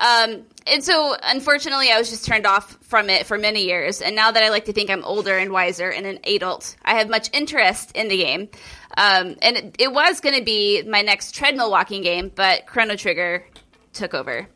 Um, 0.00 0.46
and 0.66 0.82
so, 0.82 1.14
unfortunately, 1.22 1.90
I 1.92 1.98
was 1.98 2.10
just 2.10 2.24
turned 2.24 2.46
off 2.46 2.76
from 2.82 3.10
it 3.10 3.26
for 3.26 3.36
many 3.38 3.64
years. 3.64 4.00
And 4.00 4.16
now 4.16 4.30
that 4.30 4.42
I 4.42 4.48
like 4.48 4.64
to 4.64 4.72
think 4.72 4.88
I'm 4.90 5.04
older 5.04 5.36
and 5.36 5.52
wiser 5.52 5.90
and 5.90 6.06
an 6.06 6.18
adult, 6.24 6.74
I 6.84 6.94
have 6.98 7.08
much 7.08 7.28
interest 7.32 7.92
in 7.94 8.08
the 8.08 8.16
game. 8.16 8.48
Um, 8.96 9.36
and 9.42 9.56
it, 9.56 9.76
it 9.78 9.92
was 9.92 10.20
going 10.20 10.38
to 10.38 10.44
be 10.44 10.82
my 10.82 11.02
next 11.02 11.34
treadmill 11.34 11.70
walking 11.70 12.02
game, 12.02 12.32
but 12.34 12.66
Chrono 12.66 12.96
Trigger 12.96 13.44
took 13.92 14.14
over. 14.14 14.48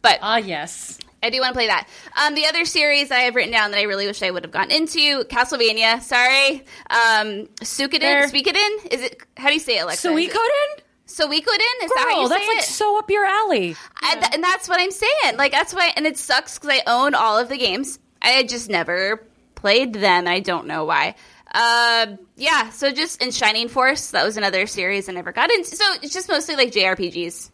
But 0.00 0.18
Ah, 0.22 0.38
yes. 0.38 0.98
I 1.22 1.30
do 1.30 1.38
want 1.40 1.52
to 1.52 1.56
play 1.56 1.68
that. 1.68 1.86
Um, 2.20 2.34
the 2.34 2.46
other 2.46 2.64
series 2.64 3.12
I 3.12 3.20
have 3.20 3.36
written 3.36 3.52
down 3.52 3.70
that 3.70 3.78
I 3.78 3.82
really 3.82 4.06
wish 4.06 4.22
I 4.22 4.30
would 4.32 4.42
have 4.44 4.50
gotten 4.52 4.72
into 4.72 5.22
Castlevania. 5.24 6.02
Sorry, 6.02 6.64
um, 6.90 7.46
Suikoden. 7.60 8.24
Suikoden. 8.28 8.92
Is 8.92 9.02
it? 9.02 9.22
How 9.36 9.46
do 9.46 9.54
you 9.54 9.60
say 9.60 9.78
it, 9.78 9.82
Alexa? 9.84 10.08
Suikoden? 10.08 10.80
Suikoden. 11.06 11.82
Is 11.82 11.90
that 11.90 11.98
how 11.98 12.14
Girl, 12.14 12.22
you 12.22 12.28
say 12.28 12.34
that's 12.34 12.48
like 12.48 12.58
it? 12.58 12.64
so 12.64 12.98
up 12.98 13.10
your 13.10 13.24
alley. 13.24 13.76
I, 14.00 14.14
th- 14.14 14.34
and 14.34 14.42
that's 14.42 14.68
what 14.68 14.80
I'm 14.80 14.90
saying. 14.90 15.36
Like 15.36 15.52
that's 15.52 15.74
why, 15.74 15.92
and 15.96 16.06
it 16.06 16.16
sucks 16.16 16.58
because 16.58 16.70
I 16.70 16.82
own 16.86 17.14
all 17.14 17.38
of 17.38 17.48
the 17.48 17.58
games. 17.58 17.98
I 18.20 18.44
just 18.44 18.70
never 18.70 19.26
played 19.54 19.92
them. 19.92 20.26
I 20.26 20.40
don't 20.40 20.66
know 20.66 20.84
why. 20.84 21.14
Uh, 21.52 22.16
yeah. 22.36 22.70
So 22.70 22.92
just 22.92 23.22
in 23.22 23.30
Shining 23.30 23.68
Force, 23.68 24.12
that 24.12 24.24
was 24.24 24.36
another 24.36 24.66
series 24.66 25.08
I 25.08 25.12
never 25.12 25.32
got 25.32 25.50
into. 25.50 25.76
So 25.76 25.84
it's 26.02 26.14
just 26.14 26.28
mostly 26.28 26.56
like 26.56 26.72
JRPGs. 26.72 27.50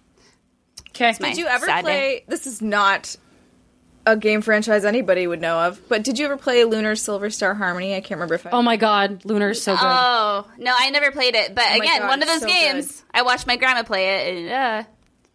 Okay. 0.90 1.12
Did 1.12 1.36
you 1.36 1.46
ever 1.46 1.66
Sad 1.66 1.84
play? 1.84 2.24
This 2.26 2.46
is 2.46 2.60
not 2.60 3.16
a 4.12 4.16
game 4.16 4.40
franchise 4.42 4.84
anybody 4.84 5.26
would 5.26 5.40
know 5.40 5.58
of, 5.58 5.80
but 5.88 6.02
did 6.02 6.18
you 6.18 6.26
ever 6.26 6.36
play 6.36 6.64
Lunar 6.64 6.96
Silver 6.96 7.30
Star 7.30 7.54
Harmony? 7.54 7.94
I 7.94 8.00
can't 8.00 8.12
remember 8.12 8.34
if 8.34 8.46
I. 8.46 8.50
Oh 8.50 8.62
my 8.62 8.76
god, 8.76 9.24
Lunar's 9.24 9.62
so 9.62 9.74
good. 9.74 9.80
Oh 9.82 10.48
no, 10.58 10.74
I 10.76 10.90
never 10.90 11.10
played 11.10 11.34
it. 11.34 11.54
But 11.54 11.64
my 11.64 11.76
again, 11.76 12.00
God, 12.00 12.08
one 12.08 12.22
of 12.22 12.28
those 12.28 12.40
so 12.40 12.46
games. 12.46 13.04
I 13.12 13.22
watched 13.22 13.46
my 13.46 13.56
grandma 13.56 13.82
play 13.82 14.08
it, 14.08 14.36
and 14.36 14.50
uh, 14.50 14.88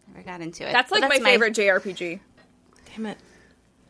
never 0.07 0.23
got 0.23 0.41
into 0.41 0.67
it. 0.67 0.73
that's 0.73 0.89
But 0.89 1.01
like 1.01 1.09
my 1.09 1.19
favorite 1.19 1.53
JRPG. 1.53 2.19
Damn 2.95 3.05
it. 3.07 3.17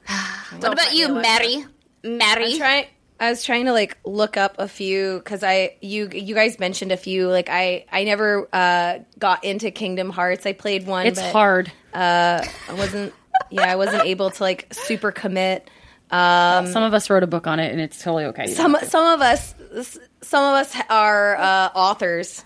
What 0.60 0.74
about 0.74 0.94
you, 0.94 1.10
Mary? 1.16 1.66
Mary? 2.04 2.54
I'm 2.54 2.58
trying. 2.58 2.86
I 3.20 3.30
was 3.30 3.44
trying 3.44 3.66
to 3.66 3.72
like 3.72 3.98
look 4.06 4.38
up 4.38 4.56
a 4.60 4.68
few 4.68 5.18
because 5.18 5.44
I 5.44 5.78
you 5.82 6.10
you 6.12 6.36
guys 6.36 6.60
mentioned 6.60 6.92
a 6.92 6.98
few. 6.98 7.28
Like 7.30 7.48
I 7.50 7.86
I 7.92 8.04
never 8.04 8.48
uh, 8.52 9.00
got 9.18 9.44
into 9.44 9.72
Kingdom 9.72 10.10
Hearts. 10.10 10.46
I 10.46 10.54
played 10.54 10.86
one. 10.86 11.08
it's 11.08 11.22
but, 11.22 11.32
hard. 11.32 11.72
Uh, 11.94 12.46
I 12.70 12.74
wasn't. 12.74 13.14
Yeah, 13.54 13.72
I 13.72 13.76
wasn't 13.76 14.06
able 14.06 14.30
to 14.32 14.44
like 14.44 14.74
super 14.74 15.12
commit. 15.12 15.70
Um, 16.12 16.68
Some 16.68 16.84
of 16.84 16.94
us 16.94 17.10
wrote 17.10 17.24
a 17.24 17.28
book 17.28 17.48
on 17.48 17.60
it, 17.60 17.72
and 17.72 17.82
it's 17.82 18.02
totally 18.02 18.26
okay. 18.26 18.44
You 18.48 18.54
Some 18.56 18.74
don't 18.74 18.82
have 18.82 18.90
to. 18.90 18.92
some 18.92 19.06
of 19.14 19.22
us 19.22 19.56
some 20.22 20.44
of 20.44 20.54
us 20.56 20.76
are 20.90 21.36
uh, 21.38 21.70
authors. 21.76 22.44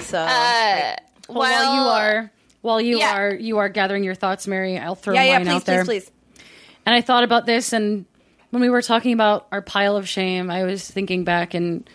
So 0.00 0.18
Uh, 0.18 0.96
Well, 1.28 1.38
while 1.38 1.74
you 1.74 1.88
are 1.90 2.30
while 2.62 2.80
you 2.80 2.98
yeah. 2.98 3.16
are 3.16 3.34
you 3.34 3.58
are 3.58 3.68
gathering 3.68 4.02
your 4.04 4.14
thoughts, 4.14 4.46
Mary, 4.46 4.78
I'll 4.78 4.94
throw 4.94 5.14
yeah 5.14 5.24
yeah 5.24 5.38
mine 5.38 5.46
please 5.46 5.54
out 5.54 5.64
there. 5.66 5.84
please 5.84 6.04
please. 6.04 6.44
And 6.86 6.94
I 6.94 7.00
thought 7.02 7.22
about 7.24 7.44
this, 7.46 7.72
and 7.72 8.06
when 8.50 8.62
we 8.62 8.70
were 8.70 8.82
talking 8.82 9.12
about 9.12 9.46
our 9.52 9.60
pile 9.62 9.96
of 9.96 10.08
shame, 10.08 10.50
I 10.50 10.64
was 10.64 10.88
thinking 10.90 11.24
back 11.24 11.52
and 11.54 11.88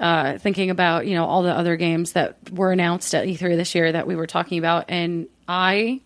uh, 0.00 0.36
thinking 0.38 0.70
about 0.70 1.06
you 1.06 1.14
know 1.14 1.24
all 1.24 1.42
the 1.42 1.52
other 1.56 1.76
games 1.76 2.12
that 2.12 2.36
were 2.50 2.72
announced 2.72 3.14
at 3.14 3.26
E3 3.26 3.56
this 3.56 3.74
year 3.74 3.90
that 3.92 4.06
we 4.06 4.16
were 4.16 4.26
talking 4.26 4.58
about, 4.58 4.86
and 4.88 5.28
I 5.46 6.00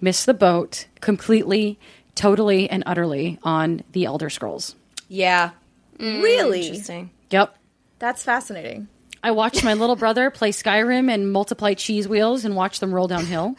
missed 0.00 0.26
the 0.26 0.34
boat 0.34 0.86
completely, 1.00 1.78
totally, 2.14 2.68
and 2.70 2.82
utterly 2.86 3.38
on 3.42 3.82
the 3.92 4.04
Elder 4.04 4.30
Scrolls. 4.30 4.74
Yeah, 5.08 5.50
Really? 5.98 6.62
interesting. 6.66 7.10
Yep. 7.30 7.56
That's 7.98 8.22
fascinating. 8.22 8.88
I 9.22 9.30
watched 9.30 9.64
my 9.64 9.74
little 9.74 9.96
brother 9.96 10.30
play 10.32 10.50
Skyrim 10.52 11.10
and 11.10 11.32
multiply 11.32 11.74
cheese 11.74 12.06
wheels 12.06 12.44
and 12.44 12.54
watch 12.54 12.80
them 12.80 12.94
roll 12.94 13.08
downhill. 13.08 13.56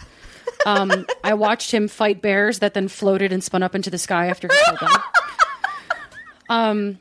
Um, 0.65 1.05
I 1.23 1.34
watched 1.34 1.72
him 1.72 1.88
fight 1.88 2.22
bears 2.22 2.59
that 2.59 2.73
then 2.73 2.88
floated 2.88 3.31
and 3.34 3.43
spun 3.43 3.64
up 3.64 3.76
into 3.76 3.89
the 3.89 3.97
sky 3.97 4.27
after 4.27 4.47
he 4.47 4.57
killed 4.65 4.80
them. 4.80 5.01
Um, 6.49 6.97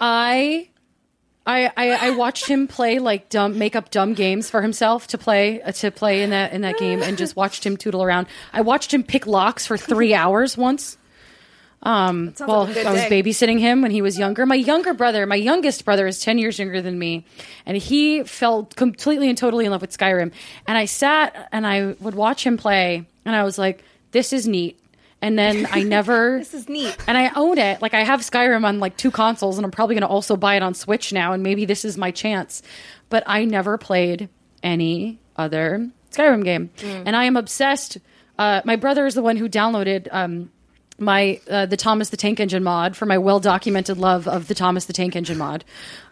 I, 0.00 0.68
I, 1.44 1.72
I, 1.76 2.08
I 2.08 2.10
watched 2.10 2.46
him 2.46 2.68
play 2.68 2.98
like 2.98 3.28
dumb, 3.28 3.58
make 3.58 3.74
up 3.74 3.90
dumb 3.90 4.14
games 4.14 4.48
for 4.48 4.62
himself 4.62 5.08
to 5.08 5.18
play 5.18 5.60
uh, 5.60 5.72
to 5.72 5.90
play 5.90 6.22
in 6.22 6.30
that 6.30 6.52
in 6.52 6.60
that 6.60 6.78
game, 6.78 7.02
and 7.02 7.18
just 7.18 7.34
watched 7.34 7.66
him 7.66 7.76
tootle 7.76 8.02
around. 8.02 8.28
I 8.52 8.60
watched 8.60 8.94
him 8.94 9.02
pick 9.02 9.26
locks 9.26 9.66
for 9.66 9.76
three 9.76 10.14
hours 10.22 10.56
once. 10.56 10.98
Um, 11.84 12.32
well, 12.38 12.66
like 12.66 12.86
I 12.86 12.92
was 12.92 13.02
babysitting 13.02 13.58
him 13.58 13.82
when 13.82 13.90
he 13.90 14.02
was 14.02 14.16
younger. 14.16 14.46
My 14.46 14.54
younger 14.54 14.94
brother, 14.94 15.26
my 15.26 15.34
youngest 15.34 15.84
brother, 15.84 16.06
is 16.06 16.20
ten 16.20 16.38
years 16.38 16.58
younger 16.60 16.80
than 16.80 16.96
me, 16.96 17.24
and 17.66 17.76
he 17.76 18.22
fell 18.22 18.68
completely 18.76 19.28
and 19.28 19.36
totally 19.36 19.64
in 19.64 19.72
love 19.72 19.80
with 19.80 19.96
Skyrim. 19.96 20.32
And 20.68 20.78
I 20.78 20.84
sat 20.84 21.48
and 21.50 21.66
I 21.66 21.96
would 21.98 22.14
watch 22.14 22.46
him 22.46 22.56
play, 22.56 23.04
and 23.24 23.34
I 23.34 23.42
was 23.42 23.58
like, 23.58 23.82
"This 24.12 24.32
is 24.32 24.46
neat." 24.46 24.78
And 25.22 25.38
then 25.38 25.66
I 25.70 25.82
never. 25.84 26.38
This 26.38 26.52
is 26.52 26.68
neat. 26.68 26.94
and 27.06 27.16
I 27.16 27.30
own 27.34 27.56
it. 27.56 27.80
Like 27.80 27.94
I 27.94 28.00
have 28.04 28.20
Skyrim 28.20 28.64
on 28.66 28.80
like 28.80 28.96
two 28.98 29.10
consoles, 29.10 29.56
and 29.56 29.64
I'm 29.64 29.70
probably 29.70 29.94
going 29.94 30.02
to 30.02 30.08
also 30.08 30.36
buy 30.36 30.56
it 30.56 30.62
on 30.62 30.74
Switch 30.74 31.12
now. 31.12 31.32
And 31.32 31.42
maybe 31.42 31.64
this 31.64 31.84
is 31.84 31.96
my 31.96 32.10
chance. 32.10 32.60
But 33.08 33.22
I 33.26 33.44
never 33.44 33.78
played 33.78 34.28
any 34.62 35.18
other 35.36 35.88
Skyrim 36.10 36.44
game, 36.44 36.70
and 36.82 37.16
I 37.16 37.24
am 37.24 37.36
obsessed. 37.36 37.98
Uh, 38.38 38.60
my 38.64 38.76
brother 38.76 39.06
is 39.06 39.14
the 39.14 39.22
one 39.22 39.36
who 39.36 39.48
downloaded 39.48 40.08
um, 40.10 40.50
my 40.98 41.40
uh, 41.48 41.66
the 41.66 41.76
Thomas 41.76 42.08
the 42.08 42.16
Tank 42.16 42.40
Engine 42.40 42.62
mod 42.64 42.96
for 42.96 43.06
my 43.06 43.18
well 43.18 43.40
documented 43.40 43.98
love 43.98 44.26
of 44.26 44.48
the 44.48 44.54
Thomas 44.54 44.86
the 44.86 44.92
Tank 44.92 45.14
Engine 45.16 45.38
mod. 45.38 45.64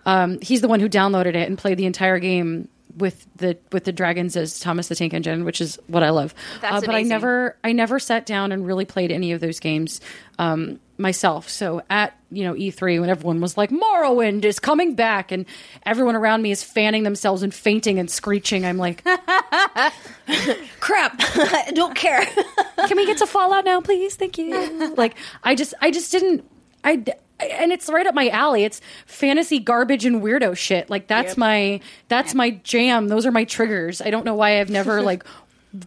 Um, 0.07 0.39
he's 0.41 0.61
the 0.61 0.69
one 0.69 0.81
who 0.81 0.89
downloaded 0.89 1.35
it 1.35 1.49
and 1.49 1.59
played 1.59 1.79
the 1.79 1.87
entire 1.87 2.19
game 2.19 2.69
with 2.97 3.27
the 3.37 3.57
with 3.73 3.85
the 3.85 3.93
dragons 3.93 4.37
as 4.37 4.61
Thomas 4.61 4.89
the 4.89 4.95
Tank 4.95 5.15
Engine, 5.15 5.45
which 5.45 5.61
is 5.61 5.79
what 5.87 6.03
I 6.03 6.11
love. 6.11 6.35
That's 6.61 6.83
uh, 6.83 6.87
but 6.87 6.95
I 6.95 7.03
never 7.03 7.57
I 7.65 7.73
never 7.73 7.99
sat 7.99 8.27
down 8.27 8.53
and 8.53 8.67
really 8.67 8.85
played 8.85 9.13
any 9.13 9.33
of 9.33 9.41
those 9.41 9.61
games 9.61 10.01
um, 10.39 10.81
myself. 10.99 11.49
So 11.49 11.83
at 11.91 12.17
you 12.31 12.45
know 12.45 12.55
E3 12.55 13.01
when 13.01 13.11
everyone 13.11 13.41
was 13.41 13.57
like 13.57 13.71
Morrowind 13.71 14.45
is 14.45 14.59
coming 14.59 14.95
back 14.95 15.33
and 15.33 15.47
everyone 15.85 16.17
around 16.17 16.43
me 16.43 16.51
is 16.51 16.63
fanning 16.63 17.03
themselves 17.03 17.43
and 17.43 17.53
fainting 17.53 17.99
and 17.99 18.11
screeching, 18.11 18.65
I'm 18.65 18.79
like, 18.79 19.03
Crap, 20.81 21.15
I 21.19 21.71
don't 21.75 21.95
care. 21.95 22.25
can 22.87 22.97
we 22.97 23.07
get 23.07 23.19
to 23.19 23.27
Fallout 23.27 23.65
now, 23.65 23.81
please? 23.81 24.17
Thank 24.17 24.39
you. 24.39 24.95
like 24.95 25.17
I 25.43 25.55
just 25.55 25.75
I 25.81 25.91
just 25.91 26.13
didn't 26.13 26.45
I 26.85 27.05
and 27.43 27.73
it's 27.73 27.89
right 27.89 28.07
up 28.07 28.15
my 28.15 28.29
alley. 28.29 28.65
It's 28.65 28.81
fantasy 29.07 29.59
garbage 29.59 30.05
and 30.05 30.23
weirdo 30.23 30.57
shit. 30.57 30.91
Like 30.91 31.07
that's 31.07 31.31
Yep. 31.31 31.39
my 31.39 31.81
that's 32.09 32.35
my 32.35 32.51
jam. 32.65 33.09
Those 33.09 33.27
are 33.27 33.33
my 33.33 33.45
triggers. 33.45 34.01
I 34.01 34.11
don't 34.11 34.25
know 34.25 34.35
why 34.35 34.61
I've 34.61 34.71
never 34.71 35.03
like 35.11 35.25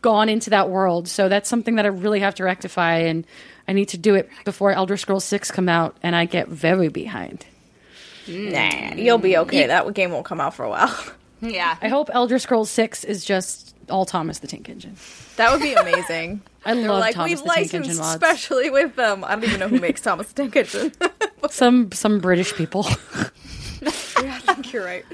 gone 0.02 0.30
into 0.30 0.50
that 0.52 0.70
world. 0.70 1.08
So 1.08 1.30
that's 1.30 1.50
something 1.50 1.76
that 1.76 1.86
I 1.86 1.90
really 1.90 2.20
have 2.22 2.36
to 2.36 2.44
rectify 2.44 2.98
and 3.00 3.26
I 3.68 3.74
need 3.74 3.90
to 3.90 3.98
do 3.98 4.16
it 4.16 4.30
before 4.46 4.72
Elder 4.72 4.98
Scrolls 4.98 5.26
6 5.26 5.52
come 5.52 5.70
out 5.70 5.96
and 6.04 6.16
I 6.16 6.26
get 6.26 6.48
very 6.48 6.88
behind. 6.90 7.46
Nah, 8.28 8.94
you'll 8.96 9.18
be 9.18 9.36
okay. 9.38 9.68
That 9.68 9.94
game 9.94 10.12
won't 10.12 10.26
come 10.26 10.40
out 10.40 10.54
for 10.54 10.64
a 10.64 10.70
while. 10.70 10.98
Yeah. 11.42 11.76
I 11.82 11.90
hope 11.90 12.10
Elder 12.14 12.40
Scrolls 12.40 12.70
6 12.70 13.04
is 13.04 13.26
just 13.26 13.76
all 13.90 14.06
Thomas 14.06 14.40
the 14.40 14.48
Tank 14.48 14.70
Engine. 14.70 14.96
That 15.36 15.52
would 15.52 15.62
be 15.62 15.74
amazing. 15.74 16.42
I 16.66 16.74
They're 16.76 16.88
love 16.88 17.00
like, 17.00 17.16
Thomas 17.16 17.30
we've 17.30 17.40
the 17.44 17.50
Tank 17.50 17.74
Engine 17.74 17.82
licensed 17.98 18.00
mods. 18.02 18.16
specially 18.16 18.70
with 18.70 18.96
them. 18.96 19.24
I 19.24 19.36
don't 19.36 19.44
even 19.44 19.60
know 19.60 19.68
who 19.68 19.80
makes 19.80 20.02
Thomas 20.02 20.32
the 20.32 20.44
Tank 20.44 20.56
Engine. 20.56 20.92
Some 21.50 21.92
some 21.92 22.20
British 22.20 22.54
people. 22.56 22.86
yeah, 23.82 24.40
I 24.48 24.54
think 24.54 24.72
you're 24.74 24.86
right. 24.86 25.06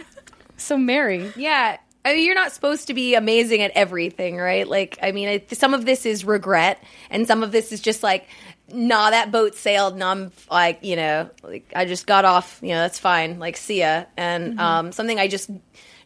so 0.57 0.77
Mary, 0.77 1.31
Yeah. 1.35 1.77
I 2.05 2.13
mean, 2.15 2.26
you're 2.26 2.35
not 2.35 2.53
supposed 2.53 2.88
to 2.88 2.93
be 2.93 3.15
amazing 3.15 3.61
at 3.61 3.71
everything, 3.71 4.38
right? 4.38 4.65
Like, 4.65 4.97
I 5.03 5.11
mean, 5.11 5.27
I, 5.27 5.43
some 5.53 5.73
of 5.73 5.84
this 5.85 6.05
is 6.05 6.23
regret, 6.23 6.81
and 7.09 7.27
some 7.27 7.43
of 7.43 7.51
this 7.51 7.73
is 7.73 7.81
just 7.81 8.03
like, 8.03 8.26
nah, 8.71 9.09
that 9.09 9.31
boat 9.34 9.53
sailed, 9.55 9.95
and 9.95 10.03
I'm 10.03 10.31
like, 10.49 10.80
you 10.81 10.95
know, 10.95 11.30
like 11.43 11.71
I 11.76 11.84
just 11.85 12.07
got 12.07 12.23
off, 12.23 12.59
you 12.61 12.69
know, 12.69 12.80
that's 12.80 12.97
fine, 12.99 13.38
like, 13.39 13.57
see 13.57 13.80
ya. 13.81 14.05
And 14.15 14.59
um, 14.61 14.91
something 14.93 15.19
I 15.19 15.27
just 15.27 15.49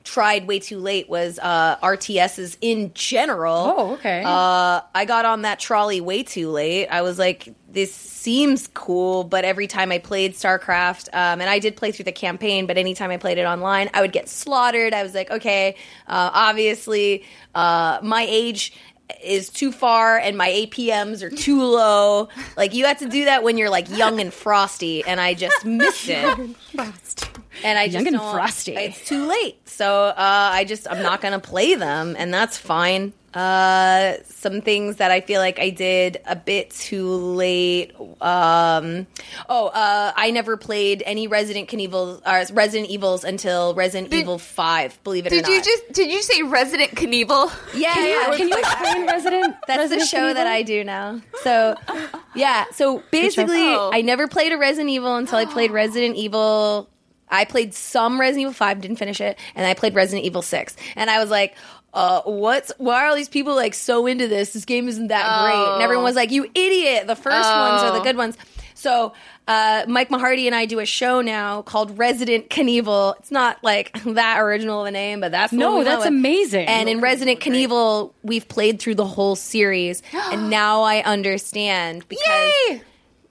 tried 0.04 0.48
way 0.48 0.60
too 0.60 0.80
late 0.80 1.10
was 1.10 1.40
uh, 1.40 1.78
RTSs 1.78 2.58
in 2.62 2.92
general. 2.94 3.74
Oh, 3.78 3.94
okay. 3.94 4.24
Uh, 4.26 4.82
I 4.94 5.06
got 5.06 5.26
on 5.26 5.44
that 5.44 5.60
trolley 5.60 6.02
way 6.02 6.24
too 6.24 6.50
late. 6.50 6.88
I 6.88 7.02
was 7.02 7.18
like, 7.18 7.54
this 7.70 7.94
seems 7.94 8.68
cool, 8.74 9.24
but 9.24 9.46
every 9.46 9.68
time 9.68 9.92
I 9.92 9.98
played 9.98 10.34
StarCraft, 10.34 11.08
um, 11.14 11.42
and 11.42 11.50
I 11.50 11.60
did 11.60 11.76
play 11.76 11.92
through 11.92 12.06
the 12.06 12.12
campaign, 12.12 12.68
but 12.68 12.78
anytime 12.78 13.10
I 13.10 13.18
played 13.18 13.38
it 13.38 13.46
online, 13.46 13.90
I 13.94 14.02
would 14.02 14.12
get 14.12 14.30
slaughtered. 14.30 14.94
I 14.94 15.04
was 15.04 15.14
like, 15.14 15.32
okay, 15.32 15.76
uh, 16.08 16.30
obviously, 16.34 17.26
uh, 17.56 18.00
my 18.04 18.26
age 18.30 18.74
is 19.24 19.50
too 19.50 19.72
far 19.72 20.18
and 20.18 20.38
my 20.38 20.50
APMs 20.50 21.22
are 21.22 21.30
too 21.30 21.62
low. 21.62 22.30
Like 22.58 22.74
you 22.74 22.86
have 22.86 23.00
to 23.00 23.10
do 23.10 23.26
that 23.26 23.44
when 23.44 23.58
you're 23.58 23.70
like 23.70 23.90
young 23.90 24.20
and 24.20 24.34
frosty, 24.34 25.04
and 25.06 25.20
I 25.20 25.34
just 25.34 25.66
missed 25.66 26.10
it. 26.10 26.56
And 27.64 27.78
I 27.80 27.88
just 27.88 28.06
Young 28.06 28.08
and 28.08 28.18
frosty. 28.18 28.76
It's 28.76 29.06
too 29.06 29.26
late, 29.26 29.68
so 29.68 30.08
uh, 30.08 30.14
I 30.18 30.66
just 30.66 30.90
I'm 30.90 31.04
not 31.04 31.22
gonna 31.22 31.40
play 31.40 31.76
them, 31.76 32.16
and 32.18 32.34
that's 32.34 32.58
fine. 32.58 33.14
Uh, 33.34 34.18
some 34.26 34.62
things 34.62 34.98
that 34.98 35.10
I 35.12 35.22
feel 35.22 35.40
like 35.42 35.60
I 35.60 35.70
did 35.72 36.22
a 36.26 36.36
bit 36.36 36.70
too 36.70 37.08
late. 37.10 37.94
Um, 38.22 39.08
oh, 39.50 39.68
uh, 39.68 40.12
I 40.16 40.32
never 40.32 40.56
played 40.58 41.02
any 41.06 41.28
Resident 41.28 41.74
Evil 41.74 42.22
or 42.26 42.44
Resident 42.54 42.90
Evils 42.90 43.24
until 43.24 43.74
Resident 43.74 44.14
Evil 44.14 44.38
Five. 44.38 45.02
Believe 45.04 45.26
it 45.26 45.34
or 45.34 45.38
not. 45.38 45.46
Did 45.46 45.52
you 45.54 45.62
just 45.64 45.94
did 45.94 46.12
you 46.12 46.22
say 46.22 46.44
Resident 46.44 46.92
Knievel? 46.92 47.52
Yeah, 47.74 47.94
yeah. 48.06 48.38
can 48.38 48.48
you 48.48 48.56
explain 48.58 49.06
Resident? 49.08 49.56
That's 49.68 49.78
Resident 49.80 50.02
the 50.02 50.06
show 50.08 50.34
that 50.34 50.46
I 50.48 50.62
do 50.62 50.84
now. 50.84 51.22
So, 51.42 51.76
yeah. 52.36 52.66
So 52.72 53.02
basically, 53.12 53.62
Oh. 53.64 53.90
I 53.92 54.02
never 54.02 54.28
played 54.28 54.52
a 54.52 54.58
Resident 54.58 54.90
Evil 54.90 55.16
until 55.16 55.38
I 55.40 55.46
played 55.46 55.72
Resident 55.84 56.16
Evil. 56.16 56.90
I 57.30 57.46
played 57.46 57.74
some 57.74 58.20
Resident 58.20 58.42
Evil 58.42 58.54
5, 58.54 58.82
didn't 58.82 58.98
finish 58.98 59.20
it, 59.20 59.40
and 59.56 59.66
I 59.66 59.74
played 59.74 59.96
Resident 59.96 60.24
Evil 60.26 60.44
6. 60.44 60.76
And 60.96 61.10
I 61.10 61.20
was 61.20 61.32
like, 61.32 61.56
uh, 61.94 62.22
what's, 62.24 62.72
why 62.78 63.04
are 63.04 63.08
all 63.10 63.16
these 63.16 63.30
people 63.30 63.56
like 63.56 63.74
so 63.74 64.06
into 64.08 64.28
this? 64.28 64.54
This 64.54 64.66
game 64.66 64.88
isn't 64.88 65.08
that 65.08 65.44
great. 65.44 65.74
And 65.74 65.82
everyone 65.84 66.04
was 66.06 66.16
like, 66.16 66.32
you 66.32 66.46
idiot. 66.56 67.08
The 67.08 67.16
first 67.16 67.50
ones 67.56 67.82
are 67.84 67.92
the 67.92 68.00
Oh. 68.00 68.04
good 68.04 68.18
ones. 68.18 68.38
So, 68.76 69.14
uh, 69.48 69.86
Mike 69.88 70.10
Mahardy 70.10 70.46
and 70.48 70.56
I 70.56 70.66
do 70.66 70.80
a 70.80 70.86
show 70.86 71.22
now 71.22 71.62
called 71.62 71.98
Resident 71.98 72.50
Knievel. 72.50 73.16
It's 73.20 73.32
not 73.32 73.64
like 73.64 73.94
that 74.06 74.40
original 74.42 74.82
of 74.82 74.88
a 74.88 74.92
name, 74.92 75.20
but 75.22 75.32
that's 75.32 75.52
the 75.52 75.58
No, 75.58 75.68
one 75.70 75.80
we 75.80 75.86
went 75.86 76.00
that's 76.00 76.08
amazing. 76.10 76.68
And 76.68 76.90
in 76.90 77.00
Resident 77.00 77.40
Knievel, 77.40 78.12
we've 78.24 78.48
played 78.48 78.80
through 78.80 78.96
the 78.96 79.06
whole 79.06 79.36
series, 79.36 80.02
and 80.14 80.50
now 80.50 80.82
I 80.82 81.02
understand 81.04 82.08
because 82.10 82.54
Yay! 82.70 82.82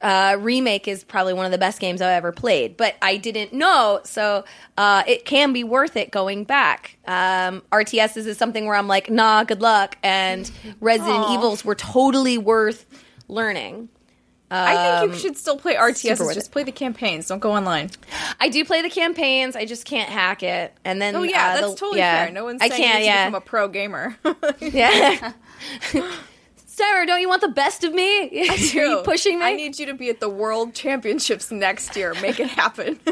Uh, 0.03 0.37
remake 0.41 0.89
is 0.89 1.05
probably 1.05 1.33
one 1.33 1.47
of 1.47 1.53
the 1.53 1.59
best 1.59 1.81
games 1.81 2.01
I've 2.03 2.11
ever 2.11 2.33
played. 2.33 2.77
But 2.77 2.97
I 3.01 3.17
didn't 3.17 3.53
know, 3.53 4.01
so 4.05 4.45
uh, 4.77 5.03
it 5.07 5.25
can 5.25 5.53
be 5.53 5.65
worth 5.65 5.97
it 5.97 6.11
going 6.11 6.45
back. 6.45 6.99
Um, 7.07 7.63
RTSs 7.73 8.27
is 8.27 8.37
something 8.39 8.67
where 8.67 8.75
I'm 8.77 8.89
like, 8.89 9.11
nah, 9.11 9.45
good 9.45 9.63
luck, 9.63 9.97
and 10.03 10.51
Resident 10.81 11.31
Evils 11.31 11.65
were 11.65 11.75
totally 11.77 12.39
worth 12.39 12.85
learning. 13.29 13.89
I 14.55 15.01
think 15.01 15.15
you 15.15 15.19
should 15.19 15.39
still 15.39 15.57
play 15.57 15.77
RTSs. 15.77 16.35
Just 16.35 16.53
play 16.53 16.63
the 16.63 16.73
campaigns. 16.73 17.27
Don't 17.27 17.39
go 17.39 17.53
online. 17.53 17.89
I 18.39 18.51
do 18.51 18.67
play 18.67 18.83
the 18.83 18.91
campaigns. 18.91 19.57
I 19.57 19.65
just 19.65 19.87
can't 19.87 20.11
hack 20.11 20.43
it. 20.43 20.77
And 20.85 21.01
then 21.01 21.17
Oh 21.17 21.23
yeah, 21.23 21.53
uh, 21.53 21.55
that's 21.55 21.73
the- 21.73 21.79
totally 21.79 22.01
yeah. 22.01 22.25
fair. 22.27 22.35
No 22.35 22.45
one's 22.45 22.61
I 22.61 22.69
can't. 22.69 22.99
you 23.01 23.07
Yeah, 23.07 23.25
become 23.31 23.35
a 23.37 23.41
pro 23.41 23.69
gamer. 23.69 24.15
Yeah. 24.61 25.33
Sarah, 26.75 27.07
don't 27.07 27.21
you 27.21 27.29
want 27.29 27.43
the 27.43 27.49
best 27.49 27.85
of 27.85 27.93
me? 27.93 28.49
Are 28.49 28.57
you 28.57 29.03
pushing 29.05 29.39
me? 29.39 29.45
I 29.45 29.53
need 29.53 29.79
you 29.79 29.85
to 29.87 29.95
be 29.95 30.09
at 30.09 30.21
the 30.21 30.29
World 30.31 30.73
Championships 30.75 31.51
next 31.51 31.95
year. 31.97 32.15
Make 32.23 32.41
it 32.41 32.49
happen. 32.49 32.99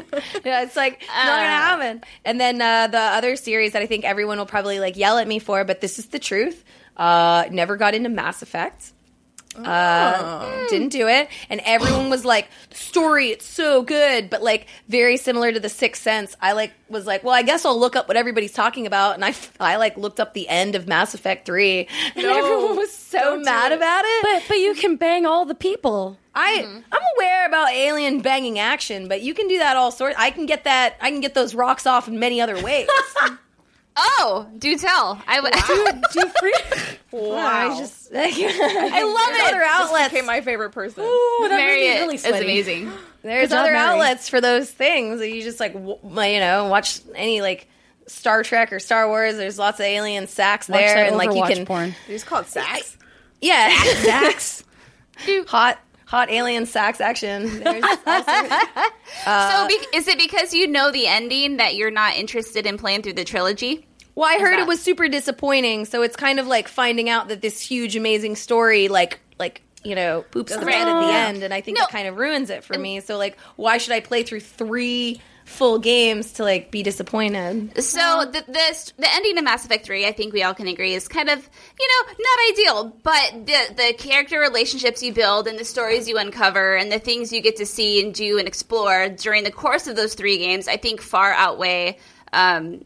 yeah, 0.45 0.63
it's 0.63 0.77
like 0.77 0.95
it's 1.03 1.09
not 1.09 1.27
gonna 1.27 1.47
happen. 1.47 2.03
And 2.25 2.41
then 2.41 2.63
uh, 2.63 2.87
the 2.87 2.99
other 2.99 3.37
series 3.37 3.73
that 3.73 3.83
I 3.83 3.87
think 3.87 4.07
everyone 4.07 4.39
will 4.39 4.47
probably 4.47 4.81
like 4.81 4.97
yell 4.97 5.19
at 5.19 5.29
me 5.29 5.39
for, 5.39 5.65
but 5.65 5.83
this 5.83 5.99
is 5.99 6.07
the 6.07 6.19
truth. 6.19 6.65
Uh, 6.97 7.45
never 7.51 7.77
got 7.77 7.95
into 7.95 8.09
Mass 8.09 8.41
Effect. 8.41 8.93
Uh, 9.57 10.67
didn't 10.69 10.91
do 10.91 11.09
it, 11.09 11.29
and 11.49 11.61
everyone 11.65 12.09
was 12.09 12.25
like, 12.25 12.49
"Story, 12.73 13.31
it's 13.31 13.45
so 13.47 13.83
good," 13.83 14.31
but 14.31 14.43
like 14.43 14.67
very 14.89 15.17
similar 15.17 15.53
to 15.53 15.59
the 15.59 15.69
Sixth 15.69 16.03
Sense. 16.03 16.37
I 16.41 16.53
like 16.53 16.73
was 16.89 17.07
like, 17.07 17.25
"Well, 17.25 17.35
I 17.35 17.43
guess 17.43 17.65
I'll 17.65 17.79
look 17.79 17.97
up 17.97 18.07
what 18.09 18.17
everybody's 18.17 18.53
talking 18.53 18.87
about," 18.87 19.17
and 19.17 19.25
I 19.25 19.35
I 19.61 19.77
like 19.77 19.97
looked 19.97 20.21
up 20.21 20.35
the 20.35 20.49
end 20.49 20.75
of 20.77 20.87
Mass 20.87 21.15
Effect 21.15 21.47
Three, 21.47 21.89
and 22.15 22.25
No, 22.25 22.37
everyone 22.39 22.77
was 22.77 22.93
so 22.93 23.39
mad 23.41 23.73
it. 23.73 23.77
about 23.77 24.05
it. 24.07 24.23
But 24.23 24.43
but 24.49 24.59
you 24.59 24.75
can 24.75 24.97
bang 24.97 25.27
all 25.27 25.45
the 25.45 25.55
people. 25.57 26.17
I 26.33 26.63
I'm 26.93 27.03
aware 27.17 27.47
about 27.47 27.73
alien 27.73 28.21
banging 28.21 28.59
action, 28.61 29.09
but 29.09 29.21
you 29.21 29.35
can 29.35 29.49
do 29.49 29.59
that 29.59 29.77
all 29.77 29.91
sorts. 29.91 30.15
I 30.19 30.31
can 30.31 30.47
get 30.47 30.63
that. 30.65 30.95
I 31.01 31.11
can 31.11 31.21
get 31.21 31.35
those 31.35 31.57
rocks 31.57 31.87
off 31.87 32.07
in 32.07 32.19
many 32.21 32.41
other 32.41 32.61
ways. 32.63 32.89
Oh, 33.97 34.47
do 34.59 34.77
tell. 34.79 35.21
I 35.27 35.41
would. 35.41 35.53
Do 36.13 36.21
you 36.21 36.29
free? 36.41 36.55
wow. 37.11 37.73
I 37.73 37.79
just 37.79 38.11
I 38.15 38.25
love 38.25 38.35
it. 38.35 39.49
Other 39.49 39.59
This 39.61 39.69
outlets. 39.69 40.13
became 40.13 40.27
my 40.27 40.41
favorite 40.41 40.71
person. 40.71 41.03
Ooh, 41.05 41.39
that 41.49 41.57
Mary 41.57 41.81
made 41.81 41.81
me 41.81 41.97
it 41.97 42.01
really 42.01 42.15
is 42.17 42.25
amazing. 42.25 42.93
There's 43.23 43.53
other 43.53 43.73
Mary. 43.73 43.79
outlets 43.79 44.29
for 44.29 44.41
those 44.41 44.71
things. 44.71 45.19
that 45.21 45.29
You 45.31 45.43
just 45.43 45.61
like 45.61 45.75
w- 45.75 45.99
you 46.03 46.41
know 46.41 46.69
watch 46.69 47.01
any 47.15 47.41
like 47.43 47.69
Star 48.07 48.43
Trek 48.43 48.73
or 48.73 48.79
Star 48.81 49.09
Wars. 49.09 49.37
There's 49.37 49.59
lots 49.59 49.81
of 49.81 49.85
alien 49.87 50.27
sacks 50.29 50.69
Watch 50.69 50.79
there, 50.81 50.95
that 50.97 51.09
and 51.09 51.17
like 51.17 51.35
you 51.35 51.55
can 51.55 51.67
porn. 51.67 51.95
You 52.09 52.15
just 52.15 52.27
call 52.27 52.41
it 52.41 52.47
Sax. 52.47 52.97
yeah 53.41 53.71
sacks 54.03 54.65
hot 55.47 55.79
hot 56.11 56.29
alien 56.29 56.67
sacks 56.67 57.01
action. 57.01 57.61
There's 57.63 57.85
also, 57.85 58.33
so, 59.25 59.69
be- 59.69 59.79
uh, 59.79 59.95
is 59.95 60.09
it 60.09 60.19
because 60.19 60.53
you 60.53 60.67
know 60.67 60.91
the 60.91 61.07
ending 61.07 61.59
that 61.59 61.77
you're 61.77 61.93
not 61.93 62.17
interested 62.17 62.67
in 62.67 62.79
playing 62.79 63.03
through 63.03 63.13
the 63.13 63.25
trilogy? 63.25 63.87
Well, 64.17 64.29
I 64.29 64.41
heard 64.41 64.55
that- 64.55 64.63
it 64.63 64.67
was 64.67 64.83
super 64.83 65.09
disappointing, 65.09 65.85
so 65.85 66.03
it's 66.03 66.17
kind 66.17 66.41
of 66.41 66.49
like 66.49 66.67
finding 66.67 67.09
out 67.09 67.29
that 67.29 67.41
this 67.43 67.61
huge, 67.61 67.95
amazing 67.95 68.35
story, 68.35 68.89
like, 68.89 69.21
like 69.39 69.63
you 69.85 69.95
know, 69.95 70.23
poops 70.31 70.55
the 70.55 70.65
Right. 70.65 70.85
bed 70.85 70.89
at 70.89 71.01
the 71.01 71.13
end, 71.13 71.43
and 71.43 71.55
I 71.55 71.61
think 71.61 71.79
No. 71.79 71.85
that 71.85 71.91
kind 71.91 72.07
of 72.09 72.17
ruins 72.17 72.51
it 72.51 72.65
for 72.65 72.79
me. 72.79 73.01
So, 73.01 73.17
like, 73.17 73.39
why 73.57 73.79
should 73.79 73.93
I 73.95 74.01
play 74.01 74.23
through 74.23 74.41
three 74.41 75.21
full 75.47 75.79
games 75.81 76.35
to 76.35 76.45
like 76.45 76.71
be 76.71 76.83
disappointed? 76.83 77.83
So 77.83 78.25
the, 78.27 78.45
the 78.47 78.93
the 78.99 79.13
ending 79.15 79.37
of 79.39 79.43
Mass 79.45 79.65
Effect 79.65 79.85
Three, 79.85 80.07
I 80.07 80.13
think 80.13 80.33
we 80.33 80.43
all 80.43 80.55
can 80.55 80.67
agree, 80.69 80.95
is 80.95 81.09
kind 81.09 81.29
of 81.31 81.39
you 81.81 81.89
know 81.89 82.13
not 82.19 82.51
ideal. 82.53 82.97
But 83.03 83.47
the 83.47 83.75
the 83.75 83.95
character 83.99 84.39
relationships 84.39 85.03
you 85.03 85.13
build 85.13 85.49
and 85.49 85.59
the 85.59 85.65
stories 85.65 86.09
you 86.09 86.19
uncover 86.19 86.77
and 86.77 86.93
the 86.93 86.99
things 86.99 87.33
you 87.33 87.41
get 87.41 87.57
to 87.57 87.67
see 87.67 88.03
and 88.05 88.15
do 88.15 88.39
and 88.39 88.47
explore 88.47 89.09
during 89.09 89.45
the 89.45 89.51
course 89.51 89.87
of 89.87 89.97
those 89.97 90.15
three 90.15 90.39
games, 90.39 90.69
I 90.69 90.77
think 90.77 91.01
far 91.01 91.33
outweigh 91.33 91.99
um, 92.33 92.85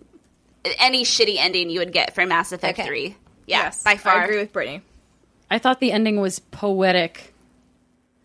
any 0.78 1.04
shitty 1.04 1.36
ending 1.38 1.68
you 1.70 1.80
would 1.80 1.92
get 1.92 2.14
from 2.14 2.28
Mass 2.28 2.52
Effect 2.52 2.78
Okay. 2.78 2.88
Three. 2.88 3.16
Yeah, 3.46 3.64
yes, 3.64 3.82
by 3.82 3.96
far. 3.96 4.20
I 4.20 4.24
agree 4.24 4.38
with 4.38 4.52
Brittney. 4.54 4.80
I 5.54 5.58
thought 5.58 5.78
the 5.78 5.92
ending 5.92 6.20
was 6.20 6.40
poetic. 6.40 7.32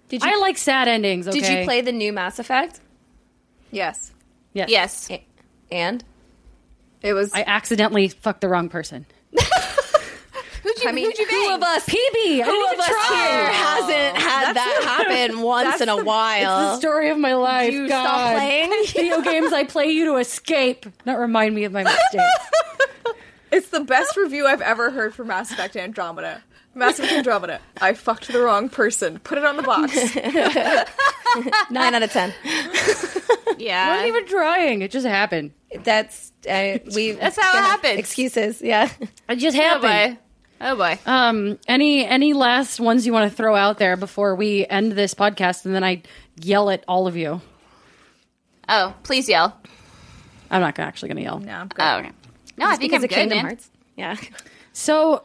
Did 0.08 0.24
you 0.24 0.32
I 0.32 0.38
like 0.40 0.58
sad 0.58 0.88
endings. 0.88 1.28
Okay? 1.28 1.40
Did 1.40 1.60
you 1.60 1.64
play 1.64 1.82
the 1.82 1.92
new 1.92 2.12
Mass 2.12 2.40
Effect? 2.40 2.80
Yes. 3.70 4.12
Yes. 4.54 4.70
Yes. 4.70 5.12
A- 5.12 5.24
And 5.72 6.04
It 7.04 7.14
was. 7.14 7.32
I 7.34 7.44
accidentally 7.46 8.08
fucked 8.08 8.42
the 8.42 8.50
wrong 8.50 8.68
person. 8.68 9.06
Who'd 10.64 10.84
you, 10.84 10.90
I 10.90 10.92
mean, 10.92 11.06
who'd 11.06 11.18
you 11.20 11.26
who 11.28 11.54
of 11.54 11.62
us? 11.62 11.86
PB. 11.86 12.44
Who 12.44 12.66
of 12.74 12.80
us 12.80 12.90
even 12.90 13.18
here 13.18 13.48
hasn't 13.48 14.18
had 14.18 14.54
that 14.56 14.82
happen 14.84 15.42
once 15.42 15.80
in 15.82 15.88
a 15.88 16.04
while? 16.04 16.74
It's 16.74 16.76
the 16.76 16.78
story 16.88 17.12
of 17.12 17.18
my 17.20 17.36
life. 17.36 17.72
you 17.72 17.88
God. 17.88 18.04
stop 18.04 18.34
playing? 18.34 18.72
Video 18.88 19.22
games 19.22 19.54
I 19.54 19.64
play 19.66 19.86
you 19.86 20.06
to 20.06 20.16
escape, 20.18 20.86
not 21.06 21.18
remind 21.20 21.54
me 21.56 21.64
of 21.66 21.72
my 21.74 21.84
mistakes. 21.84 22.24
It's 23.52 23.70
the 23.70 23.80
best 23.80 24.16
review 24.16 24.46
I've 24.46 24.62
ever 24.62 24.92
heard 24.92 25.16
for 25.16 25.26
Mass 25.26 25.52
Effect 25.52 25.76
Andromeda. 25.76 26.44
Mass 26.76 27.00
Effect 27.00 27.14
Andromeda. 27.14 27.60
I 27.82 27.94
fucked 27.94 28.28
the 28.32 28.40
wrong 28.42 28.70
person. 28.70 29.20
Put 29.20 29.38
it 29.38 29.46
on 29.46 29.58
the 29.58 29.64
box. 29.64 30.16
Nine 31.72 31.96
out 31.96 32.04
of 32.04 32.12
ten. 32.12 32.34
Yeah. 33.58 33.88
I 33.88 33.90
wasn't 33.90 34.08
even 34.08 34.26
trying. 34.28 34.82
It 34.84 34.92
just 34.92 35.06
happened. 35.06 35.52
That's 35.84 36.32
uh, 36.50 36.78
we. 36.96 37.12
That's 37.20 37.38
how 37.38 37.58
it 37.58 37.62
happens. 37.62 38.00
Excuses. 38.00 38.62
Yeah. 38.62 38.90
It 39.28 39.36
just 39.36 39.58
happened. 39.58 39.86
oh 39.86 39.88
happened. 39.90 40.18
boy. 40.18 40.66
Oh 40.66 40.76
boy. 40.78 41.00
Um, 41.06 41.60
any 41.68 42.06
any 42.06 42.32
last 42.32 42.80
ones 42.80 43.06
you 43.06 43.12
want 43.12 43.30
to 43.30 43.36
throw 43.36 43.56
out 43.58 43.78
there 43.78 43.98
before 43.98 44.36
we 44.36 44.66
end 44.68 44.94
this 44.94 45.14
podcast, 45.14 45.66
and 45.66 45.76
then 45.76 45.84
I 45.84 46.04
yell 46.40 46.70
at 46.70 46.86
all 46.88 47.06
of 47.06 47.18
you. 47.18 47.42
oh, 48.70 48.94
please 49.04 49.28
yell. 49.28 49.60
I'm 50.50 50.62
not 50.62 50.76
gonna- 50.76 50.88
actually 50.88 51.10
going 51.10 51.18
to 51.18 51.24
yell. 51.24 51.40
No, 51.40 51.52
I'm 51.54 51.68
good. 51.68 51.82
Oh, 51.84 51.98
okay. 51.98 52.12
No, 52.56 52.66
I 52.68 52.76
think 52.78 52.92
because 52.92 53.00
I'm 53.00 53.04
of 53.06 53.10
good, 53.10 53.16
Kingdom 53.16 53.38
man. 53.40 53.46
Hearts. 53.46 53.70
Yeah. 53.98 54.16
So, 54.72 55.24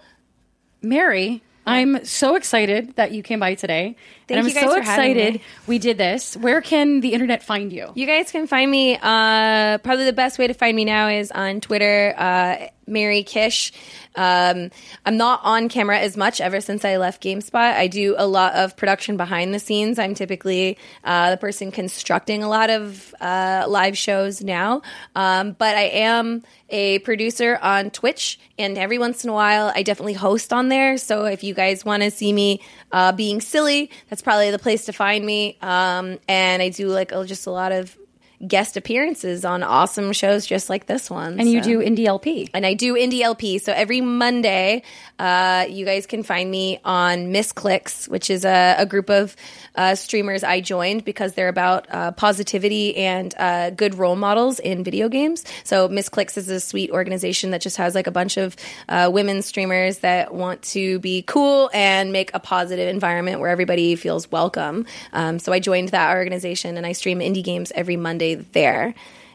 Mary, 0.85 1.43
I'm 1.66 2.05
so 2.05 2.36
excited 2.36 2.94
that 2.97 3.12
you 3.12 3.23
came 3.23 3.40
by 3.40 3.55
today. 3.55 3.97
Thank 4.27 4.39
and 4.39 4.41
I'm 4.41 4.49
you 4.49 4.55
guys 4.55 4.71
so 4.71 4.79
excited 4.79 5.41
we 5.67 5.79
did 5.79 5.99
this. 5.99 6.37
Where 6.37 6.63
can 6.63 7.01
the 7.01 7.13
internet 7.13 7.43
find 7.43 7.73
you? 7.73 7.93
You 7.95 8.07
guys 8.07 8.31
can 8.31 8.47
find 8.47 8.71
me. 8.71 8.97
Uh, 9.01 9.79
probably 9.79 10.07
the 10.07 10.15
best 10.15 10.39
way 10.39 10.47
to 10.47 10.55
find 10.55 10.75
me 10.75 10.85
now 10.85 11.09
is 11.09 11.31
on 11.31 11.61
Twitter, 11.61 12.15
uh, 12.17 12.69
Mary 12.87 13.23
Kish. 13.23 13.73
Um, 14.17 14.71
I'm 15.05 15.17
not 15.17 15.41
on 15.43 15.69
camera 15.69 15.99
as 15.99 16.17
much 16.17 16.41
ever 16.41 16.61
since 16.61 16.85
I 16.85 16.97
left 16.97 17.23
GameSpot. 17.23 17.55
I 17.55 17.87
do 17.87 18.15
a 18.17 18.27
lot 18.27 18.55
of 18.55 18.77
production 18.77 19.17
behind 19.17 19.53
the 19.53 19.59
scenes. 19.59 19.99
I'm 19.99 20.15
typically 20.15 20.79
uh, 21.03 21.31
the 21.31 21.37
person 21.37 21.71
constructing 21.73 22.43
a 22.43 22.49
lot 22.49 22.71
of 22.71 23.15
uh, 23.21 23.65
live 23.69 23.99
shows 23.99 24.43
now, 24.43 24.83
um, 25.15 25.53
but 25.53 25.77
I 25.77 25.85
am 25.85 26.45
a 26.71 26.99
producer 27.01 27.59
on 27.61 27.91
Twitch, 27.91 28.39
and 28.59 28.79
every 28.79 28.99
once 28.99 29.25
in 29.25 29.31
a 29.31 29.33
while, 29.33 29.73
I 29.75 29.83
definitely 29.83 30.15
host 30.15 30.53
on 30.53 30.69
there. 30.69 30.97
So 30.99 31.25
if 31.25 31.45
you 31.45 31.55
guys 31.55 31.85
want 31.85 32.03
to 32.03 32.11
see 32.11 32.33
me 32.33 32.61
uh, 32.93 33.13
being 33.13 33.41
silly, 33.41 33.91
that's 34.15 34.23
probably 34.23 34.53
the 34.53 34.61
place 34.61 34.85
to 34.85 34.93
find 34.93 35.27
me. 35.27 35.59
Um, 35.61 36.20
and 36.28 36.62
I 36.62 36.69
do 36.69 36.86
like 36.86 37.12
uh, 37.12 37.24
just 37.24 37.49
a 37.49 37.51
lot 37.51 37.73
of 37.73 37.99
guest 38.47 38.77
appearances 38.77 39.44
on 39.44 39.62
awesome 39.62 40.12
shows 40.12 40.47
just 40.47 40.69
like 40.69 40.86
this 40.86 41.11
one. 41.11 41.39
And 41.40 41.48
you 41.48 41.61
do 41.61 41.78
Indie 41.81 42.06
LP. 42.06 42.51
and 42.52 42.66
I 42.66 42.74
do 42.74 42.94
Indie 42.94 43.20
LP. 43.20 43.59
So 43.59 43.73
every 43.73 44.01
Monday, 44.01 44.82
uh, 45.19 45.66
you 45.69 45.85
guys 45.85 46.06
can 46.06 46.23
find 46.23 46.51
me 46.51 46.81
on 46.85 47.32
Misscliks, 47.32 48.09
which 48.09 48.31
is 48.31 48.44
a, 48.44 48.77
a 48.78 48.86
group 48.86 49.11
of 49.11 49.36
uh, 49.77 49.94
streamers 49.94 50.44
I 50.44 50.61
joined 50.61 51.05
because 51.05 51.35
they're 51.35 51.48
about 51.48 51.86
uh, 51.90 52.12
positivity 52.12 52.97
and 52.97 53.35
uh, 53.39 53.70
good 53.70 53.94
role 53.94 54.16
models 54.16 54.59
in 54.59 54.85
video 54.85 55.09
games. 55.09 55.44
So 55.65 55.89
Misscliks 55.89 56.36
is 56.36 56.48
a 56.48 56.61
sweet 56.61 56.90
organization 56.90 57.51
that 57.51 57.61
just 57.61 57.77
has 57.77 57.94
like 57.94 58.06
a 58.06 58.12
bunch 58.12 58.36
of 58.36 58.56
uh, 58.89 59.11
women 59.12 59.43
streamers 59.43 59.98
that 59.98 60.35
want 60.35 60.62
to 60.62 60.98
be 61.01 61.23
cool 61.23 61.70
and 61.73 62.12
make 62.12 62.31
a 62.35 62.40
positive 62.40 62.89
environment 62.89 63.40
where 63.40 63.51
everybody 63.51 63.97
feels 63.97 64.31
welcome. 64.31 64.86
Um, 65.12 65.39
so 65.39 65.52
I 65.52 65.61
joined 65.61 65.90
that 65.90 66.16
organization 66.16 66.77
and 66.77 66.86
I 66.86 66.93
stream 66.93 67.19
indie 67.20 67.44
games 67.44 67.73
every 67.74 67.97
Monday 67.97 68.24
there. 68.33 68.95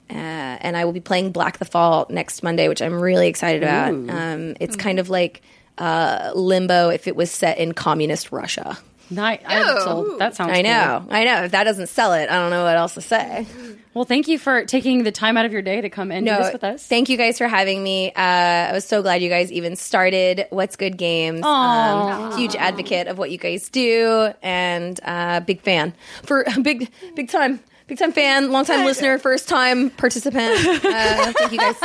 Uh, 0.10 0.58
and 0.62 0.76
I 0.76 0.86
will 0.86 0.94
be 0.94 1.00
playing 1.00 1.32
Black 1.32 1.60
the 1.60 1.66
Fall 1.66 2.08
next 2.10 2.42
Monday, 2.42 2.68
which 2.68 2.82
I'm 2.82 3.00
really 3.00 3.28
excited 3.28 3.62
about. 3.62 3.94
Um, 3.94 4.56
it's 4.60 4.76
kind 4.76 4.98
of 4.98 5.10
like 5.12 5.44
uh, 5.78 6.32
Limbo 6.34 6.90
if 6.90 7.08
it 7.08 7.16
was 7.16 7.30
set 7.30 7.60
in 7.60 7.74
communist 7.74 8.32
Russia. 8.32 8.76
Nice. 9.12 9.42
I'm. 9.46 10.18
That 10.20 10.36
sounds 10.36 10.52
I 10.52 10.62
know, 10.62 11.06
I 11.10 11.24
know. 11.24 11.44
If 11.44 11.52
that 11.52 11.64
doesn't 11.64 11.88
sell 11.88 12.14
it, 12.14 12.30
I 12.30 12.34
don't 12.36 12.52
know 12.52 12.64
what 12.64 12.76
else 12.76 12.94
to 12.96 13.02
say. 13.02 13.48
Well, 13.96 14.06
thank 14.06 14.28
you 14.28 14.38
for 14.38 14.66
taking 14.66 15.04
the 15.04 15.12
time 15.12 15.36
out 15.36 15.46
of 15.46 15.52
your 15.52 15.64
day 15.64 15.82
to 15.82 15.90
come 15.90 16.12
and 16.12 16.26
do 16.26 16.36
this 16.36 16.54
with 16.54 16.64
us. 16.64 16.86
thank 16.86 17.10
you 17.10 17.18
guys 17.18 17.40
for 17.40 17.48
having 17.48 17.82
me. 17.84 18.12
Uh, 18.12 18.22
I 18.22 18.72
was 18.72 18.86
so 18.86 19.02
glad 19.02 19.24
you 19.24 19.30
guys 19.30 19.52
even 19.52 19.76
started 19.76 20.46
What's 20.52 20.76
Good 20.76 20.96
Games. 20.98 21.44
Um, 21.44 22.38
huge 22.38 22.56
advocate 22.56 23.08
of 23.08 23.18
what 23.18 23.32
you 23.32 23.40
guys 23.40 23.68
do, 23.70 24.32
and 24.44 25.00
uh, 25.04 25.40
big 25.40 25.62
fan 25.62 25.94
for 26.24 26.46
big, 26.62 26.92
big 27.16 27.30
time. 27.30 27.60
Big 27.90 27.98
time 27.98 28.12
fan, 28.12 28.52
long 28.52 28.66
time 28.66 28.86
listener, 28.86 29.18
first 29.18 29.50
time 29.50 29.90
participant. 29.90 30.54
Uh, 30.90 31.34
thank 31.34 31.52
you 31.52 31.58
guys. 31.58 31.76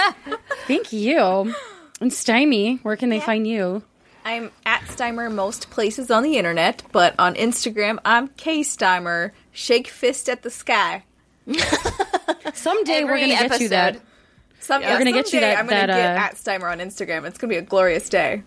Thank 0.66 0.93
you. 0.93 1.55
And 2.01 2.12
Stymie, 2.12 2.76
where 2.82 2.97
can 2.97 3.09
they 3.09 3.20
find 3.20 3.47
you? 3.47 3.82
I'm 4.24 4.51
at 4.66 4.82
Steimer 4.82 5.32
most 5.32 5.70
places 5.70 6.10
on 6.10 6.22
the 6.22 6.36
internet, 6.36 6.82
but 6.93 7.14
on 7.18 7.35
Instagram, 7.35 7.98
I'm 8.05 8.28
K 8.28 8.60
Steimer. 8.60 9.32
Shake 9.52 9.89
fist 9.89 10.28
at 10.28 10.43
the 10.43 10.51
sky. 10.51 11.05
Someday 12.55 13.05
we're 13.05 13.16
going 13.18 13.31
to 13.31 13.48
get 13.48 13.60
you 13.60 13.68
that. 13.70 13.94
episode. 13.94 14.02
Some, 14.60 14.82
We're 14.82 14.97
gonna 14.98 15.12
get 15.12 15.26
you 15.26 15.40
someday 15.40 15.51
that- 15.51 15.59
I'm 15.59 15.66
gonna 15.66 15.86
that, 15.86 15.97
get 15.97 16.16
uh, 16.16 16.20
at 16.20 16.35
Steimer 16.36 16.70
on 16.72 16.78
Instagram. 16.78 17.26
It's 17.26 17.36
gonna 17.36 17.51
be 17.51 17.59
a 17.59 17.62
glorious 17.62 18.09
day. 18.09 18.43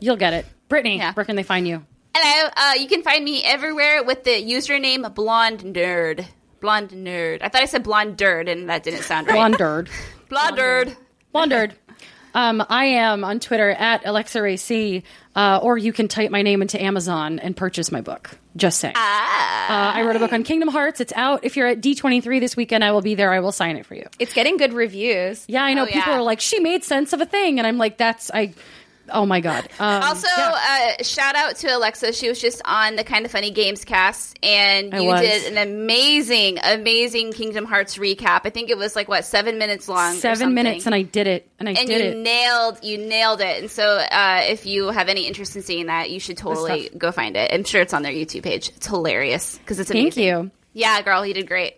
You'll 0.00 0.16
get 0.16 0.34
it. 0.34 0.44
Brittney, 0.68 0.98
Yeah. 0.98 1.14
where 1.14 1.24
can 1.24 1.36
they 1.36 1.42
find 1.42 1.66
you? 1.66 1.84
Hello. 2.14 2.50
Uh, 2.54 2.74
you 2.78 2.86
can 2.88 3.02
find 3.02 3.24
me 3.24 3.42
everywhere 3.42 4.02
with 4.04 4.24
the 4.24 4.30
username 4.30 5.14
Blonde 5.14 5.60
Nerd. 5.60 6.26
Blonde 6.62 6.90
Nerd. 6.90 7.40
I 7.42 7.48
thought 7.48 7.60
I 7.60 7.66
said 7.66 7.82
Blonde 7.82 8.16
dirt, 8.16 8.48
and 8.48 8.70
that 8.70 8.84
didn't 8.84 9.02
sound 9.02 9.26
right. 9.26 9.34
Blonde 9.34 9.58
dirt. 9.58 9.88
Blonde 10.30 10.56
Nerd. 10.56 10.96
Blondered. 11.32 11.74
Um, 12.34 12.64
I 12.66 12.84
am 12.86 13.24
on 13.24 13.40
Twitter 13.40 13.70
at 13.70 14.04
AlexaRayC, 14.04 15.02
uh, 15.36 15.60
or 15.62 15.76
you 15.76 15.92
can 15.92 16.08
type 16.08 16.30
my 16.30 16.40
name 16.40 16.62
into 16.62 16.82
Amazon 16.82 17.38
and 17.38 17.54
purchase 17.54 17.92
my 17.92 18.00
book. 18.00 18.38
Just 18.56 18.80
saying. 18.80 18.94
Ah. 18.96 19.90
Uh, 19.90 19.98
I 19.98 20.02
wrote 20.02 20.16
a 20.16 20.18
book 20.18 20.32
on 20.32 20.42
Kingdom 20.42 20.68
Hearts. 20.68 21.00
It's 21.00 21.12
out. 21.14 21.44
If 21.44 21.56
you're 21.56 21.66
at 21.66 21.80
D23 21.80 22.40
this 22.40 22.56
weekend, 22.56 22.84
I 22.84 22.92
will 22.92 23.02
be 23.02 23.14
there. 23.14 23.32
I 23.32 23.40
will 23.40 23.52
sign 23.52 23.76
it 23.76 23.84
for 23.84 23.94
you. 23.94 24.06
It's 24.18 24.32
getting 24.32 24.56
good 24.56 24.72
reviews. 24.72 25.44
Yeah, 25.48 25.62
I 25.62 25.74
know. 25.74 25.82
Oh, 25.82 25.86
People 25.86 26.12
yeah. 26.12 26.18
are 26.18 26.22
like, 26.22 26.40
she 26.40 26.60
made 26.60 26.84
sense 26.84 27.12
of 27.12 27.20
a 27.20 27.26
thing. 27.26 27.58
And 27.58 27.66
I'm 27.66 27.76
like, 27.78 27.98
that's, 27.98 28.30
I, 28.32 28.54
oh 29.12 29.26
my 29.26 29.40
God. 29.40 29.68
Um, 29.78 30.02
Also, 30.02 30.28
uh, 30.36 31.02
shout 31.02 31.34
out 31.36 31.56
to 31.56 31.68
Alexa. 31.76 32.12
She 32.12 32.28
was 32.28 32.40
just 32.40 32.62
on 32.64 32.96
the 32.96 33.04
Kind 33.04 33.24
of 33.24 33.30
Funny 33.32 33.50
Games 33.50 33.84
cast, 33.84 34.38
and 34.42 34.94
I 34.94 35.00
you 35.00 35.08
was. 35.08 35.20
did 35.20 35.52
an 35.52 35.58
amazing, 35.58 36.58
amazing 36.62 37.32
Kingdom 37.32 37.64
Hearts 37.64 37.96
recap. 37.98 38.40
I 38.44 38.50
think 38.50 38.70
it 38.70 38.78
was 38.78 38.96
like 38.96 39.08
what 39.08 39.24
seven 39.24 39.58
minutes 39.58 39.88
long. 39.88 40.14
seven 40.14 40.54
minutes 40.54 40.86
and 40.86 40.94
I 40.94 41.02
did 41.02 41.26
it. 41.26 41.48
And 41.58 41.68
I 41.68 41.72
and 41.72 41.86
did 41.88 42.04
you 42.04 42.10
it. 42.10 42.16
nailed 42.16 42.82
you 42.82 42.98
nailed 42.98 43.40
it. 43.40 43.62
And 43.62 43.70
so, 43.70 43.84
uh, 43.84 44.42
if 44.48 44.66
you 44.66 44.88
have 44.88 45.08
any 45.08 45.26
interest 45.26 45.54
in 45.56 45.62
seeing 45.62 45.86
that, 45.86 46.10
you 46.10 46.18
should 46.20 46.36
totally 46.36 46.90
go 46.96 47.12
find 47.12 47.36
it. 47.36 47.52
I'm 47.52 47.64
sure 47.64 47.80
it's 47.80 47.94
on 47.94 48.02
their 48.02 48.12
YouTube 48.12 48.42
page. 48.42 48.70
It's 48.70 48.86
hilarious 48.86 49.58
because 49.58 49.78
it's 49.78 49.90
Thank 49.90 50.16
you. 50.16 50.50
Yeah, 50.72 51.00
girl, 51.02 51.24
you 51.24 51.34
did 51.34 51.46
great. 51.46 51.76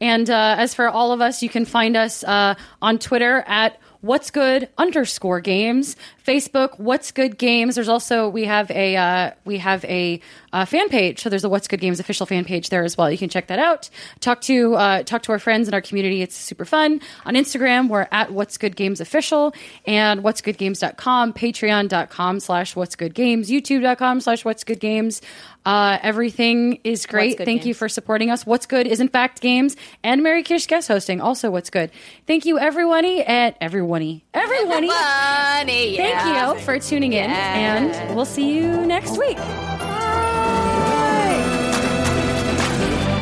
And 0.00 0.28
uh, 0.28 0.56
as 0.58 0.74
for 0.74 0.88
all 0.88 1.12
of 1.12 1.20
us, 1.20 1.42
you 1.42 1.48
can 1.48 1.64
find 1.64 1.96
us 1.96 2.24
uh, 2.24 2.56
on 2.80 2.98
Twitter 2.98 3.44
at 3.46 3.78
What's 4.02 4.32
Good 4.32 4.68
underscore 4.78 5.40
Games, 5.40 5.94
Facebook 6.26 6.78
What's 6.78 7.12
Good 7.12 7.38
Games. 7.38 7.76
There's 7.76 7.88
also 7.88 8.28
we 8.28 8.44
have 8.46 8.68
a 8.72 8.96
uh, 8.96 9.30
we 9.44 9.58
have 9.58 9.84
a 9.84 10.20
uh, 10.52 10.64
fan 10.64 10.88
page, 10.88 11.22
so 11.22 11.30
there's 11.30 11.44
a 11.44 11.48
What's 11.48 11.68
Good 11.68 11.80
Games 11.80 12.00
official 12.00 12.26
fan 12.26 12.44
page 12.44 12.68
there 12.68 12.82
as 12.82 12.98
well. 12.98 13.08
You 13.10 13.16
can 13.16 13.28
check 13.28 13.46
that 13.46 13.60
out. 13.60 13.88
Talk 14.18 14.40
to 14.42 14.74
uh, 14.74 15.02
talk 15.04 15.22
to 15.22 15.32
our 15.32 15.38
friends 15.38 15.68
in 15.68 15.74
our 15.74 15.80
community. 15.80 16.20
It's 16.20 16.34
super 16.34 16.64
fun. 16.64 17.00
On 17.26 17.34
Instagram, 17.34 17.88
we're 17.88 18.08
at 18.10 18.32
What's 18.32 18.58
Good 18.58 18.74
Games 18.74 19.00
official 19.00 19.54
and 19.86 20.24
What's 20.24 20.40
Good 20.40 20.58
Games.com, 20.58 21.32
Patreon.com 21.32 22.40
slash 22.40 22.74
What's 22.74 22.96
Good 22.96 23.14
Games, 23.14 23.50
YouTube.com 23.50 24.20
slash 24.20 24.44
What's 24.44 24.64
Good 24.64 24.80
Games. 24.80 25.22
Uh, 25.64 25.98
everything 26.02 26.80
is 26.84 27.06
great. 27.06 27.38
Thank 27.38 27.64
you 27.64 27.74
for 27.74 27.88
supporting 27.88 28.30
us. 28.30 28.44
What's 28.44 28.66
Good 28.66 28.86
is 28.86 29.00
in 29.00 29.08
fact 29.08 29.40
games 29.40 29.76
and 30.02 30.22
Mary 30.22 30.42
Kish 30.42 30.66
guest 30.66 30.88
hosting. 30.88 31.20
Also, 31.20 31.50
What's 31.50 31.70
Good. 31.70 31.90
Thank 32.26 32.44
you, 32.46 32.58
everybody, 32.58 33.22
at 33.22 33.56
everyone, 33.60 34.22
everyone. 34.34 34.88
Funny, 34.88 35.96
Thank 35.96 36.14
yeah. 36.14 36.52
you 36.52 36.58
for 36.60 36.78
tuning 36.78 37.12
in, 37.12 37.30
and 37.30 38.16
we'll 38.16 38.24
see 38.24 38.52
you 38.54 38.86
next 38.86 39.18
week. 39.18 39.36
Bye. 39.36 40.18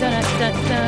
Dun, 0.01 0.23
dun, 0.39 0.69
dun. 0.69 0.80